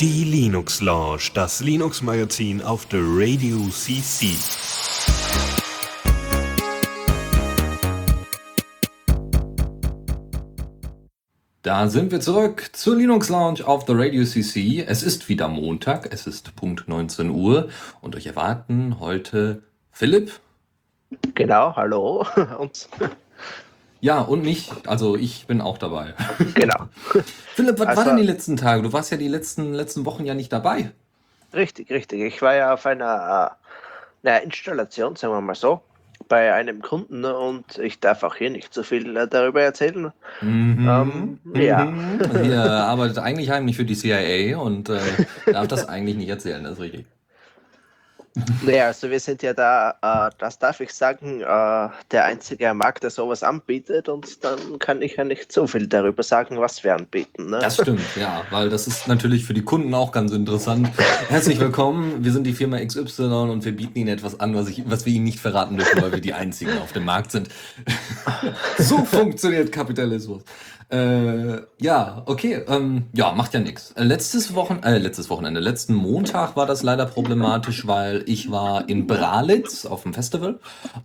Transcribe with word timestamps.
Die 0.00 0.24
Linux 0.24 0.80
Lounge, 0.80 1.30
das 1.34 1.60
Linux 1.60 2.00
Magazin 2.00 2.62
auf 2.62 2.86
der 2.86 3.00
Radio 3.02 3.58
CC. 3.68 4.28
Da 11.60 11.88
sind 11.88 12.10
wir 12.10 12.20
zurück 12.20 12.70
zur 12.72 12.96
Linux 12.96 13.28
Lounge 13.28 13.66
auf 13.66 13.84
der 13.84 13.98
Radio 13.98 14.24
CC. 14.24 14.84
Es 14.88 15.02
ist 15.02 15.28
wieder 15.28 15.48
Montag, 15.48 16.08
es 16.12 16.26
ist 16.26 16.56
Punkt 16.56 16.88
19 16.88 17.28
Uhr 17.28 17.68
und 18.00 18.16
euch 18.16 18.26
erwarten 18.26 19.00
heute 19.00 19.62
Philipp. 19.90 20.32
Genau, 21.34 21.76
hallo. 21.76 22.26
Und 22.58 22.88
Ja, 24.02 24.20
und 24.20 24.42
mich, 24.42 24.70
also 24.88 25.14
ich 25.16 25.46
bin 25.46 25.60
auch 25.60 25.78
dabei. 25.78 26.14
genau. 26.54 26.88
Philipp, 27.54 27.78
was 27.78 27.86
war 27.86 27.98
Also- 27.98 28.04
denn 28.10 28.16
die 28.16 28.24
letzten 28.26 28.56
Tage? 28.56 28.82
Du 28.82 28.92
warst 28.92 29.12
ja 29.12 29.16
die 29.16 29.28
letzten, 29.28 29.72
letzten 29.72 30.04
Wochen 30.04 30.24
ja 30.24 30.34
nicht 30.34 30.52
dabei. 30.52 30.90
Richtig, 31.54 31.88
richtig. 31.90 32.20
Ich 32.20 32.42
war 32.42 32.54
ja 32.54 32.74
auf 32.74 32.84
einer, 32.84 33.56
äh, 34.24 34.28
einer 34.28 34.42
Installation, 34.42 35.14
sagen 35.14 35.32
wir 35.32 35.40
mal 35.40 35.54
so, 35.54 35.82
bei 36.28 36.52
einem 36.52 36.82
Kunden 36.82 37.20
ne, 37.20 37.36
und 37.36 37.78
ich 37.78 38.00
darf 38.00 38.24
auch 38.24 38.34
hier 38.34 38.50
nicht 38.50 38.74
so 38.74 38.82
viel 38.82 39.16
äh, 39.16 39.28
darüber 39.28 39.62
erzählen. 39.62 40.12
Mhm. 40.40 40.88
Ähm, 40.88 41.38
ja. 41.54 41.84
Mhm. 41.84 42.20
Ihr 42.44 42.60
arbeitet 42.60 43.18
eigentlich 43.20 43.50
heimlich 43.50 43.76
für 43.76 43.84
die 43.84 43.94
CIA 43.96 44.58
und 44.58 44.88
äh, 44.88 44.98
darf 45.46 45.68
das 45.68 45.84
eigentlich 45.88 46.16
nicht 46.16 46.28
erzählen, 46.28 46.64
das 46.64 46.72
ist 46.74 46.80
richtig. 46.80 47.06
Naja, 48.64 48.86
also 48.86 49.10
wir 49.10 49.20
sind 49.20 49.42
ja 49.42 49.52
da, 49.52 49.96
äh, 50.02 50.30
das 50.38 50.58
darf 50.58 50.80
ich 50.80 50.92
sagen, 50.92 51.40
äh, 51.40 51.44
der 51.44 52.24
einzige 52.24 52.72
Markt, 52.74 53.02
der 53.02 53.10
sowas 53.10 53.42
anbietet 53.42 54.08
und 54.08 54.44
dann 54.44 54.78
kann 54.78 55.02
ich 55.02 55.16
ja 55.16 55.24
nicht 55.24 55.52
so 55.52 55.66
viel 55.66 55.86
darüber 55.86 56.22
sagen, 56.22 56.58
was 56.58 56.82
wir 56.82 56.94
anbieten. 56.94 57.50
Ne? 57.50 57.58
Das 57.60 57.74
stimmt, 57.74 58.00
ja, 58.16 58.42
weil 58.50 58.70
das 58.70 58.86
ist 58.86 59.08
natürlich 59.08 59.44
für 59.44 59.54
die 59.54 59.62
Kunden 59.62 59.92
auch 59.94 60.12
ganz 60.12 60.32
interessant. 60.32 60.90
Herzlich 61.28 61.60
willkommen, 61.60 62.24
wir 62.24 62.32
sind 62.32 62.44
die 62.44 62.52
Firma 62.52 62.78
XY 62.78 63.22
und 63.50 63.64
wir 63.64 63.72
bieten 63.72 63.98
Ihnen 63.98 64.08
etwas 64.08 64.40
an, 64.40 64.54
was, 64.54 64.68
ich, 64.68 64.82
was 64.86 65.04
wir 65.04 65.12
Ihnen 65.12 65.24
nicht 65.24 65.40
verraten 65.40 65.76
dürfen, 65.76 66.00
weil 66.00 66.12
wir 66.12 66.20
die 66.20 66.32
Einzigen 66.32 66.78
auf 66.78 66.92
dem 66.92 67.04
Markt 67.04 67.32
sind. 67.32 67.48
so 68.78 69.04
funktioniert 69.04 69.72
Kapitalismus. 69.72 70.42
Äh, 70.88 71.62
ja, 71.80 72.22
okay, 72.26 72.62
ähm, 72.68 73.04
ja, 73.12 73.32
macht 73.32 73.54
ja 73.54 73.60
nichts. 73.60 73.94
Letztes 73.96 74.54
Wochen, 74.54 74.80
äh, 74.82 74.98
letztes 74.98 75.30
Wochenende, 75.30 75.60
letzten 75.60 75.94
Montag 75.94 76.56
war 76.56 76.66
das 76.66 76.82
leider 76.82 77.06
problematisch, 77.06 77.86
weil 77.86 78.22
ich 78.26 78.50
war 78.50 78.88
in 78.88 79.06
Bralitz 79.06 79.86
auf 79.86 80.02
dem 80.02 80.14
Festival 80.14 80.58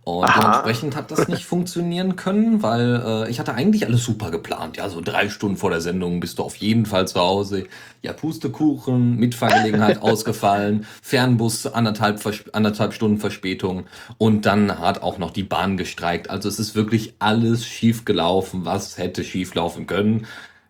und 0.04 0.24
Aha. 0.24 0.40
dementsprechend 0.40 0.96
hat 0.96 1.10
das 1.10 1.28
nicht 1.28 1.46
funktionieren 1.46 2.16
können, 2.16 2.62
weil 2.62 3.02
äh, 3.04 3.30
ich 3.30 3.40
hatte 3.40 3.54
eigentlich 3.54 3.86
alles 3.86 4.04
super 4.04 4.30
geplant. 4.30 4.76
Ja, 4.76 4.88
so 4.88 5.00
drei 5.00 5.28
Stunden 5.28 5.56
vor 5.56 5.70
der 5.70 5.80
Sendung 5.80 6.20
bist 6.20 6.38
du 6.38 6.42
auf 6.42 6.56
jeden 6.56 6.86
Fall 6.86 7.08
zu 7.08 7.20
Hause. 7.20 7.64
Ja, 8.02 8.12
Pustekuchen, 8.12 9.16
Mitfahrgelegenheit 9.16 10.02
ausgefallen, 10.02 10.86
Fernbus 11.02 11.66
anderthalb, 11.66 12.20
anderthalb 12.52 12.92
Stunden 12.92 13.18
Verspätung 13.18 13.86
und 14.18 14.46
dann 14.46 14.78
hat 14.78 15.02
auch 15.02 15.18
noch 15.18 15.30
die 15.30 15.42
Bahn 15.42 15.76
gestreikt. 15.76 16.30
Also 16.30 16.48
es 16.48 16.58
ist 16.58 16.74
wirklich 16.74 17.14
alles 17.18 17.64
schief 17.64 18.04
gelaufen, 18.04 18.64
was 18.64 18.98
hätte 18.98 19.24
schief 19.24 19.54
laufen 19.54 19.77
können. 19.86 20.26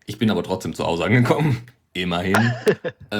Ich 0.06 0.18
bin 0.18 0.30
aber 0.30 0.42
trotzdem 0.42 0.74
zu 0.74 0.84
Hause 0.84 1.04
angekommen. 1.04 1.62
Immerhin. 1.92 2.36
äh, 3.10 3.16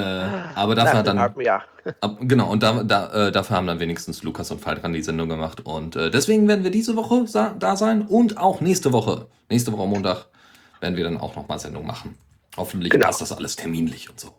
aber 0.55 0.75
dafür 0.75 0.99
hat 0.99 1.07
dann 1.07 1.19
halben 1.19 1.41
Jahr. 1.41 1.63
Ab, 2.01 2.17
genau, 2.21 2.49
und 2.49 2.63
da, 2.63 2.83
da, 2.83 3.27
äh, 3.27 3.31
dafür 3.31 3.57
haben 3.57 3.67
dann 3.67 3.79
wenigstens 3.79 4.23
Lukas 4.23 4.51
und 4.51 4.61
Faltran 4.61 4.93
die 4.93 5.01
Sendung 5.01 5.27
gemacht. 5.29 5.65
Und 5.65 5.95
äh, 5.95 6.09
deswegen 6.11 6.47
werden 6.47 6.63
wir 6.63 6.71
diese 6.71 6.95
Woche 6.95 7.25
da 7.59 7.75
sein 7.75 8.03
und 8.03 8.37
auch 8.37 8.61
nächste 8.61 8.93
Woche. 8.93 9.27
Nächste 9.49 9.71
Woche 9.73 9.87
Montag 9.87 10.27
werden 10.79 10.95
wir 10.95 11.03
dann 11.03 11.17
auch 11.17 11.35
nochmal 11.35 11.59
Sendung 11.59 11.85
machen. 11.85 12.17
Hoffentlich 12.57 12.91
Genau. 12.91 13.07
passt 13.07 13.21
das 13.21 13.31
alles 13.31 13.55
terminlich 13.55 14.09
und 14.09 14.19
so. 14.19 14.33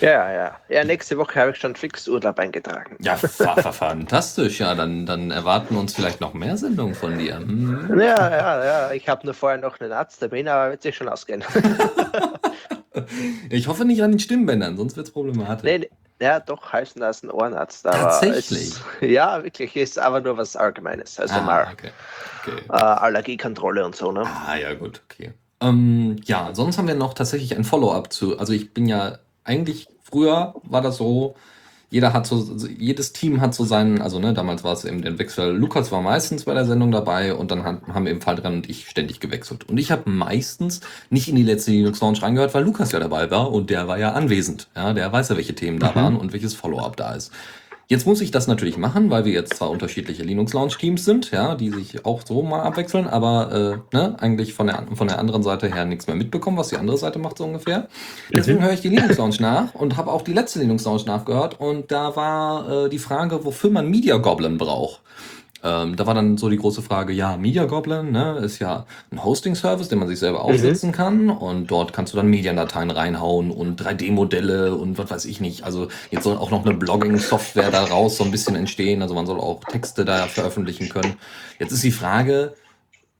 Ja, 0.00 0.32
ja. 0.32 0.56
Ja, 0.68 0.84
nächste 0.84 1.16
Woche 1.18 1.40
habe 1.40 1.50
ich 1.52 1.58
schon 1.58 1.76
fix 1.76 2.08
Urlaub 2.08 2.38
eingetragen. 2.38 2.96
Ja, 3.00 3.16
fa 3.16 3.54
fa 3.54 3.72
fantastisch. 3.72 4.60
Ja, 4.60 4.74
dann, 4.74 5.06
dann 5.06 5.30
erwarten 5.30 5.76
uns 5.76 5.94
vielleicht 5.94 6.20
noch 6.20 6.34
mehr 6.34 6.56
Sendungen 6.56 6.94
von 6.94 7.18
dir. 7.18 7.36
Hm. 7.36 7.98
Ja, 7.98 8.30
ja, 8.30 8.64
ja. 8.64 8.92
Ich 8.92 9.08
habe 9.08 9.24
nur 9.24 9.34
vorher 9.34 9.58
noch 9.58 9.78
einen 9.80 9.92
Arzttermin, 9.92 10.48
aber 10.48 10.70
wird 10.70 10.82
sich 10.82 10.96
schon 10.96 11.08
ausgehen. 11.08 11.44
Ich 13.48 13.68
hoffe 13.68 13.86
nicht 13.86 14.02
an 14.02 14.10
den 14.10 14.20
Stimmbändern, 14.20 14.76
sonst 14.76 14.96
wird 14.96 15.06
es 15.06 15.12
problematisch. 15.12 15.64
nee, 15.64 15.78
nee, 15.78 15.90
ja, 16.20 16.38
doch, 16.40 16.72
Hals, 16.72 16.94
Nasen, 16.94 17.30
Ohrenarzt. 17.30 17.84
Tatsächlich? 17.84 18.74
Es, 19.00 19.10
ja, 19.10 19.42
wirklich, 19.42 19.74
ist 19.76 19.98
aber 19.98 20.20
nur 20.20 20.36
was 20.36 20.56
Allgemeines. 20.56 21.18
Also 21.18 21.34
ah, 21.34 21.40
mal 21.40 21.68
okay. 21.72 21.90
okay. 22.42 22.62
äh, 22.68 22.72
Allergiekontrolle 22.72 23.84
und 23.84 23.96
so, 23.96 24.12
ne? 24.12 24.24
Ah, 24.24 24.56
ja, 24.56 24.74
gut, 24.74 25.02
okay. 25.10 25.32
Ähm, 25.60 26.16
ja, 26.24 26.50
sonst 26.52 26.78
haben 26.78 26.86
wir 26.86 26.94
noch 26.94 27.14
tatsächlich 27.14 27.56
ein 27.56 27.64
Follow-up 27.64 28.12
zu. 28.12 28.38
Also 28.38 28.52
ich 28.52 28.72
bin 28.72 28.86
ja 28.86 29.18
eigentlich 29.44 29.88
früher 30.02 30.54
war 30.64 30.82
das 30.82 30.96
so, 30.96 31.34
jeder 31.90 32.14
hat 32.14 32.26
so, 32.26 32.42
jedes 32.78 33.12
Team 33.12 33.42
hat 33.42 33.54
so 33.54 33.64
seinen, 33.64 34.00
also 34.00 34.18
ne, 34.18 34.32
damals 34.32 34.64
war 34.64 34.72
es 34.72 34.84
eben 34.86 35.02
den 35.02 35.18
Wechsel. 35.18 35.54
Lukas 35.54 35.92
war 35.92 36.00
meistens 36.00 36.44
bei 36.44 36.54
der 36.54 36.64
Sendung 36.64 36.90
dabei 36.90 37.34
und 37.34 37.50
dann 37.50 37.64
haben 37.64 38.06
eben 38.06 38.22
Faltran 38.22 38.54
und 38.54 38.70
ich 38.70 38.88
ständig 38.88 39.20
gewechselt. 39.20 39.68
Und 39.68 39.76
ich 39.76 39.90
habe 39.90 40.08
meistens 40.08 40.80
nicht 41.10 41.28
in 41.28 41.36
die 41.36 41.42
letzte 41.42 41.70
Linux 41.70 42.00
Launch 42.00 42.22
reingehört, 42.22 42.54
weil 42.54 42.64
Lukas 42.64 42.92
ja 42.92 42.98
dabei 43.00 43.30
war 43.30 43.52
und 43.52 43.68
der 43.68 43.88
war 43.88 43.98
ja 43.98 44.12
anwesend. 44.12 44.68
Ja, 44.74 44.94
der 44.94 45.12
weiß 45.12 45.28
ja, 45.28 45.36
welche 45.36 45.54
Themen 45.54 45.78
da 45.80 45.90
Mhm. 45.90 45.94
waren 45.96 46.16
und 46.16 46.32
welches 46.32 46.54
Follow-up 46.54 46.96
da 46.96 47.14
ist. 47.14 47.30
Jetzt 47.92 48.06
muss 48.06 48.22
ich 48.22 48.30
das 48.30 48.46
natürlich 48.46 48.78
machen, 48.78 49.10
weil 49.10 49.26
wir 49.26 49.34
jetzt 49.34 49.52
zwei 49.52 49.66
unterschiedliche 49.66 50.22
Linux 50.22 50.54
Launch 50.54 50.78
Teams 50.78 51.04
sind, 51.04 51.30
ja, 51.30 51.54
die 51.54 51.68
sich 51.68 52.06
auch 52.06 52.22
so 52.24 52.42
mal 52.42 52.62
abwechseln, 52.62 53.06
aber 53.06 53.82
äh, 53.92 53.94
ne, 53.94 54.16
eigentlich 54.18 54.54
von 54.54 54.68
der, 54.68 54.86
von 54.94 55.08
der 55.08 55.18
anderen 55.18 55.42
Seite 55.42 55.70
her 55.70 55.84
nichts 55.84 56.06
mehr 56.06 56.16
mitbekommen, 56.16 56.56
was 56.56 56.68
die 56.68 56.78
andere 56.78 56.96
Seite 56.96 57.18
macht 57.18 57.36
so 57.36 57.44
ungefähr. 57.44 57.88
Deswegen 58.30 58.62
höre 58.62 58.72
ich 58.72 58.80
die 58.80 58.88
Linux 58.88 59.18
Launch 59.18 59.40
nach 59.40 59.74
und 59.74 59.98
habe 59.98 60.10
auch 60.10 60.22
die 60.22 60.32
letzte 60.32 60.60
Linux 60.60 60.86
Launch 60.86 61.04
nachgehört 61.04 61.60
und 61.60 61.92
da 61.92 62.16
war 62.16 62.86
äh, 62.86 62.88
die 62.88 62.98
Frage, 62.98 63.44
wofür 63.44 63.68
man 63.68 63.90
Media 63.90 64.16
Goblin 64.16 64.56
braucht. 64.56 65.02
Ähm, 65.64 65.94
da 65.94 66.06
war 66.06 66.14
dann 66.14 66.36
so 66.38 66.48
die 66.48 66.56
große 66.56 66.82
Frage, 66.82 67.12
ja, 67.12 67.36
Media 67.36 67.66
Goblin 67.66 68.10
ne, 68.10 68.38
ist 68.38 68.58
ja 68.58 68.84
ein 69.12 69.24
Hosting-Service, 69.24 69.88
den 69.88 70.00
man 70.00 70.08
sich 70.08 70.18
selber 70.18 70.42
aufsetzen 70.42 70.90
kann 70.90 71.30
und 71.30 71.70
dort 71.70 71.92
kannst 71.92 72.12
du 72.12 72.16
dann 72.16 72.26
Mediendateien 72.26 72.90
reinhauen 72.90 73.52
und 73.52 73.80
3D-Modelle 73.80 74.74
und 74.74 74.98
was 74.98 75.10
weiß 75.10 75.24
ich 75.26 75.40
nicht. 75.40 75.62
Also 75.62 75.88
jetzt 76.10 76.24
soll 76.24 76.36
auch 76.36 76.50
noch 76.50 76.66
eine 76.66 76.74
Blogging-Software 76.74 77.70
daraus 77.70 78.16
so 78.16 78.24
ein 78.24 78.32
bisschen 78.32 78.56
entstehen, 78.56 79.02
also 79.02 79.14
man 79.14 79.26
soll 79.26 79.38
auch 79.38 79.60
Texte 79.64 80.04
da 80.04 80.26
veröffentlichen 80.26 80.88
können. 80.88 81.14
Jetzt 81.60 81.70
ist 81.70 81.84
die 81.84 81.92
Frage, 81.92 82.54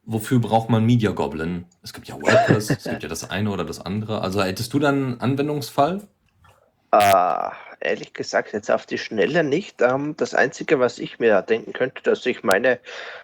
wofür 0.05 0.41
braucht 0.41 0.69
man 0.69 0.85
Media 0.85 1.13
Goblin? 1.13 1.67
Es 1.83 1.93
gibt 1.93 2.09
ja 2.09 2.17
WordPress, 2.17 2.71
es 2.71 2.85
gibt 2.85 3.05
ja 3.05 3.09
das 3.09 3.31
eine 3.31 3.51
oder 3.51 3.65
das 3.65 3.81
andere. 3.81 4.21
Also 4.21 4.43
hättest 4.43 4.73
du 4.73 4.81
dann 4.81 4.95
einen 4.95 5.21
Anwendungsfall? 5.21 6.01
Äh, 6.91 7.51
ehrlich 7.85 8.13
gesagt, 8.13 8.53
jetzt 8.53 8.71
auf 8.71 8.87
die 8.87 8.99
Schnelle 8.99 9.45
nicht. 9.45 9.83
Ähm, 9.83 10.15
das 10.17 10.35
Einzige, 10.35 10.81
was 10.81 10.99
ich 10.99 11.19
mir 11.19 11.43
denken 11.43 11.73
könnte, 11.73 12.03
dass 12.03 12.25
ich 12.27 12.43
meine, 12.43 12.79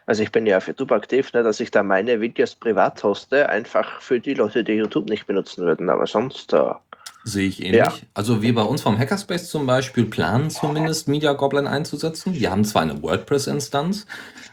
also 0.07 0.23
ich 0.23 0.33
bin 0.33 0.47
ja 0.47 0.59
auf 0.59 0.69
YouTube 0.69 0.93
aktiv, 0.93 1.33
ne, 1.33 1.43
dass 1.43 1.61
ich 1.61 1.71
da 1.71 1.83
meine 1.83 2.21
Videos 2.21 2.55
privat 2.55 3.03
hoste, 3.03 3.49
einfach 3.49 4.01
für 4.01 4.21
die 4.21 4.35
Leute, 4.35 4.65
die 4.65 4.73
YouTube 4.73 5.09
nicht 5.09 5.27
benutzen 5.27 5.65
würden. 5.65 5.91
Aber 5.91 6.07
sonst, 6.07 6.53
äh, 6.53 6.71
Sehe 7.25 7.49
ich 7.49 7.61
ähnlich. 7.61 7.79
Ja. 7.79 7.93
Also 8.15 8.43
wir 8.43 8.55
bei 8.55 8.63
uns 8.63 8.81
vom 8.81 8.97
Hackerspace 8.97 9.51
zum 9.51 9.67
Beispiel 9.67 10.05
planen 10.07 10.51
zumindest 10.51 11.09
Media 11.09 11.33
Goblin 11.35 11.67
einzusetzen. 11.67 12.33
Wir 12.33 12.51
haben 12.51 12.65
zwar 12.65 12.83
eine 12.83 13.03
WordPress-Instanz, 13.03 14.07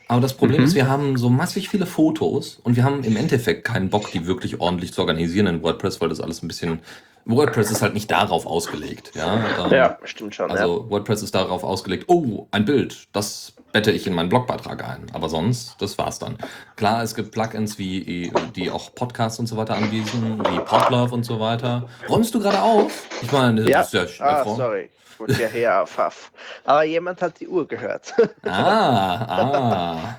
aber 0.08 0.20
das 0.20 0.34
Problem 0.34 0.62
Mhm. 0.62 0.68
ist, 0.68 0.76
wir 0.76 0.90
haben 0.90 1.16
so 1.16 1.30
massig 1.30 1.70
viele 1.70 1.86
Fotos 1.86 2.60
und 2.64 2.76
wir 2.76 2.84
haben 2.84 3.04
im 3.04 3.16
Endeffekt 3.16 3.64
keinen 3.66 3.90
Bock, 3.90 4.12
die 4.12 4.26
wirklich 4.28 4.60
ordentlich 4.60 4.94
zu 4.94 5.02
organisieren 5.02 5.48
in 5.48 5.64
WordPress, 5.64 6.02
weil 6.02 6.10
das 6.10 6.20
alles 6.20 6.42
ein 6.44 6.48
bisschen... 6.48 6.80
WordPress 7.26 7.72
ist 7.72 7.82
halt 7.82 7.94
nicht 7.96 8.12
darauf 8.12 8.46
ausgelegt. 8.46 9.12
Ja, 9.16 9.66
Ähm, 9.66 9.72
ja, 9.72 9.98
stimmt 10.04 10.36
schon. 10.36 10.50
ja. 10.50 10.56
Also 10.56 10.90
WordPress 10.90 11.24
ist 11.24 11.34
darauf 11.34 11.64
ausgelegt, 11.64 12.06
oh, 12.08 12.48
ein 12.52 12.66
Bild, 12.66 13.08
das 13.14 13.54
bette 13.72 13.92
ich 13.92 14.06
in 14.08 14.14
meinen 14.14 14.30
Blogbeitrag 14.30 14.84
ein. 14.88 15.08
Aber 15.14 15.28
sonst, 15.28 15.76
das 15.82 15.98
war's 15.98 16.20
dann. 16.20 16.38
Klar, 16.76 17.02
es 17.04 17.16
gibt 17.16 17.32
Plugins, 17.32 17.78
wie, 17.80 18.32
die 18.56 18.70
auch 18.72 18.94
Podcasts 18.96 19.40
und 19.40 19.48
so 19.48 19.58
weiter 19.58 19.76
anbieten, 19.76 20.40
wie 20.50 20.60
Podlove 20.60 21.14
und 21.14 21.24
so 21.26 21.40
weiter. 21.40 21.90
Räumst 22.08 22.34
du 22.36 22.40
gerade 22.40 22.62
auf? 22.62 23.08
Ich 23.22 23.32
meine, 23.32 23.68
Ja, 23.70 23.80
das 23.80 23.94
ist 23.94 24.18
ja 24.20 24.26
ah, 24.26 24.44
hervor- 24.44 24.56
sorry. 24.56 24.90
Wollte 25.18 25.42
ja 25.42 25.48
her 25.48 25.82
auf 25.84 25.98
Haff. 25.98 26.32
Aber 26.66 26.84
jemand 26.84 27.22
hat 27.22 27.40
die 27.40 27.48
Uhr 27.48 27.66
gehört. 27.68 28.14
Ah, 28.44 28.50
ah. 29.28 30.16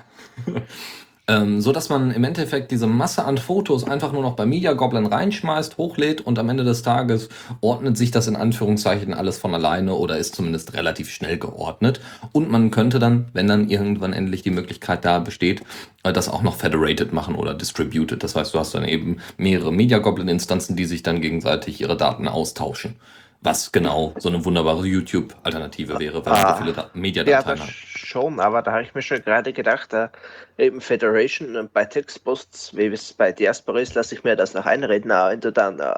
Ähm, 1.27 1.59
so 1.59 1.71
dass 1.71 1.89
man 1.89 2.11
im 2.11 2.23
Endeffekt 2.23 2.71
diese 2.71 2.87
Masse 2.87 3.25
an 3.25 3.37
Fotos 3.37 3.83
einfach 3.83 4.13
nur 4.13 4.21
noch 4.21 4.35
bei 4.35 4.45
Media 4.45 4.73
Goblin 4.73 5.05
reinschmeißt, 5.05 5.77
hochlädt 5.77 6.21
und 6.21 6.39
am 6.39 6.49
Ende 6.49 6.63
des 6.63 6.83
Tages 6.83 7.27
ordnet 7.59 7.97
sich 7.97 8.11
das 8.11 8.27
in 8.27 8.37
Anführungszeichen 8.37 9.13
alles 9.13 9.37
von 9.37 9.53
alleine 9.53 9.93
oder 9.93 10.17
ist 10.17 10.35
zumindest 10.35 10.73
relativ 10.73 11.09
schnell 11.09 11.37
geordnet. 11.37 11.99
Und 12.31 12.49
man 12.49 12.71
könnte 12.71 12.99
dann, 12.99 13.27
wenn 13.33 13.47
dann 13.47 13.69
irgendwann 13.69 14.13
endlich 14.13 14.41
die 14.41 14.51
Möglichkeit 14.51 15.03
da 15.03 15.19
besteht, 15.19 15.63
äh, 16.03 16.13
das 16.13 16.29
auch 16.29 16.43
noch 16.43 16.55
federated 16.55 17.11
machen 17.11 17.35
oder 17.35 17.53
distributed. 17.53 18.23
Das 18.23 18.35
heißt, 18.35 18.53
du 18.53 18.59
hast 18.59 18.73
dann 18.73 18.85
eben 18.85 19.17
mehrere 19.37 19.73
Media 19.73 19.97
Goblin 19.97 20.29
Instanzen, 20.29 20.75
die 20.77 20.85
sich 20.85 21.03
dann 21.03 21.19
gegenseitig 21.19 21.81
ihre 21.81 21.97
Daten 21.97 22.27
austauschen. 22.27 22.95
Was 23.41 23.71
genau 23.71 24.13
so 24.17 24.29
eine 24.29 24.43
wunderbare 24.43 24.85
YouTube-Alternative 24.85 25.99
wäre, 25.99 26.25
weil 26.25 26.33
ah, 26.33 26.53
so 26.53 26.63
viele 26.63 26.73
da 26.73 26.89
Mediadateien 26.93 27.57
ja, 27.57 27.63
hat. 27.63 27.69
Schon, 27.71 28.39
aber 28.39 28.61
da 28.61 28.71
habe 28.71 28.83
ich 28.83 28.95
mir 28.95 29.01
schon 29.01 29.21
gerade 29.21 29.53
gedacht, 29.53 29.93
äh, 29.93 30.09
eben 30.57 30.81
Federation 30.81 31.55
und 31.55 31.73
bei 31.73 31.85
Textposts, 31.85 32.75
wie 32.75 32.87
es 32.87 33.13
bei 33.13 33.31
Diaspora 33.31 33.79
ist, 33.79 33.95
lasse 33.95 34.15
ich 34.15 34.23
mir 34.23 34.35
das 34.35 34.53
noch 34.53 34.65
einreden, 34.65 35.11
aber 35.11 35.31
wenn 35.31 35.41
du 35.41 35.51
dann 35.51 35.79
äh, 35.79 35.93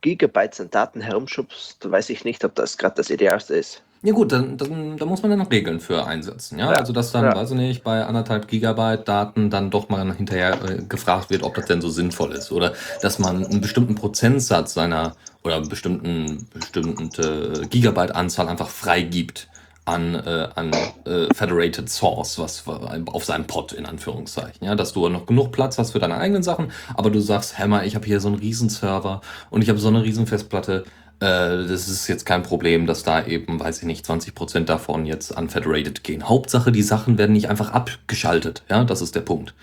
Gigabytes 0.00 0.60
an 0.60 0.70
Daten 0.70 1.00
herumschubst, 1.00 1.90
weiß 1.90 2.10
ich 2.10 2.24
nicht, 2.24 2.44
ob 2.44 2.54
das 2.54 2.78
gerade 2.78 2.96
das 2.96 3.10
Idealste 3.10 3.54
ist. 3.54 3.82
Ja 4.02 4.14
gut, 4.14 4.32
dann, 4.32 4.56
dann, 4.56 4.96
da 4.96 5.04
muss 5.04 5.20
man 5.20 5.30
dann 5.30 5.40
noch 5.40 5.50
Regeln 5.50 5.78
für 5.78 6.06
einsetzen. 6.06 6.58
Ja? 6.58 6.72
ja 6.72 6.78
also 6.78 6.94
dass 6.94 7.12
dann, 7.12 7.26
ja. 7.26 7.36
weiß 7.36 7.50
ich 7.50 7.56
nicht, 7.56 7.84
bei 7.84 8.02
anderthalb 8.02 8.48
Gigabyte 8.48 9.06
Daten 9.06 9.50
dann 9.50 9.70
doch 9.70 9.90
mal 9.90 10.10
hinterher 10.14 10.58
äh, 10.64 10.82
gefragt 10.88 11.28
wird, 11.28 11.42
ob 11.42 11.54
das 11.54 11.66
denn 11.66 11.82
so 11.82 11.90
sinnvoll 11.90 12.32
ist. 12.32 12.50
Oder 12.50 12.72
dass 13.02 13.18
man 13.18 13.44
einen 13.44 13.60
bestimmten 13.60 13.96
Prozentsatz 13.96 14.72
seiner 14.72 15.16
oder 15.42 15.60
bestimmten, 15.62 16.46
bestimmten 16.52 17.10
äh, 17.18 17.66
Gigabyte-Anzahl 17.66 18.48
einfach 18.48 18.68
freigibt 18.68 19.48
an, 19.84 20.14
äh, 20.14 20.48
an 20.54 20.72
äh, 21.04 21.32
Federated 21.34 21.88
Source, 21.88 22.38
was 22.38 22.64
auf 22.66 23.24
seinem 23.24 23.46
Pod 23.46 23.72
in 23.72 23.86
Anführungszeichen. 23.86 24.66
Ja, 24.66 24.74
dass 24.74 24.92
du 24.92 25.08
noch 25.08 25.26
genug 25.26 25.52
Platz 25.52 25.78
hast 25.78 25.92
für 25.92 25.98
deine 25.98 26.16
eigenen 26.16 26.42
Sachen, 26.42 26.72
aber 26.94 27.10
du 27.10 27.20
sagst, 27.20 27.58
Hammer, 27.58 27.84
ich 27.84 27.94
habe 27.94 28.06
hier 28.06 28.20
so 28.20 28.28
einen 28.28 28.38
Riesenserver 28.38 29.22
und 29.50 29.62
ich 29.62 29.68
habe 29.68 29.78
so 29.78 29.88
eine 29.88 30.02
Riesenfestplatte 30.02 30.84
äh, 31.20 31.66
das 31.66 31.88
ist 31.88 32.08
jetzt 32.08 32.24
kein 32.24 32.42
Problem, 32.42 32.86
dass 32.86 33.02
da 33.02 33.24
eben, 33.26 33.60
weiß 33.60 33.78
ich 33.80 33.84
nicht, 33.84 34.06
20% 34.06 34.64
davon 34.64 35.04
jetzt 35.04 35.36
an 35.36 35.50
Federated 35.50 36.02
gehen. 36.02 36.28
Hauptsache, 36.28 36.72
die 36.72 36.82
Sachen 36.82 37.18
werden 37.18 37.32
nicht 37.32 37.50
einfach 37.50 37.72
abgeschaltet. 37.72 38.62
Ja, 38.70 38.84
das 38.84 39.02
ist 39.02 39.14
der 39.14 39.20
Punkt. 39.20 39.54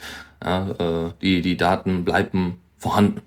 Ja, 0.44 0.70
äh, 0.70 1.12
die, 1.22 1.42
die 1.42 1.58
Daten 1.58 2.06
bleiben 2.06 2.62
vorhanden. 2.78 3.22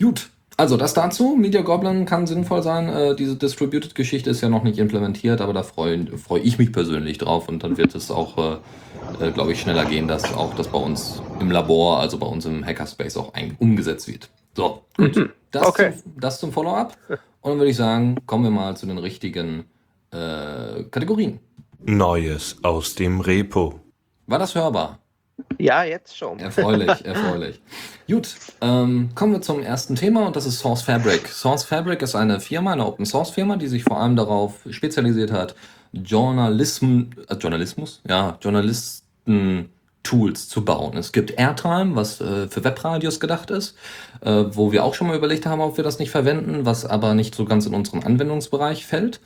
Gut, 0.00 0.30
also 0.60 0.76
das 0.76 0.92
dazu. 0.92 1.36
Media 1.38 1.62
Goblin 1.62 2.04
kann 2.04 2.26
sinnvoll 2.26 2.62
sein. 2.62 2.90
Äh, 2.90 3.16
diese 3.16 3.34
Distributed-Geschichte 3.34 4.28
ist 4.28 4.42
ja 4.42 4.50
noch 4.50 4.62
nicht 4.62 4.78
implementiert, 4.78 5.40
aber 5.40 5.54
da 5.54 5.62
freue 5.62 6.06
freu 6.18 6.38
ich 6.42 6.58
mich 6.58 6.70
persönlich 6.70 7.16
drauf 7.16 7.48
und 7.48 7.64
dann 7.64 7.78
wird 7.78 7.94
es 7.94 8.10
auch, 8.10 8.36
äh, 8.36 9.26
äh, 9.26 9.30
glaube 9.30 9.52
ich, 9.52 9.60
schneller 9.60 9.86
gehen, 9.86 10.06
dass 10.06 10.34
auch 10.34 10.54
das 10.54 10.68
bei 10.68 10.78
uns 10.78 11.22
im 11.40 11.50
Labor, 11.50 11.98
also 11.98 12.18
bei 12.18 12.26
uns 12.26 12.44
im 12.44 12.64
Hackerspace 12.64 13.16
auch 13.16 13.32
umgesetzt 13.58 14.06
wird. 14.06 14.28
So, 14.54 14.82
gut. 14.98 15.16
Mhm. 15.16 15.30
Das, 15.50 15.66
okay. 15.66 15.94
zum, 15.94 16.12
das 16.20 16.40
zum 16.40 16.52
Follow-up. 16.52 16.94
Und 17.40 17.52
dann 17.52 17.58
würde 17.58 17.70
ich 17.70 17.76
sagen, 17.76 18.16
kommen 18.26 18.44
wir 18.44 18.50
mal 18.50 18.76
zu 18.76 18.84
den 18.84 18.98
richtigen 18.98 19.64
äh, 20.10 20.84
Kategorien. 20.90 21.40
Neues 21.82 22.58
aus 22.62 22.94
dem 22.94 23.20
Repo. 23.20 23.80
War 24.26 24.38
das 24.38 24.54
hörbar? 24.54 24.99
Ja, 25.58 25.84
jetzt 25.84 26.16
schon. 26.16 26.38
Erfreulich, 26.38 26.88
erfreulich. 27.04 27.60
Gut, 28.08 28.34
ähm, 28.60 29.10
kommen 29.14 29.32
wir 29.32 29.42
zum 29.42 29.62
ersten 29.62 29.94
Thema 29.94 30.26
und 30.26 30.36
das 30.36 30.46
ist 30.46 30.58
Source 30.58 30.82
Fabric. 30.82 31.28
Source 31.28 31.64
Fabric 31.64 32.02
ist 32.02 32.14
eine 32.14 32.40
Firma, 32.40 32.72
eine 32.72 32.86
Open 32.86 33.06
Source 33.06 33.30
Firma, 33.30 33.56
die 33.56 33.68
sich 33.68 33.84
vor 33.84 34.00
allem 34.00 34.16
darauf 34.16 34.54
spezialisiert 34.70 35.32
hat, 35.32 35.54
Journalism, 35.92 37.02
äh, 37.28 37.34
Journalismus, 37.34 38.00
ja, 38.08 38.38
Journalisten 38.40 39.70
Tools 40.10 40.48
zu 40.48 40.64
bauen. 40.64 40.96
Es 40.96 41.12
gibt 41.12 41.38
Airtime, 41.38 41.94
was 41.94 42.20
äh, 42.20 42.48
für 42.48 42.64
Webradios 42.64 43.20
gedacht 43.20 43.52
ist, 43.52 43.76
äh, 44.22 44.44
wo 44.50 44.72
wir 44.72 44.82
auch 44.84 44.94
schon 44.94 45.06
mal 45.06 45.16
überlegt 45.16 45.46
haben, 45.46 45.60
ob 45.60 45.76
wir 45.76 45.84
das 45.84 46.00
nicht 46.00 46.10
verwenden, 46.10 46.66
was 46.66 46.84
aber 46.84 47.14
nicht 47.14 47.32
so 47.32 47.44
ganz 47.44 47.64
in 47.66 47.74
unseren 47.74 48.02
Anwendungsbereich 48.02 48.86
fällt. 48.86 49.20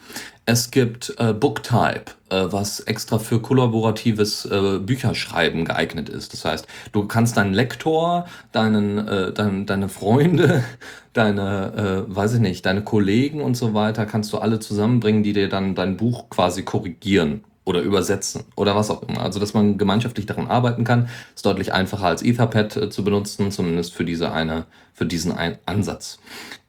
Es 0.45 0.71
gibt 0.71 1.15
äh, 1.17 1.33
Booktype, 1.33 2.13
äh, 2.29 2.45
was 2.51 2.81
extra 2.81 3.19
für 3.19 3.41
kollaboratives 3.41 4.45
äh, 4.45 4.79
Bücherschreiben 4.79 5.65
geeignet 5.65 6.11
ist. 6.11 6.35
Das 6.35 6.45
heißt, 6.45 6.67
du 6.93 7.07
kannst 7.07 7.39
deinen 7.39 7.55
Lektor, 7.55 8.27
deinen, 8.53 9.09
äh, 9.09 9.33
dein, 9.33 9.65
deine 9.65 9.89
Freunde, 9.89 10.65
deine, 11.15 12.05
weiß 12.09 12.35
ich 12.35 12.41
nicht, 12.41 12.67
deine 12.67 12.83
Kollegen 12.83 13.41
und 13.41 13.57
so 13.57 13.73
weiter, 13.73 14.05
kannst 14.05 14.33
du 14.33 14.39
alle 14.39 14.59
zusammenbringen, 14.59 15.23
die 15.23 15.33
dir 15.33 15.49
dann 15.49 15.77
dein 15.77 15.97
Buch 15.97 16.29
quasi 16.29 16.65
korrigieren 16.65 17.45
oder 17.65 17.81
übersetzen 17.81 18.45
oder 18.57 18.77
was 18.77 18.91
auch 18.91 19.03
immer. 19.03 19.23
Also, 19.23 19.41
dass 19.41 19.55
man 19.55 19.79
gemeinschaftlich 19.79 20.27
daran 20.27 20.49
arbeiten 20.49 20.85
kann, 20.85 21.09
ist 21.35 21.47
deutlich 21.47 21.73
einfacher 21.73 22.07
als 22.07 22.23
Etherpad 22.23 22.77
äh, 22.77 22.91
zu 22.91 23.05
benutzen, 23.05 23.51
zumindest 23.51 23.95
für 23.95 24.05
diese 24.05 24.33
eine, 24.33 24.67
für 24.93 25.07
diesen 25.07 25.33
einen 25.33 25.59
Ansatz. 25.67 26.19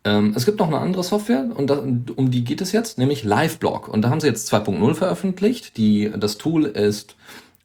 Ähm, 0.04 0.34
es 0.36 0.46
gibt 0.46 0.60
noch 0.60 0.68
eine 0.68 0.80
andere 0.80 1.04
Software 1.04 1.46
und 1.56 1.70
da, 1.70 1.84
um 2.16 2.32
die 2.32 2.44
geht 2.44 2.62
es 2.62 2.72
jetzt, 2.72 2.98
nämlich 2.98 3.24
LiveBlog. 3.24 3.88
Und 3.88 4.04
da 4.04 4.10
haben 4.10 4.22
sie 4.22 4.28
jetzt 4.28 4.52
2.0 4.54 4.94
veröffentlicht. 4.94 5.78
Die, 5.78 6.12
das 6.16 6.38
Tool 6.38 6.66
ist 6.66 7.16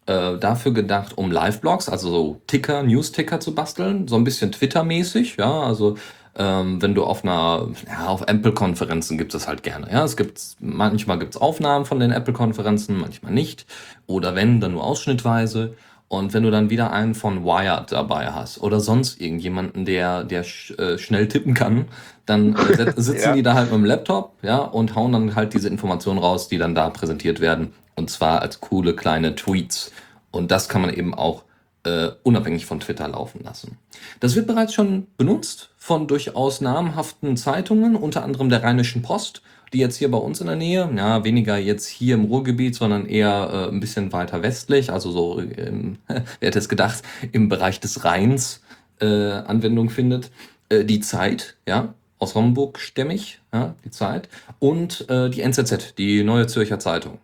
äh, 0.06 0.38
dafür 0.38 0.72
gedacht, 0.72 1.16
um 1.16 1.30
Live-Blogs, 1.30 1.88
also 1.88 2.10
so 2.10 2.40
Ticker, 2.46 2.82
News-Ticker 2.82 3.38
zu 3.38 3.54
basteln, 3.54 4.08
so 4.08 4.16
ein 4.16 4.24
bisschen 4.24 4.50
Twitter-mäßig, 4.50 5.36
ja, 5.38 5.62
also 5.62 5.96
ähm, 6.36 6.80
wenn 6.80 6.94
du 6.94 7.04
auf 7.04 7.24
einer, 7.24 7.68
ja, 7.88 8.06
auf 8.06 8.22
Apple-Konferenzen 8.22 9.18
gibt 9.18 9.34
es 9.34 9.48
halt 9.48 9.62
gerne. 9.62 9.90
Ja, 9.90 10.04
es 10.04 10.16
gibt, 10.16 10.40
manchmal 10.60 11.18
gibt 11.18 11.34
es 11.34 11.40
Aufnahmen 11.40 11.84
von 11.84 11.98
den 11.98 12.12
Apple-Konferenzen, 12.12 12.98
manchmal 12.98 13.32
nicht. 13.32 13.66
Oder 14.06 14.34
wenn, 14.34 14.60
dann 14.60 14.72
nur 14.72 14.84
ausschnittweise. 14.84 15.74
Und 16.08 16.34
wenn 16.34 16.42
du 16.42 16.50
dann 16.50 16.70
wieder 16.70 16.92
einen 16.92 17.14
von 17.14 17.44
Wired 17.44 17.92
dabei 17.92 18.32
hast 18.32 18.60
oder 18.60 18.80
sonst 18.80 19.20
irgendjemanden, 19.20 19.84
der, 19.84 20.24
der 20.24 20.42
sch, 20.42 20.72
äh, 20.72 20.98
schnell 20.98 21.28
tippen 21.28 21.54
kann, 21.54 21.86
dann 22.26 22.56
äh, 22.56 22.92
sitzen 22.96 23.28
ja. 23.28 23.32
die 23.32 23.42
da 23.42 23.54
halt 23.54 23.70
mit 23.70 23.78
dem 23.78 23.84
Laptop, 23.84 24.34
ja, 24.42 24.58
und 24.58 24.96
hauen 24.96 25.12
dann 25.12 25.34
halt 25.36 25.54
diese 25.54 25.68
Informationen 25.68 26.18
raus, 26.18 26.48
die 26.48 26.58
dann 26.58 26.74
da 26.74 26.90
präsentiert 26.90 27.40
werden. 27.40 27.72
Und 27.94 28.10
zwar 28.10 28.42
als 28.42 28.60
coole 28.60 28.94
kleine 28.94 29.34
Tweets. 29.34 29.92
Und 30.30 30.50
das 30.50 30.68
kann 30.68 30.80
man 30.80 30.92
eben 30.92 31.14
auch 31.14 31.44
äh, 31.84 32.08
unabhängig 32.22 32.66
von 32.66 32.80
Twitter 32.80 33.06
laufen 33.08 33.42
lassen. 33.42 33.78
Das 34.20 34.34
wird 34.34 34.46
bereits 34.46 34.74
schon 34.74 35.06
benutzt 35.16 35.69
von 35.82 36.06
durchaus 36.06 36.60
namhaften 36.60 37.38
Zeitungen, 37.38 37.96
unter 37.96 38.22
anderem 38.22 38.50
der 38.50 38.62
Rheinischen 38.62 39.00
Post, 39.00 39.40
die 39.72 39.78
jetzt 39.78 39.96
hier 39.96 40.10
bei 40.10 40.18
uns 40.18 40.40
in 40.40 40.46
der 40.46 40.54
Nähe, 40.54 40.88
ja, 40.94 41.24
weniger 41.24 41.56
jetzt 41.56 41.88
hier 41.88 42.16
im 42.16 42.26
Ruhrgebiet, 42.26 42.74
sondern 42.74 43.06
eher 43.06 43.50
äh, 43.50 43.74
ein 43.74 43.80
bisschen 43.80 44.12
weiter 44.12 44.42
westlich, 44.42 44.92
also 44.92 45.10
so, 45.10 45.40
ähm, 45.40 45.96
wer 46.06 46.24
hätte 46.40 46.58
es 46.58 46.68
gedacht, 46.68 47.02
im 47.32 47.48
Bereich 47.48 47.80
des 47.80 48.04
Rheins 48.04 48.62
äh, 49.00 49.06
Anwendung 49.06 49.88
findet. 49.88 50.30
Äh, 50.68 50.84
die 50.84 51.00
Zeit, 51.00 51.56
ja, 51.66 51.94
aus 52.18 52.34
Homburg 52.34 52.78
stämmig, 52.78 53.40
ja, 53.52 53.74
die 53.82 53.90
Zeit. 53.90 54.28
Und 54.58 55.08
äh, 55.08 55.30
die 55.30 55.40
NZZ, 55.40 55.94
die 55.96 56.22
Neue 56.22 56.46
Zürcher 56.46 56.78
Zeitung. 56.78 57.18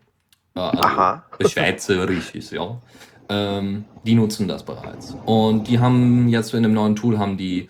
Äh, 0.54 0.60
also 0.60 0.82
Aha. 0.82 1.24
Schweizerisch, 1.46 2.32
ja 2.50 2.80
ähm, 3.28 3.84
die 4.04 4.14
nutzen 4.14 4.48
das 4.48 4.62
bereits. 4.62 5.16
Und 5.24 5.68
die 5.68 5.78
haben 5.78 6.28
jetzt 6.28 6.54
in 6.54 6.62
dem 6.62 6.74
neuen 6.74 6.96
Tool 6.96 7.18
haben 7.18 7.36
die 7.36 7.62
äh, 7.62 7.68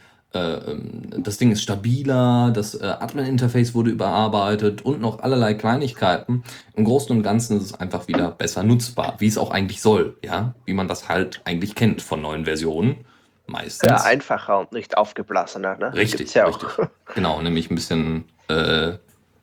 das 1.19 1.39
Ding 1.39 1.53
ist 1.53 1.63
stabiler, 1.63 2.51
das 2.55 2.75
äh, 2.75 2.85
Admin-Interface 2.85 3.75
wurde 3.75 3.91
überarbeitet 3.91 4.83
und 4.83 5.01
noch 5.01 5.21
allerlei 5.21 5.55
Kleinigkeiten. 5.55 6.45
Im 6.75 6.85
Großen 6.85 7.17
und 7.17 7.23
Ganzen 7.23 7.59
ist 7.59 7.65
es 7.65 7.75
einfach 7.75 8.09
wieder 8.09 8.31
besser 8.31 8.63
nutzbar, 8.63 9.17
wie 9.19 9.27
es 9.27 9.39
auch 9.39 9.51
eigentlich 9.51 9.83
soll, 9.83 10.17
ja, 10.25 10.55
wie 10.65 10.75
man 10.75 10.89
das 10.89 11.09
halt 11.09 11.41
eigentlich 11.45 11.75
kennt 11.75 12.03
von 12.03 12.23
neuen 12.23 12.45
Versionen. 12.45 13.05
Meistens. 13.49 13.89
Ja, 13.89 14.03
einfacher 14.03 14.59
und 14.59 14.73
nicht 14.73 14.97
aufgeblasener, 14.99 15.77
ne? 15.77 15.95
Richtig, 15.95 16.35
ja 16.35 16.47
richtig. 16.47 16.69
Genau, 17.15 17.41
nämlich 17.41 17.71
ein 17.71 17.77
bisschen 17.77 18.25
äh, 18.49 18.95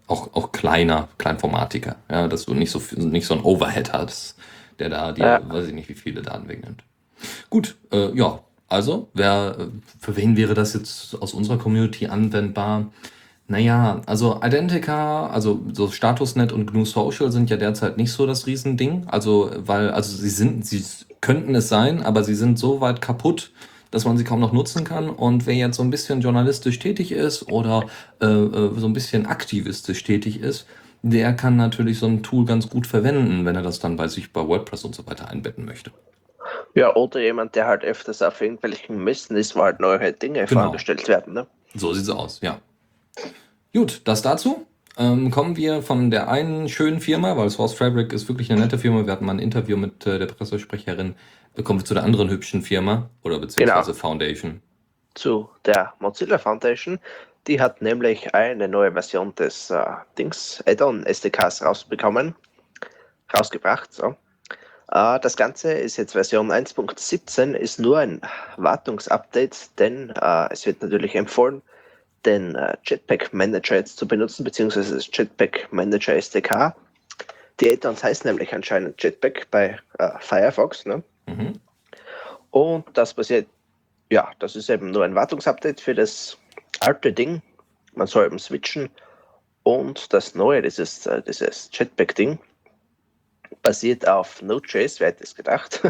auch, 0.07 0.33
auch 0.33 0.51
kleiner, 0.51 1.07
kleinformatiger, 1.17 1.95
ja, 2.11 2.27
dass 2.27 2.45
du 2.45 2.53
nicht 2.53 2.71
so, 2.71 2.81
nicht 2.97 3.25
so 3.25 3.33
ein 3.33 3.41
Overhead 3.41 3.93
hast 3.93 4.35
der 4.79 4.89
da 4.89 5.11
die, 5.11 5.21
ja. 5.21 5.41
weiß 5.47 5.67
ich 5.67 5.73
nicht, 5.73 5.89
wie 5.89 5.95
viele 5.95 6.21
Daten 6.21 6.47
wegnimmt. 6.47 6.83
Gut, 7.49 7.77
äh, 7.91 8.15
ja, 8.15 8.39
also, 8.73 9.09
wer, 9.13 9.69
für 9.99 10.15
wen 10.17 10.35
wäre 10.35 10.55
das 10.55 10.73
jetzt 10.73 11.21
aus 11.21 11.33
unserer 11.33 11.59
Community 11.59 12.07
anwendbar? 12.07 12.91
Naja, 13.47 14.01
also 14.07 14.41
Identica, 14.43 15.27
also 15.27 15.61
so 15.73 15.91
StatusNet 15.91 16.51
und 16.51 16.71
GNU 16.71 16.83
Social 16.83 17.31
sind 17.31 17.51
ja 17.51 17.57
derzeit 17.57 17.97
nicht 17.97 18.11
so 18.11 18.25
das 18.25 18.47
Riesending. 18.47 19.05
Also, 19.07 19.51
weil, 19.57 19.91
also 19.91 20.17
sie 20.17 20.29
sind, 20.29 20.65
sie 20.65 20.83
könnten 21.21 21.53
es 21.53 21.69
sein, 21.69 22.01
aber 22.01 22.23
sie 22.23 22.33
sind 22.33 22.57
so 22.57 22.81
weit 22.81 22.99
kaputt, 22.99 23.51
dass 23.91 24.05
man 24.05 24.17
sie 24.17 24.23
kaum 24.23 24.39
noch 24.39 24.53
nutzen 24.53 24.83
kann. 24.83 25.09
Und 25.11 25.45
wer 25.45 25.53
jetzt 25.53 25.77
so 25.77 25.83
ein 25.83 25.91
bisschen 25.91 26.21
journalistisch 26.21 26.79
tätig 26.79 27.11
ist 27.11 27.51
oder 27.51 27.85
äh, 28.21 28.25
äh 28.25 28.71
so 28.79 28.87
ein 28.87 28.93
bisschen 28.93 29.27
aktivistisch 29.27 30.03
tätig 30.03 30.39
ist, 30.39 30.65
der 31.03 31.33
kann 31.33 31.57
natürlich 31.57 31.99
so 31.99 32.07
ein 32.07 32.23
Tool 32.23 32.45
ganz 32.45 32.69
gut 32.69 32.87
verwenden, 32.87 33.45
wenn 33.45 33.55
er 33.55 33.61
das 33.61 33.79
dann 33.79 33.97
bei 33.97 34.07
sich 34.07 34.33
bei 34.33 34.47
WordPress 34.47 34.83
und 34.83 34.95
so 34.95 35.05
weiter 35.05 35.29
einbetten 35.29 35.65
möchte. 35.65 35.91
Ja, 36.75 36.95
oder 36.95 37.19
jemand, 37.19 37.55
der 37.55 37.67
halt 37.67 37.83
öfters 37.83 38.21
auf 38.21 38.41
irgendwelchen 38.41 39.03
Messen 39.03 39.37
ist, 39.37 39.55
wo 39.55 39.61
halt 39.61 39.79
neue 39.79 40.11
Dinge 40.13 40.45
genau. 40.45 40.63
vorgestellt 40.63 41.07
werden. 41.07 41.33
Ne? 41.33 41.47
So 41.75 41.93
sieht 41.93 42.03
es 42.03 42.09
aus, 42.09 42.39
ja. 42.41 42.59
Gut, 43.73 44.01
das 44.05 44.21
dazu. 44.21 44.65
Ähm, 44.97 45.31
kommen 45.31 45.57
wir 45.57 45.81
von 45.81 46.11
der 46.11 46.29
einen 46.29 46.69
schönen 46.69 46.99
Firma, 46.99 47.35
weil 47.35 47.49
Source 47.49 47.73
Fabric 47.73 48.13
ist 48.13 48.27
wirklich 48.27 48.51
eine 48.51 48.61
nette 48.61 48.77
Firma. 48.77 49.05
Wir 49.05 49.11
hatten 49.11 49.25
mal 49.25 49.33
ein 49.33 49.39
Interview 49.39 49.75
mit 49.75 50.05
äh, 50.05 50.19
der 50.19 50.27
Pressesprecherin. 50.27 51.15
Kommen 51.63 51.79
wir 51.79 51.85
zu 51.85 51.93
der 51.93 52.03
anderen 52.03 52.29
hübschen 52.29 52.61
Firma 52.61 53.09
oder 53.23 53.39
beziehungsweise 53.39 53.91
genau. 53.91 53.99
Foundation. 53.99 54.61
Zu 55.15 55.49
der 55.65 55.93
Mozilla 55.99 56.37
Foundation. 56.37 56.99
Die 57.47 57.59
hat 57.59 57.81
nämlich 57.81 58.33
eine 58.33 58.67
neue 58.67 58.91
Version 58.91 59.33
des 59.35 59.69
äh, 59.69 59.83
Dings 60.17 60.63
Add-on 60.65 61.05
SDKs 61.05 61.63
rausbekommen, 61.63 62.35
rausgebracht. 63.35 63.93
So. 63.93 64.15
Äh, 64.93 65.19
das 65.19 65.35
Ganze 65.35 65.73
ist 65.73 65.97
jetzt 65.97 66.13
Version 66.13 66.51
1.17, 66.51 67.53
ist 67.55 67.79
nur 67.79 67.97
ein 67.97 68.21
Wartungsupdate, 68.57 69.79
denn 69.79 70.11
äh, 70.11 70.47
es 70.51 70.65
wird 70.65 70.81
natürlich 70.81 71.15
empfohlen, 71.15 71.61
den 72.25 72.55
äh, 72.55 72.77
Jetpack 72.83 73.33
Manager 73.33 73.75
jetzt 73.75 73.97
zu 73.97 74.07
benutzen, 74.07 74.43
beziehungsweise 74.43 74.95
das 74.95 75.09
Jetpack 75.11 75.67
Manager 75.71 76.15
SDK. 76.15 76.75
Die 77.59 77.71
Add-ons 77.71 78.03
heißen 78.03 78.27
nämlich 78.27 78.53
anscheinend 78.53 79.01
Jetpack 79.01 79.47
bei 79.49 79.79
äh, 79.97 80.11
Firefox. 80.19 80.85
Ne? 80.85 81.03
Mhm. 81.25 81.53
Und 82.51 82.85
das 82.93 83.15
passiert, 83.15 83.47
ja, 84.11 84.31
das 84.39 84.55
ist 84.55 84.69
eben 84.69 84.91
nur 84.91 85.03
ein 85.03 85.15
Wartungsupdate 85.15 85.81
für 85.81 85.95
das 85.95 86.37
alte 86.81 87.11
Ding. 87.11 87.41
Man 87.95 88.07
soll 88.07 88.27
eben 88.27 88.39
switchen. 88.39 88.89
Und 89.63 90.13
das 90.13 90.35
neue, 90.35 90.61
dieses, 90.61 91.09
dieses 91.25 91.69
Jetpack-Ding, 91.71 92.37
basiert 93.61 94.07
auf 94.07 94.41
Node.js, 94.41 94.99
wer 94.99 95.07
hätte 95.09 95.23
es 95.23 95.35
gedacht, 95.35 95.81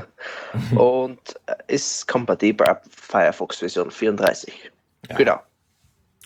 und 0.76 1.20
äh, 1.46 1.56
ist 1.68 2.08
kompatibel 2.08 2.68
ab 2.68 2.84
Firefox 2.90 3.60
Version 3.60 3.92
34. 3.92 4.72
Ja. 5.10 5.16
Genau. 5.16 5.40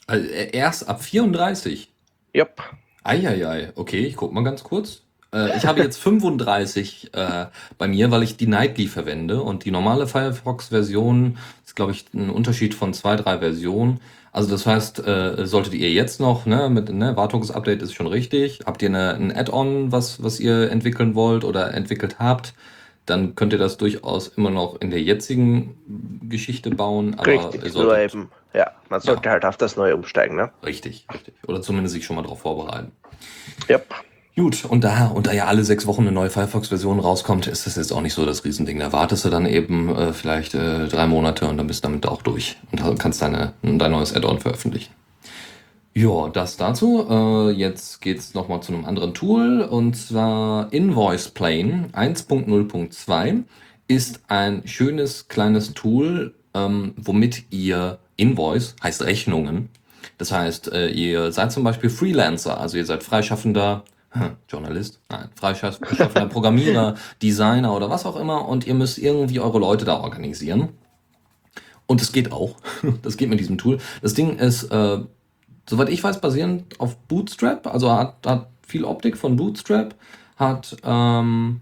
Also 0.08 0.28
äh, 0.28 0.56
erst 0.56 0.88
ab 0.88 1.02
34. 1.02 1.92
Jupp. 2.34 2.62
Eieiei, 3.04 3.72
okay, 3.76 4.06
ich 4.06 4.16
guck 4.16 4.34
mal 4.34 4.44
ganz 4.44 4.64
kurz. 4.64 5.04
Äh, 5.34 5.58
ich 5.58 5.66
habe 5.66 5.82
jetzt 5.82 5.98
35 5.98 7.14
äh, 7.14 7.46
bei 7.78 7.88
mir, 7.88 8.12
weil 8.12 8.24
ich 8.24 8.38
die 8.38 8.48
Nightly 8.48 8.88
verwende 8.88 9.42
und 9.42 9.66
die 9.66 9.72
normale 9.72 10.08
Firefox-Version 10.08 11.38
ist, 11.66 11.76
glaube 11.76 11.92
ich, 11.92 12.06
ein 12.14 12.30
Unterschied 12.30 12.74
von 12.74 12.94
zwei, 12.94 13.16
drei 13.16 13.40
Versionen. 13.40 14.00
Also 14.38 14.52
das 14.52 14.68
heißt, 14.68 15.00
äh, 15.08 15.48
solltet 15.48 15.74
ihr 15.74 15.90
jetzt 15.90 16.20
noch, 16.20 16.46
ne, 16.46 16.70
mit 16.70 16.94
ne, 16.94 17.18
Wartungsupdate 17.18 17.82
ist 17.82 17.96
schon 17.96 18.06
richtig, 18.06 18.60
habt 18.68 18.84
ihr 18.84 18.90
eine, 18.90 19.16
ein 19.16 19.36
Add-on, 19.36 19.92
was, 19.92 20.22
was 20.22 20.40
ihr 20.40 20.70
entwickeln 20.70 21.16
wollt 21.16 21.44
oder 21.44 21.74
entwickelt 21.74 22.20
habt, 22.20 22.54
dann 23.08 23.34
könnt 23.34 23.54
ihr 23.54 23.58
das 23.58 23.78
durchaus 23.78 24.28
immer 24.28 24.52
noch 24.52 24.80
in 24.80 24.92
der 24.92 25.02
jetzigen 25.02 26.22
Geschichte 26.30 26.70
bauen. 26.70 27.16
Aber 27.18 27.32
ihr 27.32 27.40
Richtig, 27.40 27.64
nur 27.64 27.72
solltet, 27.72 28.14
eben, 28.14 28.30
ja, 28.54 28.70
man 28.90 29.02
sollte 29.02 29.28
halt 29.28 29.44
auf 29.44 29.58
das 29.58 29.76
Neue 29.76 29.96
umsteigen, 29.96 30.36
ne? 30.36 30.52
richtig, 30.64 31.08
richtig. 31.12 31.34
Oder 31.48 31.64
zumindest 31.64 31.96
sich 31.96 32.06
schon 32.06 32.16
mal 32.16 32.22
darauf 32.22 32.42
vorbereiten. 32.42 32.92
Jupp. 33.68 33.88
Gut, 34.38 34.66
und 34.66 34.84
da, 34.84 35.08
und 35.08 35.26
da 35.26 35.34
ja 35.34 35.46
alle 35.46 35.64
sechs 35.64 35.88
Wochen 35.88 36.02
eine 36.02 36.12
neue 36.12 36.30
Firefox-Version 36.30 37.00
rauskommt, 37.00 37.48
ist 37.48 37.66
das 37.66 37.76
jetzt 37.76 37.92
auch 37.92 38.02
nicht 38.02 38.14
so 38.14 38.24
das 38.24 38.46
Riesending. 38.46 38.78
Da 38.78 38.92
wartest 38.92 39.26
du 39.26 39.30
dann 39.32 39.48
eben 39.48 39.90
äh, 39.90 40.14
vielleicht 40.14 40.54
äh, 40.54 40.88
drei 40.88 41.08
Monate 41.08 41.48
und 41.48 41.58
dann 41.58 41.66
bist 41.66 41.84
du 41.84 41.88
damit 41.88 42.06
auch 42.06 42.22
durch 42.22 42.58
und 42.72 43.00
kannst 43.00 43.24
deine, 43.24 43.54
dein 43.64 43.92
neues 43.92 44.16
Add-on 44.16 44.40
veröffentlichen. 44.40 44.94
Ja, 45.96 46.30
das 46.30 46.56
dazu. 46.56 47.08
Äh, 47.10 47.50
jetzt 47.54 48.00
geht's 48.00 48.36
noch 48.36 48.44
nochmal 48.44 48.62
zu 48.62 48.74
einem 48.74 48.86
anderen 48.86 49.16
Tool 49.16 49.62
und 49.62 49.98
zwar 49.98 50.72
Invoice 50.72 51.30
Plane 51.30 51.90
1.0.2 51.94 53.44
ist 53.88 54.20
ein 54.28 54.68
schönes 54.68 55.30
kleines 55.30 55.74
Tool, 55.74 56.36
ähm, 56.54 56.94
womit 56.96 57.46
ihr 57.50 57.98
Invoice, 58.18 58.76
heißt 58.84 59.02
Rechnungen, 59.02 59.70
das 60.20 60.32
heißt, 60.32 60.72
äh, 60.74 60.90
ihr 60.90 61.32
seid 61.32 61.52
zum 61.52 61.64
Beispiel 61.64 61.90
Freelancer, 61.90 62.60
also 62.60 62.78
ihr 62.78 62.86
seid 62.86 63.02
freischaffender 63.02 63.84
Journalist, 64.50 65.00
nein, 65.10 65.30
freischaffender 65.36 66.26
Programmierer, 66.30 66.96
Designer 67.22 67.76
oder 67.76 67.90
was 67.90 68.06
auch 68.06 68.16
immer 68.16 68.48
und 68.48 68.68
ihr 68.68 68.74
müsst 68.74 68.98
irgendwie 68.98 69.40
eure 69.40 69.60
Leute 69.60 69.86
da 69.86 70.00
organisieren. 70.00 70.70
Und 71.86 72.02
es 72.02 72.12
geht 72.12 72.32
auch. 72.32 72.56
Das 73.02 73.18
geht 73.18 73.30
mit 73.30 73.40
diesem 73.40 73.58
Tool. 73.58 73.80
Das 74.02 74.14
Ding 74.14 74.38
ist, 74.38 74.66
äh, 74.66 75.00
soweit 75.70 75.90
ich 75.90 76.04
weiß, 76.04 76.22
basierend 76.22 76.80
auf 76.80 76.98
Bootstrap, 76.98 77.68
also 77.68 77.92
hat, 77.92 78.16
hat 78.26 78.48
viel 78.66 78.84
Optik 78.84 79.18
von 79.18 79.36
Bootstrap, 79.36 79.96
hat 80.36 80.76
ähm, 80.84 81.62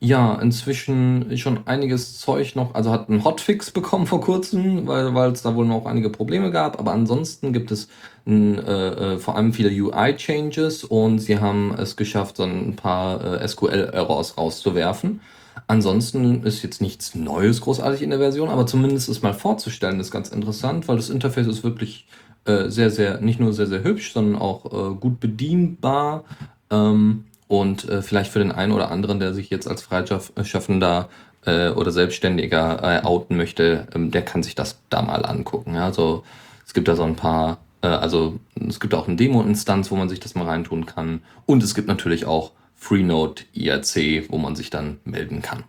ja 0.00 0.34
inzwischen 0.36 1.36
schon 1.36 1.66
einiges 1.66 2.18
Zeug 2.18 2.56
noch, 2.56 2.74
also 2.74 2.90
hat 2.90 3.10
einen 3.10 3.22
Hotfix 3.22 3.70
bekommen 3.70 4.06
vor 4.06 4.22
kurzem, 4.22 4.86
weil 4.86 5.30
es 5.30 5.42
da 5.42 5.54
wohl 5.54 5.66
noch 5.66 5.84
einige 5.84 6.08
Probleme 6.08 6.50
gab, 6.50 6.80
aber 6.80 6.92
ansonsten 6.92 7.52
gibt 7.52 7.70
es 7.70 7.88
n, 8.26 8.58
äh, 8.58 9.14
äh, 9.14 9.18
vor 9.18 9.36
allem 9.36 9.52
viele 9.52 9.70
UI-Changes 9.70 10.84
und 10.84 11.18
sie 11.18 11.38
haben 11.38 11.74
es 11.76 11.96
geschafft, 11.96 12.38
so 12.38 12.44
ein 12.44 12.76
paar 12.76 13.42
äh, 13.42 13.46
SQL-Errors 13.46 14.38
rauszuwerfen. 14.38 15.20
Ansonsten 15.66 16.44
ist 16.44 16.62
jetzt 16.62 16.80
nichts 16.80 17.14
Neues 17.14 17.60
großartig 17.60 18.00
in 18.00 18.10
der 18.10 18.18
Version, 18.18 18.48
aber 18.48 18.66
zumindest 18.66 19.10
es 19.10 19.20
mal 19.20 19.34
vorzustellen 19.34 20.00
ist 20.00 20.10
ganz 20.10 20.30
interessant, 20.30 20.88
weil 20.88 20.96
das 20.96 21.10
Interface 21.10 21.46
ist 21.46 21.62
wirklich 21.62 22.06
äh, 22.46 22.70
sehr, 22.70 22.90
sehr, 22.90 23.20
nicht 23.20 23.38
nur 23.38 23.52
sehr, 23.52 23.66
sehr 23.66 23.84
hübsch, 23.84 24.14
sondern 24.14 24.40
auch 24.40 24.64
äh, 24.64 24.94
gut 24.94 25.20
bedienbar. 25.20 26.24
Ähm, 26.70 27.26
und 27.50 27.88
äh, 27.88 28.00
vielleicht 28.00 28.30
für 28.30 28.38
den 28.38 28.52
einen 28.52 28.70
oder 28.70 28.92
anderen, 28.92 29.18
der 29.18 29.34
sich 29.34 29.50
jetzt 29.50 29.66
als 29.66 29.82
Freischaffender 29.82 31.08
äh, 31.44 31.70
oder 31.70 31.90
Selbstständiger 31.90 32.78
äh, 32.80 33.04
outen 33.04 33.36
möchte, 33.36 33.88
ähm, 33.92 34.12
der 34.12 34.22
kann 34.22 34.44
sich 34.44 34.54
das 34.54 34.80
da 34.88 35.02
mal 35.02 35.26
angucken. 35.26 35.74
Ja? 35.74 35.86
Also 35.86 36.22
es 36.64 36.74
gibt 36.74 36.86
da 36.86 36.94
so 36.94 37.02
ein 37.02 37.16
paar, 37.16 37.58
äh, 37.82 37.88
also 37.88 38.38
es 38.68 38.78
gibt 38.78 38.94
auch 38.94 39.08
eine 39.08 39.16
Demo-Instanz, 39.16 39.90
wo 39.90 39.96
man 39.96 40.08
sich 40.08 40.20
das 40.20 40.36
mal 40.36 40.46
reintun 40.46 40.86
kann. 40.86 41.24
Und 41.44 41.64
es 41.64 41.74
gibt 41.74 41.88
natürlich 41.88 42.24
auch 42.24 42.52
Freenode 42.76 43.42
IRC, 43.52 44.30
wo 44.30 44.38
man 44.38 44.54
sich 44.54 44.70
dann 44.70 45.00
melden 45.02 45.42
kann. 45.42 45.64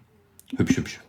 Hübsch, 0.56 0.78
hübsch. 0.78 1.00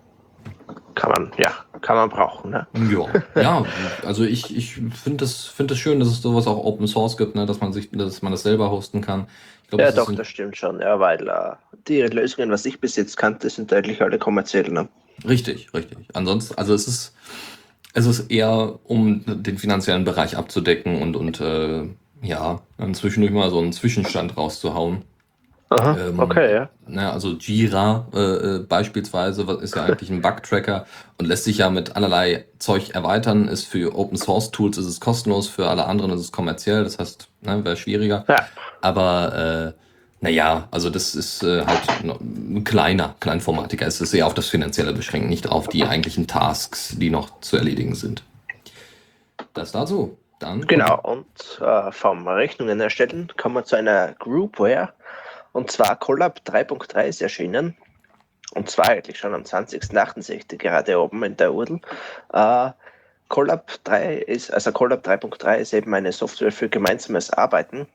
Kann 0.94 1.10
man, 1.10 1.32
ja, 1.36 1.52
kann 1.82 1.96
man 1.96 2.08
brauchen, 2.08 2.50
ne? 2.50 2.66
Ja, 2.90 3.06
ja, 3.42 3.64
also 4.06 4.24
ich, 4.24 4.56
ich 4.56 4.74
finde 4.74 5.18
das, 5.18 5.44
find 5.44 5.70
das 5.70 5.78
schön, 5.78 6.00
dass 6.00 6.08
es 6.08 6.22
sowas 6.22 6.46
auch 6.46 6.64
Open 6.64 6.86
Source 6.86 7.18
gibt, 7.18 7.34
ne, 7.34 7.44
dass 7.44 7.60
man 7.60 7.72
sich, 7.72 7.90
dass 7.90 8.22
man 8.22 8.32
das 8.32 8.42
selber 8.42 8.70
hosten 8.70 9.02
kann. 9.02 9.26
Glaube, 9.72 9.84
Ja, 9.84 9.92
doch, 9.92 10.10
ein, 10.10 10.16
das 10.16 10.28
stimmt 10.28 10.54
schon, 10.58 10.80
ja, 10.80 11.00
weil 11.00 11.26
äh, 11.26 11.52
die 11.88 12.02
Lösungen, 12.02 12.50
was 12.50 12.66
ich 12.66 12.78
bis 12.78 12.96
jetzt 12.96 13.16
kannte, 13.16 13.48
sind 13.48 13.72
eigentlich 13.72 14.02
alle 14.02 14.18
kommerziell, 14.18 14.70
ne? 14.70 14.86
richtig, 15.26 15.72
richtig. 15.72 15.96
Ansonsten, 16.12 16.56
also 16.58 16.74
es 16.74 16.86
ist, 16.86 17.14
es 17.94 18.04
ist 18.04 18.30
eher, 18.30 18.78
um 18.84 19.24
den 19.26 19.56
finanziellen 19.56 20.04
Bereich 20.04 20.36
abzudecken 20.36 21.00
und, 21.00 21.16
und 21.16 21.40
äh, 21.40 21.84
ja, 22.20 22.60
zwischendurch 22.92 23.32
mal 23.32 23.48
so 23.48 23.60
einen 23.60 23.72
Zwischenstand 23.72 24.36
rauszuhauen. 24.36 25.06
Aha, 25.80 25.96
Ähm, 25.98 26.18
okay, 26.18 26.54
ja. 26.54 26.68
Ne, 26.86 27.10
also 27.10 27.30
Jira 27.32 28.06
äh, 28.14 28.18
äh, 28.18 28.58
beispielsweise 28.60 29.42
ist 29.60 29.76
ja 29.76 29.84
eigentlich 29.84 30.10
ein 30.10 30.22
Bug-Tracker 30.22 30.86
und 31.18 31.26
lässt 31.26 31.44
sich 31.44 31.58
ja 31.58 31.70
mit 31.70 31.96
allerlei 31.96 32.46
Zeug 32.58 32.90
erweitern. 32.90 33.48
Ist 33.48 33.64
für 33.64 33.96
Open 33.96 34.16
Source 34.16 34.50
Tools 34.50 34.78
ist 34.78 34.86
es 34.86 35.00
kostenlos, 35.00 35.48
für 35.48 35.68
alle 35.68 35.86
anderen 35.86 36.10
ist 36.12 36.20
es 36.20 36.32
kommerziell. 36.32 36.84
Das 36.84 36.98
heißt, 36.98 37.28
ne, 37.42 37.64
wäre 37.64 37.76
schwieriger. 37.76 38.24
Ja, 38.28 38.46
Aber 38.80 39.74
äh, 39.76 39.82
naja, 40.22 40.68
also 40.70 40.88
das 40.88 41.16
ist 41.16 41.42
äh, 41.42 41.64
halt 41.66 41.80
ein 42.04 42.62
kleiner, 42.62 43.16
kleinformatiger. 43.18 43.86
Es 43.86 44.00
ist 44.00 44.14
eher 44.14 44.28
auf 44.28 44.34
das 44.34 44.48
Finanzielle 44.48 44.92
beschränkt, 44.92 45.28
nicht 45.28 45.48
auf 45.48 45.68
die 45.68 45.84
eigentlichen 45.84 46.28
Tasks, 46.28 46.94
die 46.96 47.10
noch 47.10 47.40
zu 47.40 47.56
erledigen 47.56 47.96
sind. 47.96 48.22
Das 49.52 49.72
dazu. 49.72 50.16
Dann 50.38 50.66
genau. 50.66 51.00
Und 51.02 51.26
äh, 51.60 51.92
vom 51.92 52.26
Rechnungen 52.26 52.80
erstellen 52.80 53.32
kommen 53.36 53.56
wir 53.56 53.64
zu 53.64 53.76
einer 53.76 54.12
Groupware. 54.18 54.92
Und 55.52 55.70
zwar 55.70 55.96
Collab 55.98 56.40
3.3 56.46 57.04
ist 57.04 57.22
erschienen. 57.22 57.76
Und 58.54 58.70
zwar 58.70 58.88
eigentlich 58.88 59.18
schon 59.18 59.34
am 59.34 59.42
20.08. 59.42 60.22
sehe 60.22 60.36
ich 60.36 60.46
die 60.46 60.58
gerade 60.58 61.00
oben 61.00 61.22
in 61.22 61.36
der 61.36 61.54
URL. 61.54 61.80
Äh, 62.32 62.70
Collab 63.28 63.72
3 63.84 64.16
ist, 64.18 64.52
also 64.52 64.72
Collab 64.72 65.06
3.3 65.06 65.56
ist 65.56 65.72
eben 65.72 65.94
eine 65.94 66.12
Software 66.12 66.52
für 66.52 66.68
gemeinsames 66.68 67.30
Arbeiten. 67.30 67.88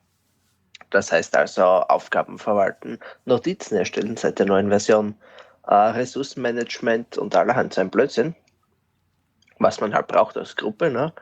Das 0.90 1.12
heißt 1.12 1.36
also 1.36 1.64
Aufgaben 1.64 2.40
verwalten, 2.40 3.00
Notizen 3.26 3.78
erstellen 3.78 4.18
seit 4.18 4.40
der 4.40 4.46
neuen 4.46 4.70
Version, 4.70 5.16
äh, 5.68 5.76
Ressourcenmanagement 5.76 7.18
und 7.18 7.36
allerhand 7.36 7.74
so 7.74 7.82
ein 7.82 7.90
Blödsinn, 7.90 8.36
was 9.60 9.82
man 9.82 9.94
halt 9.94 10.08
braucht 10.08 10.38
als 10.38 10.56
Gruppe. 10.56 10.90
Ne? 10.90 11.14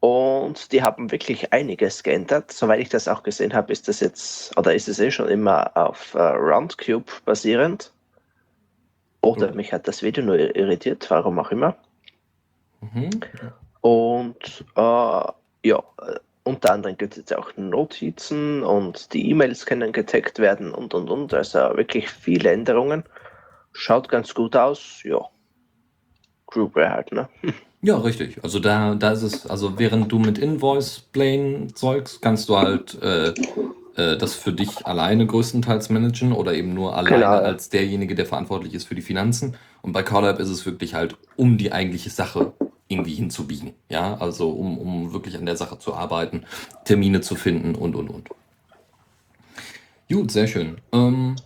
Und 0.00 0.70
die 0.72 0.82
haben 0.82 1.10
wirklich 1.10 1.52
einiges 1.52 2.02
geändert. 2.02 2.52
Soweit 2.52 2.80
ich 2.80 2.88
das 2.88 3.08
auch 3.08 3.24
gesehen 3.24 3.52
habe, 3.52 3.72
ist 3.72 3.88
das 3.88 4.00
jetzt, 4.00 4.56
oder 4.56 4.74
ist 4.74 4.88
es 4.88 5.00
eh 5.00 5.10
schon 5.10 5.28
immer 5.28 5.76
auf 5.76 6.14
äh, 6.14 6.20
Roundcube 6.20 7.10
basierend. 7.24 7.92
Oder 9.20 9.52
mich 9.52 9.72
hat 9.72 9.88
das 9.88 10.02
Video 10.02 10.22
nur 10.22 10.38
irritiert, 10.38 11.10
warum 11.10 11.40
auch 11.40 11.50
immer. 11.50 11.76
Mhm. 12.80 13.10
Und 13.80 14.64
äh, 14.76 14.80
ja, 14.80 15.34
äh, 15.64 16.18
unter 16.44 16.72
anderem 16.72 16.96
gibt 16.96 17.14
es 17.14 17.18
jetzt 17.18 17.36
auch 17.36 17.50
Notizen 17.56 18.62
und 18.62 19.12
die 19.12 19.28
E-Mails 19.30 19.66
können 19.66 19.92
getaggt 19.92 20.38
werden 20.38 20.72
und 20.72 20.94
und 20.94 21.10
und. 21.10 21.34
Also 21.34 21.58
wirklich 21.76 22.08
viele 22.08 22.52
Änderungen. 22.52 23.04
Schaut 23.72 24.08
ganz 24.08 24.32
gut 24.32 24.56
aus, 24.56 25.02
ja. 25.02 25.20
Groupware 26.46 26.90
halt, 26.90 27.12
ne? 27.12 27.28
Ja, 27.80 27.96
richtig. 27.98 28.42
Also 28.42 28.58
da, 28.58 28.94
da 28.96 29.12
ist 29.12 29.22
es, 29.22 29.46
also 29.46 29.78
während 29.78 30.10
du 30.10 30.18
mit 30.18 30.38
Invoice 30.38 31.00
Plane 31.12 31.68
zeugst, 31.74 32.20
kannst 32.22 32.48
du 32.48 32.56
halt 32.56 33.00
äh, 33.02 33.28
äh, 33.94 34.16
das 34.16 34.34
für 34.34 34.52
dich 34.52 34.84
alleine 34.86 35.26
größtenteils 35.26 35.88
managen 35.90 36.32
oder 36.32 36.54
eben 36.54 36.74
nur 36.74 36.96
alleine 36.96 37.16
Genau. 37.16 37.30
als 37.30 37.68
derjenige, 37.68 38.14
der 38.14 38.26
verantwortlich 38.26 38.74
ist 38.74 38.88
für 38.88 38.94
die 38.96 39.02
Finanzen. 39.02 39.54
Und 39.82 39.92
bei 39.92 40.02
Collab 40.02 40.40
ist 40.40 40.48
es 40.48 40.66
wirklich 40.66 40.94
halt, 40.94 41.16
um 41.36 41.56
die 41.56 41.72
eigentliche 41.72 42.10
Sache 42.10 42.52
irgendwie 42.88 43.14
hinzubiegen. 43.14 43.74
Ja, 43.88 44.16
also 44.16 44.50
um, 44.50 44.78
um 44.78 45.12
wirklich 45.12 45.36
an 45.36 45.46
der 45.46 45.56
Sache 45.56 45.78
zu 45.78 45.94
arbeiten, 45.94 46.44
Termine 46.84 47.20
zu 47.20 47.36
finden 47.36 47.74
und 47.76 47.94
und 47.94 48.08
und. 48.08 48.28
Gut, 50.10 50.30
sehr 50.30 50.46
schön. 50.46 50.78
Ähm, 50.92 51.36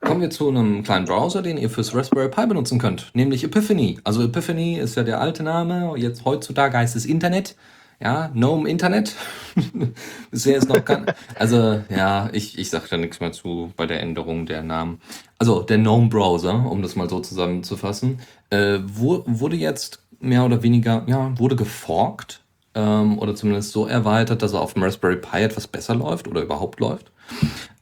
kommen 0.00 0.20
wir 0.20 0.30
zu 0.30 0.48
einem 0.48 0.82
kleinen 0.82 1.04
Browser, 1.06 1.42
den 1.42 1.58
ihr 1.58 1.70
fürs 1.70 1.94
Raspberry 1.94 2.28
Pi 2.28 2.46
benutzen 2.46 2.78
könnt, 2.78 3.10
nämlich 3.14 3.44
Epiphany. 3.44 3.98
Also 4.04 4.22
Epiphany 4.22 4.78
ist 4.78 4.96
ja 4.96 5.02
der 5.02 5.20
alte 5.20 5.42
Name, 5.42 5.94
jetzt 5.96 6.24
heutzutage 6.24 6.76
heißt 6.76 6.96
es 6.96 7.06
Internet. 7.06 7.56
Ja, 8.02 8.28
GNOME 8.28 8.66
Internet. 8.66 9.14
Bisher 10.30 10.56
ist 10.56 10.70
noch 10.70 10.82
kein. 10.82 11.04
Also, 11.34 11.82
ja, 11.90 12.30
ich, 12.32 12.58
ich 12.58 12.70
sage 12.70 12.86
da 12.88 12.96
nichts 12.96 13.20
mehr 13.20 13.30
zu 13.32 13.74
bei 13.76 13.84
der 13.84 14.00
Änderung 14.00 14.46
der 14.46 14.62
Namen. 14.62 15.02
Also, 15.38 15.60
der 15.60 15.76
GNOME 15.76 16.08
Browser, 16.08 16.64
um 16.70 16.80
das 16.80 16.96
mal 16.96 17.10
so 17.10 17.20
zusammenzufassen, 17.20 18.20
äh, 18.48 18.78
wurde 18.86 19.56
jetzt 19.56 20.02
mehr 20.18 20.46
oder 20.46 20.62
weniger, 20.62 21.02
ja, 21.08 21.38
wurde 21.38 21.56
geforkt 21.56 22.40
ähm, 22.74 23.18
oder 23.18 23.34
zumindest 23.34 23.72
so 23.72 23.86
erweitert, 23.86 24.40
dass 24.40 24.54
er 24.54 24.62
auf 24.62 24.72
dem 24.72 24.82
Raspberry 24.82 25.16
Pi 25.16 25.42
etwas 25.42 25.66
besser 25.66 25.94
läuft 25.94 26.26
oder 26.26 26.40
überhaupt 26.40 26.80
läuft. 26.80 27.12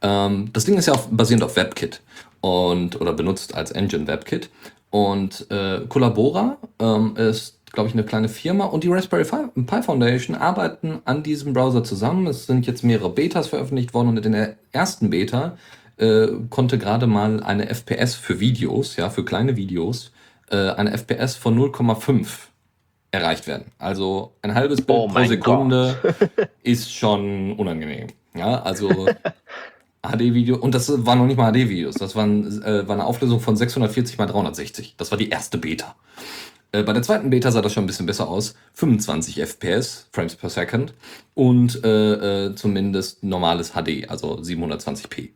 Ähm, 0.03 0.51
das 0.53 0.65
Ding 0.65 0.77
ist 0.77 0.87
ja 0.87 0.95
auf, 0.95 1.09
basierend 1.11 1.45
auf 1.45 1.57
WebKit 1.57 2.01
und 2.41 3.01
oder 3.01 3.13
benutzt 3.13 3.55
als 3.55 3.71
Engine 3.71 4.07
WebKit. 4.07 4.51
Und 4.91 5.51
äh, 5.51 5.81
Collabora 5.89 6.57
ähm, 6.79 7.15
ist, 7.17 7.59
glaube 7.73 7.89
ich, 7.89 7.95
eine 7.95 8.05
kleine 8.05 8.29
Firma 8.29 8.65
und 8.65 8.85
die 8.85 8.89
Raspberry 8.89 9.25
Pi 9.25 9.83
Foundation 9.83 10.35
arbeiten 10.37 11.01
an 11.05 11.23
diesem 11.23 11.53
Browser 11.53 11.85
zusammen. 11.85 12.27
Es 12.27 12.47
sind 12.47 12.67
jetzt 12.67 12.83
mehrere 12.85 13.11
Betas 13.11 13.49
veröffentlicht 13.49 13.93
worden 13.93 14.09
und 14.09 14.25
in 14.25 14.33
der 14.33 14.57
ersten 14.73 15.11
Beta 15.11 15.59
äh, 15.99 16.29
konnte 16.49 16.79
gerade 16.79 17.07
mal 17.07 17.43
eine 17.43 17.67
FPS 17.67 18.15
für 18.15 18.41
Videos, 18.41 18.97
ja, 18.97 19.11
für 19.11 19.25
kleine 19.25 19.57
Videos, 19.57 20.13
äh, 20.51 20.71
eine 20.71 20.97
FPS 20.97 21.35
von 21.35 21.59
0,5 21.59 22.27
erreicht 23.11 23.47
werden. 23.47 23.67
Also 23.79 24.33
ein 24.43 24.55
halbes 24.55 24.83
Bild 24.83 24.99
oh 24.99 25.09
pro 25.09 25.25
Sekunde 25.25 25.97
ist 26.63 26.93
schon 26.93 27.53
unangenehm. 27.55 28.09
Ja, 28.35 28.63
also 28.63 29.09
HD-Video, 30.11 30.57
und 30.57 30.75
das 30.75 31.07
waren 31.07 31.19
noch 31.19 31.27
nicht 31.27 31.37
mal 31.37 31.53
HD-Videos, 31.53 31.97
das 31.97 32.17
waren, 32.17 32.63
äh, 32.63 32.87
war 32.87 32.95
eine 32.95 33.05
Auflösung 33.05 33.41
von 33.41 33.57
640 33.57 34.19
x 34.19 34.33
360. 34.33 34.95
Das 34.97 35.11
war 35.11 35.19
die 35.19 35.29
erste 35.29 35.59
Beta. 35.59 35.95
Äh, 36.73 36.83
bei 36.83 36.93
der 36.93 37.03
zweiten 37.03 37.31
Beta 37.31 37.51
sah 37.51 37.63
das 37.63 37.73
schon 37.73 37.85
ein 37.85 37.87
bisschen 37.87 38.07
besser 38.07 38.29
aus. 38.29 38.55
25 38.75 39.41
FPS, 39.41 40.09
Frames 40.13 40.35
per 40.37 40.51
Second, 40.51 40.95
und 41.35 41.85
äh, 41.85 42.47
äh, 42.47 42.55
zumindest 42.55 43.23
normales 43.23 43.73
HD, 43.73 44.09
also 44.09 44.39
720p. 44.39 45.31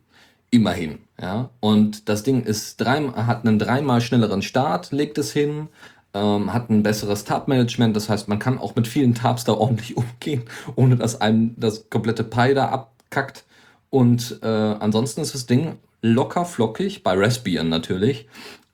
Immerhin, 0.51 0.99
ja. 1.19 1.49
Und 1.59 2.09
das 2.09 2.21
Ding 2.21 2.43
ist 2.43 2.79
drei, 2.79 3.01
hat 3.01 3.45
einen 3.45 3.57
dreimal 3.57 4.01
schnelleren 4.01 4.43
Start, 4.43 4.91
legt 4.91 5.17
es 5.17 5.31
hin, 5.31 5.69
ähm, 6.13 6.53
hat 6.53 6.69
ein 6.69 6.83
besseres 6.83 7.23
Tab-Management, 7.23 7.95
das 7.95 8.07
heißt, 8.07 8.27
man 8.27 8.37
kann 8.37 8.59
auch 8.59 8.75
mit 8.75 8.87
vielen 8.87 9.15
Tabs 9.15 9.45
da 9.45 9.53
ordentlich 9.53 9.97
umgehen, 9.97 10.43
ohne 10.75 10.95
dass 10.95 11.19
einem 11.19 11.55
das 11.57 11.89
komplette 11.89 12.23
Pi 12.23 12.53
da 12.53 12.69
abkackt. 12.69 13.45
Und 13.93 14.39
äh, 14.41 14.47
ansonsten 14.47 15.21
ist 15.21 15.35
das 15.35 15.45
Ding 15.45 15.77
locker 16.01 16.45
flockig, 16.45 17.03
bei 17.03 17.13
Raspbian 17.13 17.69
natürlich, 17.69 18.27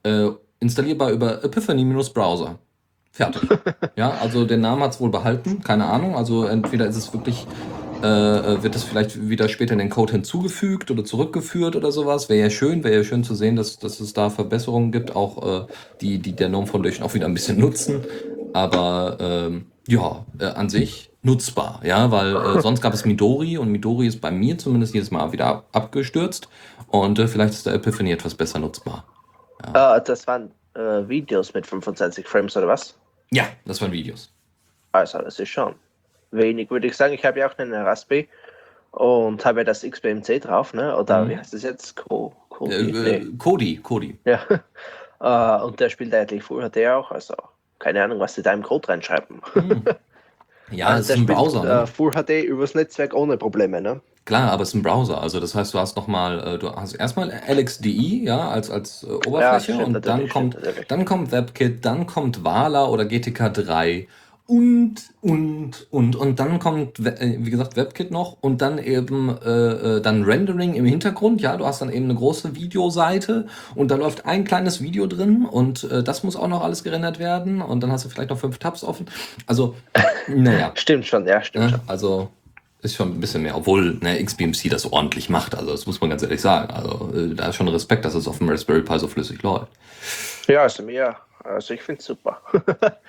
äh, 0.03 0.29
installierbar 0.61 1.11
über 1.11 1.43
Epiphany-Browser. 1.43 2.57
Fertig. 3.11 3.41
ja, 3.97 4.11
also 4.21 4.45
den 4.45 4.61
Namen 4.61 4.81
hat 4.81 4.93
es 4.93 5.01
wohl 5.01 5.09
behalten, 5.09 5.61
keine 5.61 5.87
Ahnung. 5.87 6.15
Also 6.15 6.45
entweder 6.45 6.87
ist 6.87 6.95
es 6.95 7.11
wirklich, 7.11 7.45
äh, 8.01 8.07
äh, 8.07 8.63
wird 8.63 8.77
es 8.77 8.85
vielleicht 8.85 9.27
wieder 9.27 9.49
später 9.49 9.73
in 9.73 9.79
den 9.79 9.89
Code 9.89 10.13
hinzugefügt 10.13 10.89
oder 10.89 11.03
zurückgeführt 11.03 11.75
oder 11.75 11.91
sowas. 11.91 12.29
Wäre 12.29 12.43
ja 12.43 12.49
schön, 12.49 12.85
wäre 12.85 12.95
ja 12.95 13.03
schön 13.03 13.25
zu 13.25 13.35
sehen, 13.35 13.57
dass, 13.57 13.77
dass 13.77 13.99
es 13.99 14.13
da 14.13 14.29
Verbesserungen 14.29 14.93
gibt, 14.93 15.17
auch 15.17 15.65
äh, 15.65 15.67
die, 15.99 16.19
die 16.19 16.31
der 16.31 16.47
Gnome 16.47 16.67
Foundation 16.67 17.05
auch 17.05 17.13
wieder 17.13 17.25
ein 17.25 17.33
bisschen 17.33 17.59
nutzen. 17.59 18.05
Aber 18.53 19.17
ähm, 19.19 19.65
ja, 19.87 20.25
äh, 20.39 20.45
an 20.45 20.69
sich 20.69 21.11
nutzbar, 21.21 21.81
ja, 21.83 22.11
weil 22.11 22.35
äh, 22.35 22.61
sonst 22.61 22.81
gab 22.81 22.93
es 22.93 23.05
Midori 23.05 23.57
und 23.57 23.69
Midori 23.69 24.07
ist 24.07 24.21
bei 24.21 24.31
mir 24.31 24.57
zumindest 24.57 24.93
jedes 24.93 25.11
Mal 25.11 25.31
wieder 25.31 25.45
ab, 25.47 25.65
abgestürzt 25.71 26.49
und 26.87 27.19
äh, 27.19 27.27
vielleicht 27.27 27.53
ist 27.53 27.65
der 27.65 27.73
Epiphany 27.73 28.11
etwas 28.11 28.35
besser 28.35 28.59
nutzbar. 28.59 29.05
Ja. 29.73 29.97
Uh, 29.97 29.99
das 30.03 30.25
waren 30.27 30.51
äh, 30.75 31.07
Videos 31.07 31.53
mit 31.53 31.67
25 31.67 32.25
Frames 32.27 32.55
oder 32.55 32.67
was? 32.67 32.97
Ja, 33.31 33.47
das 33.65 33.81
waren 33.81 33.91
Videos. 33.91 34.31
Also, 34.91 35.19
das 35.19 35.39
ist 35.39 35.49
schon 35.49 35.75
wenig, 36.31 36.71
würde 36.71 36.87
ich 36.87 36.95
sagen. 36.95 37.13
Ich 37.13 37.25
habe 37.25 37.39
ja 37.39 37.49
auch 37.49 37.57
einen 37.57 37.73
Raspi 37.73 38.27
und 38.91 39.45
habe 39.45 39.59
ja 39.59 39.63
das 39.65 39.83
XBMC 39.83 40.39
drauf, 40.39 40.73
ne? 40.73 40.95
Oder 40.97 41.25
mhm. 41.25 41.29
wie 41.29 41.37
heißt 41.37 41.53
das 41.53 41.63
jetzt? 41.63 41.95
Co 41.95 42.33
Kodi? 42.49 42.75
Äh, 42.75 43.19
nee. 43.19 43.25
Kodi, 43.37 43.77
Kodi. 43.77 44.17
Ja. 44.25 44.41
Und 45.63 45.81
der 45.81 45.89
spielt 45.89 46.13
eigentlich 46.13 46.43
Full 46.43 46.69
HD 46.69 46.87
auch, 46.87 47.11
also 47.11 47.35
keine 47.79 48.03
Ahnung, 48.03 48.19
was 48.19 48.35
sie 48.35 48.41
da 48.43 48.53
im 48.53 48.63
Code 48.63 48.89
reinschreiben. 48.89 49.41
Ja, 50.71 50.87
also 50.87 50.99
es 50.99 51.09
ist 51.09 51.15
ein 51.17 51.25
Browser. 51.25 51.63
Ne? 51.63 51.81
Äh, 51.81 51.87
Full 51.87 52.11
HD 52.11 52.43
übers 52.43 52.75
Netzwerk 52.75 53.13
ohne 53.13 53.37
Probleme, 53.37 53.81
ne? 53.81 54.01
Klar, 54.25 54.51
aber 54.51 54.63
es 54.63 54.69
ist 54.69 54.75
ein 54.75 54.83
Browser. 54.83 55.21
Also 55.21 55.39
das 55.39 55.55
heißt, 55.55 55.73
du 55.73 55.79
hast 55.79 55.95
nochmal, 55.95 56.55
äh, 56.55 56.57
du 56.59 56.71
hast 56.71 56.93
erstmal 56.93 57.31
LXDI, 57.47 58.25
ja, 58.25 58.49
als, 58.49 58.69
als 58.69 59.03
äh, 59.03 59.27
Oberfläche 59.27 59.79
ja, 59.79 59.83
und 59.83 60.05
dann 60.05 60.29
kommt, 60.29 60.57
dann 60.87 61.05
kommt 61.05 61.31
WebKit, 61.31 61.83
dann 61.83 62.05
kommt 62.05 62.43
Wala 62.43 62.85
oder 62.85 63.03
GTK3 63.05 64.07
und, 64.49 64.95
und, 65.21 65.87
und, 65.91 66.15
und 66.15 66.39
dann 66.39 66.57
kommt, 66.57 66.97
äh, 66.97 67.35
wie 67.37 67.51
gesagt, 67.51 67.75
WebKit 67.75 68.09
noch 68.09 68.37
und 68.41 68.63
dann 68.63 68.79
eben 68.79 69.37
äh, 69.45 69.97
äh, 69.97 70.01
dann 70.01 70.23
Rendering 70.23 70.73
im 70.73 70.85
Hintergrund. 70.85 71.39
Ja, 71.39 71.55
du 71.55 71.67
hast 71.67 71.83
dann 71.83 71.91
eben 71.91 72.05
eine 72.05 72.15
große 72.15 72.55
Videoseite 72.55 73.45
und 73.75 73.91
da 73.91 73.95
läuft 73.95 74.25
ein 74.25 74.45
kleines 74.45 74.81
Video 74.81 75.05
drin 75.05 75.45
und 75.45 75.83
äh, 75.83 76.01
das 76.01 76.23
muss 76.23 76.35
auch 76.35 76.47
noch 76.47 76.63
alles 76.63 76.83
gerendert 76.83 77.19
werden 77.19 77.61
und 77.61 77.83
dann 77.83 77.91
hast 77.91 78.05
du 78.05 78.09
vielleicht 78.09 78.31
noch 78.31 78.39
fünf 78.39 78.57
Tabs 78.57 78.83
offen. 78.83 79.05
Also, 79.45 79.75
naja. 80.27 80.71
stimmt 80.73 81.05
schon, 81.05 81.27
ja, 81.27 81.43
stimmt 81.43 81.65
ja, 81.65 81.69
schon. 81.69 81.81
Also, 81.85 82.29
ist 82.81 82.95
schon 82.95 83.11
ein 83.11 83.19
bisschen 83.19 83.43
mehr, 83.43 83.55
obwohl 83.55 83.99
ne, 84.01 84.23
XBMC 84.23 84.67
das 84.71 84.91
ordentlich 84.91 85.29
macht. 85.29 85.53
Also, 85.53 85.69
das 85.69 85.85
muss 85.85 86.01
man 86.01 86.09
ganz 86.09 86.23
ehrlich 86.23 86.41
sagen. 86.41 86.73
Also, 86.73 87.13
äh, 87.13 87.35
da 87.35 87.49
ist 87.49 87.55
schon 87.55 87.67
Respekt, 87.67 88.03
dass 88.03 88.15
es 88.15 88.27
auf 88.27 88.39
dem 88.39 88.49
Raspberry 88.49 88.81
Pi 88.81 88.97
so 88.97 89.07
flüssig 89.07 89.43
läuft. 89.43 89.67
Ja, 90.47 90.63
also 90.63 90.81
mir, 90.81 91.17
also 91.43 91.75
ich 91.75 91.83
finde 91.83 91.99
es 91.99 92.05
super. 92.05 92.41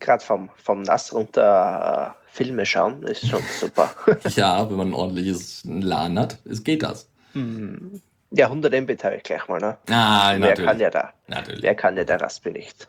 gerade 0.00 0.24
vom, 0.24 0.50
vom 0.62 0.82
Nass 0.82 1.12
runter 1.12 2.14
äh, 2.14 2.28
Filme 2.30 2.66
schauen, 2.66 3.02
ist 3.02 3.28
schon 3.28 3.42
super. 3.60 3.90
ja, 4.36 4.68
wenn 4.68 4.76
man 4.76 4.88
ein 4.90 4.94
ordentliches 4.94 5.62
LAN 5.64 6.18
hat, 6.18 6.38
es 6.44 6.62
geht 6.62 6.82
das. 6.82 7.08
Hm. 7.32 8.00
Ja, 8.30 8.46
100 8.46 8.82
Mbit 8.82 9.04
habe 9.04 9.16
ich 9.16 9.22
gleich 9.22 9.48
mal, 9.48 9.58
ne? 9.58 9.78
Ah, 9.88 10.32
Wer 10.32 10.38
natürlich. 10.38 10.66
kann 10.66 10.80
ja 10.80 10.90
da? 10.90 11.12
Natürlich. 11.28 11.62
Wer 11.62 11.74
kann 11.74 11.96
ja 11.96 12.04
der 12.04 12.20
Raspi 12.20 12.50
nicht? 12.50 12.88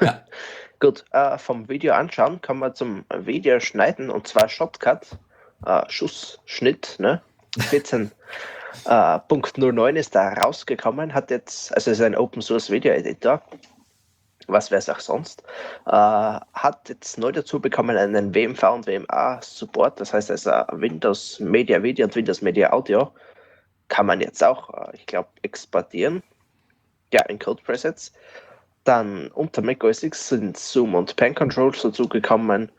Ja. 0.00 0.22
Gut, 0.80 1.04
äh, 1.10 1.38
vom 1.38 1.68
Video 1.68 1.94
anschauen 1.94 2.40
kommen 2.40 2.60
wir 2.60 2.72
zum 2.72 3.04
Video 3.12 3.58
schneiden 3.58 4.10
und 4.10 4.28
zwar 4.28 4.48
Shotcut, 4.48 5.06
äh, 5.66 5.82
Schussschnitt, 5.88 6.96
ne? 6.98 7.20
14. 7.58 8.12
Äh, 8.84 9.18
Punkt 9.26 9.58
09 9.58 9.96
ist 9.96 10.14
da 10.14 10.34
rausgekommen, 10.34 11.14
hat 11.14 11.30
jetzt, 11.30 11.74
also 11.74 11.90
es 11.90 11.98
ist 11.98 12.04
ein 12.04 12.14
Open 12.14 12.42
Source 12.42 12.70
Video 12.70 12.92
Editor, 12.92 13.42
was 14.48 14.70
wäre 14.70 14.80
es 14.80 14.88
auch 14.88 15.00
sonst, 15.00 15.42
äh, 15.86 15.90
hat 15.92 16.88
jetzt 16.88 17.18
neu 17.18 17.32
dazu 17.32 17.60
bekommen 17.60 17.96
einen 17.96 18.34
WMV 18.34 18.62
und 18.64 18.86
WMA 18.86 19.40
Support, 19.42 20.00
das 20.00 20.12
heißt 20.12 20.30
also 20.30 20.50
Windows 20.72 21.38
Media 21.40 21.82
Video 21.82 22.06
und 22.06 22.16
Windows 22.16 22.42
Media 22.42 22.72
Audio 22.72 23.12
kann 23.88 24.06
man 24.06 24.20
jetzt 24.20 24.44
auch, 24.44 24.70
äh, 24.70 24.96
ich 24.96 25.06
glaube, 25.06 25.28
exportieren. 25.42 26.22
Ja, 27.12 27.22
in 27.22 27.38
Code 27.38 27.62
Presets. 27.64 28.12
Dann 28.84 29.28
unter 29.28 29.62
Mac 29.62 29.82
OS 29.82 30.02
X 30.02 30.28
sind 30.28 30.56
Zoom 30.56 30.94
und 30.94 31.16
Pen 31.16 31.34
Controls 31.34 31.82
dazugekommen 31.82 32.70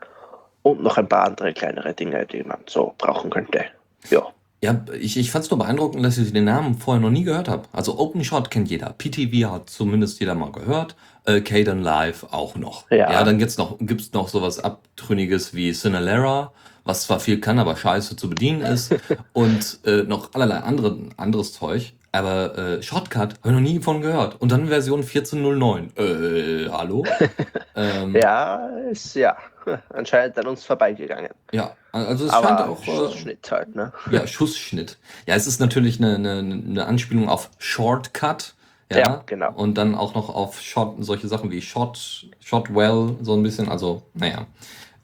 und 0.62 0.82
noch 0.82 0.96
ein 0.98 1.08
paar 1.08 1.26
andere 1.26 1.52
kleinere 1.52 1.94
Dinge, 1.94 2.26
die 2.26 2.42
man 2.42 2.58
so 2.66 2.94
brauchen 2.98 3.30
könnte. 3.30 3.64
Ja. 4.08 4.26
Ja, 4.62 4.78
ich, 5.00 5.16
ich 5.16 5.30
fand 5.30 5.46
es 5.46 5.50
nur 5.50 5.58
beeindruckend, 5.58 6.04
dass 6.04 6.18
ich 6.18 6.34
den 6.34 6.44
Namen 6.44 6.74
vorher 6.74 7.00
noch 7.00 7.10
nie 7.10 7.24
gehört 7.24 7.48
habe. 7.48 7.62
Also 7.72 7.98
OpenShot 7.98 8.50
kennt 8.50 8.68
jeder. 8.68 8.92
PTV 8.92 9.50
hat 9.50 9.70
zumindest 9.70 10.20
jeder 10.20 10.34
mal 10.34 10.52
gehört. 10.52 10.96
Äh, 11.30 11.40
Caden 11.42 11.82
Live 11.82 12.26
auch 12.30 12.56
noch. 12.56 12.90
Ja. 12.90 13.12
ja 13.12 13.24
dann 13.24 13.38
gibt's 13.38 13.58
noch, 13.58 13.76
gibt's 13.80 14.12
noch 14.12 14.28
sowas 14.28 14.58
Abtrünniges 14.58 15.54
wie 15.54 15.72
Cinelera, 15.72 16.52
was 16.84 17.04
zwar 17.04 17.20
viel 17.20 17.40
kann, 17.40 17.58
aber 17.58 17.76
scheiße 17.76 18.16
zu 18.16 18.28
bedienen 18.28 18.62
ist. 18.62 18.94
und 19.32 19.80
äh, 19.84 20.02
noch 20.02 20.34
allerlei 20.34 20.56
andere, 20.56 20.98
anderes 21.16 21.52
Zeug. 21.52 21.92
Aber 22.12 22.58
äh, 22.58 22.82
Shortcut 22.82 23.34
habe 23.38 23.48
ich 23.48 23.52
noch 23.52 23.60
nie 23.60 23.78
von 23.78 24.00
gehört. 24.00 24.40
Und 24.40 24.50
dann 24.50 24.66
Version 24.66 25.04
14.09. 25.04 25.96
Äh, 25.96 26.68
hallo? 26.70 27.04
ähm, 27.76 28.16
ja, 28.16 28.66
ist 28.90 29.14
ja 29.14 29.36
anscheinend 29.90 30.36
an 30.38 30.48
uns 30.48 30.64
vorbeigegangen. 30.64 31.30
Ja, 31.52 31.76
also 31.92 32.26
es 32.26 32.32
Aber 32.32 32.48
scheint 32.48 32.60
auch. 32.62 32.82
Äh, 32.82 32.84
Schussschnitt 32.84 33.50
halt, 33.52 33.76
ne? 33.76 33.92
Ja, 34.10 34.26
Schussschnitt. 34.26 34.98
Ja, 35.26 35.36
es 35.36 35.46
ist 35.46 35.60
natürlich 35.60 36.00
eine, 36.00 36.16
eine, 36.16 36.38
eine 36.40 36.86
Anspielung 36.86 37.28
auf 37.28 37.50
Shortcut. 37.58 38.54
Ja, 38.90 38.98
Ja, 38.98 39.22
genau. 39.26 39.52
Und 39.54 39.74
dann 39.78 39.94
auch 39.94 40.14
noch 40.14 40.28
auf 40.34 40.60
Shot, 40.60 40.96
solche 41.00 41.28
Sachen 41.28 41.50
wie 41.50 41.62
Shot, 41.62 42.26
Shotwell, 42.40 43.16
so 43.22 43.34
ein 43.34 43.42
bisschen. 43.42 43.68
Also, 43.68 44.02
naja. 44.14 44.46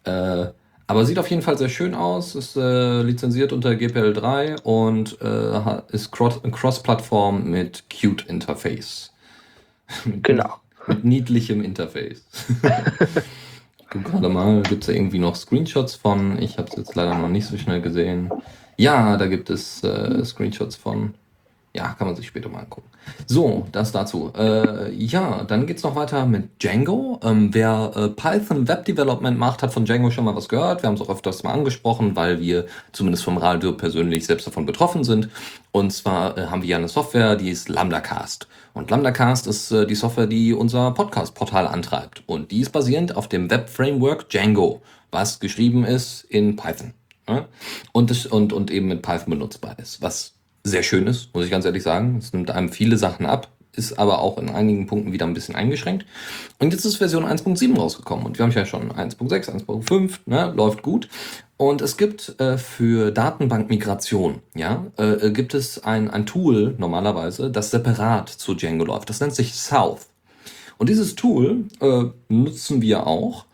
Äh, 0.04 0.52
aber 0.88 1.04
sieht 1.04 1.18
auf 1.18 1.28
jeden 1.30 1.42
Fall 1.42 1.58
sehr 1.58 1.68
schön 1.68 1.94
aus, 1.94 2.34
ist 2.36 2.56
äh, 2.56 3.02
lizenziert 3.02 3.52
unter 3.52 3.70
GPL3 3.70 4.62
und 4.62 5.20
äh, 5.20 5.82
ist 5.92 6.12
Cross- 6.12 6.40
Cross-Plattform 6.50 7.50
mit 7.50 7.84
Cute 7.90 8.26
Interface. 8.28 9.12
Genau. 10.22 10.54
Mit 10.88 11.04
niedlichem 11.04 11.62
Interface. 11.62 12.24
Guck 13.90 14.04
gerade 14.04 14.28
mal, 14.28 14.62
gibt 14.62 14.82
es 14.82 14.86
da 14.88 14.92
irgendwie 14.92 15.18
noch 15.18 15.36
Screenshots 15.36 15.94
von? 15.94 16.40
Ich 16.40 16.58
habe 16.58 16.68
es 16.68 16.76
jetzt 16.76 16.94
leider 16.94 17.16
noch 17.16 17.28
nicht 17.28 17.46
so 17.46 17.56
schnell 17.56 17.80
gesehen. 17.80 18.30
Ja, 18.76 19.16
da 19.16 19.26
gibt 19.26 19.48
es 19.48 19.82
äh, 19.84 20.24
Screenshots 20.24 20.76
von. 20.76 21.14
Ja, 21.76 21.92
kann 21.92 22.06
man 22.06 22.16
sich 22.16 22.26
später 22.26 22.48
mal 22.48 22.60
angucken. 22.60 22.88
So, 23.26 23.66
das 23.70 23.92
dazu. 23.92 24.32
Äh, 24.34 24.94
ja, 24.94 25.44
dann 25.44 25.66
geht's 25.66 25.82
noch 25.82 25.94
weiter 25.94 26.24
mit 26.24 26.62
Django. 26.62 27.20
Ähm, 27.22 27.52
wer 27.52 27.92
äh, 27.94 28.08
Python 28.08 28.66
Web 28.66 28.86
Development 28.86 29.38
macht, 29.38 29.62
hat 29.62 29.74
von 29.74 29.84
Django 29.84 30.10
schon 30.10 30.24
mal 30.24 30.34
was 30.34 30.48
gehört. 30.48 30.82
Wir 30.82 30.88
haben 30.88 30.94
es 30.94 31.02
auch 31.02 31.10
öfters 31.10 31.42
mal 31.42 31.52
angesprochen, 31.52 32.16
weil 32.16 32.40
wir 32.40 32.64
zumindest 32.92 33.24
vom 33.24 33.36
Radio 33.36 33.72
persönlich 33.72 34.24
selbst 34.24 34.46
davon 34.46 34.64
betroffen 34.64 35.04
sind. 35.04 35.28
Und 35.70 35.92
zwar 35.92 36.38
äh, 36.38 36.46
haben 36.46 36.62
wir 36.62 36.68
ja 36.70 36.78
eine 36.78 36.88
Software, 36.88 37.36
die 37.36 37.50
ist 37.50 37.68
LambdaCast. 37.68 38.48
Und 38.72 38.90
LambdaCast 38.90 39.46
ist 39.46 39.70
äh, 39.70 39.86
die 39.86 39.94
Software, 39.94 40.26
die 40.26 40.54
unser 40.54 40.92
Podcast-Portal 40.92 41.66
antreibt. 41.66 42.22
Und 42.24 42.52
die 42.52 42.60
ist 42.60 42.70
basierend 42.70 43.14
auf 43.14 43.28
dem 43.28 43.50
Web-Framework 43.50 44.30
Django, 44.30 44.80
was 45.10 45.40
geschrieben 45.40 45.84
ist 45.84 46.24
in 46.24 46.56
Python. 46.56 46.94
Ja? 47.28 47.48
Und, 47.92 48.08
das, 48.08 48.24
und, 48.24 48.54
und 48.54 48.70
eben 48.70 48.88
mit 48.88 49.02
Python 49.02 49.28
benutzbar 49.28 49.78
ist, 49.78 50.00
was 50.00 50.35
sehr 50.66 50.82
schön 50.82 51.06
ist, 51.06 51.34
muss 51.34 51.44
ich 51.44 51.50
ganz 51.50 51.64
ehrlich 51.64 51.82
sagen. 51.82 52.16
Es 52.18 52.32
nimmt 52.32 52.50
einem 52.50 52.70
viele 52.70 52.96
Sachen 52.96 53.26
ab, 53.26 53.48
ist 53.72 53.98
aber 53.98 54.20
auch 54.20 54.38
in 54.38 54.48
einigen 54.48 54.86
Punkten 54.86 55.12
wieder 55.12 55.26
ein 55.26 55.34
bisschen 55.34 55.54
eingeschränkt. 55.54 56.06
Und 56.58 56.72
jetzt 56.72 56.84
ist 56.84 56.96
Version 56.96 57.24
1.7 57.24 57.76
rausgekommen 57.76 58.26
und 58.26 58.38
wir 58.38 58.44
haben 58.44 58.52
ja 58.52 58.66
schon 58.66 58.90
1.6, 58.90 59.64
1.5, 59.66 60.18
ne, 60.26 60.52
läuft 60.56 60.82
gut. 60.82 61.08
Und 61.56 61.80
es 61.80 61.96
gibt 61.96 62.38
äh, 62.40 62.58
für 62.58 63.12
Datenbankmigration, 63.12 64.40
ja, 64.54 64.86
äh, 64.98 65.30
gibt 65.30 65.54
es 65.54 65.84
ein, 65.84 66.10
ein 66.10 66.26
Tool 66.26 66.74
normalerweise, 66.78 67.50
das 67.50 67.70
separat 67.70 68.28
zu 68.28 68.54
Django 68.54 68.84
läuft. 68.84 69.08
Das 69.08 69.20
nennt 69.20 69.34
sich 69.34 69.54
South. 69.54 70.08
Und 70.78 70.90
dieses 70.90 71.14
Tool 71.14 71.64
äh, 71.80 72.04
nutzen 72.28 72.82
wir 72.82 73.06
auch, 73.06 73.46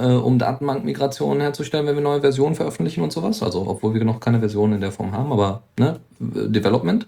äh, 0.00 0.14
um 0.14 0.38
Datenbankmigrationen 0.38 1.40
herzustellen, 1.40 1.86
wenn 1.86 1.94
wir 1.94 2.02
neue 2.02 2.20
Versionen 2.20 2.54
veröffentlichen 2.54 3.02
und 3.02 3.12
sowas. 3.12 3.42
Also 3.42 3.66
obwohl 3.66 3.94
wir 3.94 4.04
noch 4.04 4.20
keine 4.20 4.40
Version 4.40 4.72
in 4.72 4.80
der 4.80 4.92
Form 4.92 5.12
haben, 5.12 5.32
aber 5.32 5.62
ne, 5.78 6.00
Development. 6.18 7.06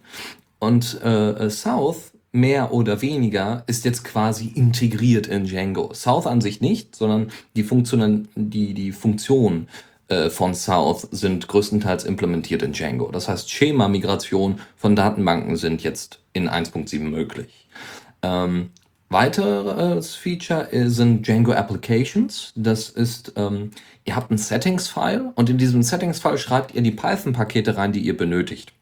Und 0.59 1.03
äh, 1.03 1.51
South 1.51 2.13
mehr 2.33 2.73
oder 2.73 3.03
weniger 3.03 3.63
ist 3.67 3.85
jetzt 3.85 4.05
quasi 4.05 4.49
integriert 4.55 5.27
in 5.27 5.45
Django. 5.45 5.93
South 5.93 6.27
an 6.27 6.41
sich 6.41 6.61
nicht, 6.61 6.97
sondern 6.97 7.31
die 7.57 7.63
Funktionen, 7.63 8.29
die, 8.35 8.73
die 8.73 8.93
Funktion 8.93 9.69
äh, 10.09 10.31
von 10.31 10.55
South 10.55 11.09
sind 11.11 11.47
größtenteils 11.49 12.05
implementiert 12.05 12.63
in 12.63 12.73
Django. 12.73 13.11
Das 13.11 13.29
heißt, 13.29 13.51
Schema-Migration 13.51 14.61
von 14.77 14.97
Datenbanken 14.97 15.57
sind 15.57 15.83
jetzt 15.83 16.21
in 16.33 16.49
1.7 16.49 17.01
möglich. 17.01 17.69
Ähm, 18.23 18.71
Weiteres 19.13 20.15
Feature 20.15 20.69
sind 20.89 21.27
Django 21.27 21.53
Applications. 21.53 22.53
Das 22.57 22.89
ist, 22.89 23.35
ähm, 23.37 23.71
ihr 24.05 24.17
habt 24.17 24.31
ein 24.31 24.39
Settings-File 24.39 25.33
und 25.35 25.51
in 25.51 25.59
diesem 25.59 25.83
Settings-File 25.83 26.39
schreibt 26.39 26.75
ihr 26.75 26.81
die 26.83 26.93
Python-Pakete 26.93 27.77
rein, 27.77 27.93
die 27.93 28.01
ihr 28.01 28.17
benötigt. 28.17 28.73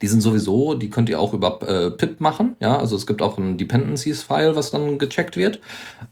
Die 0.00 0.06
sind 0.06 0.20
sowieso, 0.20 0.74
die 0.74 0.90
könnt 0.90 1.08
ihr 1.08 1.20
auch 1.20 1.34
über 1.34 1.60
äh, 1.68 1.90
pip 1.90 2.20
machen. 2.20 2.56
Ja, 2.60 2.78
also 2.78 2.96
es 2.96 3.06
gibt 3.06 3.20
auch 3.20 3.36
ein 3.36 3.58
Dependencies-File, 3.58 4.56
was 4.56 4.70
dann 4.70 4.98
gecheckt 4.98 5.36
wird. 5.36 5.60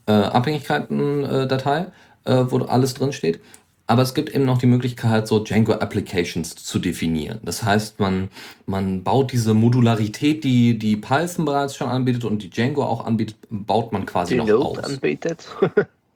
Äh, 0.05 0.11
Abhängigkeiten-Datei, 0.11 1.87
äh, 2.25 2.43
wo 2.49 2.59
alles 2.59 2.93
drin 2.93 3.13
steht. 3.13 3.39
Aber 3.89 4.01
es 4.01 4.13
gibt 4.13 4.29
eben 4.29 4.43
noch 4.43 4.57
die 4.57 4.65
Möglichkeit, 4.65 5.29
so 5.29 5.39
Django 5.39 5.71
Applications 5.71 6.55
zu 6.55 6.77
definieren. 6.77 7.39
Das 7.43 7.63
heißt, 7.63 8.01
man, 8.01 8.27
man 8.65 9.03
baut 9.03 9.31
diese 9.31 9.53
Modularität, 9.53 10.43
die, 10.43 10.77
die 10.77 10.97
Python 10.97 11.45
bereits 11.45 11.77
schon 11.77 11.87
anbietet 11.87 12.25
und 12.25 12.43
die 12.43 12.49
Django 12.49 12.83
auch 12.83 13.05
anbietet, 13.05 13.37
baut 13.49 13.93
man 13.93 14.05
quasi 14.05 14.33
die 14.33 14.39
noch 14.39 14.47
Node 14.47 14.81
aus. 14.81 14.83
anbietet. 14.83 15.47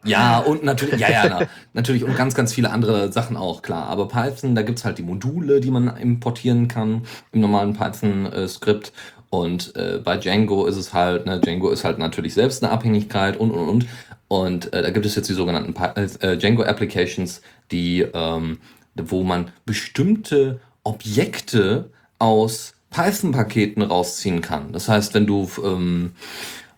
Ja, 0.04 0.40
und 0.46 0.66
natürlich, 0.66 1.00
ja, 1.00 1.10
ja, 1.10 1.28
na, 1.30 1.48
natürlich 1.74 2.04
und 2.04 2.18
ganz, 2.18 2.36
ganz 2.36 2.54
viele 2.54 2.72
andere 2.72 3.10
Sachen 3.14 3.38
auch, 3.38 3.62
klar. 3.62 3.88
Aber 3.88 4.10
Python, 4.10 4.54
da 4.54 4.64
gibt's 4.64 4.84
halt 4.84 4.98
die 4.98 5.04
Module, 5.04 5.62
die 5.62 5.72
man 5.72 5.96
importieren 5.96 6.68
kann 6.68 7.04
im 7.32 7.40
normalen 7.40 7.74
Python-Skript. 7.74 8.92
Und 9.30 9.78
äh, 9.78 10.00
bei 10.04 10.18
Django 10.18 10.66
ist 10.66 10.76
es 10.76 10.94
halt, 10.94 11.26
ne, 11.26 11.40
Django 11.40 11.70
ist 11.70 11.86
halt 11.86 12.00
natürlich 12.00 12.34
selbst 12.34 12.62
eine 12.62 12.74
Abhängigkeit 12.74 13.38
und 13.38 13.52
und 13.52 13.70
und. 13.70 13.88
Und 14.28 14.74
äh, 14.74 14.82
da 14.82 14.92
gibt 14.92 15.06
es 15.06 15.16
jetzt 15.16 15.30
die 15.30 15.34
sogenannten 15.34 15.74
äh, 16.22 16.38
Django 16.38 16.64
Applications, 16.64 17.42
die, 17.72 18.06
ähm, 18.14 18.60
wo 18.96 19.24
man 19.24 19.52
bestimmte 19.66 20.60
Objekte 20.84 21.90
aus 22.20 22.74
Python-Paketen 22.90 23.82
rausziehen 23.82 24.42
kann. 24.42 24.74
Das 24.74 24.90
heißt, 24.90 25.14
wenn 25.14 25.26
du 25.26 25.50
ähm, 25.64 26.12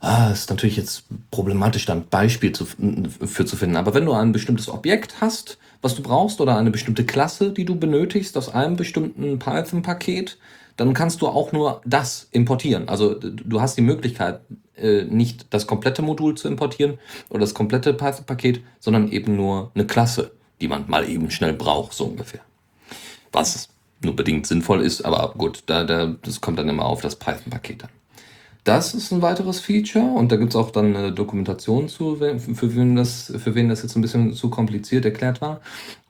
ah, 0.04 0.32
ist 0.32 0.50
natürlich 0.50 0.78
jetzt 0.78 1.06
problematisch, 1.32 1.86
da 1.86 1.94
ein 1.94 2.08
Beispiel 2.08 2.52
zu, 2.52 2.66
für 2.66 3.46
zu 3.46 3.56
finden. 3.56 3.78
Aber 3.78 3.94
wenn 3.94 4.06
du 4.06 4.14
ein 4.14 4.32
bestimmtes 4.32 4.70
Objekt 4.70 5.22
hast, 5.22 5.58
was 5.82 5.96
du 5.96 6.04
brauchst, 6.04 6.42
oder 6.42 6.58
eine 6.58 6.72
bestimmte 6.72 7.06
Klasse, 7.06 7.52
die 7.52 7.66
du 7.66 7.76
benötigst 7.76 8.38
aus 8.38 8.50
einem 8.50 8.76
bestimmten 8.76 9.40
Python-Paket, 9.40 10.38
dann 10.76 10.94
kannst 10.94 11.22
du 11.22 11.28
auch 11.28 11.52
nur 11.52 11.82
das 11.86 12.28
importieren. 12.32 12.90
Also 12.90 13.16
du 13.16 13.62
hast 13.62 13.78
die 13.78 13.82
Möglichkeit, 13.82 14.42
äh, 14.76 15.04
nicht 15.04 15.48
das 15.52 15.68
komplette 15.68 16.02
Modul 16.02 16.36
zu 16.36 16.48
importieren 16.48 17.00
oder 17.30 17.42
das 17.42 17.54
komplette 17.54 17.94
Python-Paket, 17.94 18.62
sondern 18.80 19.10
eben 19.12 19.36
nur 19.36 19.72
eine 19.76 19.86
Klasse, 19.86 20.32
die 20.64 20.70
man 20.70 20.86
mal 20.88 21.08
eben 21.08 21.30
schnell 21.30 21.54
braucht, 21.54 21.94
so 21.94 22.06
ungefähr. 22.06 22.40
Was 23.34 23.68
nur 24.02 24.16
bedingt 24.16 24.48
sinnvoll 24.48 24.82
ist, 24.82 25.04
aber 25.04 25.34
gut, 25.38 25.64
da, 25.66 25.84
da, 25.84 26.16
das 26.22 26.40
kommt 26.40 26.58
dann 26.58 26.70
immer 26.70 26.86
auf 26.86 27.02
das 27.02 27.18
Python-Paket 27.18 27.84
an. 27.84 27.90
Das 28.64 28.94
ist 28.94 29.12
ein 29.12 29.22
weiteres 29.22 29.60
Feature 29.60 30.06
und 30.06 30.32
da 30.32 30.38
gibt 30.38 30.52
es 30.52 30.56
auch 30.56 30.72
dann 30.72 30.96
eine 30.96 31.12
Dokumentation 31.12 31.90
zu, 31.90 32.16
für 32.16 32.76
wen, 32.76 32.96
das, 32.96 33.34
für 33.38 33.56
wen 33.56 33.68
das 33.68 33.84
jetzt 33.84 33.98
ein 33.98 34.02
bisschen 34.02 34.34
zu 34.34 34.50
kompliziert 34.50 35.04
erklärt 35.04 35.42
war. 35.42 35.60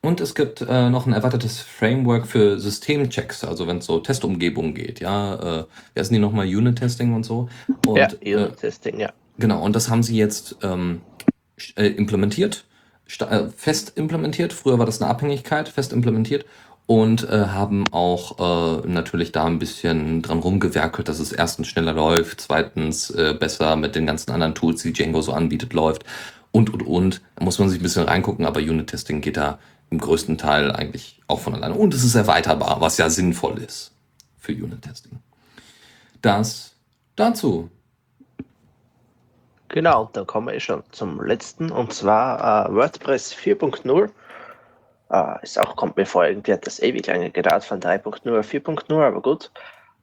Und 0.01 0.21
es 0.21 0.35
gibt 0.35 0.61
äh, 0.61 0.89
noch 0.91 1.07
ein 1.07 1.13
erweitertes 1.13 1.59
Framework 1.59 2.27
für 2.27 2.59
Systemchecks, 2.59 3.43
also 3.43 3.65
wenn 3.65 3.79
es 3.79 3.87
so 3.87 3.99
Testumgebungen 3.99 4.75
geht, 4.75 4.99
ja. 4.99 5.61
Äh, 5.61 5.65
wer 5.95 6.05
sind 6.05 6.13
die 6.13 6.19
nochmal? 6.19 6.45
Unit-Testing 6.45 7.15
und 7.15 7.23
so. 7.23 7.49
Und, 7.87 7.97
ja, 7.97 8.09
Unit-Testing, 8.21 8.99
äh, 8.99 9.01
ja. 9.01 9.13
Genau, 9.39 9.63
und 9.63 9.75
das 9.75 9.89
haben 9.89 10.03
sie 10.03 10.15
jetzt 10.15 10.57
ähm, 10.61 11.01
äh, 11.75 11.87
implementiert, 11.87 12.65
fest 13.07 13.93
implementiert. 13.95 14.53
Früher 14.53 14.79
war 14.79 14.85
das 14.85 15.01
eine 15.01 15.09
Abhängigkeit, 15.09 15.69
fest 15.69 15.93
implementiert 15.93 16.45
und 16.85 17.29
äh, 17.29 17.47
haben 17.47 17.85
auch 17.91 18.83
äh, 18.83 18.87
natürlich 18.87 19.31
da 19.31 19.45
ein 19.45 19.59
bisschen 19.59 20.21
dran 20.21 20.39
rumgewerkelt, 20.39 21.07
dass 21.07 21.19
es 21.19 21.31
erstens 21.31 21.67
schneller 21.67 21.93
läuft, 21.93 22.41
zweitens 22.41 23.09
äh, 23.11 23.35
besser 23.39 23.75
mit 23.75 23.95
den 23.95 24.05
ganzen 24.05 24.31
anderen 24.31 24.55
Tools, 24.55 24.81
die 24.81 24.93
Django 24.93 25.21
so 25.21 25.33
anbietet, 25.33 25.73
läuft 25.73 26.03
und 26.51 26.73
und 26.73 26.83
und. 26.83 27.21
Da 27.35 27.45
muss 27.45 27.59
man 27.59 27.69
sich 27.69 27.79
ein 27.79 27.83
bisschen 27.83 28.03
reingucken, 28.03 28.45
aber 28.45 28.59
Unit-Testing 28.59 29.21
geht 29.21 29.37
da 29.37 29.59
im 29.89 29.99
größten 29.99 30.37
Teil 30.37 30.71
eigentlich 30.71 31.21
auch 31.27 31.39
von 31.39 31.53
alleine. 31.53 31.75
Und 31.75 31.93
es 31.93 32.03
ist 32.03 32.15
erweiterbar, 32.15 32.81
was 32.81 32.97
ja 32.97 33.09
sinnvoll 33.09 33.59
ist 33.59 33.91
für 34.37 34.51
Unit-Testing. 34.51 35.19
Das 36.21 36.73
dazu. 37.15 37.69
Genau, 39.73 40.09
dann 40.13 40.27
kommen 40.27 40.53
wir 40.53 40.59
schon 40.59 40.83
zum 40.91 41.19
letzten 41.25 41.71
und 41.71 41.91
zwar 41.91 42.69
äh, 42.69 42.75
WordPress 42.75 43.33
4.0 43.33 44.12
Uh, 45.09 45.36
ist 45.43 45.59
auch, 45.59 45.75
kommt 45.75 45.97
mir 45.97 46.05
vor, 46.07 46.25
irgendwie 46.25 46.53
hat 46.53 46.65
das 46.65 46.81
ewig 46.81 47.05
lange 47.05 47.29
gedauert 47.29 47.63
von 47.63 47.79
3.0 47.79 48.39
auf 48.39 48.51
4.0, 48.51 48.99
aber 48.99 49.21
gut. 49.21 49.51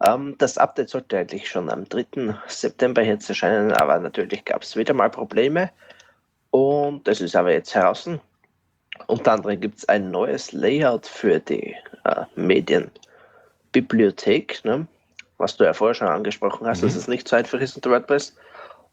Ähm, 0.06 0.36
das 0.38 0.56
Update 0.56 0.90
sollte 0.90 1.18
eigentlich 1.18 1.48
schon 1.48 1.68
am 1.68 1.88
3. 1.88 2.32
September 2.46 3.02
jetzt 3.02 3.28
erscheinen, 3.28 3.72
aber 3.72 3.98
natürlich 3.98 4.44
gab 4.44 4.62
es 4.62 4.76
wieder 4.76 4.94
mal 4.94 5.10
Probleme. 5.10 5.68
Und 6.50 7.08
das 7.08 7.20
ist 7.20 7.34
aber 7.34 7.50
jetzt 7.50 7.74
heraus. 7.74 8.08
Unter 9.08 9.32
anderem 9.32 9.60
gibt 9.60 9.78
es 9.78 9.88
ein 9.88 10.12
neues 10.12 10.52
Layout 10.52 11.06
für 11.06 11.40
die 11.40 11.74
uh, 12.06 12.22
Medienbibliothek, 12.36 14.64
ne? 14.64 14.86
was 15.38 15.56
du 15.56 15.64
ja 15.64 15.72
vorher 15.72 15.94
schon 15.94 16.06
angesprochen 16.06 16.68
hast, 16.68 16.82
mhm. 16.82 16.86
dass 16.86 16.94
es 16.94 17.08
nicht 17.08 17.26
so 17.26 17.34
einfach 17.34 17.58
ist 17.58 17.74
unter 17.74 17.90
WordPress. 17.90 18.36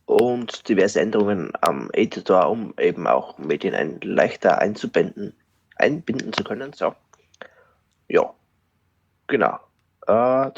Und 0.08 0.67
diverse 0.67 1.00
Änderungen 1.00 1.52
am 1.62 1.89
Editor, 1.93 2.50
um 2.50 2.74
eben 2.80 3.06
auch 3.06 3.38
Medien 3.38 3.76
ein 3.76 4.00
leichter 4.02 4.58
einzubinden 4.58 5.34
einbinden 5.80 6.34
zu 6.34 6.43
können. 6.43 6.74
So. 6.74 6.93
Ja, 8.08 8.34
genau. 9.28 9.60
Äh, 10.08 10.52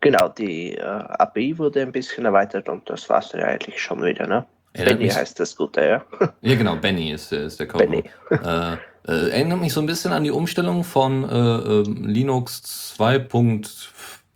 genau, 0.00 0.28
die 0.28 0.74
äh, 0.74 0.82
API 0.82 1.58
wurde 1.58 1.82
ein 1.82 1.92
bisschen 1.92 2.24
erweitert 2.24 2.68
und 2.68 2.88
das 2.90 3.08
war 3.08 3.20
es 3.20 3.32
ja 3.32 3.44
eigentlich 3.44 3.80
schon 3.80 4.02
wieder, 4.02 4.26
ne? 4.26 4.44
Erinnert 4.72 4.98
Benny 4.98 5.10
heißt 5.10 5.38
das 5.38 5.54
Gute, 5.54 5.84
ja. 5.84 6.04
Ja, 6.40 6.56
genau, 6.56 6.76
Benny 6.76 7.12
ist, 7.12 7.32
ist 7.32 7.60
der 7.60 7.68
Code. 7.68 7.86
Benny. 7.86 8.04
äh, 8.30 8.72
äh, 9.06 9.30
erinnert 9.30 9.60
mich 9.60 9.72
so 9.72 9.80
ein 9.80 9.86
bisschen 9.86 10.12
an 10.12 10.24
die 10.24 10.32
Umstellung 10.32 10.82
von 10.82 11.28
äh, 11.28 11.36
ähm, 11.36 12.04
Linux 12.04 12.94
2. 12.96 13.28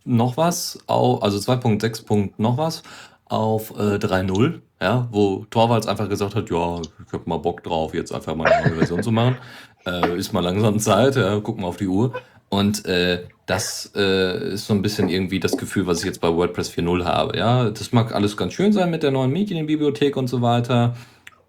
noch 0.05 0.37
was, 0.37 0.79
also 0.87 1.37
2.6. 1.37 2.33
noch 2.37 2.57
was 2.57 2.83
auf 3.29 3.71
äh, 3.71 3.95
3.0 3.95 4.59
ja, 4.81 5.07
wo 5.11 5.45
Torvalds 5.49 5.87
einfach 5.87 6.07
gesagt 6.07 6.35
hat, 6.35 6.49
ja, 6.49 6.81
ich 6.81 7.13
hab 7.13 7.27
mal 7.27 7.37
Bock 7.37 7.63
drauf, 7.63 7.93
jetzt 7.93 8.13
einfach 8.13 8.35
mal 8.35 8.49
eine 8.49 8.69
neue 8.69 8.77
Version 8.77 9.03
zu 9.03 9.11
machen. 9.11 9.37
Äh, 9.85 10.17
ist 10.17 10.33
mal 10.33 10.41
langsam 10.41 10.79
Zeit, 10.79 11.15
ja, 11.15 11.39
gucken 11.39 11.63
wir 11.63 11.67
auf 11.67 11.77
die 11.77 11.87
Uhr. 11.87 12.13
Und 12.49 12.85
äh, 12.85 13.25
das 13.45 13.91
äh, 13.95 14.53
ist 14.53 14.67
so 14.67 14.73
ein 14.73 14.81
bisschen 14.81 15.09
irgendwie 15.09 15.39
das 15.39 15.57
Gefühl, 15.57 15.85
was 15.85 15.99
ich 15.99 16.05
jetzt 16.05 16.21
bei 16.21 16.33
WordPress 16.33 16.71
4.0 16.71 17.03
habe. 17.03 17.37
Ja, 17.37 17.69
das 17.69 17.91
mag 17.91 18.15
alles 18.15 18.37
ganz 18.37 18.53
schön 18.53 18.71
sein 18.73 18.89
mit 18.89 19.03
der 19.03 19.11
neuen 19.11 19.31
Medienbibliothek 19.31 20.15
und 20.17 20.27
so 20.27 20.41
weiter. 20.41 20.95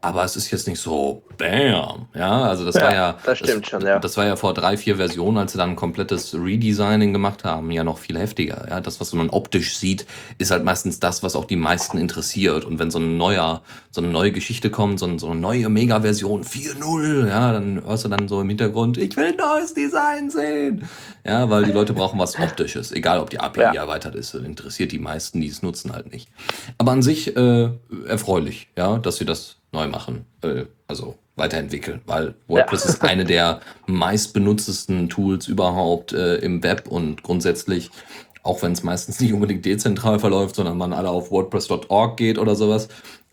Aber 0.02 0.24
es 0.24 0.34
ist 0.36 0.50
jetzt 0.50 0.66
nicht 0.66 0.80
so 0.80 1.22
bam. 1.36 2.08
Ja, 2.14 2.42
also 2.42 2.64
das 2.64 2.74
war 2.76 2.94
ja. 2.94 3.18
Das 3.24 3.38
stimmt 3.38 3.66
schon, 3.66 3.82
ja. 3.82 3.98
Das 3.98 4.16
war 4.16 4.24
ja 4.26 4.36
vor 4.36 4.54
drei, 4.54 4.76
vier 4.76 4.96
Versionen, 4.96 5.36
als 5.38 5.52
sie 5.52 5.58
dann 5.58 5.70
ein 5.70 5.76
komplettes 5.76 6.34
Redesigning 6.34 7.12
gemacht 7.12 7.44
haben, 7.44 7.70
ja 7.70 7.84
noch 7.84 7.98
viel 7.98 8.18
heftiger. 8.18 8.66
Ja, 8.68 8.80
das, 8.80 9.00
was 9.00 9.12
man 9.12 9.28
optisch 9.30 9.76
sieht, 9.76 10.06
ist 10.38 10.50
halt 10.50 10.64
meistens 10.64 11.00
das, 11.00 11.22
was 11.22 11.36
auch 11.36 11.44
die 11.44 11.56
meisten 11.56 11.98
interessiert. 11.98 12.64
Und 12.64 12.78
wenn 12.78 12.90
so 12.90 12.98
ein 12.98 13.16
neuer, 13.18 13.62
so 13.90 14.00
eine 14.00 14.10
neue 14.10 14.32
Geschichte 14.32 14.70
kommt, 14.70 14.98
so, 14.98 15.06
ein, 15.06 15.18
so 15.18 15.28
eine 15.30 15.40
neue 15.40 15.68
Mega-Version 15.68 16.44
4.0, 16.44 17.28
ja, 17.28 17.52
dann 17.52 17.84
hörst 17.84 18.04
du 18.04 18.08
dann 18.08 18.26
so 18.26 18.40
im 18.40 18.48
Hintergrund, 18.48 18.96
ich 18.96 19.16
will 19.16 19.26
ein 19.26 19.36
neues 19.36 19.74
Design 19.74 20.30
sehen. 20.30 20.88
Ja, 21.26 21.50
weil 21.50 21.64
die 21.64 21.72
Leute 21.72 21.92
brauchen 21.92 22.18
was 22.18 22.38
Optisches. 22.38 22.90
Egal, 22.92 23.20
ob 23.20 23.28
die 23.30 23.38
API 23.40 23.60
Ja. 23.60 23.74
erweitert 23.74 24.14
ist, 24.14 24.34
interessiert 24.34 24.92
die 24.92 24.98
meisten, 24.98 25.40
die 25.42 25.48
es 25.48 25.62
nutzen, 25.62 25.92
halt 25.92 26.10
nicht. 26.10 26.28
Aber 26.78 26.92
an 26.92 27.02
sich 27.02 27.36
äh, 27.36 27.68
erfreulich, 28.06 28.68
ja, 28.76 28.96
dass 28.98 29.16
sie 29.16 29.26
das 29.26 29.56
neu 29.72 29.88
machen, 29.88 30.24
äh, 30.42 30.64
also 30.88 31.16
weiterentwickeln, 31.36 32.00
weil 32.06 32.34
WordPress 32.48 32.84
ist 32.84 33.02
eine 33.02 33.24
der 33.24 33.60
meistbenutztesten 33.86 35.08
Tools 35.08 35.48
überhaupt 35.48 36.12
äh, 36.12 36.36
im 36.36 36.62
Web 36.62 36.88
und 36.88 37.22
grundsätzlich, 37.22 37.90
auch 38.42 38.62
wenn 38.62 38.72
es 38.72 38.82
meistens 38.82 39.20
nicht 39.20 39.32
unbedingt 39.32 39.64
dezentral 39.64 40.18
verläuft, 40.18 40.56
sondern 40.56 40.76
man 40.76 40.92
alle 40.92 41.08
auf 41.08 41.30
WordPress.org 41.30 42.16
geht 42.16 42.38
oder 42.38 42.54
sowas. 42.54 42.88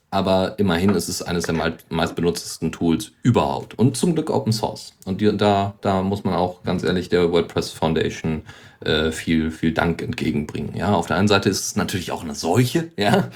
Aber 0.10 0.58
immerhin 0.58 0.91
ist 0.91 1.10
es 1.10 1.21
eines 1.21 1.43
der 1.43 1.56
mei- 1.56 1.73
meistbenutztesten 1.89 2.71
Tools 2.71 3.12
überhaupt. 3.23 3.78
Und 3.78 3.97
zum 3.97 4.15
Glück 4.15 4.30
Open 4.30 4.54
Source. 4.54 4.93
Und 5.04 5.19
die, 5.19 5.36
da, 5.36 5.73
da 5.82 6.02
muss 6.02 6.23
man 6.23 6.34
auch 6.34 6.63
ganz 6.63 6.84
ehrlich 6.84 7.10
der 7.10 7.30
WordPress 7.34 7.71
Foundation 7.71 8.43
äh, 8.86 9.12
viel, 9.12 9.52
viel 9.52 9.73
Dank 9.73 10.02
entgegenbringen. 10.02 10.78
Ja, 10.78 10.93
auf 10.93 11.08
der 11.08 11.17
einen 11.17 11.28
Seite 11.28 11.50
ist 11.50 11.65
es 11.65 11.76
natürlich 11.76 12.13
auch 12.13 12.23
eine 12.23 12.36
Seuche, 12.36 12.89
ja. 12.95 13.30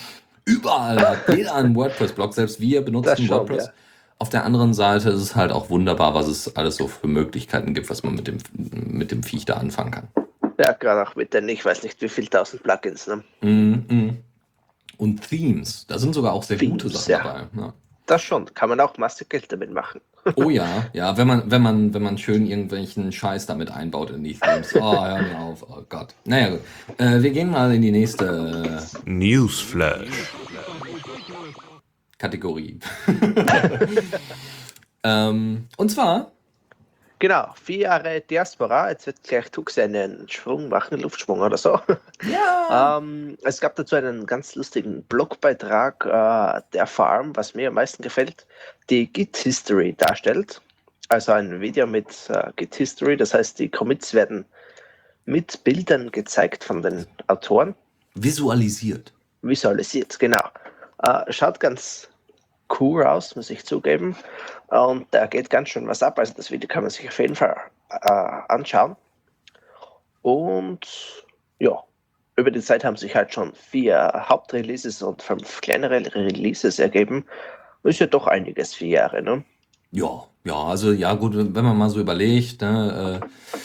Überall 0.45 0.99
hat 0.99 1.35
jeder 1.35 1.55
einen 1.55 1.75
WordPress-Blog, 1.75 2.33
selbst 2.33 2.59
wir 2.59 2.81
benutzen 2.81 3.17
schon, 3.17 3.37
WordPress. 3.37 3.67
ja. 3.67 3.73
Auf 4.19 4.29
der 4.29 4.45
anderen 4.45 4.73
Seite 4.73 5.09
ist 5.09 5.21
es 5.21 5.35
halt 5.35 5.51
auch 5.51 5.69
wunderbar, 5.69 6.13
was 6.13 6.27
es 6.27 6.55
alles 6.55 6.75
so 6.75 6.87
für 6.87 7.07
Möglichkeiten 7.07 7.73
gibt, 7.73 7.89
was 7.89 8.03
man 8.03 8.15
mit 8.15 8.27
dem, 8.27 8.37
mit 8.53 9.11
dem 9.11 9.23
Viech 9.23 9.45
da 9.45 9.55
anfangen 9.55 9.91
kann. 9.91 10.07
Ja, 10.59 10.73
gerade 10.73 11.09
auch 11.09 11.15
mit 11.15 11.33
den, 11.33 11.49
ich 11.49 11.65
weiß 11.65 11.81
nicht 11.83 11.99
wie 12.01 12.09
viel 12.09 12.27
tausend 12.27 12.61
Plugins. 12.61 13.07
Ne? 13.07 13.23
Mm, 13.41 13.93
mm. 13.93 14.17
Und 14.97 15.27
Themes, 15.27 15.87
da 15.87 15.97
sind 15.97 16.13
sogar 16.13 16.33
auch 16.33 16.43
sehr 16.43 16.57
gute 16.57 16.87
Themes, 16.87 17.05
Sachen 17.05 17.11
ja. 17.11 17.23
dabei. 17.23 17.47
Ja. 17.57 17.73
Das 18.11 18.23
schon, 18.23 18.53
kann 18.53 18.67
man 18.67 18.81
auch 18.81 18.97
Masse 18.97 19.23
Geld 19.23 19.49
damit 19.53 19.71
machen. 19.71 20.01
Oh 20.35 20.49
ja, 20.49 20.85
ja, 20.91 21.15
wenn 21.15 21.27
man, 21.27 21.49
wenn 21.49 21.61
man, 21.61 21.93
wenn 21.93 22.03
man 22.03 22.17
schön 22.17 22.45
irgendwelchen 22.45 23.11
Scheiß 23.11 23.45
damit 23.45 23.71
einbaut 23.71 24.11
in 24.11 24.23
die 24.23 24.35
Themes. 24.35 24.75
Oh, 24.75 24.81
hör 25.05 25.21
mir 25.21 25.39
auf, 25.39 25.63
oh 25.67 25.81
Gott. 25.87 26.13
Naja, 26.25 26.49
gut. 26.49 26.59
Äh, 26.97 27.23
wir 27.23 27.31
gehen 27.31 27.49
mal 27.49 27.73
in 27.73 27.81
die 27.81 27.89
nächste 27.91 28.83
Newsflash. 29.05 30.09
Kategorie. 32.17 32.79
ähm, 35.03 35.69
und 35.77 35.89
zwar, 35.89 36.33
Genau, 37.21 37.53
vier 37.53 37.81
Jahre 37.81 38.19
Diaspora, 38.21 38.89
jetzt 38.89 39.05
wird 39.05 39.21
gleich 39.21 39.51
Tux 39.51 39.77
einen 39.77 40.27
Schwung 40.27 40.69
machen, 40.69 40.99
Luftsprung 40.99 41.41
oder 41.41 41.55
so. 41.55 41.79
ja, 42.23 42.97
Ähm, 42.97 43.37
es 43.43 43.61
gab 43.61 43.75
dazu 43.75 43.95
einen 43.95 44.25
ganz 44.25 44.55
lustigen 44.55 45.03
Blogbeitrag 45.03 46.03
äh, 46.03 46.61
der 46.73 46.87
Farm, 46.87 47.35
was 47.35 47.53
mir 47.53 47.67
am 47.67 47.75
meisten 47.75 48.01
gefällt, 48.01 48.47
die 48.89 49.05
Git 49.05 49.37
History 49.37 49.93
darstellt. 49.93 50.63
Also 51.09 51.33
ein 51.33 51.61
Video 51.61 51.85
mit 51.85 52.07
äh, 52.29 52.51
Git 52.55 52.73
History, 52.73 53.15
das 53.15 53.35
heißt, 53.35 53.59
die 53.59 53.69
Commits 53.69 54.15
werden 54.15 54.43
mit 55.25 55.63
Bildern 55.63 56.09
gezeigt 56.11 56.63
von 56.63 56.81
den 56.81 57.05
Autoren, 57.27 57.75
visualisiert. 58.15 59.13
visualisiert, 59.43 60.17
genau. 60.17 60.41
Äh, 61.03 61.31
schaut 61.31 61.59
ganz 61.59 62.09
cool 62.79 63.03
aus, 63.03 63.35
muss 63.35 63.49
ich 63.49 63.65
zugeben. 63.65 64.15
Und 64.67 65.07
da 65.11 65.27
geht 65.27 65.49
ganz 65.49 65.69
schön 65.69 65.87
was 65.87 66.03
ab. 66.03 66.19
Also 66.19 66.33
das 66.35 66.51
Video 66.51 66.67
kann 66.67 66.83
man 66.83 66.89
sich 66.89 67.07
auf 67.07 67.19
jeden 67.19 67.35
Fall 67.35 67.57
äh, 67.89 68.07
anschauen. 68.49 68.95
Und 70.21 71.25
ja, 71.59 71.83
über 72.35 72.51
die 72.51 72.61
Zeit 72.61 72.83
haben 72.83 72.95
sich 72.97 73.15
halt 73.15 73.33
schon 73.33 73.53
vier 73.53 74.25
Hauptreleases 74.29 75.01
und 75.01 75.21
fünf 75.21 75.61
kleinere 75.61 76.03
Releases 76.15 76.79
ergeben. 76.79 77.25
Ist 77.83 77.99
ja 77.99 78.07
doch 78.07 78.27
einiges, 78.27 78.75
vier 78.75 78.89
Jahre, 78.89 79.21
ne? 79.21 79.43
Ja, 79.91 80.25
ja, 80.43 80.55
also 80.55 80.91
ja 80.91 81.13
gut, 81.15 81.33
wenn 81.35 81.65
man 81.65 81.77
mal 81.77 81.89
so 81.89 81.99
überlegt, 81.99 82.61
ne, 82.61 83.21
äh, 83.21 83.59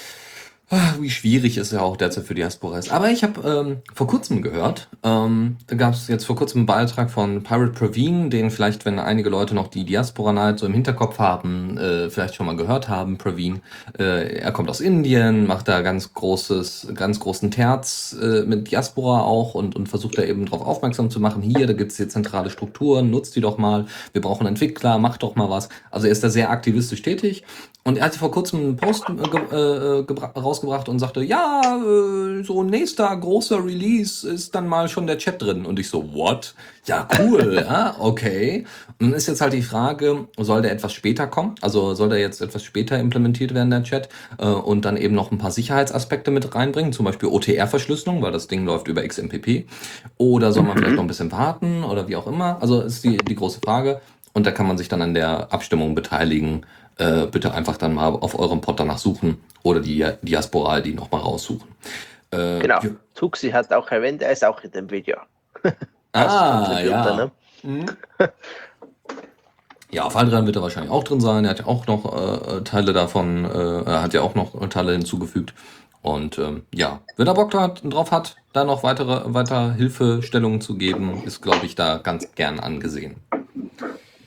wie 0.99 1.11
schwierig 1.11 1.59
es 1.59 1.71
ja 1.71 1.81
auch 1.81 1.97
derzeit 1.97 2.25
für 2.25 2.35
Diaspora 2.35 2.79
ist. 2.79 2.91
Aber 2.91 3.11
ich 3.11 3.23
habe 3.23 3.41
ähm, 3.49 3.77
vor 3.95 4.09
kurzem 4.09 4.43
gehört, 4.43 4.89
ähm, 5.05 5.59
da 5.69 5.77
gab 5.77 5.95
es 5.95 6.09
jetzt 6.09 6.25
vor 6.25 6.35
kurzem 6.35 6.61
einen 6.61 6.67
Beitrag 6.67 7.11
von 7.11 7.45
Pirate 7.45 7.71
Praveen, 7.71 8.31
den 8.31 8.51
vielleicht, 8.51 8.85
wenn 8.85 8.99
einige 8.99 9.29
Leute 9.31 9.55
noch 9.55 9.69
die 9.69 9.85
Diaspora 9.85 10.33
Night 10.33 10.59
so 10.59 10.67
im 10.67 10.73
Hinterkopf 10.75 11.21
haben, 11.21 11.79
äh, 11.79 12.11
vielleicht 12.11 12.35
schon 12.35 12.47
mal 12.47 12.57
gehört 12.57 12.89
haben, 12.89 13.17
Praveen. 13.17 13.61
Äh, 13.97 14.39
er 14.39 14.51
kommt 14.51 14.69
aus 14.69 14.81
Indien, 14.81 15.47
macht 15.47 15.69
da 15.69 15.83
ganz 15.83 16.13
großes, 16.13 16.89
ganz 16.95 17.21
großen 17.21 17.53
Terz 17.53 18.17
äh, 18.21 18.43
mit 18.43 18.71
Diaspora 18.73 19.21
auch 19.21 19.55
und, 19.55 19.77
und 19.77 19.89
versucht 19.89 20.19
da 20.19 20.23
eben 20.23 20.47
darauf 20.47 20.67
aufmerksam 20.67 21.11
zu 21.11 21.21
machen, 21.21 21.43
hier, 21.43 21.69
da 21.69 21.75
gibt 21.75 21.93
es 21.93 21.97
hier 21.97 22.09
zentrale 22.09 22.51
Strukturen, 22.51 23.11
nutzt 23.11 23.37
die 23.37 23.41
doch 23.41 23.57
mal, 23.57 23.87
wir 24.13 24.21
brauchen 24.21 24.49
Entwickler, 24.49 24.99
macht 24.99 25.23
doch 25.23 25.37
mal 25.37 25.49
was. 25.49 25.69
Also 25.93 26.09
er 26.09 26.13
ist 26.13 26.25
da 26.25 26.29
sehr 26.29 26.51
aktivistisch 26.51 27.03
tätig 27.03 27.45
und 27.85 27.99
er 27.99 28.07
hatte 28.07 28.19
vor 28.19 28.33
kurzem 28.33 28.61
einen 28.61 28.77
Post 28.77 29.05
äh, 29.09 29.13
äh, 29.13 30.03
gebra- 30.03 30.33
rausgebracht 30.57 30.89
und 30.89 30.99
sagte, 30.99 31.23
ja, 31.23 31.61
äh, 31.77 32.43
so 32.43 32.63
nächster 32.63 33.15
großer 33.17 33.65
Release 33.65 34.29
ist 34.29 34.55
dann 34.55 34.67
mal 34.69 34.89
schon 34.89 35.07
der 35.07 35.19
Chat 35.19 35.41
drin. 35.41 35.67
Und 35.67 35.79
ich 35.79 35.89
so, 35.89 36.15
what? 36.15 36.55
Ja, 36.87 37.07
cool, 37.19 37.65
ja, 37.69 37.97
okay. 37.99 38.65
Und 38.99 39.11
dann 39.11 39.15
ist 39.15 39.27
jetzt 39.27 39.41
halt 39.41 39.53
die 39.53 39.63
Frage, 39.63 40.27
soll 40.39 40.63
der 40.63 40.73
etwas 40.73 40.93
später 40.93 41.27
kommen? 41.27 41.55
Also 41.61 41.95
soll 41.95 42.09
der 42.09 42.19
jetzt 42.19 42.41
etwas 42.41 42.63
später 42.63 42.99
implementiert 42.99 43.55
werden, 43.55 43.71
der 43.71 43.83
Chat? 43.83 44.09
Äh, 44.39 44.47
und 44.47 44.85
dann 44.85 44.97
eben 44.97 45.15
noch 45.15 45.31
ein 45.31 45.39
paar 45.39 45.51
Sicherheitsaspekte 45.51 46.31
mit 46.31 46.55
reinbringen, 46.55 46.93
zum 46.93 47.05
Beispiel 47.05 47.29
OTR-Verschlüsselung, 47.29 48.23
weil 48.23 48.33
das 48.33 48.49
Ding 48.49 48.65
läuft 48.65 48.89
über 48.89 49.07
XMPP. 49.07 49.67
Oder 50.17 50.53
soll 50.53 50.63
man 50.63 50.79
vielleicht 50.79 50.97
noch 50.97 51.05
ein 51.05 51.09
bisschen 51.09 51.33
warten 51.33 51.85
oder 51.85 52.09
wie 52.09 52.17
auch 52.17 52.27
immer? 52.27 52.59
Also 52.61 52.81
ist 52.81 53.05
die, 53.05 53.17
die 53.17 53.35
große 53.35 53.61
Frage. 53.65 54.01
Und 54.33 54.47
da 54.47 54.51
kann 54.51 54.67
man 54.67 54.77
sich 54.77 54.89
dann 54.89 55.01
an 55.01 55.15
der 55.15 55.51
Abstimmung 55.51 55.95
beteiligen. 55.95 56.67
Äh, 56.99 57.27
bitte 57.27 57.53
einfach 57.53 57.77
dann 57.77 57.95
mal 57.95 58.09
auf 58.09 58.39
eurem 58.39 58.61
Pod 58.61 58.81
danach 58.81 58.99
suchen 58.99 59.39
oder 59.63 59.81
die 59.81 60.07
Diaspora 60.23 60.81
die 60.81 60.95
nochmal 60.95 61.21
raussuchen. 61.21 61.69
Äh, 62.31 62.61
Genau. 62.61 62.81
ja. 62.83 62.91
Tuxi 63.15 63.51
hat 63.51 63.73
auch 63.73 63.91
erwähnt, 63.91 64.23
er 64.23 64.33
ist 64.33 64.45
auch 64.45 64.63
in 64.65 64.71
dem 64.71 64.91
Video. 64.91 65.17
Ah, 66.13 66.81
ja. 66.85 67.17
ne? 67.17 67.31
Mhm. 67.63 67.87
Ja, 69.93 70.03
auf 70.03 70.17
Aldran 70.17 70.47
wird 70.47 70.57
er 70.57 70.63
wahrscheinlich 70.63 70.91
auch 70.91 71.05
drin 71.05 71.21
sein. 71.21 71.45
Er 71.45 71.51
hat 71.51 71.61
ja 71.61 71.67
auch 71.67 71.87
noch 71.87 72.57
äh, 72.59 72.61
Teile 72.65 72.93
davon, 72.93 73.45
äh, 73.45 73.83
er 73.83 74.03
hat 74.03 74.15
ja 74.15 74.21
auch 74.21 74.35
noch 74.35 74.69
Teile 74.69 74.93
hinzugefügt. 74.93 75.55
Und 76.03 76.39
ähm, 76.39 76.65
ja, 76.75 77.01
wenn 77.17 77.27
er 77.27 77.35
Bock 77.35 77.55
hat, 77.55 77.83
drauf 77.85 78.11
hat, 78.11 78.37
da 78.53 78.65
noch 78.65 78.83
weitere 78.83 79.33
weiter 79.33 79.73
Hilfestellungen 79.75 80.61
zu 80.61 80.77
geben, 80.77 81.23
ist, 81.25 81.41
glaube 81.41 81.67
ich, 81.67 81.77
da 81.77 81.99
ganz 81.99 82.33
gern 82.35 82.61
angesehen. 82.61 83.17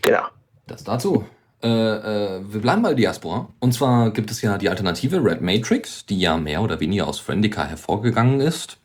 Genau. 0.01 0.23
Das 0.65 0.83
dazu. 0.83 1.25
Äh, 1.61 1.67
äh, 1.67 2.41
wir 2.47 2.61
bleiben 2.61 2.81
bei 2.81 2.93
Diaspora. 2.93 3.49
Und 3.59 3.73
zwar 3.73 4.11
gibt 4.11 4.31
es 4.31 4.41
ja 4.41 4.57
die 4.57 4.69
Alternative 4.69 5.23
Red 5.23 5.41
Matrix, 5.41 6.05
die 6.05 6.19
ja 6.19 6.37
mehr 6.37 6.61
oder 6.61 6.79
weniger 6.79 7.07
aus 7.07 7.19
Friendica 7.19 7.65
hervorgegangen 7.65 8.39
ist. 8.39 8.77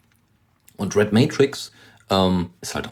Und 0.76 0.96
Red 0.96 1.12
Matrix 1.12 1.70
ähm, 2.10 2.50
ist 2.60 2.74
halt 2.74 2.88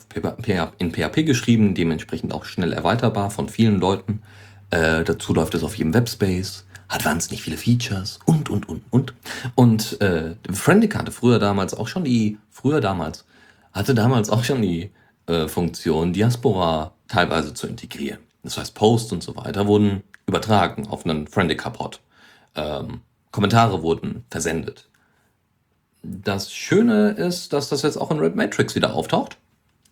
in 0.79 0.93
PHP 0.93 1.25
geschrieben, 1.27 1.75
dementsprechend 1.75 2.33
auch 2.33 2.45
schnell 2.45 2.73
erweiterbar 2.73 3.31
von 3.31 3.49
vielen 3.49 3.81
Leuten. 3.81 4.23
Äh, 4.71 5.05
dazu 5.05 5.35
läuft 5.35 5.55
es 5.55 5.65
auf 5.65 5.77
jedem 5.77 5.93
Webspace, 5.95 6.65
hat 6.89 7.05
wahnsinnig 7.05 7.43
viele 7.43 7.57
Features 7.57 8.21
und, 8.25 8.51
und, 8.51 8.69
und, 8.69 8.85
und. 8.91 9.15
Und 9.57 10.01
äh, 10.01 10.37
Friendica 10.53 11.01
hatte 11.01 11.13
früher 11.13 11.39
damals 11.39 11.75
auch 11.75 11.89
schon 11.89 12.05
die, 12.05 12.39
früher 12.51 12.81
damals, 12.81 13.25
hatte 13.73 13.95
damals 13.95 14.31
auch 14.31 14.45
schon 14.45 14.63
die 14.63 14.91
äh, 15.27 15.49
Funktion, 15.49 16.13
Diaspora 16.13 16.93
teilweise 17.09 17.53
zu 17.53 17.67
integrieren. 17.67 18.19
Das 18.43 18.59
heißt, 18.59 18.75
Posts 18.75 19.13
und 19.13 19.23
so 19.23 19.37
weiter 19.37 19.67
wurden 19.67 20.03
übertragen 20.27 20.87
auf 20.89 21.05
einen 21.05 21.27
Friendica-Pod. 21.27 22.01
Ähm, 22.57 23.01
Kommentare 23.31 23.83
wurden 23.83 24.25
versendet. 24.31 24.89
Das 26.03 26.53
Schöne 26.53 27.11
ist, 27.11 27.53
dass 27.53 27.69
das 27.69 27.83
jetzt 27.83 27.97
auch 27.97 28.11
in 28.11 28.19
Red 28.19 28.35
Matrix 28.35 28.75
wieder 28.75 28.95
auftaucht. 28.95 29.39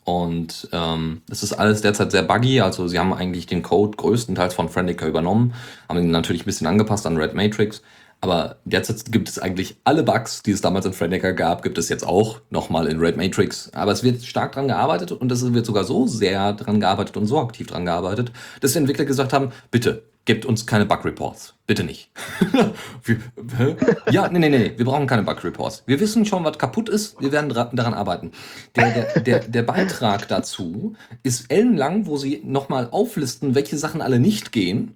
Und 0.04 0.68
ähm, 0.72 1.22
es 1.30 1.42
ist 1.42 1.52
alles 1.52 1.82
derzeit 1.82 2.10
sehr 2.10 2.22
buggy. 2.22 2.60
Also 2.60 2.88
sie 2.88 2.98
haben 2.98 3.12
eigentlich 3.12 3.46
den 3.46 3.62
Code 3.62 3.96
größtenteils 3.96 4.54
von 4.54 4.68
Friendica 4.68 5.06
übernommen, 5.06 5.54
haben 5.88 5.98
ihn 5.98 6.10
natürlich 6.10 6.42
ein 6.42 6.46
bisschen 6.46 6.66
angepasst 6.66 7.06
an 7.06 7.16
Red 7.16 7.34
Matrix. 7.34 7.82
Aber 8.20 8.56
derzeit 8.64 9.10
gibt 9.10 9.28
es 9.28 9.38
eigentlich 9.38 9.76
alle 9.84 10.02
Bugs, 10.02 10.42
die 10.42 10.50
es 10.50 10.60
damals 10.60 10.84
in 10.84 10.92
Friendica 10.92 11.30
gab, 11.30 11.62
gibt 11.62 11.78
es 11.78 11.88
jetzt 11.88 12.06
auch 12.06 12.40
nochmal 12.50 12.86
in 12.86 13.00
Red 13.00 13.16
Matrix. 13.16 13.70
Aber 13.72 13.92
es 13.92 14.02
wird 14.02 14.22
stark 14.24 14.52
dran 14.52 14.68
gearbeitet 14.68 15.12
und 15.12 15.32
es 15.32 15.52
wird 15.54 15.64
sogar 15.64 15.84
so 15.84 16.06
sehr 16.06 16.52
dran 16.52 16.80
gearbeitet 16.80 17.16
und 17.16 17.26
so 17.26 17.40
aktiv 17.40 17.66
dran 17.66 17.86
gearbeitet, 17.86 18.32
dass 18.60 18.72
die 18.72 18.78
Entwickler 18.78 19.06
gesagt 19.06 19.32
haben, 19.32 19.52
bitte, 19.70 20.02
gebt 20.26 20.44
uns 20.44 20.66
keine 20.66 20.84
Bug 20.84 21.04
Reports. 21.04 21.54
Bitte 21.66 21.82
nicht. 21.82 22.10
ja, 24.10 24.28
nee, 24.28 24.38
nee, 24.38 24.50
nee, 24.50 24.72
wir 24.76 24.84
brauchen 24.84 25.06
keine 25.06 25.22
Bug 25.22 25.42
Reports. 25.42 25.82
Wir 25.86 25.98
wissen 25.98 26.26
schon, 26.26 26.44
was 26.44 26.58
kaputt 26.58 26.88
ist. 26.88 27.20
Wir 27.20 27.32
werden 27.32 27.48
daran 27.48 27.94
arbeiten. 27.94 28.32
Der, 28.76 28.90
der, 28.90 29.20
der, 29.22 29.38
der 29.40 29.62
Beitrag 29.62 30.28
dazu 30.28 30.94
ist 31.22 31.50
ellenlang, 31.50 32.06
wo 32.06 32.18
sie 32.18 32.42
nochmal 32.44 32.88
auflisten, 32.90 33.54
welche 33.54 33.78
Sachen 33.78 34.02
alle 34.02 34.20
nicht 34.20 34.52
gehen. 34.52 34.94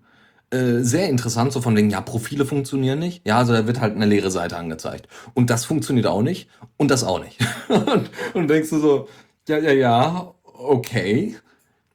Äh, 0.51 0.83
sehr 0.83 1.09
interessant, 1.09 1.53
so 1.53 1.61
von 1.61 1.77
wegen, 1.77 1.91
ja, 1.91 2.01
Profile 2.01 2.45
funktionieren 2.45 2.99
nicht. 2.99 3.27
Ja, 3.27 3.39
also 3.39 3.53
da 3.53 3.67
wird 3.67 3.81
halt 3.81 3.97
eine 3.97 4.07
leere 4.07 4.31
Seite 4.31 4.57
angezeigt. 4.57 5.09
Und 5.35 5.51
das 5.51 5.65
funktioniert 5.65 6.07
auch 6.07 6.23
nicht. 6.23 6.49
Und 6.77 6.91
das 6.91 7.05
auch 7.05 7.23
nicht. 7.23 7.39
und, 7.69 8.11
und 8.35 8.49
denkst 8.49 8.71
du 8.71 8.79
so, 8.79 9.09
ja, 9.49 9.59
ja, 9.59 9.73
ja, 9.73 10.35
okay. 10.45 11.37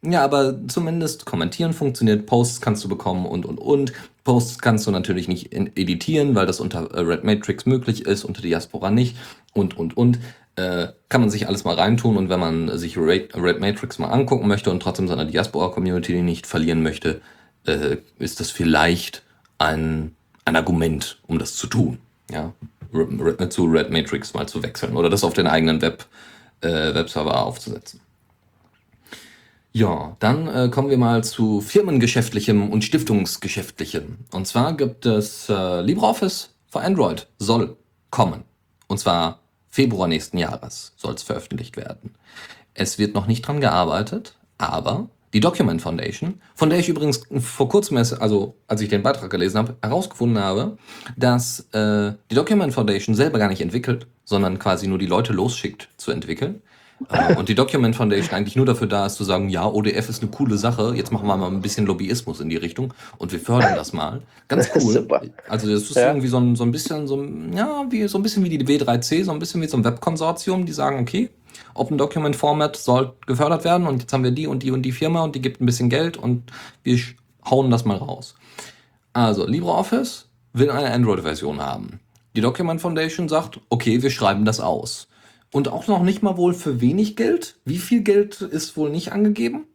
Ja, 0.02 0.24
aber 0.24 0.58
zumindest 0.68 1.26
kommentieren 1.26 1.74
funktioniert, 1.74 2.26
Posts 2.26 2.62
kannst 2.62 2.84
du 2.84 2.90
bekommen 2.90 3.26
und, 3.26 3.46
und, 3.46 3.58
und. 3.58 3.94
Posts 4.24 4.60
kannst 4.60 4.88
du 4.88 4.92
natürlich 4.92 5.28
nicht 5.28 5.54
editieren, 5.54 6.36
weil 6.36 6.46
das 6.46 6.60
unter 6.60 6.92
äh, 6.92 7.00
Red 7.02 7.24
Matrix 7.24 7.66
möglich 7.66 8.06
ist, 8.06 8.24
unter 8.24 8.42
Diaspora 8.42 8.92
nicht 8.92 9.18
und, 9.54 9.78
und, 9.78 9.98
und. 9.98 10.20
Äh, 10.56 10.88
kann 11.10 11.22
man 11.22 11.30
sich 11.30 11.48
alles 11.48 11.64
mal 11.64 11.76
reintun 11.76 12.18
und 12.18 12.30
wenn 12.30 12.40
man 12.40 12.78
sich 12.78 12.98
Red, 12.98 13.36
Red 13.36 13.60
Matrix 13.60 14.00
mal 14.00 14.10
angucken 14.10 14.48
möchte 14.48 14.72
und 14.72 14.82
trotzdem 14.82 15.08
seine 15.08 15.26
Diaspora-Community 15.26 16.22
nicht 16.22 16.48
verlieren 16.48 16.82
möchte, 16.84 17.22
äh, 17.66 17.98
ist 18.18 18.40
das 18.40 18.52
vielleicht 18.52 19.24
ein, 19.58 20.16
ein 20.46 20.56
Argument, 20.56 21.20
um 21.28 21.40
das 21.40 21.56
zu 21.56 21.68
tun. 21.68 22.00
Ja, 22.32 22.54
zu 23.50 23.66
Red 23.66 23.92
Matrix 23.92 24.34
mal 24.34 24.48
zu 24.48 24.64
wechseln 24.64 24.96
oder 24.96 25.10
das 25.10 25.24
auf 25.24 25.34
den 25.34 25.48
eigenen 25.48 25.82
Web, 25.82 26.06
äh, 26.62 26.94
Webserver 26.94 27.44
aufzusetzen. 27.44 28.00
Ja, 29.72 30.16
dann 30.20 30.48
äh, 30.48 30.70
kommen 30.70 30.90
wir 30.90 30.98
mal 30.98 31.24
zu 31.24 31.62
firmengeschäftlichem 31.62 32.72
und 32.72 32.84
stiftungsgeschäftlichem. 32.84 34.18
Und 34.32 34.48
zwar 34.48 34.76
gibt 34.76 35.06
es 35.06 35.48
äh, 35.50 35.82
LibreOffice 35.82 36.56
für 36.68 36.82
Android, 36.82 37.28
soll 37.38 37.78
kommen. 38.10 38.44
Und 38.88 39.00
zwar 39.00 39.40
Februar 39.70 40.08
nächsten 40.08 40.40
Jahres 40.40 40.94
soll 40.98 41.14
es 41.14 41.22
veröffentlicht 41.22 41.78
werden. 41.78 42.16
Es 42.74 42.98
wird 42.98 43.14
noch 43.14 43.28
nicht 43.28 43.44
dran 43.44 43.62
gearbeitet, 43.62 44.36
aber 44.58 45.10
die 45.34 45.40
Document 45.40 45.82
Foundation, 45.82 46.42
von 46.56 46.70
der 46.70 46.80
ich 46.80 46.90
übrigens 46.90 47.22
vor 47.40 47.70
kurzem, 47.70 47.98
also 47.98 48.56
als 48.68 48.82
ich 48.82 48.90
den 48.90 49.04
Beitrag 49.04 49.30
gelesen 49.30 49.58
habe, 49.58 49.76
herausgefunden 49.82 50.40
habe, 50.40 50.78
dass 51.18 51.68
äh, 51.72 52.14
die 52.32 52.36
Document 52.36 52.74
Foundation 52.74 53.16
selber 53.16 53.40
gar 53.40 53.50
nicht 53.50 53.62
entwickelt, 53.62 54.08
sondern 54.26 54.60
quasi 54.60 54.88
nur 54.88 54.98
die 54.98 55.06
Leute 55.06 55.34
losschickt 55.34 55.90
zu 55.98 56.12
entwickeln. 56.12 56.62
Äh, 57.10 57.36
und 57.38 57.48
die 57.48 57.56
Document 57.56 57.96
Foundation 57.96 58.36
eigentlich 58.36 58.56
nur 58.56 58.66
dafür 58.66 58.88
da 58.88 59.06
ist, 59.06 59.16
zu 59.16 59.24
sagen, 59.24 59.50
ja, 59.50 59.66
ODF 59.66 60.10
ist 60.10 60.22
eine 60.22 60.32
coole 60.32 60.58
Sache, 60.58 60.94
jetzt 60.96 61.12
machen 61.12 61.28
wir 61.28 61.38
mal 61.38 61.48
ein 61.48 61.62
bisschen 61.62 61.86
Lobbyismus 61.86 62.40
in 62.40 62.50
die 62.50 62.58
Richtung 62.58 62.94
und 63.18 63.32
wir 63.32 63.40
fördern 63.40 63.76
das 63.76 63.94
mal. 63.94 64.22
Ganz 64.48 64.70
cool. 64.76 65.08
Also 65.48 65.72
das 65.72 65.84
ist 65.84 65.96
ja. 65.96 66.08
irgendwie 66.08 66.28
so 66.28 66.38
ein, 66.38 66.56
so 66.56 66.64
ein 66.64 66.72
bisschen, 66.72 67.08
so, 67.08 67.24
ja, 67.56 67.86
wie, 67.90 68.08
so 68.08 68.18
ein 68.18 68.24
bisschen 68.24 68.44
wie 68.44 68.58
die 68.58 68.66
W3C, 68.66 69.24
so 69.24 69.32
ein 69.32 69.40
bisschen 69.40 69.62
wie 69.62 69.68
so 69.68 69.78
ein 69.78 69.84
Webkonsortium, 69.84 70.66
die 70.66 70.74
sagen, 70.74 71.00
okay, 71.00 71.30
Open 71.74 71.98
Document 71.98 72.36
Format 72.36 72.76
soll 72.76 73.14
gefördert 73.26 73.64
werden 73.64 73.88
und 73.88 74.02
jetzt 74.02 74.14
haben 74.14 74.24
wir 74.24 74.32
die 74.32 74.48
und 74.48 74.64
die 74.64 74.72
und 74.72 74.84
die 74.84 74.92
Firma 74.92 75.24
und 75.24 75.36
die 75.36 75.42
gibt 75.42 75.62
ein 75.62 75.66
bisschen 75.66 75.90
Geld 75.90 76.18
und 76.18 76.52
wir 76.84 77.00
hauen 77.50 77.70
das 77.70 77.86
mal 77.86 77.98
raus. 77.98 78.36
Also, 79.14 79.46
LibreOffice 79.48 80.30
will 80.54 80.70
eine 80.70 80.92
Android-Version 80.92 81.62
haben. 81.62 82.00
Die 82.36 82.42
Document 82.42 82.80
Foundation 82.80 83.28
sagt, 83.28 83.60
okay, 83.70 84.02
wir 84.02 84.12
schreiben 84.12 84.46
das 84.46 84.60
aus. 84.60 85.08
Und 85.52 85.68
auch 85.68 85.88
noch 85.88 86.04
nicht 86.04 86.22
mal 86.22 86.38
wohl 86.38 86.54
für 86.54 86.80
wenig 86.80 87.16
Geld. 87.16 87.56
Wie 87.66 87.80
viel 87.80 88.02
Geld 88.02 88.42
ist 88.42 88.78
wohl 88.78 88.90
nicht 88.92 89.12
angegeben? 89.12 89.66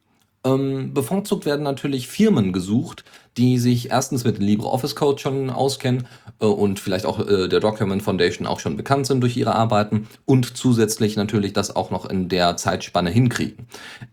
Ähm, 0.44 0.92
bevorzugt 0.92 1.46
werden 1.46 1.62
natürlich 1.62 2.09
Firmen 2.09 2.52
gesucht, 2.52 3.04
die 3.38 3.59
sich 3.59 3.90
erstens 3.90 4.24
mit 4.24 4.37
dem 4.37 4.44
LibreOffice 4.44 4.94
Code 4.94 5.18
schon 5.18 5.48
auskennen 5.48 6.07
äh, 6.40 6.46
und 6.46 6.78
vielleicht 6.78 7.07
auch 7.07 7.26
äh, 7.26 7.48
der 7.48 7.61
Document 7.61 8.02
Foundation 8.02 8.46
auch 8.46 8.61
schon 8.61 8.76
bekannt 8.76 9.07
sind 9.07 9.22
durch 9.22 9.37
ihre 9.37 9.54
Arbeiten 9.54 10.07
und 10.26 10.57
zusätzlich 10.57 11.16
natürlich 11.16 11.54
das 11.54 11.74
auch 11.74 11.90
noch 11.90 12.04
in 12.04 12.28
der 12.28 12.57
Zeitspanne 12.59 13.11
hinkriegen. 13.11 13.66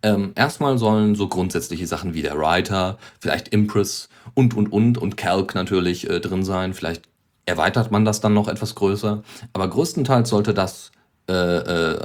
Ähm, 0.04 0.32
erstmal 0.36 0.78
sollen 0.78 1.16
so 1.16 1.28
grundsätzliche 1.28 1.86
Sachen 1.86 2.14
wie 2.14 2.22
der 2.22 2.38
Writer, 2.38 2.98
vielleicht 3.20 3.50
Impress 3.50 4.08
und 4.34 4.56
und 4.56 4.72
und 4.72 4.98
und 4.98 5.18
Calc 5.18 5.54
natürlich 5.54 6.10
äh, 6.10 6.22
drin 6.22 6.46
sein. 6.46 6.74
Vielleicht 6.74 7.04
erweitert 7.46 7.92
man 7.92 8.06
das 8.06 8.22
dann 8.22 8.34
noch 8.34 8.48
etwas 8.48 8.76
größer, 8.76 9.22
aber 9.52 9.68
größtenteils 9.68 10.30
sollte 10.30 10.54
das 10.54 10.92
äh, 11.30 11.34
äh, 11.34 12.00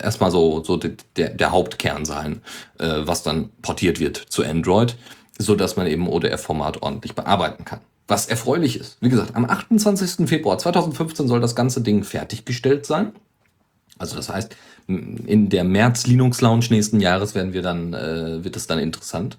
erstmal 0.00 0.30
so, 0.30 0.62
so 0.62 0.76
der, 0.76 1.30
der 1.30 1.50
Hauptkern 1.50 2.04
sein, 2.04 2.40
äh, 2.78 3.00
was 3.00 3.22
dann 3.22 3.50
portiert 3.62 4.00
wird 4.00 4.16
zu 4.16 4.44
Android, 4.44 4.96
so 5.38 5.54
dass 5.54 5.76
man 5.76 5.86
eben 5.86 6.08
ODF-Format 6.08 6.82
ordentlich 6.82 7.14
bearbeiten 7.14 7.64
kann. 7.64 7.80
Was 8.06 8.26
erfreulich 8.26 8.78
ist. 8.78 8.98
Wie 9.00 9.08
gesagt, 9.08 9.34
am 9.34 9.44
28. 9.44 10.28
Februar 10.28 10.58
2015 10.58 11.26
soll 11.26 11.40
das 11.40 11.56
ganze 11.56 11.80
Ding 11.80 12.04
fertiggestellt 12.04 12.86
sein. 12.86 13.12
Also 13.98 14.16
das 14.16 14.28
heißt, 14.28 14.54
in 14.86 15.48
der 15.48 15.64
März 15.64 16.06
Linux 16.06 16.40
Lounge 16.40 16.66
nächsten 16.70 17.00
Jahres 17.00 17.34
werden 17.34 17.52
wir 17.52 17.62
dann, 17.62 17.94
äh, 17.94 18.44
wird 18.44 18.56
es 18.56 18.66
dann 18.66 18.78
interessant. 18.78 19.38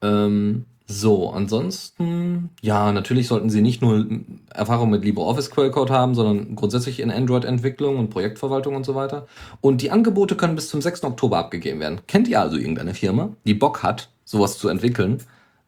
Ähm, 0.00 0.64
so, 0.86 1.30
ansonsten, 1.30 2.50
ja, 2.60 2.92
natürlich 2.92 3.28
sollten 3.28 3.48
Sie 3.48 3.62
nicht 3.62 3.80
nur 3.80 4.06
Erfahrung 4.52 4.90
mit 4.90 5.02
LibreOffice 5.02 5.50
Quellcode 5.50 5.90
haben, 5.90 6.14
sondern 6.14 6.56
grundsätzlich 6.56 7.00
in 7.00 7.10
Android-Entwicklung 7.10 7.98
und 7.98 8.10
Projektverwaltung 8.10 8.76
und 8.76 8.84
so 8.84 8.94
weiter. 8.94 9.26
Und 9.62 9.80
die 9.80 9.90
Angebote 9.90 10.36
können 10.36 10.56
bis 10.56 10.68
zum 10.68 10.82
6. 10.82 11.04
Oktober 11.04 11.38
abgegeben 11.38 11.80
werden. 11.80 12.00
Kennt 12.06 12.28
ihr 12.28 12.38
also 12.38 12.58
irgendeine 12.58 12.92
Firma, 12.92 13.30
die 13.46 13.54
Bock 13.54 13.82
hat, 13.82 14.10
sowas 14.26 14.58
zu 14.58 14.68
entwickeln? 14.68 15.22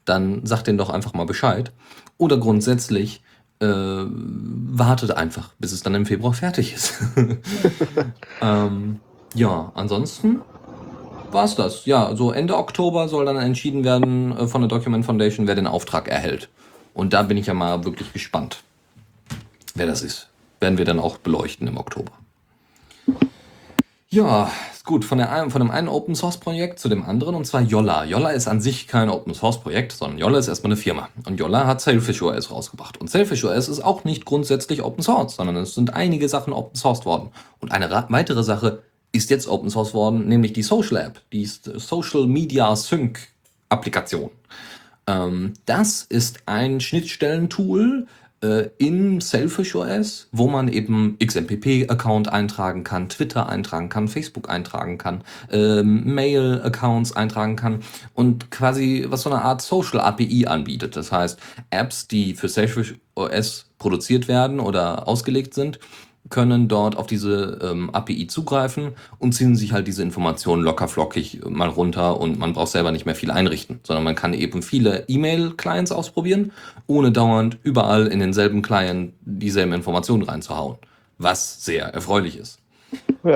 Dann 0.04 0.44
sagt 0.44 0.66
denen 0.66 0.78
doch 0.78 0.90
einfach 0.90 1.14
mal 1.14 1.24
Bescheid. 1.24 1.72
Oder 2.18 2.36
grundsätzlich, 2.36 3.22
äh, 3.60 3.66
wartet 3.66 5.12
einfach, 5.12 5.54
bis 5.58 5.72
es 5.72 5.82
dann 5.82 5.94
im 5.94 6.04
Februar 6.04 6.34
fertig 6.34 6.74
ist. 6.74 6.94
ähm, 8.42 9.00
ja, 9.34 9.72
ansonsten 9.74 10.42
war's 11.32 11.56
das. 11.56 11.86
Ja, 11.86 12.14
so 12.16 12.32
Ende 12.32 12.56
Oktober 12.56 13.08
soll 13.08 13.24
dann 13.24 13.36
entschieden 13.36 13.84
werden 13.84 14.36
äh, 14.36 14.46
von 14.46 14.60
der 14.60 14.68
Document 14.68 15.04
Foundation, 15.04 15.46
wer 15.46 15.54
den 15.54 15.66
Auftrag 15.66 16.08
erhält. 16.08 16.48
Und 16.94 17.12
da 17.12 17.22
bin 17.22 17.36
ich 17.36 17.46
ja 17.46 17.54
mal 17.54 17.84
wirklich 17.84 18.12
gespannt, 18.12 18.62
wer 19.74 19.86
das 19.86 20.02
ist. 20.02 20.28
Werden 20.60 20.78
wir 20.78 20.84
dann 20.84 20.98
auch 20.98 21.18
beleuchten 21.18 21.68
im 21.68 21.76
Oktober. 21.76 22.12
Ja, 24.08 24.50
gut, 24.84 25.04
von, 25.04 25.18
der, 25.18 25.50
von 25.50 25.60
dem 25.60 25.70
einen 25.70 25.88
Open 25.88 26.14
Source 26.14 26.38
Projekt 26.38 26.78
zu 26.78 26.88
dem 26.88 27.04
anderen, 27.04 27.34
und 27.34 27.44
zwar 27.44 27.60
Yolla. 27.60 28.04
Yolla 28.04 28.30
ist 28.30 28.48
an 28.48 28.62
sich 28.62 28.86
kein 28.86 29.10
Open 29.10 29.34
Source 29.34 29.60
Projekt, 29.60 29.92
sondern 29.92 30.18
Yolla 30.18 30.38
ist 30.38 30.48
erstmal 30.48 30.72
eine 30.72 30.80
Firma. 30.80 31.08
Und 31.26 31.38
Yolla 31.38 31.66
hat 31.66 31.80
Sailfish 31.80 32.22
OS 32.22 32.50
rausgebracht. 32.50 32.98
Und 32.98 33.10
Sailfish 33.10 33.44
OS 33.44 33.68
ist 33.68 33.84
auch 33.84 34.04
nicht 34.04 34.24
grundsätzlich 34.24 34.82
Open 34.82 35.02
Source, 35.02 35.36
sondern 35.36 35.56
es 35.56 35.74
sind 35.74 35.92
einige 35.92 36.28
Sachen 36.28 36.52
Open 36.52 36.76
Sourced 36.76 37.04
worden. 37.04 37.30
Und 37.60 37.72
eine 37.72 37.90
weitere 38.08 38.42
Sache 38.42 38.82
ist 39.16 39.30
jetzt 39.30 39.48
Open 39.48 39.70
Source 39.70 39.94
worden, 39.94 40.28
nämlich 40.28 40.52
die 40.52 40.62
Social 40.62 40.98
App, 40.98 41.20
die 41.32 41.46
Social 41.46 42.26
Media 42.26 42.74
Sync 42.76 43.20
Applikation. 43.68 44.30
Ähm, 45.06 45.54
das 45.64 46.02
ist 46.02 46.40
ein 46.46 46.80
Schnittstellentool 46.80 48.06
äh, 48.42 48.68
in 48.78 49.20
Selfish 49.20 49.74
OS, 49.74 50.28
wo 50.32 50.46
man 50.46 50.68
eben 50.68 51.16
XMPP-Account 51.18 52.28
eintragen 52.28 52.84
kann, 52.84 53.08
Twitter 53.08 53.48
eintragen 53.48 53.88
kann, 53.88 54.08
Facebook 54.08 54.50
eintragen 54.50 54.98
kann, 54.98 55.22
äh, 55.50 55.82
Mail-Accounts 55.82 57.16
eintragen 57.16 57.56
kann 57.56 57.80
und 58.14 58.50
quasi 58.50 59.06
was 59.08 59.22
so 59.22 59.30
eine 59.30 59.42
Art 59.42 59.62
Social 59.62 60.00
API 60.00 60.46
anbietet. 60.46 60.96
Das 60.96 61.12
heißt, 61.12 61.38
Apps, 61.70 62.08
die 62.08 62.34
für 62.34 62.48
Selfish 62.48 62.94
OS 63.14 63.66
produziert 63.78 64.28
werden 64.28 64.60
oder 64.60 65.08
ausgelegt 65.08 65.54
sind, 65.54 65.78
können 66.30 66.68
dort 66.68 66.96
auf 66.96 67.06
diese 67.06 67.58
ähm, 67.62 67.90
API 67.90 68.26
zugreifen 68.26 68.92
und 69.18 69.32
ziehen 69.32 69.56
sich 69.56 69.72
halt 69.72 69.86
diese 69.86 70.02
Informationen 70.02 70.62
locker 70.62 70.88
flockig 70.88 71.40
mal 71.48 71.68
runter 71.68 72.20
und 72.20 72.38
man 72.38 72.52
braucht 72.52 72.72
selber 72.72 72.92
nicht 72.92 73.06
mehr 73.06 73.14
viel 73.14 73.30
einrichten, 73.30 73.80
sondern 73.82 74.04
man 74.04 74.14
kann 74.14 74.34
eben 74.34 74.62
viele 74.62 75.04
E-Mail-Clients 75.08 75.92
ausprobieren, 75.92 76.52
ohne 76.86 77.12
dauernd 77.12 77.58
überall 77.62 78.06
in 78.06 78.20
denselben 78.20 78.62
Client 78.62 79.12
dieselben 79.22 79.72
Informationen 79.72 80.22
reinzuhauen, 80.22 80.76
was 81.18 81.64
sehr 81.64 81.86
erfreulich 81.86 82.38
ist. 82.38 82.58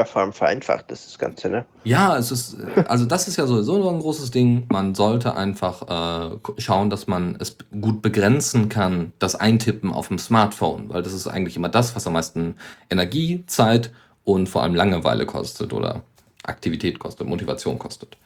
Vor 0.04 0.22
allem 0.22 0.32
vereinfacht 0.32 0.90
ist 0.90 1.06
das 1.06 1.18
Ganze, 1.18 1.48
ne? 1.48 1.64
Ja, 1.84 2.16
es 2.16 2.30
ist, 2.30 2.56
also 2.86 3.06
das 3.06 3.28
ist 3.28 3.36
ja 3.36 3.46
sowieso 3.46 3.88
ein 3.88 3.98
großes 3.98 4.30
Ding. 4.30 4.66
Man 4.70 4.94
sollte 4.94 5.36
einfach 5.36 6.30
äh, 6.32 6.36
schauen, 6.58 6.90
dass 6.90 7.06
man 7.06 7.36
es 7.38 7.56
gut 7.80 8.02
begrenzen 8.02 8.68
kann, 8.68 9.12
das 9.18 9.34
Eintippen 9.34 9.92
auf 9.92 10.08
dem 10.08 10.18
Smartphone, 10.18 10.88
weil 10.88 11.02
das 11.02 11.12
ist 11.12 11.26
eigentlich 11.26 11.56
immer 11.56 11.68
das, 11.68 11.96
was 11.96 12.06
am 12.06 12.12
meisten 12.12 12.56
Energie, 12.88 13.44
Zeit 13.46 13.90
und 14.24 14.48
vor 14.48 14.62
allem 14.62 14.74
Langeweile 14.74 15.26
kostet 15.26 15.72
oder 15.72 16.02
Aktivität 16.44 16.98
kostet, 16.98 17.26
Motivation 17.26 17.78
kostet. 17.78 18.16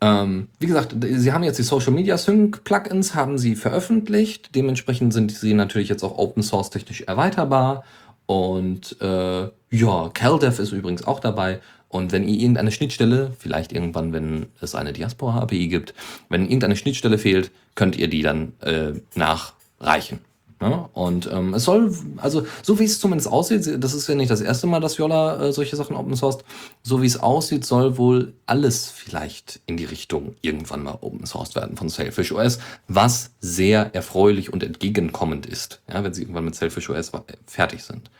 Ähm, 0.00 0.48
wie 0.58 0.66
gesagt, 0.66 0.94
sie 1.00 1.32
haben 1.32 1.42
jetzt 1.42 1.58
die 1.58 1.62
Social 1.62 1.92
Media 1.92 2.18
Sync 2.18 2.64
Plugins, 2.64 3.14
haben 3.14 3.38
sie 3.38 3.56
veröffentlicht. 3.56 4.54
Dementsprechend 4.54 5.12
sind 5.12 5.32
sie 5.32 5.54
natürlich 5.54 5.88
jetzt 5.88 6.02
auch 6.02 6.18
Open 6.18 6.42
Source 6.42 6.70
technisch 6.70 7.02
erweiterbar 7.02 7.84
und 8.26 9.00
äh, 9.00 9.48
ja, 9.70 10.10
CalDev 10.12 10.60
ist 10.60 10.72
übrigens 10.72 11.06
auch 11.06 11.20
dabei. 11.20 11.60
Und 11.88 12.12
wenn 12.12 12.28
ihr 12.28 12.38
irgendeine 12.40 12.72
Schnittstelle, 12.72 13.32
vielleicht 13.38 13.72
irgendwann, 13.72 14.12
wenn 14.12 14.46
es 14.60 14.74
eine 14.74 14.92
Diaspora-API 14.92 15.68
gibt, 15.68 15.94
wenn 16.28 16.42
irgendeine 16.42 16.76
Schnittstelle 16.76 17.18
fehlt, 17.18 17.50
könnt 17.74 17.96
ihr 17.96 18.08
die 18.08 18.22
dann 18.22 18.52
äh, 18.60 18.92
nachreichen. 19.14 20.20
Ja, 20.60 20.88
und 20.94 21.28
ähm, 21.30 21.52
es 21.52 21.64
soll, 21.64 21.94
also 22.16 22.46
so 22.62 22.78
wie 22.78 22.84
es 22.84 22.98
zumindest 22.98 23.28
aussieht, 23.28 23.76
das 23.78 23.92
ist 23.92 24.08
ja 24.08 24.14
nicht 24.14 24.30
das 24.30 24.40
erste 24.40 24.66
Mal, 24.66 24.80
dass 24.80 24.96
Yola 24.96 25.48
äh, 25.48 25.52
solche 25.52 25.76
Sachen 25.76 25.94
open 25.94 26.16
sourced, 26.16 26.44
so 26.82 27.02
wie 27.02 27.06
es 27.06 27.20
aussieht, 27.20 27.66
soll 27.66 27.98
wohl 27.98 28.32
alles 28.46 28.88
vielleicht 28.88 29.60
in 29.66 29.76
die 29.76 29.84
Richtung 29.84 30.34
irgendwann 30.40 30.82
mal 30.82 30.96
open 31.02 31.26
sourced 31.26 31.56
werden 31.56 31.76
von 31.76 31.90
Sailfish 31.90 32.32
OS, 32.32 32.58
was 32.88 33.32
sehr 33.40 33.94
erfreulich 33.94 34.50
und 34.50 34.62
entgegenkommend 34.62 35.44
ist, 35.44 35.82
ja, 35.92 36.02
wenn 36.02 36.14
sie 36.14 36.22
irgendwann 36.22 36.46
mit 36.46 36.54
Sailfish 36.54 36.88
OS 36.88 37.12
fertig 37.46 37.84
sind. 37.84 38.10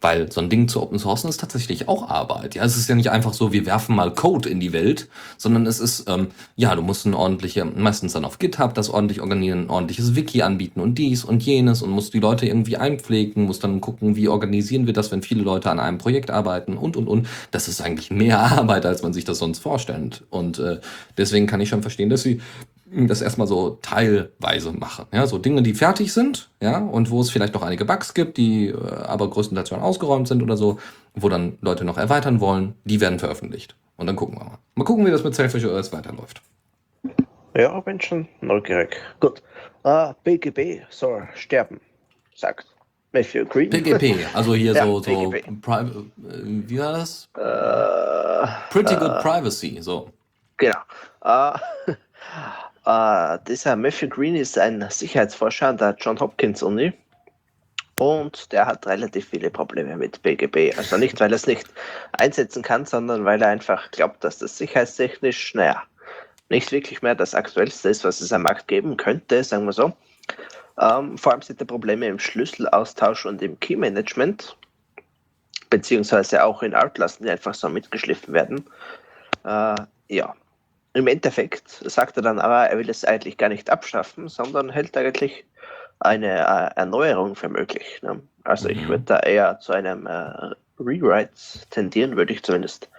Weil 0.00 0.32
so 0.32 0.40
ein 0.40 0.48
Ding 0.48 0.66
zu 0.66 0.80
open 0.82 0.98
sourcen 0.98 1.28
ist 1.28 1.40
tatsächlich 1.40 1.86
auch 1.88 2.08
Arbeit. 2.08 2.54
Ja, 2.54 2.64
es 2.64 2.76
ist 2.76 2.88
ja 2.88 2.94
nicht 2.94 3.10
einfach 3.10 3.34
so, 3.34 3.52
wir 3.52 3.66
werfen 3.66 3.94
mal 3.94 4.14
Code 4.14 4.48
in 4.48 4.58
die 4.58 4.72
Welt, 4.72 5.08
sondern 5.36 5.66
es 5.66 5.78
ist, 5.78 6.08
ähm, 6.08 6.28
ja, 6.56 6.74
du 6.74 6.80
musst 6.80 7.04
ein 7.04 7.12
ordentliches, 7.12 7.66
meistens 7.76 8.14
dann 8.14 8.24
auf 8.24 8.38
GitHub 8.38 8.72
das 8.74 8.88
ordentlich 8.88 9.20
organisieren, 9.20 9.66
ein 9.66 9.70
ordentliches 9.70 10.14
Wiki 10.14 10.40
anbieten 10.40 10.80
und 10.80 10.96
dies 10.96 11.22
und 11.22 11.42
jenes 11.42 11.82
und 11.82 11.90
musst 11.90 12.14
die 12.14 12.20
Leute 12.20 12.46
irgendwie 12.46 12.78
einpflegen, 12.78 13.44
musst 13.44 13.62
dann 13.62 13.82
gucken, 13.82 14.16
wie 14.16 14.28
organisieren 14.28 14.86
wir 14.86 14.94
das, 14.94 15.12
wenn 15.12 15.22
viele 15.22 15.42
Leute 15.42 15.70
an 15.70 15.78
einem 15.78 15.98
Projekt 15.98 16.30
arbeiten 16.30 16.78
und 16.78 16.96
und 16.96 17.06
und. 17.06 17.28
Das 17.50 17.68
ist 17.68 17.82
eigentlich 17.82 18.10
mehr 18.10 18.38
Arbeit, 18.58 18.86
als 18.86 19.02
man 19.02 19.12
sich 19.12 19.26
das 19.26 19.38
sonst 19.38 19.58
vorstellt. 19.58 20.22
Und 20.30 20.58
äh, 20.58 20.80
deswegen 21.18 21.46
kann 21.46 21.60
ich 21.60 21.68
schon 21.68 21.82
verstehen, 21.82 22.08
dass 22.08 22.22
sie 22.22 22.40
das 22.92 23.22
erstmal 23.22 23.46
so 23.46 23.78
teilweise 23.82 24.72
machen. 24.72 25.06
Ja, 25.12 25.26
so 25.26 25.38
Dinge, 25.38 25.62
die 25.62 25.74
fertig 25.74 26.12
sind, 26.12 26.50
ja, 26.60 26.78
und 26.78 27.10
wo 27.10 27.20
es 27.20 27.30
vielleicht 27.30 27.54
noch 27.54 27.62
einige 27.62 27.84
Bugs 27.84 28.14
gibt, 28.14 28.36
die 28.36 28.68
äh, 28.68 28.76
aber 29.04 29.30
größtenteils 29.30 29.68
schon 29.68 29.80
ausgeräumt 29.80 30.28
sind 30.28 30.42
oder 30.42 30.56
so, 30.56 30.78
wo 31.14 31.28
dann 31.28 31.58
Leute 31.60 31.84
noch 31.84 31.98
erweitern 31.98 32.40
wollen, 32.40 32.74
die 32.84 33.00
werden 33.00 33.18
veröffentlicht. 33.18 33.76
Und 33.96 34.06
dann 34.06 34.16
gucken 34.16 34.38
wir 34.38 34.44
mal. 34.44 34.58
Mal 34.74 34.84
gucken, 34.84 35.06
wie 35.06 35.10
das 35.10 35.22
mit 35.22 35.34
Selfish 35.34 35.64
OS 35.64 35.92
weiterläuft. 35.92 36.42
Ja, 37.56 37.78
bin 37.80 38.00
schon 38.00 38.28
neugierig. 38.40 38.96
Gut. 39.20 39.42
Uh, 39.84 40.12
BGB 40.24 40.82
soll 40.90 41.28
sterben, 41.34 41.80
sagt 42.34 42.66
Matthew 43.12 43.46
Green. 43.46 43.70
PGP, 43.70 44.26
also 44.34 44.54
hier 44.54 44.72
ja, 44.74 44.84
so, 44.84 45.02
so 45.02 45.32
äh, 45.32 45.42
wie 46.44 46.78
war 46.78 46.92
das? 46.92 47.28
Uh, 47.36 48.46
Pretty 48.70 48.94
Good 48.94 49.10
uh, 49.10 49.22
Privacy, 49.22 49.78
so. 49.80 50.10
Genau. 50.58 50.78
Uh, 51.24 51.58
Äh, 52.86 53.38
dieser 53.46 53.76
Matthew 53.76 54.08
Green 54.08 54.36
ist 54.36 54.58
ein 54.58 54.84
Sicherheitsforscher 54.88 55.68
an 55.68 55.76
der 55.76 55.96
John 55.98 56.18
Hopkins 56.18 56.62
Uni 56.62 56.92
und 57.98 58.50
der 58.52 58.66
hat 58.66 58.86
relativ 58.86 59.28
viele 59.28 59.50
Probleme 59.50 59.94
mit 59.96 60.22
BGB. 60.22 60.76
Also 60.78 60.96
nicht, 60.96 61.20
weil 61.20 61.30
er 61.30 61.36
es 61.36 61.46
nicht 61.46 61.68
einsetzen 62.12 62.62
kann, 62.62 62.86
sondern 62.86 63.26
weil 63.26 63.42
er 63.42 63.48
einfach 63.48 63.90
glaubt, 63.90 64.24
dass 64.24 64.38
das 64.38 64.56
sicherheitstechnisch, 64.56 65.54
naja, 65.54 65.82
nicht 66.48 66.72
wirklich 66.72 67.02
mehr 67.02 67.14
das 67.14 67.34
Aktuellste 67.34 67.90
ist, 67.90 68.02
was 68.02 68.22
es 68.22 68.32
am 68.32 68.42
Markt 68.42 68.68
geben 68.68 68.96
könnte, 68.96 69.44
sagen 69.44 69.66
wir 69.66 69.72
so. 69.72 69.92
Ähm, 70.80 71.18
vor 71.18 71.32
allem 71.32 71.42
sind 71.42 71.60
da 71.60 71.66
Probleme 71.66 72.06
im 72.06 72.18
Schlüsselaustausch 72.18 73.26
und 73.26 73.42
im 73.42 73.60
Key-Management, 73.60 74.56
beziehungsweise 75.68 76.42
auch 76.42 76.62
in 76.62 76.74
Altlasten, 76.74 77.26
die 77.26 77.32
einfach 77.32 77.54
so 77.54 77.68
mitgeschliffen 77.68 78.32
werden. 78.32 78.64
Äh, 79.44 79.74
ja, 80.08 80.34
im 80.92 81.06
Endeffekt 81.06 81.68
sagt 81.68 82.16
er 82.16 82.22
dann 82.22 82.38
aber, 82.38 82.68
er 82.68 82.78
will 82.78 82.90
es 82.90 83.04
eigentlich 83.04 83.36
gar 83.36 83.48
nicht 83.48 83.70
abschaffen, 83.70 84.28
sondern 84.28 84.70
hält 84.70 84.96
eigentlich 84.96 85.44
eine 86.00 86.40
äh, 86.40 86.78
Erneuerung 86.80 87.36
für 87.36 87.48
möglich. 87.48 88.00
Ne? 88.02 88.20
Also 88.44 88.68
mhm. 88.68 88.74
ich 88.74 88.88
würde 88.88 89.04
da 89.04 89.18
eher 89.20 89.60
zu 89.60 89.72
einem 89.72 90.06
äh, 90.06 90.54
Rewrite 90.78 91.30
tendieren, 91.70 92.16
würde 92.16 92.32
ich 92.32 92.42
zumindest 92.42 92.90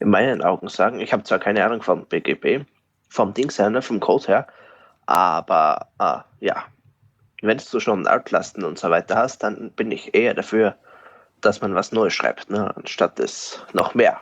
in 0.00 0.10
meinen 0.10 0.42
Augen 0.42 0.68
sagen. 0.68 1.00
Ich 1.00 1.12
habe 1.12 1.24
zwar 1.24 1.38
keine 1.38 1.64
Ahnung 1.64 1.82
vom 1.82 2.06
BGB, 2.06 2.64
vom 3.08 3.34
Dings 3.34 3.58
her, 3.58 3.70
ne, 3.70 3.82
vom 3.82 4.00
Code 4.00 4.26
her, 4.26 4.46
aber 5.06 5.88
äh, 5.98 6.46
ja, 6.46 6.64
wenn 7.42 7.58
du 7.58 7.80
schon 7.80 8.06
Altlasten 8.06 8.64
und 8.64 8.78
so 8.78 8.90
weiter 8.90 9.16
hast, 9.16 9.42
dann 9.42 9.70
bin 9.72 9.90
ich 9.90 10.14
eher 10.14 10.34
dafür, 10.34 10.76
dass 11.40 11.60
man 11.60 11.74
was 11.74 11.92
Neues 11.92 12.14
schreibt, 12.14 12.50
ne, 12.50 12.74
anstatt 12.76 13.18
es 13.20 13.62
noch 13.72 13.94
mehr. 13.94 14.20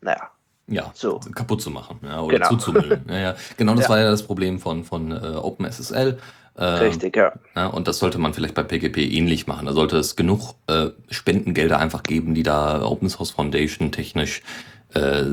Naja, 0.00 0.30
ja, 0.66 0.90
so. 0.94 1.20
kaputt 1.34 1.60
zu 1.62 1.70
machen 1.70 1.98
ja, 2.02 2.20
oder 2.20 2.38
genau. 2.38 2.48
zuzumüllen. 2.50 3.04
ja, 3.08 3.18
ja. 3.18 3.36
Genau, 3.56 3.74
das 3.74 3.84
ja. 3.84 3.90
war 3.90 3.98
ja 3.98 4.10
das 4.10 4.22
Problem 4.22 4.58
von, 4.58 4.84
von 4.84 5.12
äh, 5.12 5.36
OpenSSL. 5.36 6.18
Äh, 6.56 6.64
Richtig, 6.64 7.16
ja. 7.16 7.32
ja. 7.56 7.66
Und 7.66 7.88
das 7.88 7.98
sollte 7.98 8.18
man 8.18 8.32
vielleicht 8.32 8.54
bei 8.54 8.62
PGP 8.62 8.98
ähnlich 8.98 9.46
machen. 9.46 9.66
Da 9.66 9.72
sollte 9.72 9.96
es 9.98 10.16
genug 10.16 10.54
äh, 10.68 10.90
Spendengelder 11.10 11.78
einfach 11.78 12.02
geben, 12.02 12.34
die 12.34 12.42
da 12.42 12.82
Open 12.82 13.08
Source 13.08 13.30
Foundation 13.30 13.92
technisch 13.92 14.42
äh, 14.94 15.24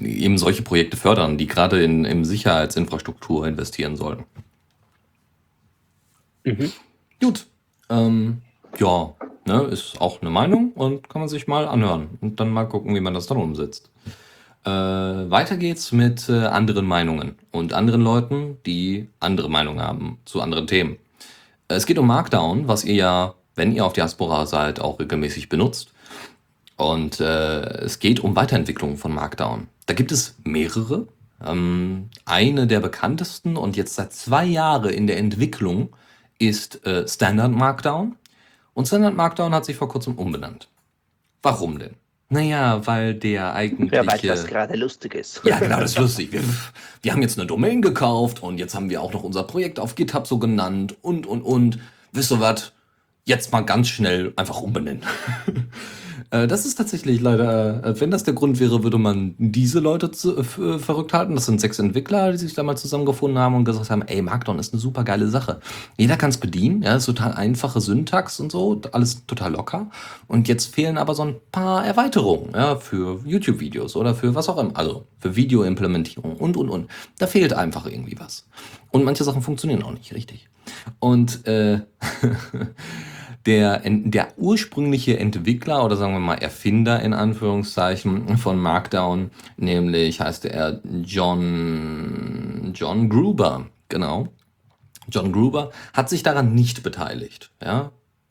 eben 0.00 0.38
solche 0.38 0.62
Projekte 0.62 0.96
fördern, 0.96 1.36
die 1.36 1.46
gerade 1.46 1.82
in, 1.82 2.04
in 2.04 2.24
Sicherheitsinfrastruktur 2.24 3.46
investieren 3.46 3.96
sollen. 3.96 4.24
Mhm. 6.44 6.72
Gut. 7.20 7.46
Ähm, 7.90 8.42
ja, 8.78 9.14
ne, 9.46 9.62
ist 9.64 10.00
auch 10.00 10.20
eine 10.20 10.30
Meinung 10.30 10.72
und 10.72 11.08
kann 11.08 11.20
man 11.20 11.28
sich 11.28 11.46
mal 11.46 11.66
anhören 11.66 12.18
und 12.20 12.40
dann 12.40 12.50
mal 12.50 12.64
gucken, 12.64 12.94
wie 12.94 13.00
man 13.00 13.14
das 13.14 13.26
dann 13.26 13.38
umsetzt. 13.38 13.90
Äh, 14.64 14.70
weiter 14.70 15.58
geht's 15.58 15.92
mit 15.92 16.28
äh, 16.28 16.46
anderen 16.46 16.86
Meinungen 16.86 17.36
und 17.50 17.74
anderen 17.74 18.00
Leuten, 18.00 18.58
die 18.64 19.08
andere 19.20 19.50
Meinungen 19.50 19.80
haben 19.80 20.18
zu 20.24 20.40
anderen 20.40 20.66
Themen. 20.66 20.96
Es 21.68 21.84
geht 21.84 21.98
um 21.98 22.06
Markdown, 22.06 22.66
was 22.66 22.84
ihr 22.84 22.94
ja, 22.94 23.34
wenn 23.54 23.74
ihr 23.74 23.84
auf 23.84 23.92
Diaspora 23.92 24.46
seid, 24.46 24.80
auch 24.80 25.00
regelmäßig 25.00 25.48
benutzt. 25.48 25.92
Und 26.76 27.20
äh, 27.20 27.62
es 27.84 27.98
geht 27.98 28.20
um 28.20 28.36
Weiterentwicklung 28.36 28.96
von 28.96 29.14
Markdown. 29.14 29.68
Da 29.86 29.94
gibt 29.94 30.12
es 30.12 30.36
mehrere. 30.44 31.08
Ähm, 31.44 32.08
eine 32.24 32.66
der 32.66 32.80
bekanntesten 32.80 33.56
und 33.56 33.76
jetzt 33.76 33.94
seit 33.94 34.12
zwei 34.12 34.44
Jahren 34.44 34.90
in 34.90 35.06
der 35.06 35.18
Entwicklung 35.18 35.94
ist 36.38 36.84
äh, 36.86 37.06
Standard 37.06 37.52
Markdown. 37.52 38.16
Und 38.72 38.86
Standard 38.88 39.14
Markdown 39.14 39.54
hat 39.54 39.64
sich 39.66 39.76
vor 39.76 39.88
kurzem 39.88 40.14
umbenannt. 40.14 40.68
Warum 41.42 41.78
denn? 41.78 41.96
Naja, 42.28 42.86
weil 42.86 43.14
der 43.14 43.54
eigentliche. 43.54 43.96
Ja, 43.96 44.06
weil 44.06 44.18
das 44.18 44.46
gerade 44.46 44.76
lustig 44.76 45.14
ist. 45.14 45.42
Ja, 45.44 45.58
genau, 45.58 45.80
das 45.80 45.92
ist 45.92 45.98
lustig. 45.98 46.32
Wir, 46.32 46.42
wir 47.02 47.12
haben 47.12 47.22
jetzt 47.22 47.38
eine 47.38 47.46
Domain 47.46 47.82
gekauft 47.82 48.42
und 48.42 48.58
jetzt 48.58 48.74
haben 48.74 48.90
wir 48.90 49.02
auch 49.02 49.12
noch 49.12 49.22
unser 49.22 49.44
Projekt 49.44 49.78
auf 49.78 49.94
GitHub 49.94 50.26
so 50.26 50.38
genannt 50.38 50.96
und, 51.02 51.26
und, 51.26 51.42
und. 51.42 51.78
Wisst 52.12 52.32
ihr 52.32 52.40
was? 52.40 52.72
Jetzt 53.24 53.52
mal 53.52 53.60
ganz 53.62 53.88
schnell 53.88 54.32
einfach 54.36 54.60
umbenennen. 54.60 55.02
Äh, 56.34 56.48
das 56.48 56.66
ist 56.66 56.74
tatsächlich 56.74 57.20
leider, 57.20 57.84
äh, 57.84 58.00
wenn 58.00 58.10
das 58.10 58.24
der 58.24 58.34
Grund 58.34 58.58
wäre, 58.58 58.82
würde 58.82 58.98
man 58.98 59.36
diese 59.38 59.78
Leute 59.78 60.10
zu, 60.10 60.42
für 60.42 60.80
verrückt 60.80 61.12
halten. 61.12 61.36
Das 61.36 61.46
sind 61.46 61.60
sechs 61.60 61.78
Entwickler, 61.78 62.32
die 62.32 62.38
sich 62.38 62.54
da 62.54 62.64
mal 62.64 62.76
zusammengefunden 62.76 63.38
haben 63.38 63.54
und 63.54 63.64
gesagt 63.64 63.90
haben, 63.90 64.02
ey, 64.02 64.20
Markdown 64.20 64.58
ist 64.58 64.72
eine 64.72 64.80
super 64.80 65.04
geile 65.04 65.28
Sache. 65.28 65.60
Jeder 65.96 66.16
kann 66.16 66.30
es 66.30 66.38
bedienen, 66.38 66.82
ja, 66.82 66.96
ist 66.96 67.06
total 67.06 67.34
einfache 67.34 67.80
Syntax 67.80 68.40
und 68.40 68.50
so, 68.50 68.80
alles 68.90 69.26
total 69.26 69.52
locker. 69.52 69.90
Und 70.26 70.48
jetzt 70.48 70.74
fehlen 70.74 70.98
aber 70.98 71.14
so 71.14 71.22
ein 71.22 71.36
paar 71.52 71.86
Erweiterungen, 71.86 72.50
ja, 72.52 72.76
für 72.76 73.20
YouTube-Videos 73.24 73.94
oder 73.94 74.14
für 74.16 74.34
was 74.34 74.48
auch 74.48 74.58
immer, 74.58 74.76
also 74.76 75.06
für 75.20 75.36
Video-Implementierung 75.36 76.36
und, 76.36 76.56
und, 76.56 76.68
und. 76.68 76.90
Da 77.18 77.28
fehlt 77.28 77.52
einfach 77.52 77.86
irgendwie 77.86 78.18
was. 78.18 78.48
Und 78.90 79.04
manche 79.04 79.22
Sachen 79.22 79.42
funktionieren 79.42 79.84
auch 79.84 79.92
nicht 79.92 80.12
richtig. 80.12 80.48
Und 80.98 81.46
äh, 81.46 81.80
der, 83.46 83.82
der 83.84 84.28
ursprüngliche 84.38 85.18
Entwickler 85.18 85.84
oder 85.84 85.96
sagen 85.96 86.14
wir 86.14 86.20
mal 86.20 86.36
Erfinder 86.36 87.00
in 87.00 87.12
Anführungszeichen 87.12 88.38
von 88.38 88.58
Markdown, 88.58 89.30
nämlich 89.56 90.20
heißt 90.20 90.46
er 90.46 90.80
John, 91.02 92.72
John 92.74 93.08
Gruber, 93.08 93.66
genau. 93.88 94.28
John 95.08 95.32
Gruber 95.32 95.70
hat 95.92 96.08
sich 96.08 96.22
daran 96.22 96.54
nicht 96.54 96.82
beteiligt, 96.82 97.50
ja. 97.62 97.90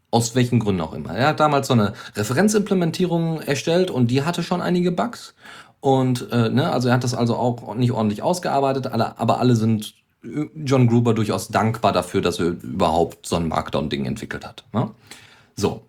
Aus 0.09 0.35
welchen 0.35 0.59
Gründen 0.59 0.81
auch 0.81 0.93
immer. 0.93 1.15
Er 1.15 1.29
hat 1.29 1.39
damals 1.39 1.67
so 1.67 1.73
eine 1.73 1.93
Referenzimplementierung 2.15 3.41
erstellt 3.41 3.89
und 3.89 4.11
die 4.11 4.21
hatte 4.21 4.43
schon 4.43 4.61
einige 4.61 4.91
Bugs. 4.91 5.33
Und 5.79 6.31
äh, 6.31 6.49
ne, 6.49 6.71
also 6.71 6.87
er 6.87 6.93
hat 6.93 7.03
das 7.03 7.15
also 7.15 7.35
auch 7.35 7.75
nicht 7.75 7.91
ordentlich 7.91 8.21
ausgearbeitet, 8.21 8.87
alle, 8.87 9.17
aber 9.17 9.39
alle 9.39 9.55
sind 9.55 9.95
John 10.23 10.87
Gruber 10.87 11.13
durchaus 11.13 11.49
dankbar 11.49 11.91
dafür, 11.91 12.21
dass 12.21 12.39
er 12.39 12.47
überhaupt 12.47 13.25
so 13.25 13.35
ein 13.35 13.47
Markdown-Ding 13.47 14.05
entwickelt 14.05 14.45
hat. 14.45 14.63
Ne? 14.73 14.91
So. 15.55 15.83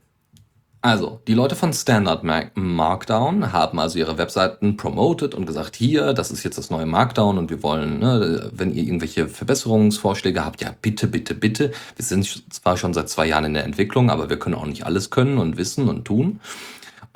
Also, 0.82 1.22
die 1.26 1.32
Leute 1.32 1.56
von 1.56 1.72
Standard 1.72 2.24
Markdown 2.54 3.54
haben 3.54 3.78
also 3.78 3.98
ihre 3.98 4.18
Webseiten 4.18 4.76
promoted 4.76 5.34
und 5.34 5.46
gesagt, 5.46 5.76
hier, 5.76 6.12
das 6.12 6.30
ist 6.30 6.42
jetzt 6.42 6.58
das 6.58 6.68
neue 6.68 6.84
Markdown 6.84 7.38
und 7.38 7.48
wir 7.48 7.62
wollen, 7.62 8.00
ne, 8.00 8.50
wenn 8.52 8.74
ihr 8.74 8.82
irgendwelche 8.82 9.26
Verbesserungsvorschläge 9.26 10.44
habt, 10.44 10.60
ja, 10.60 10.74
bitte, 10.82 11.06
bitte, 11.06 11.34
bitte. 11.34 11.72
Wir 11.96 12.04
sind 12.04 12.52
zwar 12.52 12.76
schon 12.76 12.92
seit 12.92 13.08
zwei 13.08 13.24
Jahren 13.26 13.46
in 13.46 13.54
der 13.54 13.64
Entwicklung, 13.64 14.10
aber 14.10 14.28
wir 14.28 14.38
können 14.38 14.56
auch 14.56 14.66
nicht 14.66 14.84
alles 14.84 15.08
können 15.08 15.38
und 15.38 15.56
wissen 15.56 15.88
und 15.88 16.04
tun. 16.04 16.40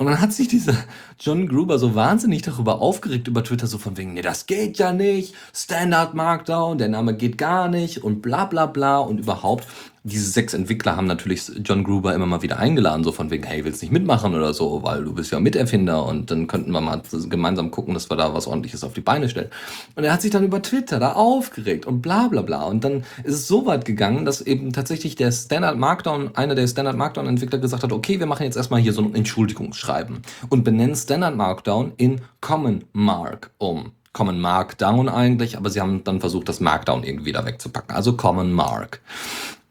Und 0.01 0.05
dann 0.05 0.21
hat 0.21 0.31
sich 0.31 0.47
dieser 0.47 0.75
John 1.19 1.49
Gruber 1.49 1.77
so 1.77 1.93
wahnsinnig 1.93 2.41
darüber 2.41 2.81
aufgeregt 2.81 3.27
über 3.27 3.43
Twitter, 3.43 3.67
so 3.67 3.77
von 3.77 3.97
wegen, 3.97 4.13
nee, 4.13 4.21
das 4.21 4.45
geht 4.45 4.77
ja 4.77 4.93
nicht, 4.93 5.35
Standard 5.53 6.13
Markdown, 6.13 6.77
der 6.77 6.87
Name 6.87 7.17
geht 7.17 7.37
gar 7.37 7.67
nicht 7.67 8.01
und 8.01 8.21
bla 8.21 8.45
bla 8.45 8.65
bla. 8.65 8.99
Und 8.99 9.19
überhaupt 9.19 9.67
diese 10.03 10.29
sechs 10.29 10.53
Entwickler 10.53 10.95
haben 10.95 11.07
natürlich 11.07 11.51
John 11.63 11.83
Gruber 11.83 12.13
immer 12.13 12.25
mal 12.25 12.41
wieder 12.41 12.59
eingeladen, 12.59 13.03
so 13.03 13.11
von 13.11 13.29
wegen, 13.31 13.43
hey, 13.43 13.65
willst 13.65 13.81
nicht 13.81 13.91
mitmachen 13.91 14.33
oder 14.33 14.53
so, 14.53 14.83
weil 14.83 15.03
du 15.03 15.13
bist 15.13 15.31
ja 15.31 15.39
Miterfinder 15.39 16.05
und 16.05 16.31
dann 16.31 16.47
könnten 16.47 16.71
wir 16.71 16.81
mal 16.81 17.01
gemeinsam 17.29 17.71
gucken, 17.71 17.93
dass 17.93 18.09
wir 18.09 18.17
da 18.17 18.33
was 18.33 18.47
ordentliches 18.47 18.83
auf 18.83 18.93
die 18.93 19.01
Beine 19.01 19.29
stellen. 19.29 19.49
Und 19.95 20.03
er 20.03 20.13
hat 20.13 20.21
sich 20.21 20.31
dann 20.31 20.43
über 20.43 20.61
Twitter 20.61 20.99
da 20.99 21.13
aufgeregt 21.13 21.85
und 21.85 22.01
bla 22.01 22.27
bla 22.27 22.41
bla. 22.41 22.63
Und 22.63 22.83
dann 22.83 23.03
ist 23.23 23.35
es 23.35 23.47
so 23.47 23.65
weit 23.65 23.85
gegangen, 23.85 24.25
dass 24.25 24.41
eben 24.41 24.71
tatsächlich 24.71 25.15
der 25.15 25.31
Standard 25.31 25.77
Markdown, 25.77 26.35
einer 26.35 26.55
der 26.55 26.67
Standard 26.67 26.95
Markdown 26.95 27.27
Entwickler 27.27 27.59
gesagt 27.59 27.83
hat, 27.83 27.91
okay, 27.91 28.19
wir 28.19 28.25
machen 28.25 28.43
jetzt 28.43 28.57
erstmal 28.57 28.79
hier 28.79 28.93
so 28.93 29.01
ein 29.01 29.15
Entschuldigungsschreiben 29.15 30.21
und 30.49 30.63
benennen 30.63 30.95
Standard 30.95 31.35
Markdown 31.35 31.93
in 31.97 32.21
Common 32.41 32.85
Mark 32.93 33.51
um. 33.57 33.91
Common 34.11 34.39
Markdown 34.39 35.07
eigentlich, 35.07 35.55
aber 35.55 35.69
sie 35.69 35.81
haben 35.81 36.03
dann 36.03 36.19
versucht, 36.19 36.49
das 36.49 36.59
Markdown 36.59 37.03
irgendwie 37.03 37.27
wieder 37.27 37.45
wegzupacken. 37.45 37.95
Also 37.95 38.17
Common 38.17 38.51
Mark. 38.51 39.01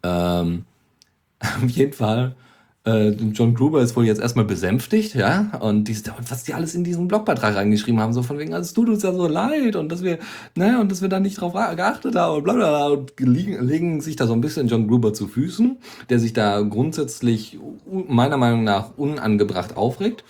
Ähm, 0.03 0.65
auf 1.41 1.71
jeden 1.71 1.93
Fall, 1.93 2.35
äh, 2.89 3.11
John 3.11 3.55
Gruber 3.55 3.83
ist 3.83 3.97
wohl 3.97 4.07
jetzt 4.07 4.21
erstmal 4.21 4.45
besänftigt, 4.45 5.15
ja, 5.15 5.51
und 5.61 5.85
die, 5.85 5.97
was 6.29 6.45
die 6.45 6.55
alles 6.55 6.75
in 6.75 6.85
diesen 6.85 7.07
Blogbeitrag 7.07 7.55
reingeschrieben 7.55 8.01
haben, 8.01 8.13
so 8.13 8.23
von 8.23 8.39
wegen, 8.39 8.55
also 8.55 8.67
es 8.67 8.73
tut 8.73 8.89
uns 8.89 9.03
ja 9.03 9.13
so 9.13 9.27
leid 9.27 9.77
und 9.77 9.91
dass 9.91 10.03
wir, 10.03 10.19
ne, 10.55 10.81
und 10.81 10.91
dass 10.91 11.03
wir 11.03 11.09
da 11.09 11.21
nicht 11.21 11.41
drauf 11.41 11.53
geachtet 11.53 12.17
haben 12.17 12.37
und 12.39 12.45
bla 12.45 12.55
bla 12.55 12.69
bla 12.69 12.87
und 12.89 13.13
legen, 13.21 13.63
legen 13.67 14.01
sich 14.01 14.17
da 14.17 14.27
so 14.27 14.33
ein 14.33 14.41
bisschen 14.41 14.69
John 14.69 14.89
Gruber 14.89 15.13
zu 15.13 15.29
Füßen, 15.29 15.77
der 16.09 16.19
sich 16.19 16.33
da 16.33 16.61
grundsätzlich 16.63 17.59
meiner 17.87 18.37
Meinung 18.37 18.65
nach 18.65 18.97
unangebracht 18.97 19.77
aufregt. 19.77 20.25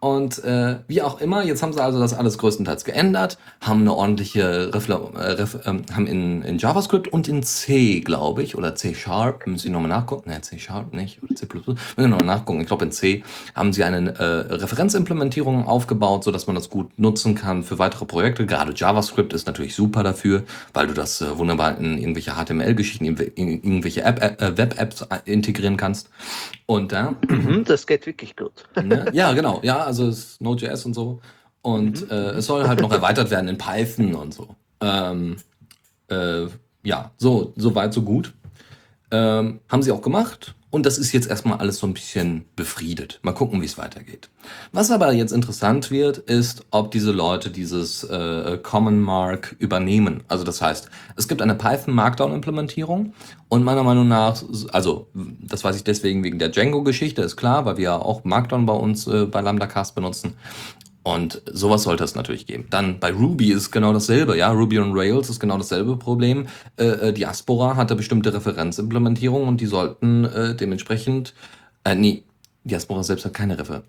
Und 0.00 0.44
äh, 0.44 0.76
wie 0.86 1.02
auch 1.02 1.20
immer, 1.20 1.42
jetzt 1.42 1.62
haben 1.62 1.72
sie 1.72 1.82
also 1.82 1.98
das 1.98 2.14
alles 2.14 2.38
größtenteils 2.38 2.84
geändert, 2.84 3.36
haben 3.60 3.80
eine 3.80 3.94
ordentliche 3.94 4.72
Refle 4.72 5.10
äh, 5.14 5.32
Ref 5.32 5.56
äh, 5.66 5.82
haben 5.92 6.06
in, 6.06 6.42
in 6.42 6.58
JavaScript 6.58 7.08
und 7.08 7.26
in 7.26 7.42
C, 7.42 8.00
glaube 8.00 8.44
ich, 8.44 8.56
oder 8.56 8.76
C 8.76 8.94
Sharp, 8.94 9.46
müssen 9.46 9.58
Sie 9.58 9.70
nochmal 9.70 9.88
nachgucken, 9.88 10.30
ne, 10.30 10.40
C 10.40 10.58
Sharp 10.58 10.94
nicht, 10.94 11.20
oder 11.22 11.34
C++, 11.34 11.48
müssen 11.52 11.78
Sie 11.96 12.06
nochmal 12.06 12.26
nachgucken, 12.26 12.60
ich 12.60 12.68
glaube 12.68 12.84
in 12.84 12.92
C 12.92 13.24
haben 13.56 13.72
sie 13.72 13.82
eine 13.82 14.14
äh, 14.18 14.54
Referenzimplementierung 14.54 15.66
aufgebaut, 15.66 16.22
so 16.22 16.30
dass 16.30 16.46
man 16.46 16.54
das 16.54 16.70
gut 16.70 16.96
nutzen 16.96 17.34
kann 17.34 17.64
für 17.64 17.80
weitere 17.80 18.04
Projekte. 18.04 18.46
Gerade 18.46 18.72
JavaScript 18.74 19.32
ist 19.32 19.48
natürlich 19.48 19.74
super 19.74 20.04
dafür, 20.04 20.44
weil 20.74 20.86
du 20.86 20.94
das 20.94 21.20
äh, 21.20 21.38
wunderbar 21.38 21.76
in 21.76 21.98
irgendwelche 21.98 22.32
HTML-Geschichten, 22.32 23.04
in, 23.04 23.16
in 23.16 23.48
irgendwelche 23.48 24.02
App, 24.02 24.40
äh, 24.40 24.56
Web-Apps 24.56 25.06
integrieren 25.24 25.76
kannst. 25.76 26.08
Und 26.68 26.92
da. 26.92 27.16
Äh, 27.30 27.62
das 27.64 27.86
geht 27.86 28.04
wirklich 28.04 28.36
gut. 28.36 28.52
Ne? 28.82 29.06
Ja, 29.14 29.32
genau, 29.32 29.60
ja, 29.62 29.84
also 29.84 30.06
es 30.06 30.38
Node.js 30.38 30.84
und 30.84 30.92
so. 30.92 31.20
Und 31.62 32.02
mhm. 32.02 32.10
äh, 32.10 32.30
es 32.32 32.46
soll 32.46 32.68
halt 32.68 32.80
noch 32.80 32.92
erweitert 32.92 33.30
werden 33.30 33.48
in 33.48 33.56
Python 33.56 34.14
und 34.14 34.34
so. 34.34 34.54
Ähm, 34.82 35.36
äh, 36.08 36.46
ja, 36.82 37.10
so, 37.16 37.54
so 37.56 37.74
weit, 37.74 37.94
so 37.94 38.02
gut. 38.02 38.34
Ähm, 39.10 39.60
haben 39.70 39.82
sie 39.82 39.90
auch 39.92 40.02
gemacht. 40.02 40.54
Und 40.70 40.84
das 40.84 40.98
ist 40.98 41.12
jetzt 41.12 41.28
erstmal 41.28 41.58
alles 41.58 41.78
so 41.78 41.86
ein 41.86 41.94
bisschen 41.94 42.44
befriedet. 42.54 43.20
Mal 43.22 43.32
gucken, 43.32 43.62
wie 43.62 43.66
es 43.66 43.78
weitergeht. 43.78 44.28
Was 44.72 44.90
aber 44.90 45.12
jetzt 45.12 45.32
interessant 45.32 45.90
wird, 45.90 46.18
ist, 46.18 46.66
ob 46.70 46.90
diese 46.90 47.10
Leute 47.10 47.50
dieses 47.50 48.04
äh, 48.04 48.58
Common 48.62 49.00
Mark 49.00 49.56
übernehmen. 49.58 50.24
Also 50.28 50.44
das 50.44 50.60
heißt, 50.60 50.90
es 51.16 51.26
gibt 51.26 51.40
eine 51.40 51.54
Python 51.54 51.94
Markdown 51.94 52.34
Implementierung 52.34 53.14
und 53.48 53.64
meiner 53.64 53.82
Meinung 53.82 54.08
nach, 54.08 54.42
also 54.72 55.08
das 55.40 55.64
weiß 55.64 55.76
ich 55.76 55.84
deswegen 55.84 56.22
wegen 56.22 56.38
der 56.38 56.50
Django-Geschichte, 56.50 57.22
ist 57.22 57.36
klar, 57.36 57.64
weil 57.64 57.78
wir 57.78 57.84
ja 57.84 57.96
auch 57.96 58.24
Markdown 58.24 58.66
bei 58.66 58.74
uns 58.74 59.06
äh, 59.06 59.24
bei 59.24 59.40
LambdaCast 59.40 59.94
benutzen. 59.94 60.34
Und 61.08 61.40
sowas 61.50 61.84
sollte 61.84 62.04
es 62.04 62.14
natürlich 62.14 62.46
geben. 62.46 62.66
Dann 62.68 63.00
bei 63.00 63.10
Ruby 63.10 63.50
ist 63.50 63.70
genau 63.70 63.94
dasselbe, 63.94 64.36
ja. 64.36 64.50
Ruby 64.50 64.78
on 64.78 64.92
Rails 64.92 65.30
ist 65.30 65.40
genau 65.40 65.56
dasselbe 65.56 65.96
Problem. 65.96 66.48
Äh, 66.76 66.84
äh 66.84 67.12
Diaspora 67.14 67.76
hatte 67.76 67.96
bestimmte 67.96 68.34
Referenzimplementierungen 68.34 69.48
und 69.48 69.62
die 69.62 69.66
sollten 69.66 70.26
äh, 70.26 70.54
dementsprechend, 70.54 71.32
äh, 71.84 71.94
nee, 71.94 72.24
Diaspora 72.64 73.02
selbst 73.02 73.24
hat 73.24 73.32
keine 73.32 73.58
Refer 73.58 73.84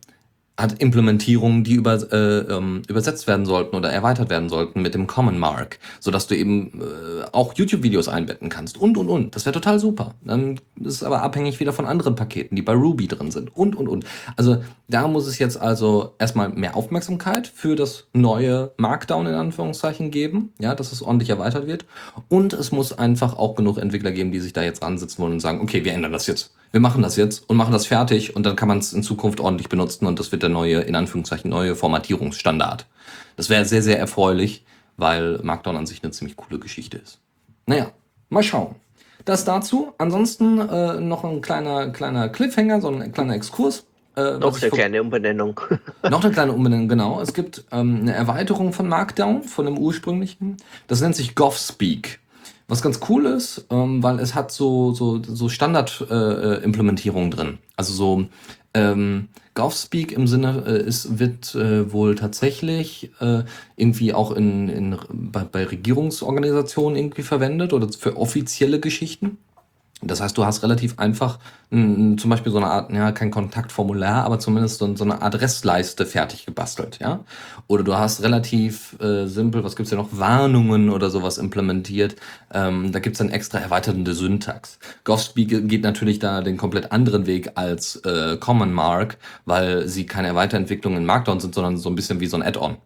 hat 0.60 0.82
Implementierungen, 0.82 1.64
die 1.64 1.74
über, 1.74 1.96
äh, 2.12 2.40
ähm, 2.40 2.82
übersetzt 2.88 3.28
werden 3.28 3.46
sollten 3.46 3.76
oder 3.76 3.90
erweitert 3.90 4.30
werden 4.30 4.50
sollten 4.50 4.82
mit 4.82 4.94
dem 4.94 5.08
Common 5.08 5.40
Mark, 5.40 5.80
sodass 6.00 6.28
du 6.28 6.36
eben 6.36 6.82
äh, 6.82 7.26
auch 7.32 7.54
YouTube-Videos 7.56 8.10
einbetten 8.10 8.50
kannst 8.50 8.78
und, 8.78 8.98
und, 8.98 9.08
und. 9.08 9.36
Das 9.36 9.46
wäre 9.46 9.54
total 9.54 9.80
super. 9.80 10.16
Dann 10.24 10.60
ist 10.82 10.96
es 10.96 11.04
aber 11.04 11.22
abhängig 11.22 11.60
wieder 11.62 11.72
von 11.72 11.86
anderen 11.86 12.16
Paketen, 12.16 12.56
die 12.56 12.62
bei 12.62 12.74
Ruby 12.74 13.08
drin 13.08 13.32
sind 13.32 13.56
und, 13.56 13.76
und, 13.76 13.88
und. 13.88 14.06
Also 14.36 14.58
da 14.90 15.08
muss 15.08 15.28
es 15.28 15.40
jetzt 15.40 15.60
also 15.60 16.14
erstmal 16.20 16.50
mehr 16.50 16.76
Aufmerksamkeit 16.76 17.48
für 17.48 17.78
das 17.78 18.08
neue 18.14 18.72
Markdown 18.78 19.28
in 19.28 19.36
Anführungszeichen 19.36 20.12
geben, 20.12 20.52
ja, 20.60 20.76
dass 20.76 20.92
es 20.92 21.02
ordentlich 21.02 21.30
erweitert 21.30 21.68
wird. 21.68 21.86
Und 22.28 22.52
es 22.52 22.74
muss 22.74 22.92
einfach 22.92 23.38
auch 23.38 23.56
genug 23.56 23.78
Entwickler 23.78 24.12
geben, 24.12 24.34
die 24.34 24.40
sich 24.40 24.52
da 24.52 24.62
jetzt 24.62 24.84
ransitzen 24.84 25.24
wollen 25.24 25.34
und 25.34 25.40
sagen, 25.40 25.62
okay, 25.62 25.86
wir 25.86 25.94
ändern 25.94 26.12
das 26.12 26.28
jetzt 26.28 26.52
wir 26.72 26.80
machen 26.80 27.02
das 27.02 27.16
jetzt 27.16 27.50
und 27.50 27.58
machen 27.58 27.72
das 27.72 27.88
fertig 27.88 28.36
und 28.36 28.46
dann 28.46 28.56
kann 28.56 28.68
man 28.68 28.78
es 28.78 28.94
in 28.94 29.02
Zukunft 29.02 29.40
ordentlich 29.40 29.70
benutzen 29.70 30.06
und 30.06 30.20
das 30.20 30.32
wird 30.32 30.44
der 30.50 30.54
neue, 30.54 30.82
in 30.82 30.96
Anführungszeichen, 30.96 31.50
neue 31.50 31.76
Formatierungsstandard. 31.76 32.86
Das 33.36 33.50
wäre 33.50 33.66
sehr, 33.66 33.82
sehr 33.82 34.00
erfreulich, 34.00 34.66
weil 34.98 35.40
Markdown 35.44 35.78
an 35.78 35.86
sich 35.86 36.04
eine 36.04 36.12
ziemlich 36.12 36.36
coole 36.36 36.60
Geschichte 36.60 36.98
ist. 36.98 37.20
Naja, 37.66 37.92
mal 38.30 38.44
schauen. 38.44 38.76
Das 39.26 39.46
dazu. 39.46 39.94
Ansonsten 39.98 40.60
äh, 40.60 41.00
noch 41.00 41.24
ein 41.24 41.42
kleiner, 41.42 41.90
kleiner 41.90 42.30
Cliffhanger, 42.30 42.82
so 42.82 42.90
ein 42.90 43.12
kleiner 43.12 43.36
Exkurs. 43.36 43.86
Äh, 44.16 44.40
noch 44.40 44.60
eine 44.62 44.72
kleine 44.72 45.02
Umbenennung. 45.02 45.60
noch 46.10 46.24
eine 46.24 46.34
kleine 46.34 46.52
Umbenennung, 46.52 46.88
genau. 46.88 47.22
Es 47.22 47.34
gibt 47.34 47.64
ähm, 47.72 48.00
eine 48.02 48.14
Erweiterung 48.14 48.74
von 48.74 48.88
Markdown, 48.88 49.44
von 49.44 49.66
dem 49.66 49.78
ursprünglichen. 49.78 50.58
Das 50.88 51.02
nennt 51.02 51.16
sich 51.16 51.36
GovSpeak. 51.36 52.20
Was 52.68 52.84
ganz 52.84 53.00
cool 53.10 53.26
ist, 53.26 53.66
ähm, 53.72 54.04
weil 54.04 54.20
es 54.20 54.36
hat 54.36 54.52
so, 54.52 54.94
so, 54.94 55.22
so 55.24 55.50
Standard-Implementierungen 55.50 57.32
äh, 57.32 57.36
drin. 57.36 57.58
Also 57.76 57.94
so 57.94 58.26
ähm, 58.74 59.30
GovSpeak 59.56 60.12
im 60.12 60.28
Sinne 60.28 60.64
äh, 60.68 60.88
ist, 60.88 61.20
wird 61.20 61.54
äh, 61.56 61.92
wohl 61.92 62.16
tatsächlich 62.16 63.12
äh, 63.20 63.44
irgendwie 63.76 64.14
auch 64.14 64.32
in, 64.32 64.70
in, 64.70 64.98
bei, 65.12 65.44
bei 65.44 65.66
Regierungsorganisationen 65.66 66.98
irgendwie 66.98 67.24
verwendet 67.24 67.74
oder 67.74 67.90
für 67.90 68.18
offizielle 68.18 68.80
Geschichten. 68.80 69.38
Das 70.02 70.22
heißt, 70.22 70.38
du 70.38 70.46
hast 70.46 70.64
relativ 70.64 70.98
einfach 70.98 71.40
m, 71.72 72.18
zum 72.18 72.30
Beispiel 72.30 72.52
so 72.54 72.58
eine 72.58 72.68
Art, 72.68 72.92
ja, 72.92 73.12
kein 73.12 73.32
Kontaktformular, 73.32 74.24
aber 74.24 74.40
zumindest 74.40 74.78
so, 74.78 74.96
so 74.96 75.04
eine 75.04 75.22
Adressleiste 75.22 76.06
fertig 76.06 76.46
gebastelt, 76.46 77.00
ja. 77.02 77.20
Oder 77.68 77.84
du 77.84 77.98
hast 77.98 78.24
relativ 78.24 78.98
äh, 79.02 79.26
simpel, 79.26 79.64
was 79.64 79.76
gibt's 79.76 79.92
ja 79.92 79.98
noch, 79.98 80.10
Warnungen 80.12 80.90
oder 80.90 81.10
sowas 81.10 81.38
implementiert. 81.38 82.16
Ähm, 82.54 82.94
da 82.94 83.00
gibt's 83.00 83.20
dann 83.20 83.30
extra 83.30 83.60
erweiternde 83.60 84.14
Syntax. 84.14 84.80
GovSpeak 85.04 85.68
geht 85.68 85.84
natürlich 85.84 86.20
da 86.20 86.42
den 86.42 86.56
komplett 86.56 86.94
anderen 86.94 87.26
Weg 87.26 87.52
als 87.56 87.98
äh, 87.98 88.38
Common 88.38 88.72
Mark, 88.72 89.18
weil 89.46 89.90
sie 89.90 90.06
keine 90.06 90.34
Weiterentwicklung 90.34 90.96
in 90.96 91.06
Markdown 91.06 91.42
sind, 91.42 91.54
sondern 91.54 91.78
so 91.78 91.90
ein 91.90 91.96
bisschen 91.96 92.22
wie 92.22 92.28
so 92.28 92.38
ein 92.38 92.44
Add-on. 92.44 92.78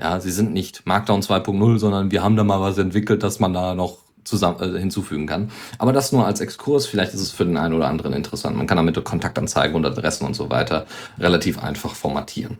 Ja, 0.00 0.20
sie 0.20 0.30
sind 0.30 0.52
nicht 0.52 0.86
Markdown 0.86 1.22
2.0, 1.22 1.78
sondern 1.78 2.10
wir 2.10 2.22
haben 2.22 2.36
da 2.36 2.44
mal 2.44 2.60
was 2.60 2.78
entwickelt, 2.78 3.22
dass 3.22 3.40
man 3.40 3.52
da 3.52 3.74
noch 3.74 4.07
zusammen, 4.28 4.76
äh, 4.76 4.78
hinzufügen 4.78 5.26
kann. 5.26 5.50
Aber 5.78 5.92
das 5.92 6.12
nur 6.12 6.26
als 6.26 6.40
Exkurs, 6.40 6.86
vielleicht 6.86 7.14
ist 7.14 7.20
es 7.20 7.30
für 7.30 7.44
den 7.44 7.56
einen 7.56 7.74
oder 7.74 7.88
anderen 7.88 8.12
interessant. 8.12 8.56
Man 8.56 8.66
kann 8.66 8.76
damit 8.76 9.02
Kontaktanzeigen 9.04 9.74
und 9.74 9.86
Adressen 9.86 10.26
und 10.26 10.34
so 10.34 10.50
weiter 10.50 10.86
relativ 11.18 11.58
einfach 11.62 11.94
formatieren. 11.94 12.58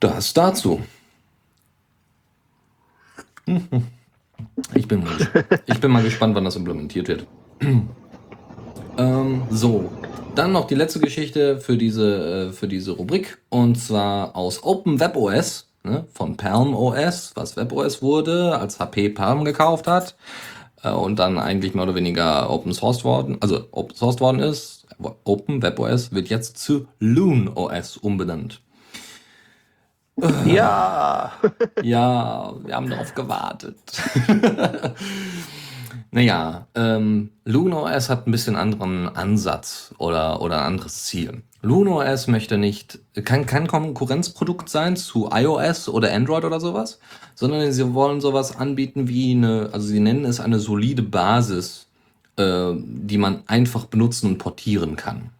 Das 0.00 0.32
dazu. 0.32 0.82
Ich 4.74 4.86
bin 4.86 5.04
mal, 5.04 5.16
ich 5.66 5.80
bin 5.80 5.90
mal 5.90 6.02
gespannt, 6.02 6.34
wann 6.34 6.44
das 6.44 6.56
implementiert 6.56 7.08
wird. 7.08 7.26
ähm, 8.98 9.42
so, 9.50 9.90
dann 10.34 10.52
noch 10.52 10.66
die 10.66 10.76
letzte 10.76 11.00
Geschichte 11.00 11.58
für 11.60 11.76
diese, 11.76 12.50
äh, 12.50 12.52
für 12.52 12.68
diese 12.68 12.92
Rubrik 12.92 13.38
und 13.48 13.76
zwar 13.76 14.36
aus 14.36 14.62
OpenWebOS 14.62 15.67
ne, 15.88 16.06
von 16.12 16.36
Palm 16.36 16.74
OS, 16.74 17.32
was 17.34 17.56
WebOS 17.56 18.02
wurde, 18.02 18.58
als 18.58 18.78
HP 18.78 19.10
Palm 19.10 19.44
gekauft 19.44 19.86
hat 19.86 20.16
äh, 20.82 20.90
und 20.90 21.18
dann 21.18 21.38
eigentlich 21.38 21.74
mehr 21.74 21.84
oder 21.84 21.94
weniger 21.94 22.50
Open 22.50 22.72
Source 22.72 23.04
worden, 23.04 23.38
also 23.40 23.66
Open 23.72 23.96
Source 23.96 24.20
worden 24.20 24.40
ist. 24.40 24.86
Open 25.24 25.62
WebOS 25.62 26.12
wird 26.12 26.28
jetzt 26.28 26.58
zu 26.58 26.88
Loon 26.98 27.48
OS 27.48 27.96
umbenannt. 27.96 28.60
Ja. 30.46 31.32
ja, 31.82 32.52
wir 32.64 32.74
haben 32.74 32.90
darauf 32.90 33.14
gewartet. 33.14 33.76
naja, 36.10 36.66
ähm, 36.74 37.30
LuneOS 37.44 38.08
hat 38.08 38.26
ein 38.26 38.32
bisschen 38.32 38.56
anderen 38.56 39.08
Ansatz 39.08 39.94
oder, 39.98 40.40
oder 40.42 40.58
ein 40.58 40.66
anderes 40.66 41.04
Ziel. 41.04 41.42
LuneOS 41.62 42.28
möchte 42.28 42.56
nicht, 42.56 43.00
kann 43.24 43.44
kein 43.44 43.66
Konkurrenzprodukt 43.66 44.68
sein 44.68 44.96
zu 44.96 45.28
iOS 45.32 45.88
oder 45.88 46.12
Android 46.12 46.44
oder 46.44 46.60
sowas, 46.60 47.00
sondern 47.34 47.72
sie 47.72 47.94
wollen 47.94 48.20
sowas 48.20 48.56
anbieten 48.56 49.08
wie 49.08 49.32
eine, 49.32 49.70
also 49.72 49.88
sie 49.88 50.00
nennen 50.00 50.24
es 50.24 50.38
eine 50.38 50.60
solide 50.60 51.02
Basis, 51.02 51.86
äh, 52.36 52.72
die 52.76 53.18
man 53.18 53.42
einfach 53.48 53.86
benutzen 53.86 54.28
und 54.28 54.38
portieren 54.38 54.94
kann. 54.94 55.30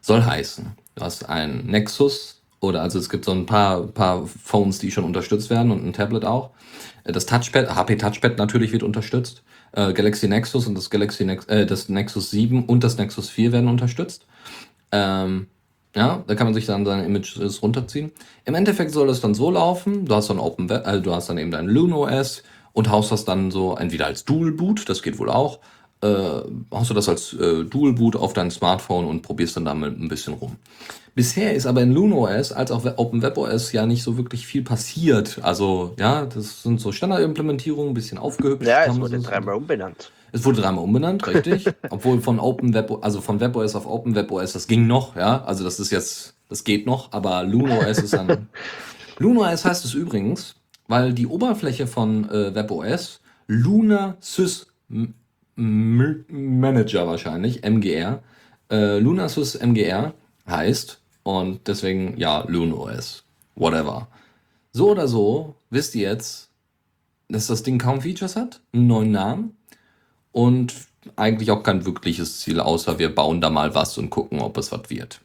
Soll 0.00 0.24
heißen, 0.24 0.72
du 0.94 1.02
hast 1.02 1.28
ein 1.28 1.66
Nexus 1.66 2.40
oder 2.60 2.82
also 2.82 3.00
es 3.00 3.08
gibt 3.08 3.24
so 3.24 3.32
ein 3.32 3.46
paar, 3.46 3.82
paar 3.88 4.26
Phones, 4.26 4.78
die 4.78 4.92
schon 4.92 5.04
unterstützt 5.04 5.50
werden 5.50 5.72
und 5.72 5.84
ein 5.84 5.92
Tablet 5.92 6.24
auch. 6.24 6.50
Das 7.02 7.26
Touchpad, 7.26 7.74
HP 7.74 7.96
Touchpad 7.96 8.38
natürlich 8.38 8.70
wird 8.70 8.84
unterstützt. 8.84 9.42
Äh, 9.72 9.92
Galaxy 9.92 10.28
Nexus 10.28 10.68
und 10.68 10.76
das 10.76 10.88
Galaxy 10.88 11.24
Nex 11.24 11.46
äh, 11.46 11.66
das 11.66 11.88
Nexus 11.88 12.30
7 12.30 12.64
und 12.64 12.84
das 12.84 12.96
Nexus 12.96 13.28
4 13.28 13.50
werden 13.50 13.68
unterstützt. 13.68 14.26
Ähm, 14.92 15.48
ja, 15.94 16.22
da 16.26 16.34
kann 16.34 16.46
man 16.46 16.54
sich 16.54 16.66
dann 16.66 16.84
seine 16.84 17.04
Images 17.04 17.62
runterziehen. 17.62 18.12
Im 18.44 18.54
Endeffekt 18.54 18.92
soll 18.92 19.08
es 19.08 19.20
dann 19.20 19.34
so 19.34 19.50
laufen, 19.50 20.04
du 20.04 20.14
hast 20.14 20.30
dann 20.30 20.38
Open 20.38 20.68
Web, 20.68 20.86
also 20.86 21.02
du 21.02 21.14
hast 21.14 21.28
dann 21.28 21.38
eben 21.38 21.50
dein 21.50 21.66
LuneOS 21.66 22.42
und 22.72 22.90
haust 22.90 23.10
das 23.10 23.24
dann 23.24 23.50
so 23.50 23.74
entweder 23.74 24.06
als 24.06 24.24
Dual 24.24 24.52
Boot, 24.52 24.88
das 24.88 25.02
geht 25.02 25.18
wohl 25.18 25.30
auch, 25.30 25.58
äh, 26.02 26.08
haust 26.70 26.90
du 26.90 26.94
das 26.94 27.08
als 27.08 27.32
äh, 27.32 27.64
Dual 27.64 27.94
Boot 27.94 28.14
auf 28.16 28.32
dein 28.32 28.50
Smartphone 28.50 29.06
und 29.06 29.22
probierst 29.22 29.56
dann 29.56 29.64
damit 29.64 29.98
ein 29.98 30.08
bisschen 30.08 30.34
rum. 30.34 30.56
Bisher 31.14 31.54
ist 31.54 31.66
aber 31.66 31.82
in 31.82 31.92
LuneOS 31.92 32.52
als 32.52 32.70
auch 32.70 32.84
Open 32.96 33.24
OS 33.24 33.72
ja 33.72 33.86
nicht 33.86 34.04
so 34.04 34.16
wirklich 34.16 34.46
viel 34.46 34.62
passiert. 34.62 35.40
Also, 35.42 35.94
ja, 35.98 36.26
das 36.26 36.62
sind 36.62 36.80
so 36.80 36.92
Standardimplementierungen, 36.92 37.90
ein 37.90 37.94
bisschen 37.94 38.18
aufgehübscht. 38.18 38.68
Ja, 38.68 38.84
es 38.84 39.00
wurde 39.00 39.18
dreimal 39.18 39.56
umbenannt. 39.56 40.12
Es 40.32 40.44
wurde 40.44 40.60
dreimal 40.60 40.84
umbenannt, 40.84 41.26
richtig. 41.26 41.66
Obwohl 41.90 42.20
von 42.20 42.38
Open 42.38 42.74
Web, 42.74 42.98
also 43.02 43.20
von 43.20 43.40
WebOS 43.40 43.74
auf 43.74 43.86
Open 43.86 44.14
WebOS, 44.14 44.52
das 44.52 44.66
ging 44.66 44.86
noch, 44.86 45.16
ja. 45.16 45.42
Also 45.44 45.64
das 45.64 45.80
ist 45.80 45.90
jetzt, 45.90 46.34
das 46.48 46.64
geht 46.64 46.86
noch, 46.86 47.12
aber 47.12 47.44
LuneOS 47.44 47.98
ist 47.98 48.14
dann. 48.14 48.48
LuneOS 49.18 49.64
heißt 49.64 49.84
es 49.84 49.94
übrigens, 49.94 50.56
weil 50.86 51.12
die 51.12 51.26
Oberfläche 51.26 51.86
von 51.86 52.28
äh, 52.30 52.54
WebOS 52.54 53.20
Luna 53.46 54.16
Sys 54.20 54.66
Manager 55.56 57.06
wahrscheinlich, 57.06 57.64
MGR, 57.64 58.22
äh, 58.70 58.98
Luna 58.98 59.28
Sys 59.28 59.56
MGR 59.56 60.14
heißt 60.46 61.00
und 61.22 61.66
deswegen, 61.66 62.16
ja, 62.16 62.44
LuneOS. 62.46 63.24
Whatever. 63.54 64.08
So 64.72 64.90
oder 64.90 65.08
so, 65.08 65.56
wisst 65.70 65.94
ihr 65.94 66.08
jetzt, 66.08 66.50
dass 67.28 67.48
das 67.48 67.62
Ding 67.62 67.78
kaum 67.78 68.00
Features 68.00 68.36
hat, 68.36 68.60
einen 68.72 68.86
neuen 68.86 69.10
Namen 69.10 69.57
und 70.38 70.72
eigentlich 71.16 71.50
auch 71.50 71.64
kein 71.64 71.84
wirkliches 71.84 72.38
Ziel, 72.38 72.60
außer 72.60 73.00
wir 73.00 73.12
bauen 73.12 73.40
da 73.40 73.50
mal 73.50 73.74
was 73.74 73.98
und 73.98 74.08
gucken, 74.08 74.40
ob 74.40 74.56
es 74.56 74.70
was 74.70 74.88
wird. 74.88 75.20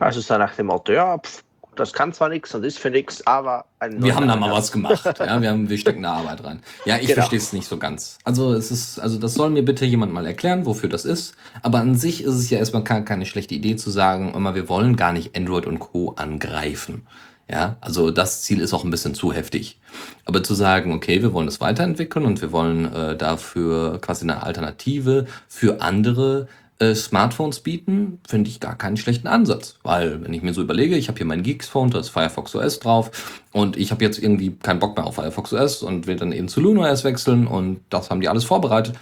Also 0.00 0.20
so 0.20 0.36
nach 0.36 0.56
dem 0.56 0.66
Motto, 0.66 0.90
ja, 0.90 1.16
pf, 1.16 1.44
das 1.76 1.92
kann 1.92 2.12
zwar 2.12 2.28
nichts 2.28 2.52
und 2.52 2.64
ist 2.64 2.80
für 2.80 2.90
nichts, 2.90 3.24
aber 3.24 3.66
ein 3.78 4.02
Wir 4.02 4.16
haben 4.16 4.26
da 4.26 4.34
mal 4.34 4.50
was 4.50 4.72
gemacht. 4.72 5.04
ja, 5.20 5.40
wir, 5.40 5.50
haben, 5.50 5.68
wir 5.68 5.78
stecken 5.78 6.02
da 6.02 6.14
Arbeit 6.14 6.42
rein. 6.42 6.60
Ja, 6.84 6.96
ich 6.96 7.02
genau. 7.02 7.14
verstehe 7.14 7.38
es 7.38 7.52
nicht 7.52 7.68
so 7.68 7.78
ganz. 7.78 8.18
Also 8.24 8.52
es 8.52 8.72
ist, 8.72 8.98
also 8.98 9.16
das 9.16 9.34
soll 9.34 9.50
mir 9.50 9.64
bitte 9.64 9.84
jemand 9.84 10.12
mal 10.12 10.26
erklären, 10.26 10.66
wofür 10.66 10.88
das 10.88 11.04
ist. 11.04 11.36
Aber 11.62 11.78
an 11.78 11.94
sich 11.94 12.24
ist 12.24 12.34
es 12.34 12.50
ja 12.50 12.58
erstmal 12.58 12.82
keine 12.82 13.26
schlechte 13.26 13.54
Idee 13.54 13.76
zu 13.76 13.90
sagen, 13.90 14.34
immer 14.34 14.56
wir 14.56 14.68
wollen 14.68 14.96
gar 14.96 15.12
nicht 15.12 15.36
Android 15.36 15.66
und 15.66 15.78
Co. 15.78 16.14
angreifen. 16.16 17.06
Ja, 17.50 17.76
also 17.80 18.12
das 18.12 18.42
Ziel 18.42 18.60
ist 18.60 18.72
auch 18.72 18.84
ein 18.84 18.90
bisschen 18.90 19.14
zu 19.14 19.32
heftig. 19.32 19.80
Aber 20.24 20.42
zu 20.42 20.54
sagen, 20.54 20.92
okay, 20.92 21.20
wir 21.20 21.32
wollen 21.32 21.46
das 21.46 21.60
weiterentwickeln 21.60 22.24
und 22.24 22.40
wir 22.40 22.52
wollen 22.52 22.92
äh, 22.92 23.16
dafür 23.16 24.00
quasi 24.00 24.22
eine 24.22 24.44
Alternative 24.44 25.26
für 25.48 25.82
andere 25.82 26.46
äh, 26.78 26.94
Smartphones 26.94 27.60
bieten, 27.60 28.20
finde 28.26 28.50
ich 28.50 28.60
gar 28.60 28.78
keinen 28.78 28.96
schlechten 28.96 29.26
Ansatz. 29.26 29.76
Weil, 29.82 30.22
wenn 30.22 30.32
ich 30.32 30.42
mir 30.42 30.54
so 30.54 30.62
überlege, 30.62 30.96
ich 30.96 31.08
habe 31.08 31.18
hier 31.18 31.26
mein 31.26 31.42
Geeks-Phone, 31.42 31.90
da 31.90 31.98
ist 31.98 32.10
Firefox 32.10 32.54
OS 32.54 32.78
drauf 32.78 33.10
und 33.50 33.76
ich 33.76 33.90
habe 33.90 34.04
jetzt 34.04 34.18
irgendwie 34.22 34.52
keinen 34.52 34.78
Bock 34.78 34.96
mehr 34.96 35.06
auf 35.06 35.16
Firefox 35.16 35.52
OS 35.52 35.82
und 35.82 36.06
will 36.06 36.16
dann 36.16 36.30
eben 36.30 36.46
zu 36.46 36.60
LunoOS 36.60 37.02
wechseln 37.02 37.48
und 37.48 37.80
das 37.90 38.10
haben 38.10 38.20
die 38.20 38.28
alles 38.28 38.44
vorbereitet. 38.44 38.94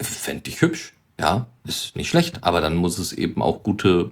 Fände 0.00 0.50
ich 0.50 0.60
hübsch. 0.60 0.92
Ja, 1.18 1.46
ist 1.64 1.96
nicht 1.96 2.08
schlecht, 2.08 2.42
aber 2.42 2.60
dann 2.60 2.74
muss 2.74 2.98
es 2.98 3.12
eben 3.12 3.40
auch 3.40 3.62
gute, 3.62 4.10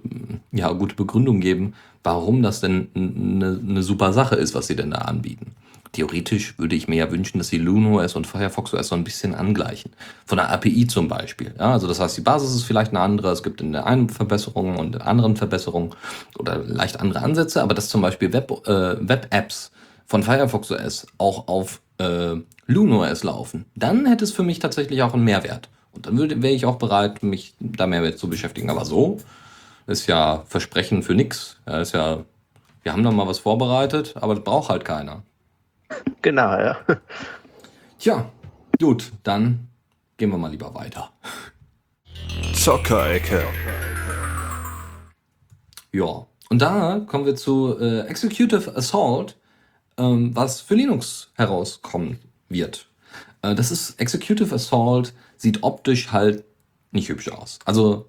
ja, 0.51 0.71
gute 0.71 0.95
Begründung 0.95 1.41
geben, 1.41 1.73
warum 2.03 2.41
das 2.41 2.61
denn 2.61 2.89
eine 2.95 3.59
ne 3.61 3.83
super 3.83 4.13
Sache 4.13 4.35
ist, 4.35 4.55
was 4.55 4.67
sie 4.67 4.75
denn 4.75 4.91
da 4.91 4.99
anbieten 4.99 5.55
theoretisch 5.93 6.59
würde 6.59 6.75
ich 6.75 6.87
mir 6.87 6.97
ja 6.97 7.11
wünschen, 7.11 7.37
dass 7.37 7.47
sie 7.47 7.57
LunoOS 7.57 8.15
und 8.15 8.27
Firefox 8.27 8.73
OS 8.73 8.89
so 8.89 8.95
ein 8.95 9.03
bisschen 9.03 9.33
angleichen. 9.33 9.91
Von 10.25 10.37
der 10.37 10.51
API 10.51 10.87
zum 10.87 11.07
Beispiel. 11.07 11.53
Ja, 11.57 11.71
also 11.71 11.87
das 11.87 11.99
heißt, 11.99 12.17
die 12.17 12.21
Basis 12.21 12.53
ist 12.53 12.63
vielleicht 12.63 12.91
eine 12.91 12.99
andere, 12.99 13.31
es 13.31 13.43
gibt 13.43 13.61
in 13.61 13.71
der 13.71 13.85
einen 13.85 14.09
Verbesserung 14.09 14.77
und 14.77 14.87
in 14.87 14.91
der 14.93 15.07
anderen 15.07 15.37
Verbesserung 15.37 15.95
oder 16.37 16.57
leicht 16.57 16.99
andere 16.99 17.21
Ansätze, 17.21 17.61
aber 17.61 17.73
dass 17.73 17.87
zum 17.87 18.01
Beispiel 18.01 18.33
Web, 18.33 18.51
äh, 18.67 19.07
Web-Apps 19.07 19.71
von 20.05 20.23
Firefox 20.23 20.71
OS 20.71 21.07
auch 21.17 21.47
auf 21.47 21.81
äh, 21.99 22.35
LunoOS 22.65 23.23
laufen, 23.23 23.65
dann 23.75 24.05
hätte 24.05 24.25
es 24.25 24.31
für 24.31 24.43
mich 24.43 24.59
tatsächlich 24.59 25.01
auch 25.03 25.13
einen 25.13 25.23
Mehrwert. 25.23 25.69
Und 25.93 26.05
dann 26.07 26.17
wäre 26.17 26.53
ich 26.53 26.65
auch 26.65 26.77
bereit, 26.77 27.23
mich 27.23 27.53
da 27.59 27.87
mehr 27.87 28.15
zu 28.17 28.29
beschäftigen. 28.29 28.69
Aber 28.69 28.85
so 28.85 29.19
ist 29.87 30.07
ja 30.07 30.43
Versprechen 30.47 31.03
für 31.03 31.13
nix. 31.13 31.57
Ja, 31.67 31.79
ist 31.79 31.93
ja, 31.93 32.23
wir 32.81 32.91
haben 32.91 33.03
da 33.03 33.11
mal 33.11 33.27
was 33.27 33.39
vorbereitet, 33.39 34.15
aber 34.15 34.35
das 34.35 34.43
braucht 34.43 34.69
halt 34.69 34.85
keiner. 34.85 35.23
Genau, 36.21 36.51
ja. 36.59 36.77
Tja, 37.99 38.29
gut, 38.79 39.11
dann 39.23 39.67
gehen 40.17 40.31
wir 40.31 40.37
mal 40.37 40.51
lieber 40.51 40.73
weiter. 40.73 41.11
Zockerecke. 42.53 43.43
Ja, 45.91 46.25
und 46.49 46.61
da 46.61 47.01
kommen 47.05 47.25
wir 47.25 47.35
zu 47.35 47.77
äh, 47.79 48.01
Executive 48.07 48.75
Assault, 48.75 49.37
ähm, 49.97 50.35
was 50.35 50.61
für 50.61 50.75
Linux 50.75 51.31
herauskommen 51.35 52.19
wird. 52.49 52.87
Äh, 53.41 53.53
das 53.53 53.71
ist 53.71 53.99
Executive 53.99 54.53
Assault, 54.55 55.13
sieht 55.43 55.61
optisch 55.61 56.13
halt 56.13 56.45
nicht 56.91 57.09
hübsch 57.09 57.27
aus. 57.27 57.59
Also 57.65 58.05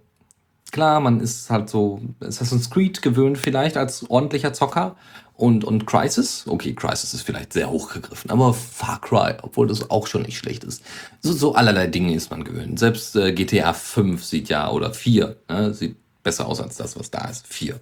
klar, 0.70 1.00
man 1.00 1.18
ist 1.20 1.50
halt 1.50 1.68
so 1.68 2.00
Assassin's 2.20 2.70
Creed 2.70 3.02
gewöhnt 3.02 3.38
vielleicht 3.38 3.76
als 3.76 4.08
ordentlicher 4.08 4.52
Zocker 4.52 4.94
und, 5.34 5.64
und 5.64 5.84
Crisis, 5.84 6.44
okay, 6.46 6.74
Crisis 6.74 7.12
ist 7.12 7.22
vielleicht 7.22 7.52
sehr 7.52 7.70
hochgegriffen, 7.70 8.30
aber 8.30 8.54
Far 8.54 9.00
Cry, 9.00 9.34
obwohl 9.42 9.66
das 9.66 9.90
auch 9.90 10.06
schon 10.06 10.22
nicht 10.22 10.38
schlecht 10.38 10.62
ist. 10.62 10.84
So, 11.22 11.32
so 11.32 11.54
allerlei 11.56 11.88
Dinge 11.88 12.14
ist 12.14 12.30
man 12.30 12.44
gewöhnt. 12.44 12.78
Selbst 12.78 13.16
äh, 13.16 13.32
GTA 13.32 13.72
5 13.72 14.24
sieht 14.24 14.48
ja, 14.48 14.70
oder 14.70 14.94
4, 14.94 15.36
ne, 15.48 15.74
sieht 15.74 15.96
besser 16.22 16.46
aus 16.46 16.60
als 16.60 16.76
das, 16.76 16.96
was 16.96 17.10
da 17.10 17.26
ist. 17.28 17.48
4. 17.48 17.80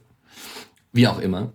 Wie 0.95 1.07
auch 1.07 1.19
immer. 1.19 1.53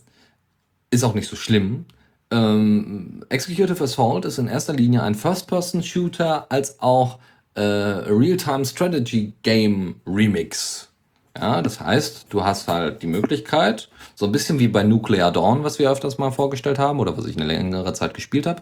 Ist 0.92 1.04
auch 1.04 1.16
nicht 1.16 1.28
so 1.28 1.36
schlimm. 1.36 1.86
Ähm, 2.30 3.26
Executive 3.30 3.84
Assault 3.84 4.26
ist 4.26 4.38
in 4.38 4.48
erster 4.48 4.74
Linie 4.74 5.02
ein 5.02 5.16
First-Person-Shooter 5.16 6.52
als 6.52 6.80
auch 6.80 7.18
äh, 7.58 7.62
Real-Time 7.62 8.66
Strategy 8.66 9.34
Game 9.42 9.96
Remix. 10.06 10.90
Ja, 11.36 11.62
das 11.62 11.80
heißt, 11.80 12.28
du 12.30 12.44
hast 12.44 12.68
halt 12.68 13.02
die 13.02 13.08
Möglichkeit, 13.08 13.90
so 14.16 14.26
ein 14.26 14.32
bisschen 14.32 14.60
wie 14.60 14.68
bei 14.68 14.84
Nuclear 14.84 15.32
Dawn, 15.32 15.64
was 15.64 15.78
wir 15.80 15.92
öfters 15.92 16.18
mal 16.18 16.32
vorgestellt 16.32 16.80
haben 16.80 17.00
oder 17.00 17.18
was 17.18 17.26
ich 17.26 17.36
eine 17.36 17.46
längere 17.46 17.94
Zeit 17.94 18.14
gespielt 18.14 18.48
habe. 18.48 18.62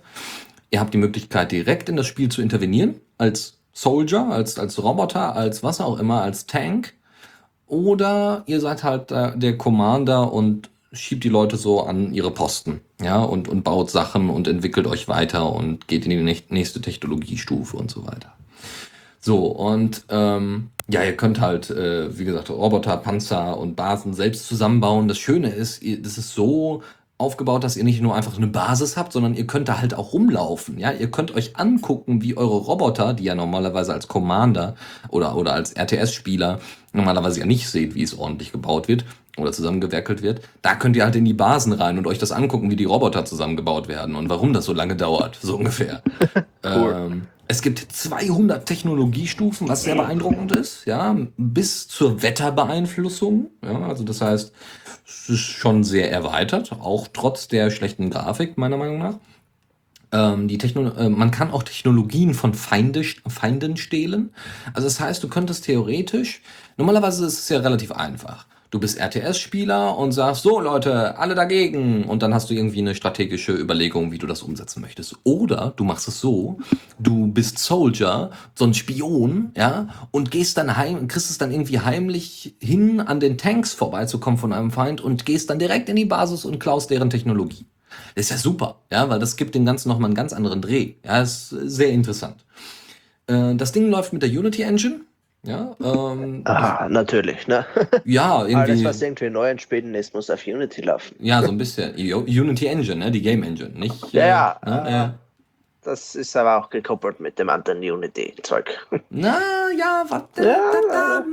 Ihr 0.71 0.79
habt 0.79 0.93
die 0.93 0.97
Möglichkeit, 0.97 1.51
direkt 1.51 1.89
in 1.89 1.95
das 1.95 2.07
Spiel 2.07 2.29
zu 2.29 2.41
intervenieren, 2.41 2.95
als 3.17 3.57
Soldier, 3.71 4.27
als, 4.29 4.57
als 4.59 4.81
Roboter, 4.81 5.35
als 5.35 5.63
was 5.63 5.79
auch 5.79 5.99
immer, 5.99 6.21
als 6.21 6.47
Tank. 6.47 6.93
Oder 7.67 8.43
ihr 8.45 8.59
seid 8.59 8.83
halt 8.83 9.09
der 9.11 9.57
Commander 9.57 10.31
und 10.31 10.69
schiebt 10.91 11.23
die 11.23 11.29
Leute 11.29 11.57
so 11.57 11.81
an 11.81 12.13
ihre 12.13 12.31
Posten, 12.31 12.81
ja, 13.01 13.21
und, 13.21 13.47
und 13.47 13.63
baut 13.63 13.89
Sachen 13.89 14.29
und 14.29 14.47
entwickelt 14.47 14.87
euch 14.87 15.07
weiter 15.07 15.51
und 15.51 15.87
geht 15.87 16.05
in 16.05 16.11
die 16.11 16.41
nächste 16.49 16.81
Technologiestufe 16.81 17.75
und 17.75 17.91
so 17.91 18.05
weiter. 18.05 18.33
So, 19.25 19.47
und 19.47 20.05
ähm, 20.09 20.69
ja, 20.87 21.03
ihr 21.03 21.17
könnt 21.17 21.41
halt, 21.41 21.71
äh, 21.71 22.15
wie 22.15 22.25
gesagt, 22.25 22.51
Roboter, 22.51 22.95
Panzer 22.97 23.57
und 23.57 23.75
Basen 23.75 24.13
selbst 24.13 24.47
zusammenbauen. 24.47 25.07
Das 25.07 25.17
Schöne 25.17 25.49
ist, 25.49 25.81
das 25.83 26.19
ist 26.19 26.35
so 26.35 26.83
aufgebaut, 27.17 27.63
dass 27.63 27.77
ihr 27.77 27.83
nicht 27.85 28.01
nur 28.01 28.13
einfach 28.15 28.37
eine 28.37 28.47
Basis 28.47 28.97
habt, 28.97 29.13
sondern 29.13 29.35
ihr 29.35 29.47
könnt 29.47 29.69
da 29.69 29.79
halt 29.79 29.93
auch 29.93 30.11
rumlaufen. 30.11 30.77
Ja, 30.77 30.91
ihr 30.91 31.09
könnt 31.09 31.33
euch 31.33 31.55
angucken, 31.55 32.21
wie 32.21 32.35
eure 32.35 32.57
Roboter, 32.57 33.13
die 33.13 33.23
ja 33.23 33.35
normalerweise 33.35 33.93
als 33.93 34.07
Commander 34.07 34.75
oder, 35.09 35.37
oder 35.37 35.53
als 35.53 35.73
RTS-Spieler 35.73 36.59
normalerweise 36.91 37.39
ja 37.39 37.45
nicht 37.45 37.69
seht, 37.69 37.95
wie 37.95 38.03
es 38.03 38.17
ordentlich 38.17 38.51
gebaut 38.51 38.87
wird 38.87 39.05
oder 39.37 39.51
zusammengewerkelt 39.51 40.21
wird. 40.21 40.41
Da 40.61 40.75
könnt 40.75 40.95
ihr 40.95 41.03
halt 41.03 41.15
in 41.15 41.25
die 41.25 41.33
Basen 41.33 41.73
rein 41.73 41.97
und 41.97 42.07
euch 42.07 42.17
das 42.17 42.31
angucken, 42.31 42.69
wie 42.69 42.75
die 42.75 42.85
Roboter 42.85 43.25
zusammengebaut 43.25 43.87
werden 43.87 44.15
und 44.15 44.29
warum 44.29 44.53
das 44.53 44.65
so 44.65 44.73
lange 44.73 44.95
dauert, 44.95 45.39
so 45.41 45.55
ungefähr. 45.55 46.01
cool. 46.65 46.95
ähm, 46.97 47.27
es 47.47 47.61
gibt 47.61 47.79
200 47.79 48.65
Technologiestufen, 48.65 49.69
was 49.69 49.83
sehr 49.83 49.95
beeindruckend 49.95 50.51
ist, 50.53 50.85
ja, 50.85 51.15
bis 51.37 51.87
zur 51.87 52.23
Wetterbeeinflussung. 52.23 53.51
Ja, 53.63 53.83
also 53.83 54.03
das 54.03 54.21
heißt, 54.21 54.51
es 55.05 55.29
ist 55.29 55.39
schon 55.39 55.83
sehr 55.83 56.11
erweitert, 56.11 56.71
auch 56.71 57.07
trotz 57.11 57.47
der 57.47 57.69
schlechten 57.69 58.09
Grafik, 58.09 58.57
meiner 58.57 58.77
Meinung 58.77 58.99
nach. 58.99 59.15
Ähm, 60.11 60.47
die 60.47 60.57
äh, 60.57 61.09
man 61.09 61.31
kann 61.31 61.51
auch 61.51 61.63
Technologien 61.63 62.33
von 62.33 62.53
Feinde, 62.53 63.03
Feinden 63.27 63.77
stehlen. 63.77 64.33
Also 64.73 64.87
das 64.87 64.99
heißt, 64.99 65.23
du 65.23 65.27
könntest 65.27 65.65
theoretisch, 65.65 66.41
normalerweise 66.77 67.25
ist 67.25 67.39
es 67.39 67.49
ja 67.49 67.59
relativ 67.59 67.91
einfach 67.91 68.47
du 68.75 68.79
bist 68.81 68.99
RTS-Spieler 68.99 69.97
und 69.97 70.11
sagst, 70.11 70.43
so 70.43 70.59
Leute, 70.59 71.17
alle 71.17 71.33
dagegen. 71.33 72.03
Und 72.03 72.21
dann 72.21 72.33
hast 72.33 72.49
du 72.49 72.53
irgendwie 72.53 72.79
eine 72.79 72.93
strategische 72.93 73.53
Überlegung, 73.53 74.11
wie 74.11 74.17
du 74.17 74.27
das 74.27 74.43
umsetzen 74.43 74.81
möchtest. 74.81 75.15
Oder 75.23 75.71
du 75.77 75.85
machst 75.85 76.09
es 76.09 76.19
so, 76.19 76.57
du 76.99 77.27
bist 77.27 77.57
Soldier, 77.57 78.31
so 78.53 78.65
ein 78.65 78.73
Spion, 78.73 79.53
ja, 79.55 79.87
und 80.11 80.29
gehst 80.29 80.57
dann 80.57 80.75
heim, 80.75 81.07
kriegst 81.07 81.29
es 81.29 81.37
dann 81.37 81.51
irgendwie 81.51 81.79
heimlich 81.79 82.55
hin, 82.59 82.99
an 82.99 83.21
den 83.21 83.37
Tanks 83.37 83.73
vorbeizukommen 83.73 84.37
von 84.37 84.51
einem 84.51 84.71
Feind 84.71 84.99
und 84.99 85.25
gehst 85.25 85.49
dann 85.49 85.57
direkt 85.57 85.87
in 85.87 85.95
die 85.95 86.03
Basis 86.03 86.43
und 86.43 86.59
klaust 86.59 86.89
deren 86.89 87.09
Technologie. 87.09 87.65
Das 88.13 88.25
ist 88.25 88.31
ja 88.31 88.37
super, 88.37 88.81
ja, 88.91 89.07
weil 89.07 89.19
das 89.19 89.37
gibt 89.37 89.55
dem 89.55 89.63
Ganzen 89.63 89.87
nochmal 89.87 90.09
einen 90.09 90.15
ganz 90.15 90.33
anderen 90.33 90.61
Dreh. 90.61 90.95
Ja, 91.05 91.21
ist 91.21 91.47
sehr 91.49 91.91
interessant. 91.91 92.43
Äh, 93.27 93.55
das 93.55 93.71
Ding 93.71 93.89
läuft 93.89 94.11
mit 94.11 94.21
der 94.21 94.29
Unity 94.29 94.63
Engine. 94.63 94.99
Ja, 95.45 95.75
ähm, 95.83 96.41
Ah, 96.45 96.87
natürlich, 96.89 97.47
ne? 97.47 97.65
ja, 98.05 98.37
Alles, 98.37 98.51
irgendwie. 98.51 98.85
was 98.85 99.01
irgendwie 99.01 99.29
neu 99.29 99.57
Spielen 99.57 99.93
ist, 99.95 100.13
muss 100.13 100.29
auf 100.29 100.45
Unity 100.47 100.81
laufen. 100.81 101.15
Ja, 101.19 101.41
so 101.43 101.49
ein 101.49 101.57
bisschen. 101.57 101.93
Unity 101.95 102.67
Engine, 102.67 102.97
ne? 102.97 103.11
Die 103.11 103.21
Game 103.21 103.43
Engine, 103.43 103.69
nicht? 103.77 104.11
Ja, 104.11 104.25
ja, 104.27 104.59
Ne? 104.65 104.83
äh, 104.87 104.91
ja. 104.91 105.13
Das 105.83 106.15
ist 106.15 106.35
aber 106.35 106.57
auch 106.57 106.69
gekoppelt 106.71 107.19
mit 107.19 107.37
dem 107.37 107.47
anderen 107.49 107.77
Unity-Zeug. 107.79 108.87
Na, 109.11 109.37
ja, 109.77 110.03
warte. 110.09 110.43
Ja, 110.43 110.57
da, 110.89 110.91
da, 110.91 111.25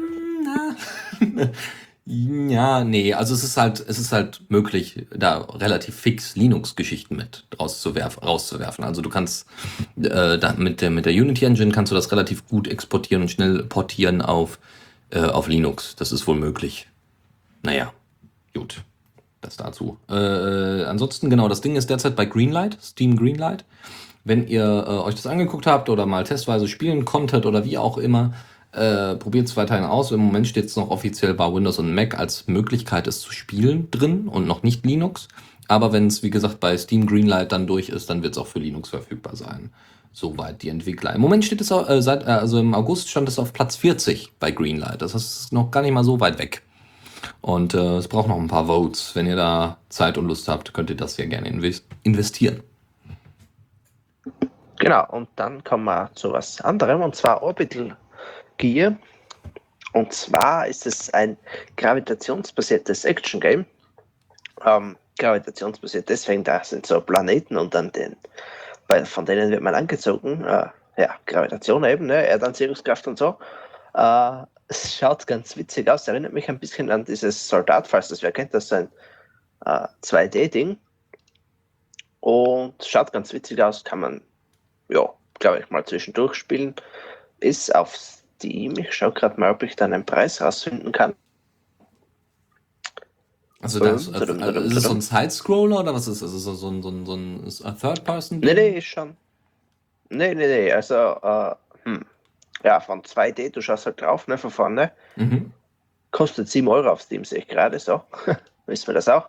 na. 0.45 1.49
Ja, 2.05 2.83
nee, 2.83 3.15
also 3.15 3.33
es 3.33 3.45
ist 3.45 3.57
halt, 3.57 3.79
es 3.87 3.99
ist 4.01 4.11
halt 4.11 4.41
möglich, 4.49 5.07
da 5.17 5.39
relativ 5.39 5.95
fix 5.95 6.35
Linux-Geschichten 6.35 7.15
mit 7.15 7.45
rauszuwerfen, 7.61 8.25
rauszuwerfen. 8.25 8.85
Also 8.85 9.03
du 9.03 9.09
kannst 9.09 9.47
äh, 9.97 10.37
da 10.37 10.55
mit 10.55 10.81
der 10.81 10.91
mit 10.91 11.07
der 11.07 11.13
Unity 11.13 11.45
Engine 11.45 11.71
kannst 11.71 11.93
du 11.93 11.95
das 11.95 12.11
relativ 12.11 12.49
gut 12.49 12.67
exportieren 12.67 13.23
und 13.23 13.29
schnell 13.29 13.63
portieren 13.65 14.21
auf 14.21 14.59
äh, 15.11 15.21
auf 15.21 15.47
Linux. 15.47 15.95
Das 15.95 16.11
ist 16.11 16.27
wohl 16.27 16.37
möglich. 16.37 16.89
Naja, 17.63 17.93
gut. 18.53 18.83
Das 19.41 19.57
dazu. 19.57 19.99
Äh, 20.09 20.85
ansonsten, 20.85 21.29
genau, 21.31 21.49
das 21.49 21.61
Ding 21.61 21.77
ist 21.77 21.91
derzeit 21.91 22.17
bei 22.17 22.25
Greenlight, 22.25 22.79
Steam 22.83 23.17
Greenlight. 23.17 23.65
Wenn 24.25 24.47
ihr 24.47 24.65
äh, 24.65 24.91
euch 24.91 25.17
das 25.17 25.27
angeguckt 25.27 25.67
habt 25.67 25.89
oder 25.89 26.07
mal 26.07 26.25
testweise 26.25 26.69
spielen 26.69 27.05
konntet 27.05 27.45
oder 27.45 27.65
wie 27.65 27.77
auch 27.77 27.99
immer, 27.99 28.35
äh, 28.73 29.15
probiert 29.17 29.49
es 29.49 29.57
weiterhin 29.57 29.85
aus. 29.85 30.11
Im 30.13 30.21
Moment 30.21 30.47
steht 30.47 30.67
es 30.67 30.77
noch 30.77 30.91
offiziell 30.91 31.35
bei 31.35 31.53
Windows 31.53 31.79
und 31.79 31.95
Mac 31.95 32.19
als 32.19 32.47
Möglichkeit, 32.49 33.07
es 33.07 33.21
zu 33.21 33.33
spielen 33.33 33.91
drin 33.91 34.29
und 34.29 34.47
noch 34.47 34.63
nicht 34.63 34.85
Linux. 34.85 35.29
Aber 35.69 35.93
wenn 35.93 36.07
es, 36.07 36.23
wie 36.23 36.31
gesagt, 36.31 36.61
bei 36.61 36.77
Steam 36.77 37.07
Greenlight 37.07 37.53
dann 37.53 37.67
durch 37.67 37.89
ist, 37.89 38.11
dann 38.11 38.23
wird 38.23 38.33
es 38.33 38.39
auch 38.39 38.47
für 38.47 38.59
Linux 38.59 38.89
verfügbar 38.89 39.37
sein. 39.37 39.71
Soweit 40.13 40.63
die 40.63 40.69
Entwickler. 40.69 41.15
Im 41.15 41.21
Moment 41.23 41.45
steht 41.45 41.61
es, 41.61 41.71
äh, 41.71 42.03
seit, 42.03 42.25
äh, 42.25 42.31
also 42.31 42.59
im 42.59 42.75
August 42.75 43.09
stand 43.09 43.29
es 43.29 43.39
auf 43.39 43.53
Platz 43.53 43.77
40 43.77 44.33
bei 44.39 44.51
Greenlight. 44.51 45.01
Das 45.01 45.15
ist 45.15 45.53
noch 45.53 45.71
gar 45.71 45.83
nicht 45.83 45.93
mal 45.93 46.05
so 46.05 46.21
weit 46.21 46.39
weg. 46.39 46.63
Und 47.41 47.75
äh, 47.75 47.97
es 47.97 48.09
braucht 48.09 48.29
noch 48.29 48.37
ein 48.39 48.49
paar 48.49 48.67
Votes. 48.67 49.15
Wenn 49.15 49.27
ihr 49.27 49.37
da 49.37 49.79
Zeit 49.89 50.19
und 50.19 50.27
Lust 50.27 50.49
habt, 50.49 50.75
könnt 50.75 50.91
ihr 50.91 50.97
das 50.97 51.17
ja 51.17 51.25
gerne 51.25 51.49
inves- 51.49 51.83
investieren. 52.03 52.63
Genau, 54.79 55.07
und 55.11 55.29
dann 55.37 55.63
kommen 55.63 55.85
wir 55.85 56.11
zu 56.15 56.33
was 56.33 56.61
anderem, 56.61 57.03
und 57.03 57.15
zwar 57.15 57.43
Orbital 57.43 57.97
Gear. 58.59 58.97
Und 59.93 60.13
zwar 60.13 60.67
ist 60.67 60.87
es 60.87 61.13
ein 61.13 61.37
gravitationsbasiertes 61.77 63.05
Action-Game. 63.05 63.67
Ähm, 64.65 64.97
gravitationsbasiert 65.19 66.09
deswegen, 66.09 66.45
da 66.45 66.65
sind 66.65 66.87
so 66.87 67.01
Planeten 67.01 67.57
und 67.57 67.75
dann 67.75 67.93
den, 67.93 68.17
bei, 68.89 69.05
von 69.05 69.27
denen 69.27 69.51
wird 69.51 69.63
man 69.63 69.75
angezogen. 69.75 70.45
Äh, 70.45 70.69
ja, 70.97 71.17
Gravitation 71.27 71.85
eben, 71.85 72.07
ne? 72.07 72.27
Erdanziehungskraft 72.27 73.07
und 73.07 73.19
so. 73.19 73.39
Äh, 73.95 74.43
es 74.69 74.95
schaut 74.97 75.27
ganz 75.27 75.57
witzig 75.57 75.89
aus, 75.91 76.09
erinnert 76.09 76.33
mich 76.33 76.49
ein 76.49 76.59
bisschen 76.59 76.91
an 76.91 77.05
dieses 77.05 77.49
Soldat, 77.49 77.87
falls 77.87 78.09
das 78.09 78.23
wer 78.23 78.33
kennt, 78.33 78.55
das 78.55 78.65
ist 78.65 78.73
ein 78.73 78.89
äh, 79.67 79.87
2D-Ding. 80.03 80.79
Und 82.21 82.85
schaut 82.85 83.13
ganz 83.13 83.33
witzig 83.33 83.63
aus, 83.63 83.85
kann 83.85 84.01
man, 84.01 84.23
ja, 84.89 85.13
glaube 85.41 85.59
ich, 85.59 85.71
mal 85.71 85.85
zwischendurch 85.85 86.35
spielen. 86.35 86.75
Ist 87.41 87.75
auf 87.75 87.97
Steam. 88.43 88.77
Ich 88.77 88.93
schaue 88.93 89.13
gerade 89.13 89.39
mal, 89.41 89.53
ob 89.53 89.63
ich 89.63 89.77
da 89.77 89.85
einen 89.85 90.05
Preis 90.05 90.41
rausfinden 90.41 90.91
kann. 90.93 91.15
Also, 93.61 93.79
das, 93.79 94.09
Ähm, 94.09 94.15
also, 94.15 94.33
also 94.35 94.61
ist 94.61 94.77
es 94.77 94.83
so 94.83 94.91
ein 94.91 95.01
Side-Scroller 95.01 95.81
oder 95.81 95.95
was 95.95 96.09
ist 96.09 96.21
das? 96.21 96.33
Ist 96.33 96.47
es 96.47 96.61
so 96.61 96.69
ein, 96.69 96.83
so 96.83 96.91
ein, 96.91 97.07
so 97.07 97.65
ein 97.65 97.79
Third-Person? 97.79 98.41
Nee, 98.41 98.55
nee, 98.55 98.79
ist 98.79 98.87
schon. 98.87 99.17
Nee, 100.09 100.35
nee, 100.35 100.47
nee, 100.47 100.73
also, 100.73 100.95
äh, 101.23 101.55
hm. 101.85 102.05
ja, 102.65 102.81
von 102.81 103.03
2D, 103.03 103.51
du 103.51 103.63
schaust 103.63 103.87
halt 103.87 104.01
drauf, 104.01 104.27
ne, 104.27 104.37
von 104.37 104.51
vorne. 104.51 104.91
Mhm. 105.15 105.53
Kostet 106.11 106.49
7 106.49 106.67
Euro 106.69 106.91
auf 106.91 107.03
Steam, 107.03 107.25
sehe 107.25 107.39
ich 107.39 107.49
gerade 107.49 107.79
so. 107.79 108.03
Wissen 108.67 108.89
wir 108.89 108.95
das 108.95 109.09
auch. 109.09 109.29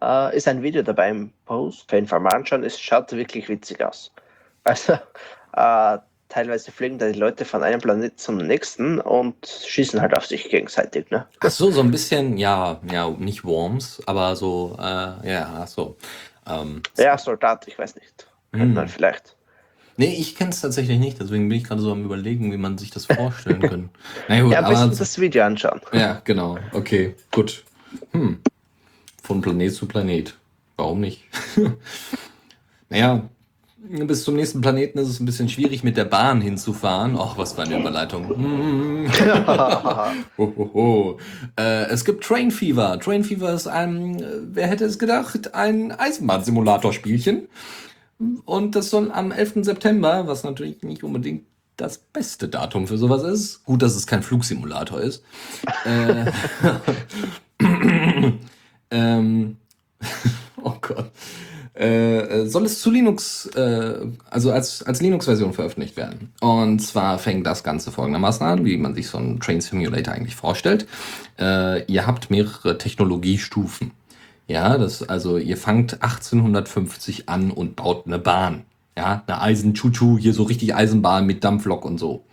Äh, 0.00 0.36
ist 0.36 0.46
ein 0.46 0.62
Video 0.62 0.82
dabei 0.82 1.10
im 1.10 1.32
Post. 1.44 1.86
Auf 1.88 1.92
jeden 1.92 2.06
Fall 2.06 2.20
mal 2.20 2.34
anschauen. 2.34 2.62
Es 2.62 2.80
schaut 2.80 3.10
wirklich 3.12 3.48
witzig 3.48 3.84
aus. 3.84 4.12
Also, 4.64 4.92
äh, 5.54 5.98
teilweise 6.28 6.70
fliegen 6.72 6.98
da 6.98 7.10
die 7.10 7.18
Leute 7.18 7.44
von 7.44 7.62
einem 7.62 7.80
Planet 7.80 8.18
zum 8.18 8.36
nächsten 8.38 9.00
und 9.00 9.34
schießen 9.66 10.00
halt 10.00 10.16
auf 10.16 10.26
sich 10.26 10.48
gegenseitig. 10.48 11.10
Ne? 11.10 11.26
Ach 11.40 11.50
so, 11.50 11.70
so 11.70 11.80
ein 11.80 11.90
bisschen, 11.90 12.36
ja, 12.36 12.80
ja, 12.90 13.08
nicht 13.10 13.44
Worms, 13.44 14.00
aber 14.06 14.36
so, 14.36 14.76
äh, 14.78 14.82
ja, 15.30 15.60
ach 15.62 15.68
so. 15.68 15.96
Ähm, 16.46 16.82
Ja, 16.96 17.16
Soldat, 17.18 17.66
ich 17.68 17.78
weiß 17.78 17.94
nicht. 17.96 18.26
Könnte 18.52 18.66
Hm. 18.66 18.74
man 18.74 18.88
vielleicht. 18.88 19.36
nee, 19.96 20.14
ich 20.14 20.36
kenne 20.36 20.50
es 20.50 20.60
tatsächlich 20.60 20.98
nicht, 20.98 21.20
deswegen 21.20 21.48
bin 21.48 21.58
ich 21.58 21.64
gerade 21.64 21.80
so 21.80 21.92
am 21.92 22.04
überlegen, 22.04 22.52
wie 22.52 22.56
man 22.56 22.78
sich 22.78 22.90
das 22.90 23.06
vorstellen 23.06 23.60
kann. 23.68 23.90
Na 24.28 24.40
gut, 24.40 24.52
Ja, 24.52 24.60
aber 24.60 24.68
bisschen 24.70 24.96
das 24.96 25.18
Video 25.18 25.44
anschauen. 25.44 25.80
Ja, 25.92 26.20
genau. 26.24 26.58
Okay, 26.72 27.14
gut. 27.32 27.64
Hm. 28.12 28.40
Von 29.22 29.40
Planet 29.40 29.74
zu 29.74 29.86
Planet. 29.86 30.34
Warum 30.76 31.00
nicht? 31.00 31.24
naja, 32.88 33.28
bis 33.80 34.24
zum 34.24 34.34
nächsten 34.34 34.60
Planeten 34.60 34.98
ist 34.98 35.08
es 35.08 35.20
ein 35.20 35.26
bisschen 35.26 35.48
schwierig, 35.48 35.84
mit 35.84 35.96
der 35.96 36.04
Bahn 36.04 36.40
hinzufahren. 36.40 37.16
Ach, 37.18 37.38
was 37.38 37.52
für 37.52 37.62
eine 37.62 37.78
Überleitung. 37.78 38.28
Hm. 38.38 39.08
Hohoho. 40.36 41.18
Äh, 41.56 41.86
es 41.86 42.04
gibt 42.04 42.24
Train 42.24 42.50
Fever. 42.50 42.98
Train 42.98 43.24
Fever 43.24 43.52
ist 43.52 43.68
ein, 43.68 44.20
äh, 44.20 44.24
wer 44.42 44.66
hätte 44.66 44.84
es 44.84 44.98
gedacht, 44.98 45.54
ein 45.54 45.92
Eisenbahnsimulator-Spielchen. 45.92 47.48
Und 48.44 48.74
das 48.74 48.90
soll 48.90 49.12
am 49.12 49.30
11. 49.30 49.64
September, 49.64 50.26
was 50.26 50.42
natürlich 50.42 50.82
nicht 50.82 51.04
unbedingt 51.04 51.44
das 51.76 51.98
beste 51.98 52.48
Datum 52.48 52.88
für 52.88 52.98
sowas 52.98 53.22
ist. 53.22 53.64
Gut, 53.64 53.82
dass 53.82 53.94
es 53.94 54.06
kein 54.06 54.22
Flugsimulator 54.22 55.00
ist. 55.00 55.22
äh, 55.84 56.30
ähm, 58.90 59.56
oh 60.62 60.74
Gott. 60.80 61.12
Äh, 61.78 62.46
soll 62.46 62.64
es 62.64 62.80
zu 62.80 62.90
Linux, 62.90 63.46
äh, 63.54 63.94
also 64.28 64.50
als, 64.50 64.82
als 64.82 65.00
Linux-Version 65.00 65.52
veröffentlicht 65.52 65.96
werden. 65.96 66.32
Und 66.40 66.80
zwar 66.80 67.20
fängt 67.20 67.46
das 67.46 67.62
Ganze 67.62 67.92
folgendermaßen 67.92 68.44
an, 68.44 68.64
wie 68.64 68.76
man 68.76 68.96
sich 68.96 69.06
so 69.06 69.18
einen 69.18 69.38
Train 69.38 69.60
Simulator 69.60 70.12
eigentlich 70.12 70.34
vorstellt. 70.34 70.88
Äh, 71.38 71.84
ihr 71.84 72.04
habt 72.04 72.30
mehrere 72.30 72.78
Technologiestufen. 72.78 73.92
Ja, 74.48 74.76
das, 74.76 75.08
also 75.08 75.38
ihr 75.38 75.56
fangt 75.56 76.02
1850 76.02 77.28
an 77.28 77.52
und 77.52 77.76
baut 77.76 78.06
eine 78.06 78.18
Bahn. 78.18 78.64
Ja, 78.96 79.22
eine 79.28 79.40
Eisenchuchu, 79.40 80.18
hier 80.18 80.34
so 80.34 80.42
richtig 80.42 80.74
Eisenbahn 80.74 81.26
mit 81.26 81.44
Dampflok 81.44 81.84
und 81.84 81.98
so. 81.98 82.24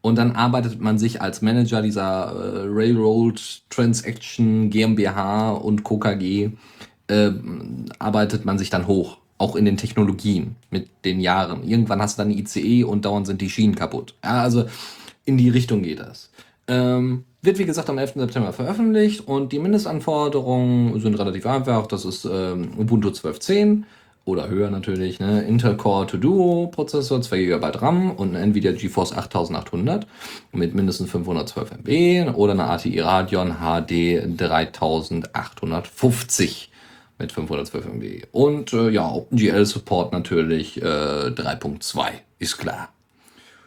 Und 0.00 0.16
dann 0.16 0.32
arbeitet 0.32 0.80
man 0.80 0.98
sich 0.98 1.22
als 1.22 1.42
Manager 1.42 1.82
dieser 1.82 2.32
äh, 2.32 2.66
Railroad 2.66 3.40
Transaction 3.70 4.70
GmbH 4.70 5.50
und 5.50 5.84
KKG, 5.84 6.50
äh, 7.10 7.32
arbeitet 7.98 8.44
man 8.44 8.58
sich 8.58 8.70
dann 8.70 8.86
hoch. 8.86 9.18
Auch 9.38 9.56
in 9.56 9.64
den 9.64 9.78
Technologien 9.78 10.56
mit 10.70 10.90
den 11.04 11.18
Jahren. 11.18 11.66
Irgendwann 11.66 12.02
hast 12.02 12.18
du 12.18 12.22
dann 12.22 12.30
ICE 12.30 12.84
und 12.84 13.06
dauernd 13.06 13.26
sind 13.26 13.40
die 13.40 13.48
Schienen 13.48 13.74
kaputt. 13.74 14.14
Ja, 14.22 14.42
also 14.42 14.66
in 15.24 15.38
die 15.38 15.48
Richtung 15.48 15.82
geht 15.82 16.00
das. 16.00 16.30
Ähm, 16.68 17.24
wird 17.42 17.58
wie 17.58 17.64
gesagt 17.64 17.88
am 17.88 17.96
11. 17.96 18.12
September 18.16 18.52
veröffentlicht 18.52 19.26
und 19.26 19.52
die 19.52 19.58
Mindestanforderungen 19.58 21.00
sind 21.00 21.18
relativ 21.18 21.46
einfach. 21.46 21.86
Das 21.86 22.04
ist 22.04 22.26
ähm, 22.26 22.72
Ubuntu 22.78 23.08
12.10 23.08 23.84
oder 24.26 24.48
höher 24.48 24.70
natürlich, 24.70 25.18
ne? 25.18 25.42
Intel 25.42 25.76
Core 25.76 26.06
to 26.06 26.18
Duo 26.18 26.66
Prozessor, 26.66 27.22
2 27.22 27.38
GB 27.38 27.66
RAM 27.66 28.10
und 28.12 28.36
ein 28.36 28.50
Nvidia 28.50 28.72
GeForce 28.72 29.16
8800 29.16 30.06
mit 30.52 30.74
mindestens 30.74 31.10
512 31.10 31.70
MB 31.82 32.36
oder 32.36 32.52
eine 32.52 32.64
ATI 32.64 33.00
Radeon 33.00 33.56
HD 33.60 34.22
3850 34.36 36.69
mit 37.20 37.32
512 37.32 37.86
MB. 37.86 38.26
Und 38.32 38.72
äh, 38.72 38.88
ja, 38.90 39.08
OpenGL 39.08 39.64
Support 39.66 40.12
natürlich 40.12 40.80
äh, 40.82 40.84
3.2, 40.84 42.08
ist 42.38 42.58
klar. 42.58 42.88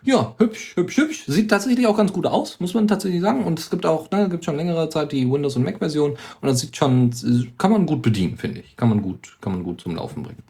Ja, 0.05 0.35
hübsch, 0.37 0.75
hübsch, 0.75 0.97
hübsch. 0.97 1.23
Sieht 1.27 1.49
tatsächlich 1.49 1.87
auch 1.87 1.95
ganz 1.95 2.11
gut 2.11 2.25
aus, 2.25 2.59
muss 2.59 2.73
man 2.73 2.89
tatsächlich 2.89 3.21
sagen. 3.21 3.45
Und 3.45 3.57
es 3.57 3.69
gibt 3.69 3.85
auch, 3.85 4.11
ne, 4.11 4.27
gibt 4.27 4.43
schon 4.43 4.57
längere 4.57 4.89
Zeit 4.89 5.13
die 5.13 5.31
Windows- 5.31 5.55
und 5.55 5.63
Mac-Version. 5.63 6.11
Und 6.11 6.47
das 6.47 6.59
sieht 6.59 6.75
schon, 6.75 7.11
kann 7.57 7.71
man 7.71 7.85
gut 7.85 8.01
bedienen, 8.01 8.37
finde 8.37 8.59
ich. 8.59 8.75
Kann 8.75 8.89
man 8.89 9.01
gut, 9.01 9.37
kann 9.39 9.53
man 9.53 9.63
gut 9.63 9.79
zum 9.79 9.95
Laufen 9.95 10.23
bringen. 10.23 10.43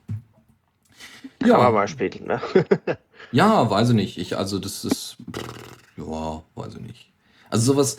Kann 1.39 1.51
man 1.51 1.61
Ja, 1.61 1.69
mal 1.69 1.87
spielen. 1.87 2.25
Ne? 2.25 2.41
ja, 3.31 3.69
weiß 3.69 3.89
ich 3.89 3.95
nicht. 3.95 4.17
Ich, 4.17 4.37
also 4.37 4.57
das 4.57 4.85
ist, 4.85 5.17
pff, 5.31 5.43
ja, 5.97 6.41
weiß 6.55 6.75
ich 6.75 6.81
nicht. 6.81 7.11
Also 7.51 7.73
sowas, 7.73 7.97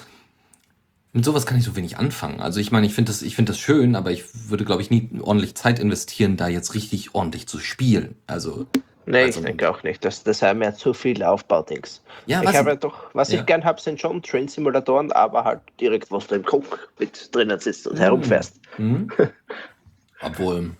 mit 1.15 1.25
sowas 1.25 1.47
kann 1.47 1.57
ich 1.57 1.65
so 1.65 1.75
wenig 1.77 1.97
anfangen. 1.97 2.41
Also 2.41 2.61
ich 2.61 2.71
meine, 2.71 2.87
ich 2.87 2.93
finde 2.95 3.11
das, 3.13 3.23
ich 3.23 3.35
finde 3.37 3.53
das 3.53 3.59
schön, 3.59 3.97
aber 3.97 4.11
ich 4.11 4.25
würde, 4.51 4.65
glaube 4.67 4.83
ich, 4.83 4.91
nie 4.91 5.09
ordentlich 5.23 5.55
Zeit 5.55 5.79
investieren, 5.79 6.37
da 6.37 6.49
jetzt 6.49 6.75
richtig 6.75 7.15
ordentlich 7.15 7.47
zu 7.49 7.59
spielen. 7.59 8.17
Also, 8.27 8.67
Nee, 9.07 9.25
Also- 9.25 9.41
ich 9.41 9.45
denke 9.45 9.69
auch 9.71 9.83
nicht. 9.83 10.03
Das, 10.03 10.23
das 10.25 10.41
haben 10.41 10.63
ja 10.63 10.75
zu 10.75 10.95
viele 10.95 11.29
Aufbaudings. 11.29 12.01
ja, 12.25 12.41
ich 12.41 12.49
was, 12.49 12.57
habe 12.57 12.71
ja 12.71 12.77
doch, 12.77 12.95
was 13.15 13.31
Ja. 13.31 13.41
ich 13.41 13.45
gern 13.47 13.63
habe, 13.63 13.79
sind 13.79 14.01
schon 14.01 14.23
Train-Simulatoren, 14.23 15.13
aber 15.13 15.45
halt 15.45 15.61
direkt, 15.79 16.11
wo 16.11 16.19
du 16.19 16.35
im 16.37 16.43
Cockpit 16.43 17.29
drinnen 17.35 17.61
sitzt 17.61 17.87
und 17.87 17.97
Mm. 17.99 18.01
herumfährst. 18.01 18.59
Hm? 18.77 19.09
Obwohl, 20.23 20.71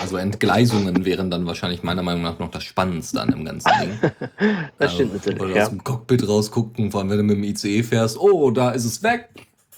Also 0.00 0.16
Entgleisungen 0.16 1.04
wären 1.04 1.30
dann 1.30 1.44
wahrscheinlich 1.46 1.82
meiner 1.82 2.02
Meinung 2.02 2.22
nach 2.22 2.38
noch 2.38 2.50
das 2.50 2.64
Spannendste 2.64 3.20
an 3.20 3.30
dem 3.32 3.44
ganzen 3.44 3.70
Ding. 3.80 3.90
Das 4.78 4.94
stimmt 4.94 5.12
natürlich, 5.14 5.40
Oder 5.42 5.54
ja. 5.56 5.62
aus 5.64 5.68
dem 5.68 5.84
Cockpit 5.84 6.26
rausgucken, 6.26 6.90
vor 6.90 7.00
allem 7.00 7.10
wenn 7.10 7.18
du 7.18 7.22
mit 7.24 7.36
dem 7.36 7.44
ICE 7.44 7.82
fährst, 7.82 8.18
oh, 8.18 8.50
da 8.50 8.70
ist 8.70 8.86
es 8.86 9.02
weg. 9.02 9.28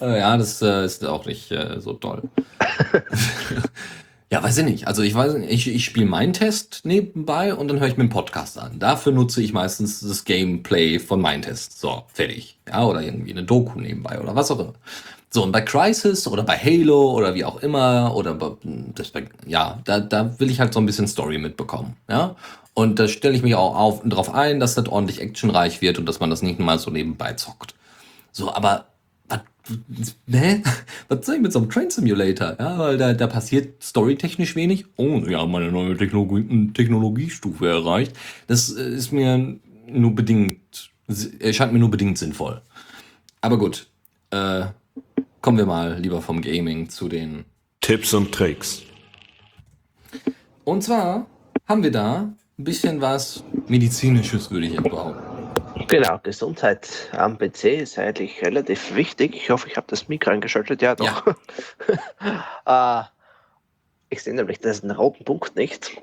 Äh, 0.01 0.19
ja, 0.19 0.35
das 0.35 0.61
äh, 0.61 0.85
ist 0.85 1.05
auch 1.05 1.25
nicht 1.25 1.51
äh, 1.51 1.79
so 1.79 1.93
toll. 1.93 2.23
ja, 4.31 4.41
weiß 4.41 4.57
ich 4.57 4.65
nicht. 4.65 4.87
Also 4.87 5.03
ich 5.03 5.13
weiß 5.13 5.35
nicht, 5.35 5.51
ich, 5.51 5.67
ich 5.67 5.85
spiele 5.85 6.07
meinen 6.07 6.33
Test 6.33 6.81
nebenbei 6.83 7.53
und 7.53 7.67
dann 7.67 7.79
höre 7.79 7.87
ich 7.87 7.97
mir 7.97 8.03
einen 8.03 8.09
Podcast 8.09 8.57
an. 8.57 8.79
Dafür 8.79 9.11
nutze 9.11 9.41
ich 9.41 9.53
meistens 9.53 9.99
das 10.01 10.25
Gameplay 10.25 10.97
von 10.97 11.21
meinem 11.21 11.43
Test. 11.43 11.79
So, 11.79 12.03
fertig. 12.07 12.57
Ja, 12.67 12.85
oder 12.85 13.01
irgendwie 13.01 13.31
eine 13.31 13.43
Doku 13.43 13.79
nebenbei 13.79 14.19
oder 14.19 14.35
was 14.35 14.49
auch 14.49 14.59
immer. 14.59 14.73
So, 15.29 15.43
und 15.43 15.53
bei 15.53 15.61
Crisis 15.61 16.27
oder 16.27 16.43
bei 16.43 16.57
Halo 16.57 17.13
oder 17.13 17.33
wie 17.35 17.45
auch 17.45 17.61
immer, 17.61 18.13
oder 18.15 18.33
bei, 18.33 18.51
das 18.95 19.13
ja, 19.45 19.79
da, 19.85 20.01
da 20.01 20.37
will 20.39 20.49
ich 20.49 20.59
halt 20.59 20.73
so 20.73 20.81
ein 20.81 20.85
bisschen 20.85 21.07
Story 21.07 21.37
mitbekommen. 21.37 21.95
Ja. 22.09 22.35
Und 22.73 22.99
da 22.99 23.07
stelle 23.07 23.35
ich 23.35 23.43
mich 23.43 23.55
auch 23.55 23.75
auf, 23.75 24.01
drauf 24.03 24.33
ein, 24.33 24.59
dass 24.59 24.75
das 24.75 24.87
ordentlich 24.87 25.21
actionreich 25.21 25.81
wird 25.81 25.99
und 25.99 26.05
dass 26.05 26.19
man 26.19 26.29
das 26.29 26.41
nicht 26.41 26.59
mal 26.59 26.79
so 26.79 26.91
nebenbei 26.91 27.33
zockt. 27.33 27.75
So, 28.33 28.53
aber 28.53 28.85
ne? 30.27 30.63
was 31.07 31.25
soll 31.25 31.35
ich 31.35 31.41
mit 31.41 31.53
so 31.53 31.59
einem 31.59 31.69
Train 31.69 31.89
Simulator? 31.89 32.55
Ja, 32.59 32.77
weil 32.79 32.97
da, 32.97 33.13
da 33.13 33.27
passiert 33.27 33.81
storytechnisch 33.83 34.55
wenig. 34.55 34.85
Oh, 34.97 35.25
wir 35.25 35.39
haben 35.39 35.55
eine 35.55 35.71
neue 35.71 35.97
Technologie, 35.97 36.71
Technologiestufe 36.73 37.67
erreicht. 37.67 38.13
Das 38.47 38.75
äh, 38.75 38.89
ist 38.89 39.11
mir 39.11 39.59
nur 39.87 40.15
bedingt, 40.15 40.91
erscheint 41.39 41.73
mir 41.73 41.79
nur 41.79 41.91
bedingt 41.91 42.17
sinnvoll. 42.17 42.61
Aber 43.41 43.57
gut, 43.57 43.87
äh, 44.31 44.65
kommen 45.41 45.57
wir 45.57 45.65
mal 45.65 45.99
lieber 45.99 46.21
vom 46.21 46.41
Gaming 46.41 46.89
zu 46.89 47.09
den. 47.09 47.45
Tipps 47.81 48.13
und 48.13 48.31
Tricks. 48.31 48.83
Und 50.63 50.83
zwar 50.83 51.25
haben 51.67 51.83
wir 51.83 51.91
da 51.91 52.33
ein 52.59 52.63
bisschen 52.63 53.01
was 53.01 53.43
Medizinisches, 53.67 54.51
würde 54.51 54.67
ich 54.67 54.73
jetzt 54.73 54.83
behaupten. 54.83 55.30
Genau, 55.91 56.19
Gesundheit 56.23 57.09
am 57.11 57.37
PC 57.37 57.65
ist 57.65 57.99
eigentlich 57.99 58.41
relativ 58.41 58.95
wichtig. 58.95 59.35
Ich 59.35 59.49
hoffe, 59.49 59.67
ich 59.67 59.75
habe 59.75 59.87
das 59.89 60.07
Mikro 60.07 60.31
eingeschaltet. 60.31 60.81
Ja, 60.81 60.95
doch. 60.95 61.27
äh, 62.65 63.03
ich 64.09 64.23
sehe 64.23 64.33
nämlich 64.33 64.59
diesen 64.59 64.89
roten 64.91 65.25
Punkt 65.25 65.57
nicht. 65.57 66.01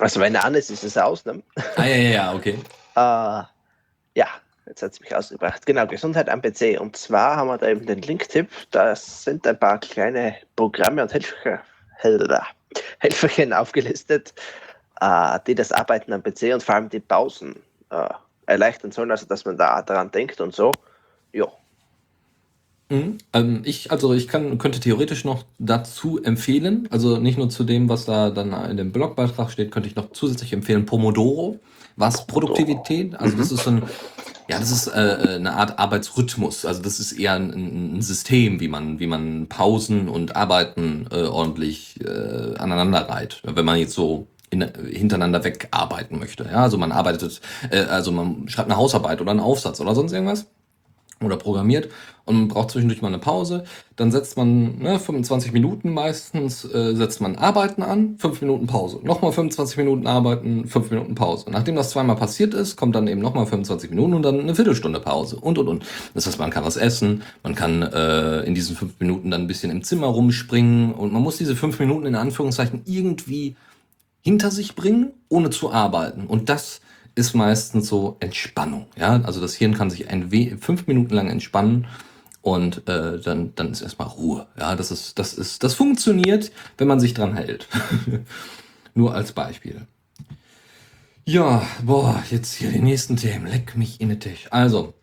Also 0.00 0.20
wenn 0.20 0.34
er 0.34 0.44
an 0.44 0.54
ist, 0.54 0.68
ist 0.68 0.84
es 0.84 0.98
aus. 0.98 1.24
Ne? 1.24 1.42
Ah, 1.76 1.86
ja, 1.86 1.96
ja, 1.96 2.10
ja, 2.10 2.34
okay. 2.34 2.58
Äh, 2.94 2.98
ja, 4.18 4.28
jetzt 4.66 4.82
hat 4.82 4.92
es 4.92 5.00
mich 5.00 5.14
ausgebracht. 5.14 5.64
Genau, 5.64 5.86
Gesundheit 5.86 6.28
am 6.28 6.42
PC. 6.42 6.78
Und 6.78 6.94
zwar 6.94 7.36
haben 7.36 7.48
wir 7.48 7.56
da 7.56 7.68
eben 7.68 7.86
den 7.86 8.02
Link-Tipp. 8.02 8.50
Das 8.70 9.24
sind 9.24 9.46
ein 9.46 9.58
paar 9.58 9.80
kleine 9.80 10.36
Programme 10.56 11.00
und 11.00 11.12
Helfer, 11.14 11.62
Helfer, 11.96 12.46
Helferchen 12.98 13.54
aufgelistet, 13.54 14.34
äh, 15.00 15.38
die 15.46 15.54
das 15.54 15.72
Arbeiten 15.72 16.12
am 16.12 16.22
PC 16.22 16.52
und 16.52 16.62
vor 16.62 16.74
allem 16.74 16.90
die 16.90 17.00
Pausen 17.00 17.56
erleichtern 18.46 18.92
sollen, 18.92 19.10
also 19.10 19.26
dass 19.26 19.44
man 19.44 19.56
da 19.56 19.82
daran 19.82 20.10
denkt 20.10 20.40
und 20.40 20.54
so. 20.54 20.72
Ja, 21.32 21.48
Mhm. 22.90 23.18
Ähm, 23.32 23.62
ich, 23.64 23.90
also 23.90 24.12
ich 24.12 24.28
kann, 24.28 24.58
könnte 24.58 24.80
theoretisch 24.80 25.24
noch 25.24 25.44
dazu 25.58 26.22
empfehlen, 26.22 26.86
also 26.90 27.18
nicht 27.18 27.38
nur 27.38 27.48
zu 27.48 27.64
dem, 27.64 27.88
was 27.88 28.04
da 28.04 28.30
dann 28.30 28.52
in 28.70 28.76
dem 28.76 28.92
Blogbeitrag 28.92 29.50
steht, 29.50 29.70
könnte 29.70 29.88
ich 29.88 29.96
noch 29.96 30.12
zusätzlich 30.12 30.52
empfehlen 30.52 30.84
Pomodoro, 30.84 31.60
was 31.96 32.26
Produktivität, 32.26 33.14
also 33.14 33.36
das 33.36 33.52
ist 33.52 33.64
so 33.64 33.70
ein, 33.70 33.82
ja, 34.48 34.58
das 34.58 34.70
ist 34.70 34.88
äh, 34.88 35.36
eine 35.36 35.54
Art 35.54 35.78
Arbeitsrhythmus, 35.78 36.66
also 36.66 36.82
das 36.82 37.00
ist 37.00 37.12
eher 37.12 37.32
ein, 37.34 37.96
ein 37.96 38.02
System, 38.02 38.60
wie 38.60 38.68
man, 38.68 39.00
wie 39.00 39.06
man 39.06 39.46
Pausen 39.48 40.08
und 40.08 40.36
Arbeiten 40.36 41.06
äh, 41.10 41.22
ordentlich 41.22 41.98
äh, 42.04 42.56
aneinander 42.58 43.08
reiht, 43.08 43.40
wenn 43.44 43.64
man 43.64 43.78
jetzt 43.78 43.94
so 43.94 44.26
in, 44.50 44.62
hintereinander 44.90 45.44
wegarbeiten 45.44 46.18
möchte. 46.18 46.44
Ja, 46.44 46.62
also 46.62 46.78
man 46.78 46.92
arbeitet, 46.92 47.40
äh, 47.70 47.80
also 47.80 48.12
man 48.12 48.48
schreibt 48.48 48.70
eine 48.70 48.78
Hausarbeit 48.78 49.20
oder 49.20 49.30
einen 49.30 49.40
Aufsatz 49.40 49.80
oder 49.80 49.94
sonst 49.94 50.12
irgendwas 50.12 50.46
oder 51.22 51.36
programmiert 51.36 51.88
und 52.24 52.36
man 52.36 52.48
braucht 52.48 52.70
zwischendurch 52.70 53.02
mal 53.02 53.08
eine 53.08 53.18
Pause. 53.18 53.64
Dann 53.96 54.10
setzt 54.10 54.36
man 54.36 54.78
ne, 54.78 54.98
25 54.98 55.52
Minuten 55.52 55.92
meistens, 55.92 56.64
äh, 56.64 56.94
setzt 56.94 57.20
man 57.20 57.36
Arbeiten 57.36 57.82
an, 57.82 58.16
5 58.18 58.40
Minuten 58.40 58.66
Pause. 58.66 59.00
Nochmal 59.02 59.32
25 59.32 59.76
Minuten 59.76 60.06
Arbeiten, 60.06 60.66
5 60.66 60.90
Minuten 60.90 61.14
Pause. 61.14 61.46
Nachdem 61.50 61.76
das 61.76 61.90
zweimal 61.90 62.16
passiert 62.16 62.54
ist, 62.54 62.76
kommt 62.76 62.94
dann 62.94 63.06
eben 63.06 63.20
nochmal 63.20 63.46
25 63.46 63.90
Minuten 63.90 64.14
und 64.14 64.22
dann 64.22 64.40
eine 64.40 64.54
Viertelstunde 64.54 65.00
Pause 65.00 65.36
und 65.36 65.58
und 65.58 65.68
und. 65.68 65.86
Das 66.14 66.26
heißt, 66.26 66.38
man 66.38 66.50
kann 66.50 66.64
was 66.64 66.76
essen, 66.76 67.22
man 67.42 67.54
kann 67.54 67.82
äh, 67.82 68.40
in 68.42 68.54
diesen 68.54 68.76
5 68.76 69.00
Minuten 69.00 69.30
dann 69.30 69.42
ein 69.42 69.48
bisschen 69.48 69.70
im 69.70 69.82
Zimmer 69.82 70.06
rumspringen 70.06 70.92
und 70.92 71.12
man 71.12 71.22
muss 71.22 71.36
diese 71.36 71.56
5 71.56 71.78
Minuten 71.78 72.06
in 72.06 72.14
Anführungszeichen 72.14 72.82
irgendwie 72.86 73.56
hinter 74.24 74.50
sich 74.50 74.74
bringen, 74.74 75.12
ohne 75.28 75.50
zu 75.50 75.70
arbeiten. 75.70 76.26
Und 76.26 76.48
das 76.48 76.80
ist 77.14 77.34
meistens 77.34 77.88
so 77.88 78.16
Entspannung. 78.20 78.86
Ja, 78.96 79.20
also 79.22 79.40
das 79.40 79.54
Hirn 79.54 79.74
kann 79.74 79.90
sich 79.90 80.08
ein 80.08 80.32
we 80.32 80.56
fünf 80.58 80.86
Minuten 80.86 81.14
lang 81.14 81.28
entspannen 81.28 81.86
und 82.40 82.88
äh, 82.88 83.20
dann, 83.20 83.54
dann 83.54 83.70
ist 83.70 83.82
erstmal 83.82 84.08
Ruhe. 84.08 84.46
Ja, 84.58 84.74
das 84.76 84.90
ist, 84.90 85.18
das 85.18 85.34
ist, 85.34 85.62
das 85.62 85.74
funktioniert, 85.74 86.50
wenn 86.78 86.88
man 86.88 87.00
sich 87.00 87.14
dran 87.14 87.34
hält. 87.34 87.68
Nur 88.94 89.14
als 89.14 89.32
Beispiel. 89.32 89.86
Ja, 91.26 91.62
boah, 91.82 92.22
jetzt 92.30 92.54
hier 92.54 92.70
die 92.70 92.80
nächsten 92.82 93.16
Themen. 93.16 93.46
Leck 93.46 93.76
mich 93.76 94.00
in 94.00 94.08
den 94.08 94.20
Tisch. 94.20 94.46
Also, 94.50 94.94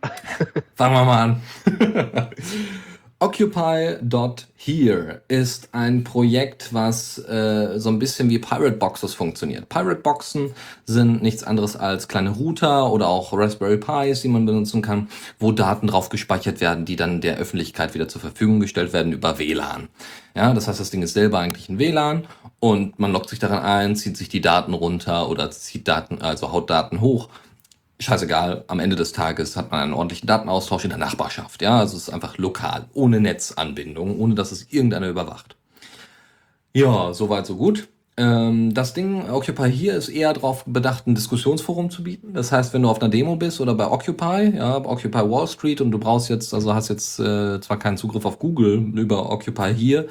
fangen 0.74 0.94
wir 0.94 1.04
mal 1.04 1.22
an. 1.22 1.42
Occupy.here 3.20 5.22
ist 5.26 5.70
ein 5.72 6.04
Projekt, 6.04 6.72
was 6.72 7.18
äh, 7.18 7.80
so 7.80 7.88
ein 7.88 7.98
bisschen 7.98 8.30
wie 8.30 8.38
Pirate 8.38 8.76
Boxes 8.76 9.12
funktioniert. 9.12 9.68
Pirate 9.68 10.02
Boxen 10.02 10.52
sind 10.86 11.20
nichts 11.20 11.42
anderes 11.42 11.74
als 11.74 12.06
kleine 12.06 12.30
Router 12.30 12.92
oder 12.92 13.08
auch 13.08 13.32
Raspberry 13.32 13.78
Pis, 13.78 14.20
die 14.20 14.28
man 14.28 14.46
benutzen 14.46 14.82
kann, 14.82 15.08
wo 15.40 15.50
Daten 15.50 15.88
drauf 15.88 16.10
gespeichert 16.10 16.60
werden, 16.60 16.84
die 16.84 16.94
dann 16.94 17.20
der 17.20 17.38
Öffentlichkeit 17.38 17.94
wieder 17.94 18.06
zur 18.06 18.20
Verfügung 18.20 18.60
gestellt 18.60 18.92
werden 18.92 19.12
über 19.12 19.40
WLAN. 19.40 19.88
Ja, 20.36 20.54
das 20.54 20.68
heißt, 20.68 20.78
das 20.78 20.90
Ding 20.90 21.02
ist 21.02 21.14
selber 21.14 21.40
eigentlich 21.40 21.68
ein 21.68 21.80
WLAN 21.80 22.28
und 22.60 23.00
man 23.00 23.10
loggt 23.10 23.30
sich 23.30 23.40
daran 23.40 23.64
ein, 23.64 23.96
zieht 23.96 24.16
sich 24.16 24.28
die 24.28 24.40
Daten 24.40 24.74
runter 24.74 25.28
oder 25.28 25.50
zieht 25.50 25.88
Daten, 25.88 26.22
also 26.22 26.52
haut 26.52 26.70
Daten 26.70 27.00
hoch 27.00 27.28
scheißegal, 28.00 28.64
am 28.68 28.80
Ende 28.80 28.96
des 28.96 29.12
Tages 29.12 29.56
hat 29.56 29.70
man 29.70 29.80
einen 29.80 29.94
ordentlichen 29.94 30.26
Datenaustausch 30.26 30.84
in 30.84 30.90
der 30.90 30.98
Nachbarschaft. 30.98 31.62
Ja, 31.62 31.78
also 31.78 31.96
es 31.96 32.04
ist 32.04 32.14
einfach 32.14 32.38
lokal, 32.38 32.86
ohne 32.94 33.20
Netzanbindung, 33.20 34.18
ohne 34.18 34.34
dass 34.34 34.52
es 34.52 34.72
irgendeiner 34.72 35.08
überwacht. 35.08 35.56
Ja, 36.74 37.12
soweit, 37.12 37.46
so 37.46 37.56
gut. 37.56 37.88
Ähm, 38.16 38.74
das 38.74 38.94
Ding 38.94 39.28
Occupy 39.30 39.70
hier 39.70 39.94
ist 39.94 40.08
eher 40.08 40.32
darauf 40.32 40.64
bedacht, 40.64 41.06
ein 41.06 41.14
Diskussionsforum 41.14 41.88
zu 41.88 42.02
bieten. 42.02 42.34
Das 42.34 42.50
heißt, 42.50 42.74
wenn 42.74 42.82
du 42.82 42.88
auf 42.88 43.00
einer 43.00 43.10
Demo 43.10 43.36
bist 43.36 43.60
oder 43.60 43.74
bei 43.74 43.88
Occupy, 43.88 44.56
ja, 44.56 44.76
Occupy 44.76 45.30
Wall 45.30 45.46
Street 45.46 45.80
und 45.80 45.92
du 45.92 45.98
brauchst 45.98 46.28
jetzt, 46.28 46.52
also 46.52 46.74
hast 46.74 46.88
jetzt 46.88 47.20
äh, 47.20 47.60
zwar 47.60 47.78
keinen 47.78 47.96
Zugriff 47.96 48.24
auf 48.24 48.40
Google 48.40 48.92
über 48.94 49.30
Occupy 49.30 49.72
hier, 49.72 50.08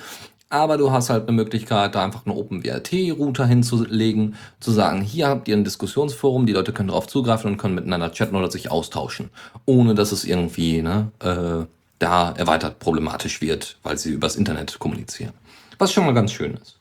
aber 0.49 0.77
du 0.77 0.91
hast 0.91 1.09
halt 1.09 1.27
eine 1.27 1.35
Möglichkeit, 1.35 1.95
da 1.95 2.03
einfach 2.03 2.25
einen 2.25 2.37
OpenWRT-Router 2.37 3.45
hinzulegen, 3.45 4.35
zu 4.59 4.71
sagen, 4.71 5.01
hier 5.01 5.27
habt 5.27 5.47
ihr 5.47 5.57
ein 5.57 5.63
Diskussionsforum, 5.63 6.45
die 6.45 6.53
Leute 6.53 6.71
können 6.71 6.89
darauf 6.89 7.07
zugreifen 7.07 7.51
und 7.51 7.57
können 7.57 7.75
miteinander 7.75 8.11
chatten 8.11 8.35
oder 8.35 8.49
sich 8.49 8.71
austauschen, 8.71 9.29
ohne 9.65 9.93
dass 9.93 10.11
es 10.11 10.23
irgendwie 10.23 10.81
ne, 10.81 11.11
äh, 11.19 11.65
da 11.99 12.31
erweitert 12.31 12.79
problematisch 12.79 13.41
wird, 13.41 13.77
weil 13.83 13.97
sie 13.97 14.11
übers 14.11 14.35
Internet 14.35 14.79
kommunizieren. 14.79 15.33
Was 15.79 15.91
schon 15.91 16.05
mal 16.05 16.13
ganz 16.13 16.31
schön 16.31 16.53
ist. 16.53 16.77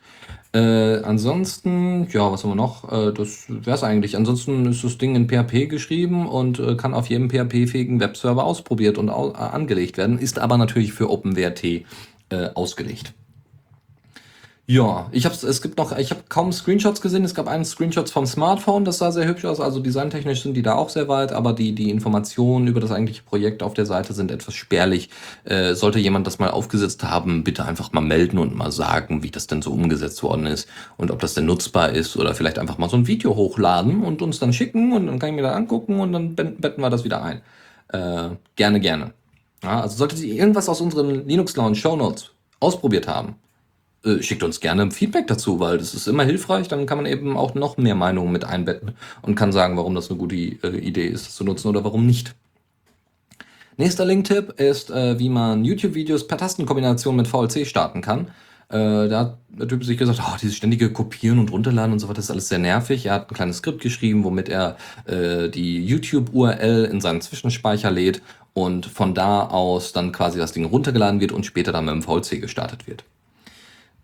Äh, 0.53 1.03
ansonsten, 1.03 2.09
ja, 2.11 2.31
was 2.31 2.45
haben 2.45 2.51
wir 2.51 2.55
noch? 2.55 2.91
Äh, 2.91 3.13
das 3.13 3.47
wäre 3.49 3.77
es 3.77 3.83
eigentlich. 3.83 4.17
Ansonsten 4.17 4.65
ist 4.67 4.85
das 4.85 4.97
Ding 4.97 5.15
in 5.15 5.29
PHP 5.29 5.69
geschrieben 5.69 6.27
und 6.27 6.59
äh, 6.59 6.77
kann 6.77 6.95
auf 6.95 7.09
jedem 7.11 7.29
PHP-fähigen 7.29 8.01
Webserver 8.01 8.45
ausprobiert 8.45 8.97
und 8.97 9.11
au 9.11 9.33
angelegt 9.33 9.99
werden, 9.99 10.19
ist 10.19 10.39
aber 10.39 10.57
natürlich 10.57 10.93
für 10.93 11.11
OpenWRT 11.11 11.65
äh, 11.65 11.85
ausgelegt. 12.55 13.13
Ja, 14.69 15.09
ich 15.13 15.25
hab's, 15.27 15.45
es 15.45 15.63
gibt 15.63 15.79
noch, 15.79 15.97
ich 15.97 16.11
habe 16.11 16.25
kaum 16.29 16.51
Screenshots 16.51 17.01
gesehen. 17.01 17.23
Es 17.23 17.37
gab 17.37 17.47
einen 17.47 17.65
Screenshot 17.65 18.11
vom 18.11 18.27
Smartphone, 18.27 18.85
das 18.85 18.99
sah 18.99 19.13
sehr 19.13 19.29
hübsch 19.29 19.45
aus. 19.45 19.61
Also 19.61 19.79
designtechnisch 19.79 20.43
sind 20.43 20.55
die 20.55 20.63
da 20.63 20.75
auch 20.75 20.89
sehr 20.89 21.07
weit, 21.07 21.31
aber 21.31 21.53
die, 21.53 21.73
die 21.73 21.89
Informationen 21.89 22.67
über 22.67 22.81
das 22.81 22.91
eigentliche 22.91 23.23
Projekt 23.23 23.63
auf 23.63 23.75
der 23.75 23.87
Seite 23.87 24.13
sind 24.13 24.33
etwas 24.33 24.55
spärlich. 24.55 25.09
Äh, 25.45 25.75
sollte 25.75 26.01
jemand 26.01 26.27
das 26.27 26.41
mal 26.41 26.51
aufgesetzt 26.51 27.05
haben, 27.05 27.45
bitte 27.45 27.65
einfach 27.65 27.93
mal 27.93 28.01
melden 28.01 28.39
und 28.39 28.57
mal 28.57 28.73
sagen, 28.73 29.23
wie 29.23 29.31
das 29.31 29.47
denn 29.47 29.63
so 29.63 29.71
umgesetzt 29.71 30.21
worden 30.25 30.47
ist 30.47 30.69
und 30.97 31.13
ob 31.13 31.21
das 31.21 31.35
denn 31.35 31.47
nutzbar 31.47 31.91
ist 31.91 32.17
oder 32.17 32.35
vielleicht 32.35 32.59
einfach 32.59 32.77
mal 32.77 32.91
so 32.91 32.97
ein 32.97 33.07
Video 33.07 33.37
hochladen 33.37 34.03
und 34.03 34.21
uns 34.21 34.41
dann 34.41 34.53
schicken 34.53 34.93
und 34.93 35.07
dann 35.07 35.21
kann 35.21 35.29
ich 35.29 35.37
mir 35.37 35.43
das 35.43 35.55
angucken 35.55 36.01
und 36.01 36.13
dann 36.13 36.35
betten 36.35 36.83
wir 36.83 36.91
das 36.91 37.05
wieder 37.05 37.23
ein. 37.23 37.41
Äh, 37.93 38.31
gerne, 38.57 38.81
gerne. 38.81 39.13
Ja, 39.63 39.83
also 39.83 39.97
solltet 39.97 40.19
ihr 40.25 40.35
irgendwas 40.35 40.69
aus 40.69 40.81
unseren 40.81 41.29
Linux 41.29 41.55
Lounge 41.55 41.77
Show 41.77 41.95
Notes 41.95 42.33
ausprobiert 42.59 43.07
haben, 43.07 43.37
äh, 44.07 44.23
schickt 44.23 44.43
uns 44.43 44.61
gerne 44.61 44.91
Feedback 44.91 45.27
dazu, 45.27 45.61
weil 45.61 45.79
das 45.79 45.95
ist 45.95 46.07
immer 46.07 46.25
hilfreich. 46.25 46.69
Dann 46.69 46.87
kann 46.87 46.99
man 46.99 47.07
eben 47.07 47.37
auch 47.37 47.55
noch 47.55 47.77
mehr 47.77 47.95
Meinungen 47.95 48.33
mit 48.33 48.45
einbetten 48.45 48.93
und 49.23 49.35
kann 49.35 49.53
sagen, 49.53 49.77
warum 49.77 49.95
das 49.95 50.11
eine 50.11 50.19
gute 50.19 50.37
äh, 50.37 50.79
Idee 50.79 51.07
ist, 51.07 51.27
das 51.27 51.35
zu 51.35 51.45
nutzen 51.45 51.69
oder 51.69 51.85
warum 51.85 52.07
nicht. 52.07 52.35
Nächster 53.79 54.07
Link-Tipp 54.07 54.55
ist, 54.59 54.91
äh, 54.91 55.19
wie 55.19 55.29
man 55.29 55.65
YouTube-Videos 55.65 56.27
per 56.27 56.39
Tastenkombination 56.39 57.15
mit 57.15 57.29
VLC 57.29 57.67
starten 57.67 58.01
kann. 58.01 58.29
Äh, 58.69 59.09
da 59.09 59.19
hat 59.21 59.39
der 59.49 59.69
Typ 59.69 59.85
sich 59.85 59.99
gesagt, 59.99 60.21
oh, 60.23 60.37
dieses 60.41 60.57
ständige 60.57 60.91
Kopieren 60.91 61.39
und 61.39 61.53
Runterladen 61.53 61.93
und 61.93 61.99
so 61.99 62.09
weiter, 62.09 62.21
ist 62.21 62.31
alles 62.31 62.49
sehr 62.49 62.59
nervig. 62.59 63.07
Er 63.07 63.15
hat 63.15 63.31
ein 63.31 63.35
kleines 63.35 63.59
Skript 63.59 63.83
geschrieben, 63.83 64.25
womit 64.25 64.49
er 64.49 64.77
äh, 65.05 65.49
die 65.49 65.85
YouTube-URL 65.85 66.85
in 66.91 67.01
seinen 67.01 67.21
Zwischenspeicher 67.21 67.91
lädt 67.91 68.23
und 68.55 68.87
von 68.87 69.15
da 69.15 69.47
aus 69.47 69.93
dann 69.93 70.11
quasi 70.11 70.39
das 70.39 70.53
Ding 70.53 70.65
runtergeladen 70.65 71.21
wird 71.21 71.33
und 71.33 71.45
später 71.45 71.73
dann 71.73 71.85
mit 71.85 71.95
dem 71.95 72.03
VLC 72.03 72.41
gestartet 72.41 72.87
wird. 72.87 73.05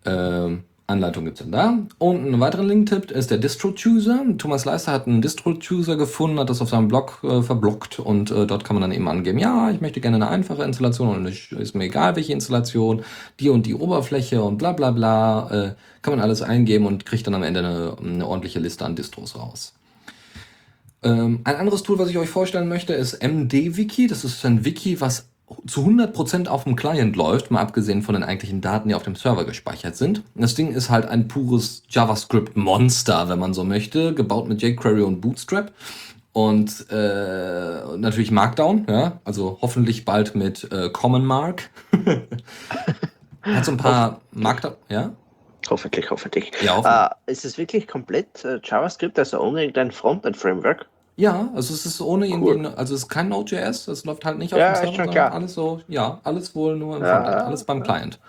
Ähm, 0.05 0.63
Anleitung 0.85 1.23
gibt 1.25 1.39
es 1.39 1.45
dann 1.45 1.51
da. 1.51 1.77
Und 1.97 2.25
einen 2.25 2.39
weiteren 2.39 2.67
Link-Tipp 2.67 3.11
ist 3.11 3.31
der 3.31 3.37
Distro-Chooser. 3.37 4.25
Thomas 4.37 4.65
Leister 4.65 4.91
hat 4.91 5.07
einen 5.07 5.21
Distro-Chooser 5.21 5.95
gefunden, 5.95 6.39
hat 6.39 6.49
das 6.49 6.61
auf 6.61 6.69
seinem 6.69 6.89
Blog 6.89 7.19
äh, 7.23 7.41
verblockt 7.41 7.99
und 7.99 8.31
äh, 8.31 8.45
dort 8.45 8.65
kann 8.65 8.75
man 8.75 8.81
dann 8.81 8.91
eben 8.91 9.07
angeben, 9.07 9.39
ja, 9.39 9.71
ich 9.71 9.79
möchte 9.79 10.01
gerne 10.01 10.17
eine 10.17 10.27
einfache 10.27 10.63
Installation 10.63 11.15
und 11.15 11.27
ich, 11.27 11.51
ist 11.53 11.73
mir 11.73 11.85
egal, 11.85 12.15
welche 12.17 12.33
Installation, 12.33 13.03
die 13.39 13.49
und 13.49 13.65
die 13.65 13.75
Oberfläche 13.75 14.43
und 14.43 14.57
bla 14.57 14.73
bla 14.73 14.91
bla. 14.91 15.49
Äh, 15.51 15.75
kann 16.01 16.13
man 16.13 16.19
alles 16.19 16.41
eingeben 16.41 16.85
und 16.85 17.05
kriegt 17.05 17.25
dann 17.27 17.33
am 17.35 17.43
Ende 17.43 17.61
eine, 17.61 17.95
eine 18.03 18.27
ordentliche 18.27 18.59
Liste 18.59 18.83
an 18.83 18.97
Distros 18.97 19.37
raus. 19.37 19.73
Ähm, 21.01 21.41
ein 21.45 21.55
anderes 21.55 21.83
Tool, 21.83 21.97
was 21.97 22.09
ich 22.09 22.17
euch 22.17 22.29
vorstellen 22.29 22.67
möchte, 22.67 22.93
ist 22.93 23.23
MD-Wiki. 23.23 24.07
Das 24.07 24.25
ist 24.25 24.45
ein 24.45 24.65
Wiki, 24.65 24.99
was 24.99 25.27
zu 25.67 25.85
100% 25.85 26.47
auf 26.47 26.63
dem 26.63 26.75
Client 26.75 27.15
läuft, 27.15 27.51
mal 27.51 27.61
abgesehen 27.61 28.01
von 28.01 28.13
den 28.13 28.23
eigentlichen 28.23 28.61
Daten, 28.61 28.89
die 28.89 28.95
auf 28.95 29.03
dem 29.03 29.15
Server 29.15 29.45
gespeichert 29.45 29.95
sind. 29.95 30.23
Das 30.35 30.55
Ding 30.55 30.71
ist 30.71 30.89
halt 30.89 31.05
ein 31.05 31.27
pures 31.27 31.83
JavaScript-Monster, 31.89 33.29
wenn 33.29 33.39
man 33.39 33.53
so 33.53 33.63
möchte, 33.63 34.13
gebaut 34.13 34.47
mit 34.47 34.61
jQuery 34.61 35.01
und 35.01 35.21
Bootstrap. 35.21 35.71
Und 36.33 36.87
äh, 36.89 37.97
natürlich 37.97 38.31
Markdown, 38.31 38.87
ja, 38.89 39.19
also 39.23 39.59
hoffentlich 39.61 40.03
bald 40.03 40.33
mit 40.33 40.71
äh, 40.71 40.89
Common 40.89 41.25
Mark. 41.25 41.69
Hat 43.43 43.65
so 43.65 43.71
ein 43.71 43.77
paar 43.77 44.21
Markdown, 44.31 44.75
ja? 44.89 45.11
Hoffentlich, 45.69 46.09
hoffentlich. 46.09 46.51
Ja, 46.61 46.77
hoffentlich. 46.77 47.27
Äh, 47.27 47.31
ist 47.31 47.45
es 47.45 47.57
wirklich 47.57 47.87
komplett 47.87 48.43
äh, 48.43 48.59
JavaScript, 48.63 49.19
also 49.19 49.39
ohne 49.41 49.61
irgendein 49.61 49.91
Frontend-Framework? 49.91 50.87
Ja, 51.15 51.49
also 51.53 51.73
es 51.75 51.85
ist 51.85 52.01
ohne 52.01 52.27
irgendwie, 52.27 52.53
Cool. 52.53 52.67
also 52.75 52.95
es 52.95 53.01
ist 53.03 53.09
kein 53.09 53.29
Node.js, 53.29 53.85
das 53.85 54.03
läuft 54.03 54.25
halt 54.25 54.39
nicht 54.39 54.53
auf 54.55 54.59
Ja, 54.59 54.69
dem 54.69 54.73
ist 54.73 54.79
Server, 54.79 54.95
schon 54.95 55.05
sondern 55.05 55.25
klar. 55.25 55.33
alles 55.33 55.53
so, 55.53 55.79
ja, 55.87 56.19
alles 56.23 56.55
wohl 56.55 56.75
nur 56.75 56.97
im 56.97 57.03
Ja. 57.03 57.21
Frontend, 57.23 57.43
alles 57.45 57.63
beim 57.65 57.83
Client. 57.83 58.19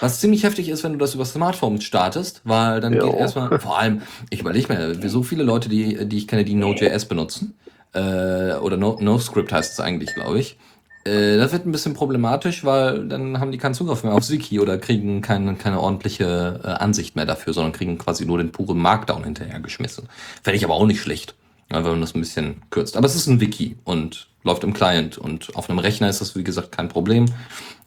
Was 0.00 0.20
ziemlich 0.20 0.42
heftig 0.42 0.70
ist, 0.70 0.82
wenn 0.82 0.92
du 0.92 0.98
das 0.98 1.14
über 1.14 1.26
Smartphone 1.26 1.80
startest, 1.82 2.40
weil 2.44 2.80
dann 2.80 2.94
Jo. 2.94 3.10
geht 3.10 3.18
erstmal, 3.20 3.58
vor 3.60 3.78
allem, 3.78 4.00
ich 4.30 4.40
überlege 4.40 4.72
mir, 4.72 5.02
wie 5.02 5.08
so 5.08 5.22
viele 5.22 5.42
Leute, 5.42 5.68
die, 5.68 6.08
die 6.08 6.16
ich 6.16 6.26
kenne, 6.26 6.44
die 6.44 6.54
Node.js 6.54 7.04
benutzen, 7.04 7.54
äh, 7.92 8.54
oder 8.54 8.78
no, 8.78 8.96
NoScript 8.98 9.52
heißt 9.52 9.72
es 9.74 9.80
eigentlich, 9.80 10.14
glaube 10.14 10.38
ich, 10.38 10.56
äh, 11.04 11.36
das 11.36 11.52
wird 11.52 11.66
ein 11.66 11.72
bisschen 11.72 11.92
problematisch, 11.92 12.64
weil 12.64 13.06
dann 13.08 13.40
haben 13.40 13.52
die 13.52 13.58
keinen 13.58 13.74
Zugriff 13.74 14.04
mehr 14.04 14.14
auf 14.14 14.30
Wiki 14.30 14.58
oder 14.58 14.78
kriegen 14.78 15.20
keine, 15.20 15.54
keine 15.56 15.80
ordentliche 15.80 16.60
äh, 16.64 16.68
Ansicht 16.68 17.14
mehr 17.14 17.26
dafür, 17.26 17.52
sondern 17.52 17.72
kriegen 17.72 17.98
quasi 17.98 18.24
nur 18.24 18.38
den 18.38 18.52
puren 18.52 18.78
Markdown 18.78 19.22
hinterhergeschmissen. 19.24 20.08
Fände 20.42 20.56
ich 20.56 20.64
aber 20.64 20.72
auch 20.74 20.86
nicht 20.86 21.02
schlecht. 21.02 21.34
Wenn 21.72 21.82
man 21.82 22.00
das 22.00 22.14
ein 22.14 22.20
bisschen 22.20 22.62
kürzt. 22.70 22.96
Aber 22.96 23.06
es 23.06 23.14
ist 23.14 23.26
ein 23.26 23.40
Wiki 23.40 23.76
und 23.84 24.28
läuft 24.44 24.64
im 24.64 24.72
Client 24.72 25.18
und 25.18 25.54
auf 25.56 25.70
einem 25.70 25.78
Rechner 25.78 26.08
ist 26.08 26.20
das, 26.20 26.36
wie 26.36 26.44
gesagt, 26.44 26.72
kein 26.72 26.88
Problem. 26.88 27.26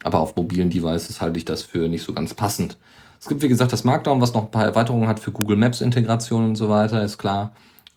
Aber 0.04 0.20
auf 0.20 0.36
mobilen 0.36 0.70
Devices 0.70 1.22
halte 1.22 1.38
ich 1.38 1.46
das 1.46 1.64
für 1.64 1.88
nicht 1.88 2.04
so 2.04 2.14
ganz 2.14 2.34
passend. 2.34 2.78
Es 3.20 3.28
gibt, 3.28 3.42
wie 3.42 3.48
gesagt, 3.48 3.74
das 3.74 3.84
Markdown, 3.84 4.22
was 4.22 4.34
noch 4.34 4.44
ein 4.44 4.52
paar 4.52 4.66
Erweiterungen 4.66 5.08
hat 5.08 5.20
für 5.20 5.32
Google 5.32 5.58
Maps 5.58 5.82
Integration 5.82 6.46
und 6.46 6.56
so 6.56 6.70
weiter, 6.70 7.04
ist 7.04 7.18
klar. 7.18 7.54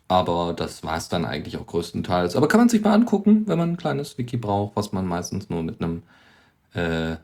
Aber 0.09 0.55
das 0.57 0.83
war 0.83 0.97
es 0.97 1.09
dann 1.09 1.27
eigentlich 1.27 1.59
auch 1.59 1.67
größtenteils. 1.67 2.35
Aber 2.35 2.49
kann 2.49 2.61
man 2.61 2.71
sich 2.71 2.83
mal 2.83 2.95
angucken, 2.95 3.43
wenn 3.47 3.59
man 3.59 3.73
ein 3.73 3.77
kleines 3.77 4.17
Wiki 4.17 4.39
braucht, 4.39 4.75
was 4.75 4.93
man 4.93 5.07
meistens 5.07 5.51
nur 5.51 5.63
mit 5.63 5.83
einem, 5.83 6.03
äh, 6.75 7.17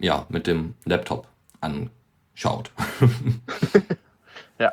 ja, 0.00 0.26
mit 0.28 0.46
dem 0.46 0.74
Laptop 0.84 1.28
anschaut. 1.60 2.70
Ja. 4.58 4.72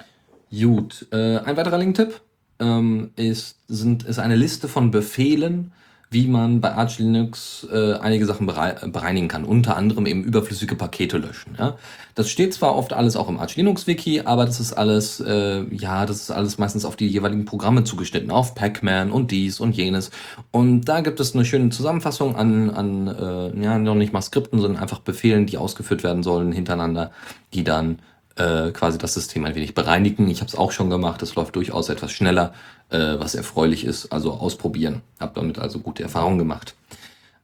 Gut, 0.50 1.08
äh, 1.12 1.40
ein 1.40 1.58
weiterer 1.58 1.78
Link-Tipp 1.78 2.22
ähm, 2.60 3.12
ist, 3.16 3.58
sind, 3.68 4.04
ist 4.04 4.20
eine 4.20 4.36
Liste 4.36 4.68
von 4.68 4.92
Befehlen, 4.92 5.72
wie 6.14 6.28
man 6.28 6.62
bei 6.62 6.74
Arch 6.74 7.00
Linux 7.00 7.68
äh, 7.74 7.94
einige 7.94 8.26
Sachen 8.26 8.46
berei 8.46 8.76
bereinigen 8.88 9.28
kann. 9.28 9.44
Unter 9.44 9.76
anderem 9.76 10.06
eben 10.06 10.24
überflüssige 10.24 10.76
Pakete 10.76 11.18
löschen. 11.18 11.56
Ja? 11.58 11.76
Das 12.14 12.30
steht 12.30 12.54
zwar 12.54 12.76
oft 12.76 12.94
alles 12.94 13.16
auch 13.16 13.28
im 13.28 13.40
Arch 13.40 13.56
Linux 13.56 13.88
Wiki, 13.88 14.22
aber 14.22 14.46
das 14.46 14.60
ist 14.60 14.74
alles, 14.74 15.20
äh, 15.20 15.64
ja, 15.76 16.06
das 16.06 16.18
ist 16.18 16.32
alles 16.32 16.60
meistens 16.60 16.86
auf 16.86 16.96
die 16.96 17.08
jeweiligen 17.08 17.46
Programme 17.46 17.84
zugeschnitten, 17.84 18.30
auf 18.30 18.54
Pacman 18.54 19.12
und 19.12 19.32
dies 19.32 19.60
und 19.60 19.76
jenes. 19.76 20.12
Und 20.52 20.86
da 20.86 21.02
gibt 21.02 21.20
es 21.20 21.34
eine 21.34 21.46
schöne 21.46 21.70
Zusammenfassung 21.70 22.36
an, 22.36 22.70
an 22.70 23.08
äh, 23.08 23.64
ja, 23.64 23.80
noch 23.80 23.96
nicht 23.96 24.14
mal 24.14 24.22
Skripten, 24.22 24.62
sondern 24.62 24.82
einfach 24.82 25.00
Befehlen, 25.00 25.48
die 25.48 25.58
ausgeführt 25.58 26.04
werden 26.04 26.22
sollen 26.22 26.52
hintereinander, 26.52 27.12
die 27.54 27.64
dann 27.64 27.98
äh, 28.36 28.72
quasi 28.72 28.98
das 28.98 29.14
System 29.14 29.46
ein 29.46 29.56
wenig 29.56 29.74
bereinigen. 29.76 30.30
Ich 30.30 30.40
habe 30.42 30.50
es 30.50 30.56
auch 30.56 30.72
schon 30.72 30.90
gemacht, 30.90 31.22
es 31.22 31.36
läuft 31.36 31.56
durchaus 31.56 31.90
etwas 31.90 32.12
schneller, 32.12 32.54
äh, 32.90 33.20
was 33.20 33.36
erfreulich 33.36 33.86
ist. 33.86 34.12
Also 34.12 34.34
ausprobieren. 34.34 35.02
Habe 35.20 35.34
damit 35.36 35.60
also 35.60 35.80
gute 35.80 36.04
Erfahrungen 36.04 36.40
gemacht. 36.40 36.76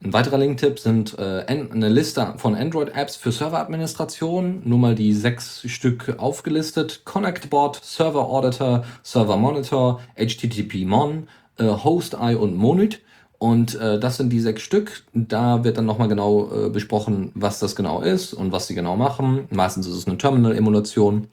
Ein 0.02 0.14
weiterer 0.14 0.38
Link-Tipp 0.38 0.78
sind 0.78 1.18
äh, 1.18 1.44
eine 1.46 1.90
Liste 1.90 2.32
von 2.38 2.54
Android-Apps 2.54 3.16
für 3.16 3.32
Serveradministration. 3.32 4.62
Nur 4.64 4.78
mal 4.78 4.94
die 4.94 5.12
sechs 5.12 5.62
Stück 5.70 6.14
aufgelistet. 6.18 7.02
ConnectBot, 7.04 7.84
Server 7.84 8.26
Auditor, 8.26 8.84
Server 9.02 9.36
Monitor, 9.36 10.00
HTTP 10.16 10.86
Mon, 10.86 11.28
äh, 11.58 11.64
HostEye 11.64 12.38
und 12.38 12.56
Monit. 12.56 13.02
Und 13.40 13.74
äh, 13.80 13.98
das 13.98 14.18
sind 14.18 14.28
die 14.30 14.38
sechs 14.40 14.60
Stück. 14.60 15.02
Da 15.14 15.64
wird 15.64 15.78
dann 15.78 15.86
nochmal 15.86 16.08
genau 16.08 16.50
äh, 16.52 16.68
besprochen, 16.68 17.32
was 17.34 17.58
das 17.58 17.74
genau 17.74 18.02
ist 18.02 18.34
und 18.34 18.52
was 18.52 18.66
sie 18.66 18.74
genau 18.74 18.96
machen. 18.96 19.48
Meistens 19.50 19.86
ist 19.86 19.94
es 19.94 20.06
eine 20.06 20.18
Terminal-Emulation 20.18 21.26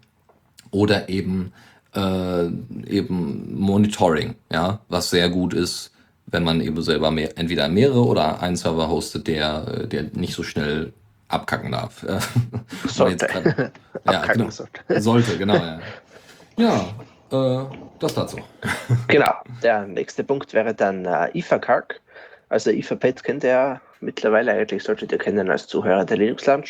oder 0.72 1.10
eben, 1.10 1.52
äh, 1.94 2.46
eben 2.88 3.60
Monitoring, 3.60 4.36
ja, 4.50 4.80
was 4.88 5.10
sehr 5.10 5.30
gut 5.30 5.54
ist, 5.54 5.92
wenn 6.28 6.46
man 6.46 6.62
eben 6.62 6.82
selber 6.82 7.12
mehr, 7.12 7.38
entweder 7.38 7.68
mehrere 7.68 8.06
oder 8.06 8.42
einen 8.42 8.56
Server 8.56 8.88
hostet, 8.88 9.28
der, 9.28 9.68
äh, 9.68 9.88
der 9.90 10.04
nicht 10.14 10.34
so 10.34 10.44
schnell 10.44 10.94
abkacken 11.28 11.74
darf. 11.74 12.06
Sollte. 12.88 13.28
grad- 13.28 13.46
ja, 14.06 14.12
Abkacken 14.22 14.40
genau. 14.44 14.50
sollte. 14.52 15.02
Sollte, 15.02 15.38
genau, 15.38 15.56
ja. 15.56 15.80
Ja, 16.58 16.86
äh, 17.32 17.66
das 18.00 18.14
dazu. 18.14 18.38
Genau, 19.08 19.34
der 19.64 19.86
nächste 19.86 20.24
Punkt 20.24 20.54
wäre 20.54 20.74
dann 20.74 21.06
äh, 21.06 21.30
IFA-Calc. 21.38 22.02
Also 22.50 22.72
IFA-Pad 22.72 23.24
kennt 23.24 23.44
ihr 23.44 23.50
ja 23.50 23.82
mittlerweile, 24.00 24.52
eigentlich 24.52 24.84
solltet 24.84 25.12
ihr 25.12 25.18
kennen 25.18 25.50
als 25.50 25.68
Zuhörer 25.68 26.06
der 26.06 26.18
Linux 26.18 26.46
Lounge. 26.46 26.70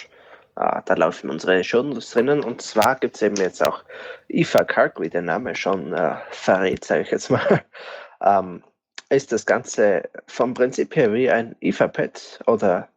Äh, 0.55 0.81
da 0.85 0.93
laufen 0.95 1.29
unsere 1.29 1.63
Shownotes 1.63 2.11
drinnen 2.11 2.43
und 2.43 2.61
zwar 2.61 2.95
gibt 2.95 3.15
es 3.15 3.21
eben 3.21 3.35
jetzt 3.35 3.65
auch 3.65 3.83
IFA-Calc, 4.29 4.99
wie 4.99 5.09
der 5.09 5.21
Name 5.21 5.55
schon 5.55 5.93
äh, 5.93 6.15
verrät, 6.31 6.83
sage 6.83 7.01
ich 7.01 7.11
jetzt 7.11 7.29
mal. 7.29 7.63
ähm, 8.21 8.63
ist 9.09 9.31
das 9.31 9.45
Ganze 9.45 10.03
vom 10.25 10.53
Prinzip 10.53 10.95
her 10.95 11.13
wie 11.13 11.29
ein 11.29 11.55
IFA-Pad 11.61 12.41
oder 12.47 12.89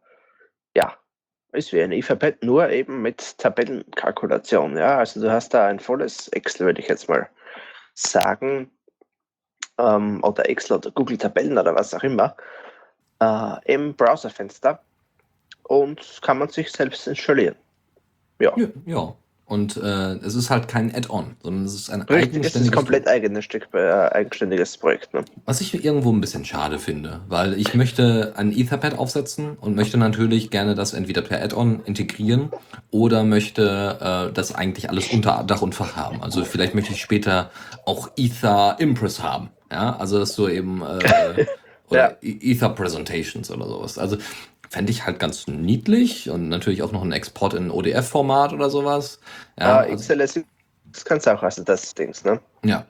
ja, 0.75 0.95
ist 1.53 1.73
wie 1.73 1.81
ein 1.81 1.91
IFA-Pad, 1.91 2.43
nur 2.43 2.69
eben 2.69 3.01
mit 3.01 3.37
Tabellenkalkulation. 3.37 4.77
Ja, 4.77 4.97
also 4.97 5.21
du 5.21 5.31
hast 5.31 5.53
da 5.53 5.67
ein 5.67 5.79
volles 5.79 6.27
Excel, 6.29 6.65
würde 6.65 6.81
ich 6.81 6.87
jetzt 6.87 7.09
mal 7.09 7.29
sagen, 7.93 8.71
ähm, 9.77 10.23
oder 10.23 10.49
Excel 10.49 10.77
oder 10.77 10.91
Google 10.91 11.17
Tabellen 11.17 11.57
oder 11.57 11.75
was 11.75 11.93
auch 11.93 12.03
immer, 12.03 12.35
äh, 13.19 13.73
im 13.73 13.93
Browserfenster 13.95 14.81
und 15.63 16.19
kann 16.21 16.39
man 16.39 16.49
sich 16.49 16.71
selbst 16.71 17.07
installieren. 17.07 17.55
Ja, 18.39 18.53
Ja, 18.57 18.67
ja. 18.85 19.15
Und 19.51 19.75
äh, 19.75 20.13
es 20.23 20.35
ist 20.35 20.49
halt 20.49 20.69
kein 20.69 20.95
Add-on, 20.95 21.35
sondern 21.43 21.65
es 21.65 21.75
ist 21.75 21.89
ein 21.89 22.03
richtig, 22.03 22.19
es 22.21 22.21
ist 22.21 22.35
eigenständiges 22.55 22.71
komplett 22.71 23.07
eigenes 23.09 23.43
Stück, 23.43 23.67
äh, 23.73 23.79
eigenständiges 23.79 24.77
Projekt. 24.77 25.13
Ne? 25.13 25.25
Was 25.45 25.59
ich 25.59 25.83
irgendwo 25.83 26.09
ein 26.13 26.21
bisschen 26.21 26.45
schade 26.45 26.79
finde, 26.79 27.19
weil 27.27 27.59
ich 27.59 27.73
möchte 27.73 28.31
ein 28.37 28.53
Etherpad 28.57 28.97
aufsetzen 28.97 29.57
und 29.59 29.75
möchte 29.75 29.97
natürlich 29.97 30.51
gerne 30.51 30.73
das 30.73 30.93
entweder 30.93 31.21
per 31.21 31.43
Add-on 31.43 31.81
integrieren 31.83 32.49
oder 32.91 33.25
möchte 33.25 34.29
äh, 34.29 34.33
das 34.33 34.55
eigentlich 34.55 34.89
alles 34.89 35.11
unter 35.11 35.43
Dach 35.45 35.61
und 35.61 35.75
Fach 35.75 35.97
haben. 35.97 36.23
Also 36.23 36.45
vielleicht 36.45 36.73
möchte 36.73 36.93
ich 36.93 37.01
später 37.01 37.51
auch 37.85 38.09
Ether 38.15 38.77
Impress 38.79 39.21
haben. 39.21 39.49
Ja, 39.69 39.97
also 39.97 40.17
dass 40.17 40.33
du 40.33 40.47
eben 40.47 40.81
äh, 40.81 41.45
oder 41.89 42.11
Ja. 42.11 42.17
E- 42.21 42.51
Ether 42.53 42.69
Presentations 42.69 43.51
oder 43.51 43.67
sowas. 43.67 43.97
Also 43.97 44.15
fände 44.71 44.89
ich 44.89 45.05
halt 45.05 45.19
ganz 45.19 45.47
niedlich 45.47 46.29
und 46.29 46.47
natürlich 46.47 46.81
auch 46.81 46.93
noch 46.93 47.03
ein 47.03 47.11
Export 47.11 47.53
in 47.53 47.69
ODF-Format 47.69 48.53
oder 48.53 48.69
sowas. 48.69 49.19
Ja, 49.59 49.79
also- 49.79 49.95
XLS 49.95 50.39
das 50.93 51.05
kannst 51.05 51.25
du 51.27 51.31
auch, 51.31 51.43
also 51.43 51.63
das 51.63 51.93
Dings, 51.93 52.23
ne? 52.23 52.39
ja. 52.63 52.85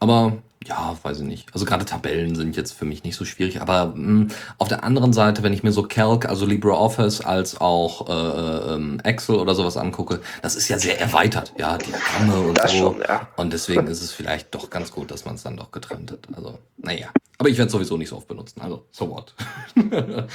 Aber 0.00 0.38
ja, 0.66 0.96
weiß 1.02 1.20
ich 1.20 1.26
nicht. 1.26 1.48
Also 1.54 1.64
gerade 1.64 1.84
Tabellen 1.84 2.34
sind 2.34 2.56
jetzt 2.56 2.72
für 2.72 2.84
mich 2.84 3.04
nicht 3.04 3.16
so 3.16 3.24
schwierig. 3.24 3.60
Aber 3.60 3.92
mh, 3.94 4.26
auf 4.58 4.68
der 4.68 4.84
anderen 4.84 5.12
Seite, 5.12 5.42
wenn 5.42 5.52
ich 5.52 5.62
mir 5.62 5.72
so 5.72 5.82
Calc, 5.84 6.26
also 6.28 6.44
LibreOffice, 6.46 7.20
als 7.22 7.60
auch 7.60 8.08
äh, 8.08 8.74
ähm, 8.74 9.00
Excel 9.04 9.36
oder 9.36 9.54
sowas 9.54 9.76
angucke, 9.76 10.20
das 10.42 10.56
ist 10.56 10.68
ja 10.68 10.78
sehr 10.78 11.00
erweitert. 11.00 11.52
Ja, 11.58 11.78
Diagramme 11.78 12.40
und 12.48 12.58
Das 12.58 12.72
so. 12.72 12.78
schon, 12.78 13.00
ja. 13.00 13.28
Und 13.36 13.52
deswegen 13.52 13.86
ist 13.86 14.02
es 14.02 14.12
vielleicht 14.12 14.54
doch 14.54 14.68
ganz 14.70 14.90
gut, 14.90 15.10
dass 15.10 15.24
man 15.24 15.36
es 15.36 15.42
dann 15.42 15.56
doch 15.56 15.70
getrennt 15.70 16.10
hat. 16.12 16.20
Also, 16.36 16.58
naja. 16.76 17.08
Aber 17.38 17.48
ich 17.48 17.56
werde 17.56 17.66
es 17.68 17.72
sowieso 17.72 17.96
nicht 17.96 18.08
so 18.08 18.16
oft 18.16 18.28
benutzen. 18.28 18.60
Also, 18.60 18.84
so 18.90 19.08
what. 19.10 19.34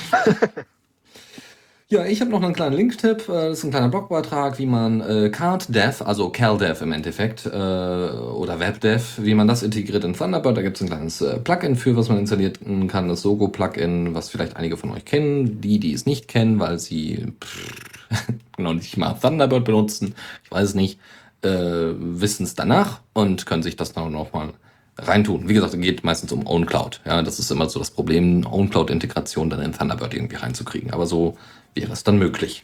Ja, 1.89 2.05
ich 2.05 2.21
habe 2.21 2.31
noch 2.31 2.41
einen 2.41 2.53
kleinen 2.53 2.75
Link-Tipp. 2.75 3.29
Äh, 3.29 3.49
das 3.49 3.59
ist 3.59 3.63
ein 3.65 3.71
kleiner 3.71 3.89
Blogbeitrag, 3.89 4.57
wie 4.57 4.65
man 4.65 5.01
äh, 5.01 5.29
CardDev, 5.29 6.01
also 6.01 6.29
CalDev 6.29 6.81
im 6.81 6.91
Endeffekt, 6.91 7.45
äh, 7.45 7.49
oder 7.49 8.59
WebDev, 8.59 9.19
wie 9.23 9.35
man 9.35 9.47
das 9.47 9.63
integriert 9.63 10.03
in 10.03 10.13
Thunderbird. 10.13 10.57
Da 10.57 10.61
gibt 10.61 10.77
es 10.77 10.81
ein 10.81 10.87
kleines 10.87 11.21
äh, 11.21 11.39
Plugin 11.39 11.75
für, 11.75 11.95
was 11.95 12.09
man 12.09 12.17
installieren 12.19 12.87
kann, 12.87 13.09
das 13.09 13.21
Sogo-Plugin, 13.21 14.15
was 14.15 14.29
vielleicht 14.29 14.55
einige 14.55 14.77
von 14.77 14.91
euch 14.91 15.05
kennen. 15.05 15.61
Die, 15.61 15.79
die 15.79 15.93
es 15.93 16.05
nicht 16.05 16.27
kennen, 16.27 16.59
weil 16.59 16.79
sie 16.79 17.27
pff, 17.43 17.75
noch 18.57 18.73
nicht 18.73 18.97
mal 18.97 19.13
Thunderbird 19.13 19.65
benutzen, 19.65 20.15
ich 20.43 20.51
weiß 20.51 20.69
es 20.69 20.75
nicht, 20.75 20.99
äh, 21.41 21.49
wissen 21.49 22.43
es 22.43 22.55
danach 22.55 23.01
und 23.13 23.45
können 23.45 23.63
sich 23.63 23.75
das 23.75 23.93
dann 23.93 24.11
nochmal 24.11 24.53
reintun. 24.97 25.49
Wie 25.49 25.53
gesagt, 25.53 25.73
es 25.73 25.79
geht 25.79 26.03
meistens 26.03 26.31
um 26.31 26.45
OwnCloud. 26.45 27.01
Ja, 27.05 27.21
das 27.21 27.39
ist 27.39 27.51
immer 27.51 27.69
so 27.69 27.79
das 27.79 27.91
Problem, 27.91 28.45
OwnCloud-Integration 28.45 29.49
dann 29.49 29.61
in 29.61 29.73
Thunderbird 29.73 30.13
irgendwie 30.13 30.35
reinzukriegen. 30.35 30.91
Aber 30.91 31.05
so 31.05 31.37
wäre 31.73 31.91
es 31.91 32.03
dann 32.03 32.17
möglich. 32.17 32.63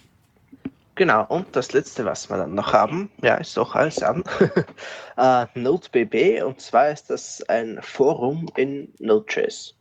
Genau, 0.96 1.26
und 1.30 1.56
das 1.56 1.72
letzte, 1.72 2.04
was 2.04 2.30
wir 2.30 2.38
dann 2.38 2.56
noch 2.56 2.74
haben, 2.74 3.10
ja, 3.22 3.36
ist 3.36 3.56
doch 3.56 3.74
alles 3.74 4.04
an, 4.04 4.22
uh, 5.18 5.46
NodeBB, 5.56 6.44
und 6.44 6.60
zwar 6.60 6.90
ist 6.90 7.10
das 7.10 7.42
ein 7.48 7.80
Forum 7.82 8.50
in 8.58 8.94
Node.js. 9.00 9.76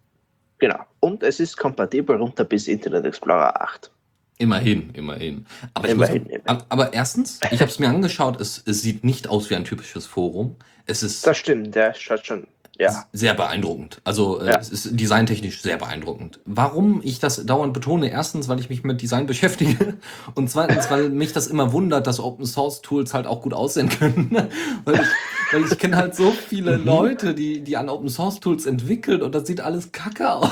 Genau, 0.59 0.79
und 1.01 1.25
es 1.25 1.41
ist 1.41 1.57
kompatibel 1.57 2.17
runter 2.17 2.45
bis 2.45 2.69
Internet 2.69 3.05
Explorer 3.05 3.61
8. 3.61 3.91
Immerhin, 4.39 4.91
immerhin. 4.95 5.47
Aber, 5.75 5.89
Immerhin, 5.89 6.23
muss, 6.25 6.33
immerhin. 6.33 6.63
aber 6.69 6.93
erstens, 6.93 7.41
ich 7.51 7.61
habe 7.61 7.71
es 7.71 7.79
mir 7.81 7.89
angeschaut, 7.89 8.41
es, 8.41 8.63
es 8.65 8.83
sieht 8.83 9.03
nicht 9.05 9.29
aus 9.29 9.51
wie 9.51 9.57
ein 9.57 9.65
typisches 9.65 10.07
Forum. 10.07 10.57
Es 10.87 11.03
ist 11.03 11.27
Das 11.27 11.37
stimmt, 11.37 11.75
der 11.75 11.93
schaut 11.95 12.25
schon, 12.25 12.47
ja. 12.79 13.05
sehr 13.13 13.35
beeindruckend. 13.35 14.01
Also 14.05 14.41
äh, 14.41 14.47
Ja. 14.53 14.59
es 14.61 14.71
ist 14.71 14.89
designtechnisch 14.99 15.61
sehr 15.61 15.77
beeindruckend. 15.77 16.39
Warum 16.45 17.01
ich 17.03 17.19
das 17.19 17.45
dauernd 17.45 17.75
betone? 17.75 18.11
Erstens, 18.13 18.47
weil 18.49 18.61
ich 18.61 18.71
mich 18.71 18.85
mit 18.85 19.03
Design 19.03 19.27
beschäftige 19.27 19.95
und 20.37 20.49
zweitens, 20.49 20.89
weil 20.89 21.11
mich 21.11 21.33
das 21.33 21.49
immer 21.49 21.73
wundert, 21.73 22.07
dass 22.07 22.21
Open 22.21 22.47
Source 22.47 22.81
Tools 22.81 23.13
halt 23.15 23.27
auch 23.27 23.43
gut 23.43 23.53
aussehen 23.55 23.89
können. 23.89 24.31
weil 24.85 24.95
ich, 24.95 25.09
weil 25.53 25.65
ich 25.65 25.79
kenne 25.79 25.97
halt 25.97 26.15
so 26.15 26.31
viele 26.31 26.79
Mhm. 26.79 26.85
Leute, 26.85 27.35
die, 27.35 27.61
die 27.63 27.77
an 27.77 27.89
Open 27.89 28.09
Source 28.09 28.39
Tools 28.39 28.67
entwickeln 28.67 29.21
und 29.23 29.35
das 29.35 29.49
sieht 29.49 29.61
alles 29.61 29.91
kacke 29.91 30.33
aus. 30.33 30.51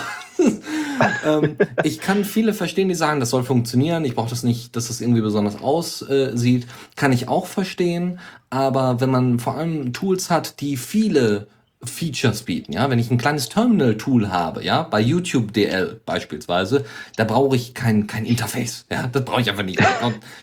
Ähm, 1.25 1.57
ich 1.83 2.01
kann 2.01 2.25
viele 2.25 2.55
verstehen, 2.55 2.89
die 2.89 2.95
sagen, 2.95 3.21
das 3.21 3.31
soll 3.31 3.45
funktionieren. 3.45 4.05
Ich 4.05 4.15
brauche 4.15 4.31
das 4.31 4.43
nicht, 4.43 4.77
dass 4.77 4.89
das 4.89 5.01
irgendwie 5.01 5.21
besonders 5.21 5.61
aussieht. 5.61 6.67
Kann 6.97 7.13
ich 7.13 7.29
auch 7.29 7.47
verstehen. 7.47 8.19
Aber 8.51 9.01
wenn 9.01 9.11
man 9.11 9.39
vor 9.39 9.57
allem 9.57 9.93
Tools 9.93 10.31
hat, 10.31 10.61
die 10.61 10.77
viele 10.77 11.49
Features 11.85 12.43
bieten, 12.43 12.73
ja, 12.73 12.89
wenn 12.91 12.99
ich 12.99 13.11
ein 13.11 13.19
kleines 13.19 13.49
Terminal-Tool 13.49 14.31
habe, 14.31 14.65
ja, 14.65 14.83
bei 14.83 15.01
YouTube 15.01 15.53
DL 15.53 16.01
beispielsweise, 16.05 16.85
da 17.17 17.25
brauche 17.25 17.55
ich 17.57 17.75
kein, 17.75 18.07
kein 18.07 18.25
Interface, 18.25 18.87
ja, 18.91 19.07
das 19.07 19.25
brauche 19.25 19.41
ich 19.41 19.51
einfach 19.51 19.63
nicht. 19.63 19.81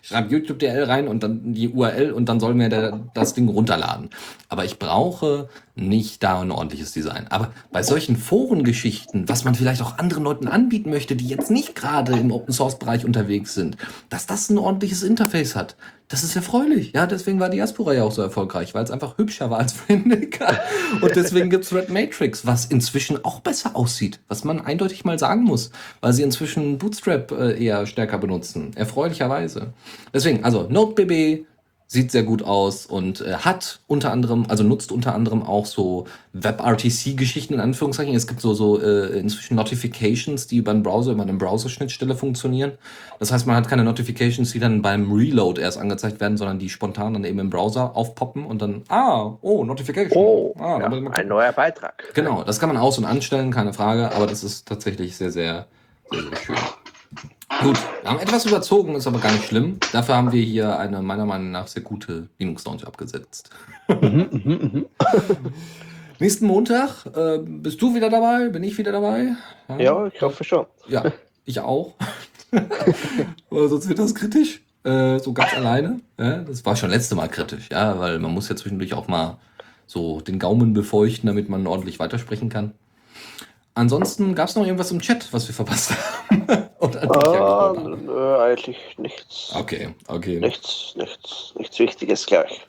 Ich 0.02 0.10
schreibe 0.10 0.32
YouTube 0.32 0.60
DL 0.60 0.84
rein 0.84 1.08
und 1.08 1.24
dann 1.24 1.54
die 1.54 1.70
URL 1.70 2.12
und 2.12 2.30
dann 2.30 2.40
soll 2.40 2.54
mir 2.54 2.70
der, 2.70 3.00
das 3.14 3.34
Ding 3.34 3.48
runterladen. 3.50 4.10
Aber 4.48 4.64
ich 4.64 4.80
brauche 4.80 5.50
nicht 5.76 6.22
da 6.22 6.42
ein 6.42 6.52
ordentliches 6.52 6.92
Design. 6.92 7.26
Aber 7.30 7.52
bei 7.72 7.82
solchen 7.82 8.16
Forengeschichten, 8.16 9.28
was 9.28 9.44
man 9.44 9.56
vielleicht 9.56 9.82
auch 9.82 9.98
anderen 9.98 10.24
Leuten 10.24 10.48
anbieten 10.48 10.92
möchte, 10.92 11.16
die 11.16 11.28
jetzt 11.28 11.50
nicht 11.50 11.76
gerade 11.76 12.14
im 12.14 12.32
Open 12.32 12.54
Source 12.54 12.78
Bereich 12.78 13.06
unterwegs 13.06 13.56
sind, 13.56 13.78
dass 14.10 14.28
das 14.28 14.50
ein 14.50 14.60
ordentliches 14.60 15.02
Interface 15.02 15.56
hat, 15.56 15.76
das 16.10 16.24
ist 16.24 16.36
erfreulich. 16.36 16.92
Ja, 16.94 17.08
deswegen 17.08 17.40
war 17.40 17.50
Diaspora 17.50 17.94
ja 17.94 18.04
auch 18.04 18.12
so 18.12 18.22
erfolgreich, 18.22 18.76
weil 18.76 18.84
es 18.84 18.92
einfach 18.92 19.18
hübscher 19.18 19.50
war 19.50 19.60
als 19.60 19.76
Vindica. 19.88 20.60
Und 21.02 21.16
deswegen 21.16 21.50
gibt's 21.50 21.74
Red 21.74 21.90
Matrix, 21.90 22.46
was 22.46 22.66
inzwischen 22.66 23.26
auch 23.26 23.40
besser 23.40 23.76
aussieht, 23.76 24.20
was 24.28 24.44
man 24.44 24.62
eindeutig 24.62 25.06
mal 25.06 25.18
sagen 25.18 25.44
muss, 25.44 25.72
weil 26.02 26.14
sie 26.14 26.22
inzwischen 26.22 26.78
Bootstrap 26.78 27.32
äh, 27.32 27.64
eher 27.64 27.88
stärker 27.88 28.20
benutzen. 28.20 28.72
Erfreulicherweise. 28.76 29.74
Deswegen, 30.14 30.44
also 30.44 30.68
NodeBB 30.70 31.46
sieht 31.94 32.12
sehr 32.12 32.24
gut 32.24 32.44
aus 32.44 32.88
und 32.88 33.22
äh, 33.22 33.36
hat 33.36 33.80
unter 33.86 34.12
anderem, 34.12 34.46
also 34.50 34.64
nutzt 34.64 34.92
unter 34.92 35.14
anderem 35.14 35.44
auch 35.44 35.68
so 35.68 36.08
WebRTC-Geschichten 36.34 37.54
in 37.54 37.60
Anführungszeichen. 37.60 38.16
Es 38.16 38.26
gibt 38.26 38.42
so, 38.42 38.56
so 38.56 38.82
äh, 38.82 39.20
inzwischen 39.20 39.56
Notifications, 39.56 40.48
die 40.48 40.58
über 40.58 40.72
einen 40.72 40.82
Browser, 40.82 41.12
über 41.12 41.22
eine 41.22 41.34
Browser-Schnittstelle 41.34 42.16
funktionieren. 42.16 42.72
Das 43.20 43.32
heißt, 43.32 43.46
man 43.46 43.56
hat 43.56 43.68
keine 43.68 43.84
Notifications, 43.84 44.52
die 44.52 44.60
dann 44.60 44.82
beim 44.82 45.12
Reload 45.12 45.62
erst 45.62 45.78
angezeigt 45.78 46.20
werden, 46.20 46.36
sondern 46.36 46.58
die 46.58 46.70
spontan 46.70 47.14
dann 47.14 47.24
eben 47.26 47.38
im 47.38 47.52
Browser 47.52 47.96
aufpoppen 47.96 48.44
und 48.44 48.60
dann, 48.60 48.82
ah, 48.90 49.38
oh, 49.42 49.64
Notification. 49.64 50.18
Oh, 50.18 50.56
ah, 50.58 50.80
ja, 50.80 50.88
ein 50.88 51.28
neuer 51.28 51.52
Beitrag. 51.52 52.12
Genau, 52.16 52.44
das 52.44 52.60
kann 52.60 52.70
man 52.70 52.78
aus- 52.78 52.98
und 52.98 53.06
anstellen, 53.06 53.52
keine 53.52 53.72
Frage, 53.72 54.12
aber 54.14 54.26
das 54.26 54.44
ist 54.44 54.68
tatsächlich 54.68 55.16
sehr, 55.16 55.32
sehr, 55.32 55.68
sehr, 56.10 56.24
sehr 56.24 56.38
schön. 56.38 56.56
Gut, 57.62 57.78
wir 58.02 58.10
haben 58.10 58.20
etwas 58.20 58.46
überzogen, 58.46 58.96
ist 58.96 59.08
aber 59.08 59.20
gar 59.20 59.32
nicht 59.32 59.46
schlimm. 59.46 59.78
Dafür 59.92 60.16
haben 60.16 60.32
wir 60.32 60.42
hier 60.42 60.78
eine 60.78 61.02
meiner 61.02 61.26
Meinung 61.26 61.52
nach 61.52 61.68
sehr 61.68 61.84
gute 61.84 62.28
Linux-Launch 62.40 62.86
abgesetzt. 62.86 63.50
Nächsten 66.20 66.46
Montag 66.46 67.06
äh, 67.16 67.40
bist 67.40 67.82
du 67.82 67.96
wieder 67.96 68.10
dabei, 68.10 68.50
bin 68.50 68.64
ich 68.64 68.78
wieder 68.78 68.92
dabei. 68.92 69.36
Ja, 69.78 70.08
ich 70.08 70.22
hoffe 70.22 70.44
schon. 70.44 70.66
Ja, 70.88 71.12
ich 71.46 71.60
auch. 71.60 71.94
Sonst 73.50 73.88
wird 73.88 74.00
das 74.00 74.16
kritisch. 74.16 74.62
Äh, 74.84 75.20
so 75.20 75.32
ganz 75.32 75.54
alleine. 75.54 76.02
Ja, 76.20 76.40
das 76.40 76.66
war 76.66 76.76
schon 76.76 76.90
letzte 76.90 77.16
Mal 77.16 77.30
kritisch, 77.30 77.70
ja, 77.72 77.98
weil 78.00 78.20
man 78.20 78.32
muss 78.32 78.50
ja 78.50 78.56
zwischendurch 78.56 78.94
auch 78.94 79.08
mal 79.08 79.38
so 79.86 80.20
den 80.22 80.40
Gaumen 80.40 80.74
befeuchten, 80.74 81.28
damit 81.28 81.50
man 81.50 81.68
ordentlich 81.68 82.00
weitersprechen 82.00 82.50
kann. 82.50 82.74
Ansonsten 83.76 84.36
gab 84.36 84.50
es 84.50 84.56
noch 84.56 84.66
irgendwas 84.66 84.92
im 84.92 85.02
Chat, 85.02 85.32
was 85.32 85.48
wir 85.48 85.56
verpasst 85.56 85.92
haben. 85.92 86.48
Ah, 87.10 87.74
nö, 87.74 88.38
eigentlich 88.40 88.78
nichts. 88.98 89.54
Okay, 89.56 89.96
okay. 90.08 90.40
Nichts, 90.40 90.94
nichts, 90.98 91.54
nichts 91.58 91.80
Wichtiges 91.80 92.26
gleich. 92.26 92.68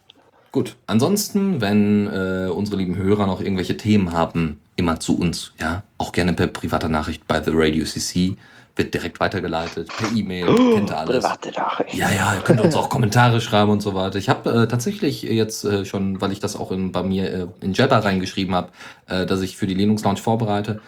Gut. 0.53 0.77
Ansonsten, 0.87 1.61
wenn 1.61 2.07
äh, 2.07 2.49
unsere 2.49 2.77
lieben 2.77 2.97
Hörer 2.97 3.27
noch 3.27 3.41
irgendwelche 3.41 3.77
Themen 3.77 4.13
haben, 4.13 4.61
immer 4.77 5.01
zu 5.01 5.19
uns. 5.19 5.53
Ja, 5.61 5.83
auch 5.99 6.13
gerne 6.13 6.33
per 6.33 6.47
privater 6.47 6.89
Nachricht 6.89 7.27
bei 7.27 7.43
The 7.43 7.51
Radio 7.53 7.85
CC. 7.85 8.37
Wird 8.77 8.93
direkt 8.93 9.21
weitergeleitet, 9.21 9.89
per 9.97 10.11
E-Mail, 10.17 10.47
kennt 10.47 10.91
ihr 10.91 10.99
alles. 10.99 11.25
Private 11.25 11.53
Nachricht. 11.53 11.95
Ja, 11.95 12.11
ja, 12.11 12.35
ihr 12.35 12.41
könnt 12.41 12.61
uns 12.61 12.75
auch 12.75 12.89
Kommentare 12.91 13.41
schreiben 13.41 13.71
und 13.71 13.81
so 13.81 13.95
weiter. 13.95 14.19
Ich 14.19 14.29
habe 14.29 14.51
äh, 14.51 14.67
tatsächlich 14.67 15.23
jetzt 15.23 15.65
äh, 15.65 15.85
schon, 15.85 16.21
weil 16.21 16.33
ich 16.33 16.41
das 16.41 16.57
auch 16.57 16.73
in, 16.73 16.91
bei 16.91 17.03
mir 17.05 17.33
äh, 17.33 17.47
in 17.61 17.73
Jabber 17.73 18.05
reingeschrieben 18.05 18.55
habe, 18.55 18.71
äh, 19.07 19.27
dass 19.27 19.43
ich 19.43 19.57
für 19.57 19.69
die 19.69 19.75
Linux 19.75 20.03
Launch 20.03 20.21
vorbereite, 20.21 20.81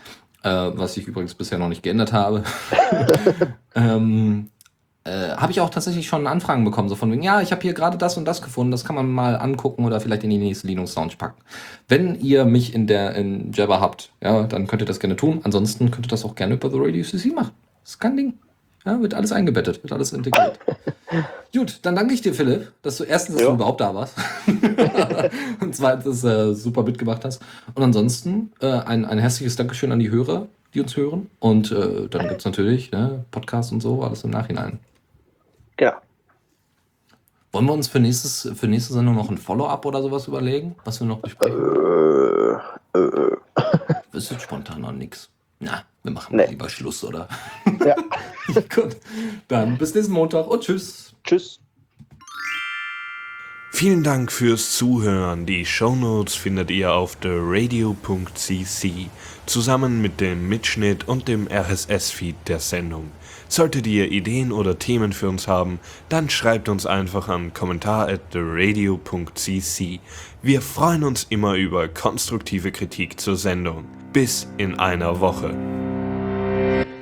äh, 0.42 0.50
was 0.50 0.96
ich 0.96 1.06
übrigens 1.06 1.34
bisher 1.34 1.58
noch 1.58 1.68
nicht 1.68 1.84
geändert 1.84 2.12
habe. 2.12 2.42
ähm, 3.76 4.50
äh, 5.06 5.36
habe 5.36 5.52
ich 5.52 5.60
auch 5.60 5.70
tatsächlich 5.70 6.08
schon 6.08 6.26
Anfragen 6.26 6.64
bekommen, 6.64 6.88
so 6.88 6.96
von 6.96 7.12
wegen, 7.12 7.22
ja, 7.22 7.40
ich 7.40 7.52
habe 7.52 7.62
hier 7.62 7.74
gerade 7.74 7.96
das 7.96 8.16
und 8.16 8.24
das 8.24 8.42
gefunden, 8.42 8.72
das 8.72 8.84
kann 8.84 8.96
man 8.96 9.08
mal 9.08 9.36
angucken 9.36 9.84
oder 9.84 10.00
vielleicht 10.00 10.24
in 10.24 10.30
die 10.30 10.38
nächste 10.38 10.66
Linux 10.66 10.96
Launch 10.96 11.16
packen. 11.16 11.40
Wenn 11.86 12.16
ihr 12.16 12.44
mich 12.44 12.74
in 12.74 12.88
der 12.88 13.14
in 13.14 13.52
Jabber 13.52 13.80
habt, 13.80 14.10
ja, 14.20 14.42
dann 14.48 14.66
könnt 14.66 14.82
ihr 14.82 14.86
das 14.86 14.98
gerne 14.98 15.14
tun. 15.14 15.40
Ansonsten 15.44 15.92
könnt 15.92 16.06
ihr 16.06 16.10
das 16.10 16.24
auch 16.24 16.34
gerne 16.34 16.54
über 16.54 16.70
The 16.70 16.78
Radio 16.80 17.04
CC 17.04 17.28
machen. 17.28 17.52
Das 17.86 17.92
ist 17.92 18.00
kein 18.00 18.16
Ding. 18.16 18.34
Ja, 18.84 19.00
wird 19.00 19.14
alles 19.14 19.30
eingebettet, 19.30 19.80
wird 19.84 19.92
alles 19.92 20.12
integriert. 20.12 20.58
Gut, 21.54 21.78
dann 21.82 21.94
danke 21.94 22.14
ich 22.14 22.20
dir, 22.20 22.34
Philipp, 22.34 22.72
dass 22.82 22.96
du 22.96 23.04
erstens 23.04 23.36
dass 23.36 23.42
Ja. 23.44 23.50
du 23.50 23.54
überhaupt 23.54 23.80
da 23.80 23.94
warst 23.94 24.16
und 25.60 25.72
zweitens 25.74 26.24
äh, 26.24 26.52
super 26.52 26.82
mitgemacht 26.82 27.24
hast. 27.24 27.40
Und 27.76 27.84
ansonsten 27.84 28.52
äh, 28.60 28.66
ein, 28.72 29.04
ein 29.04 29.18
herzliches 29.20 29.54
Dankeschön 29.54 29.92
an 29.92 30.00
die 30.00 30.10
Hörer, 30.10 30.48
die 30.74 30.80
uns 30.80 30.96
hören. 30.96 31.30
Und 31.38 31.70
äh, 31.70 32.08
dann 32.08 32.26
gibt 32.28 32.40
es 32.40 32.44
natürlich 32.44 32.90
ne, 32.90 33.24
Podcast 33.30 33.70
und 33.70 33.80
so, 33.80 34.02
alles 34.02 34.24
im 34.24 34.30
Nachhinein. 34.30 34.80
Genau. 35.76 35.92
Wollen 37.52 37.66
wir 37.66 37.72
uns 37.72 37.86
für, 37.86 38.00
nächstes, 38.00 38.50
für 38.56 38.66
nächste 38.66 38.94
Sendung 38.94 39.14
noch 39.14 39.30
ein 39.30 39.38
Follow-up 39.38 39.86
oder 39.86 40.02
sowas 40.02 40.26
überlegen, 40.26 40.74
was 40.84 40.98
wir 41.00 41.06
noch 41.06 41.20
besprechen? 41.20 41.56
Äh, 42.94 42.98
äh, 42.98 43.36
Das 44.12 44.24
ist 44.24 44.30
jetzt 44.32 44.42
spontan 44.42 44.80
noch 44.80 44.90
nix. 44.92 45.30
Na, 45.60 45.82
wir 46.06 46.12
machen 46.12 46.36
Nee. 46.36 46.46
lieber 46.46 46.68
Schluss, 46.68 47.04
oder? 47.04 47.28
ja. 47.84 47.96
Gut, 48.74 48.96
dann 49.48 49.76
bis 49.76 49.94
nächsten 49.94 50.12
Montag 50.12 50.46
und 50.46 50.62
tschüss. 50.62 51.12
Tschüss. 51.24 51.60
Vielen 53.72 54.02
Dank 54.02 54.32
fürs 54.32 54.72
Zuhören. 54.72 55.44
Die 55.44 55.66
Shownotes 55.66 56.34
findet 56.34 56.70
ihr 56.70 56.94
auf 56.94 57.16
theradio.cc 57.16 59.10
zusammen 59.44 60.00
mit 60.00 60.20
dem 60.20 60.48
Mitschnitt 60.48 61.06
und 61.06 61.28
dem 61.28 61.46
RSS-Feed 61.46 62.36
der 62.48 62.58
Sendung. 62.58 63.10
Solltet 63.48 63.86
ihr 63.86 64.10
Ideen 64.10 64.50
oder 64.50 64.78
Themen 64.78 65.12
für 65.12 65.28
uns 65.28 65.46
haben, 65.46 65.78
dann 66.08 66.30
schreibt 66.30 66.68
uns 66.68 66.86
einfach 66.86 67.28
an 67.28 67.52
kommentar 67.52 68.08
at 68.08 68.30
theradio.cc. 68.30 70.00
Wir 70.42 70.62
freuen 70.62 71.04
uns 71.04 71.26
immer 71.28 71.54
über 71.54 71.86
konstruktive 71.88 72.72
Kritik 72.72 73.20
zur 73.20 73.36
Sendung. 73.36 73.84
Bis 74.12 74.48
in 74.56 74.78
einer 74.78 75.20
Woche. 75.20 75.54
Thank 76.66 76.88
you. 76.88 76.95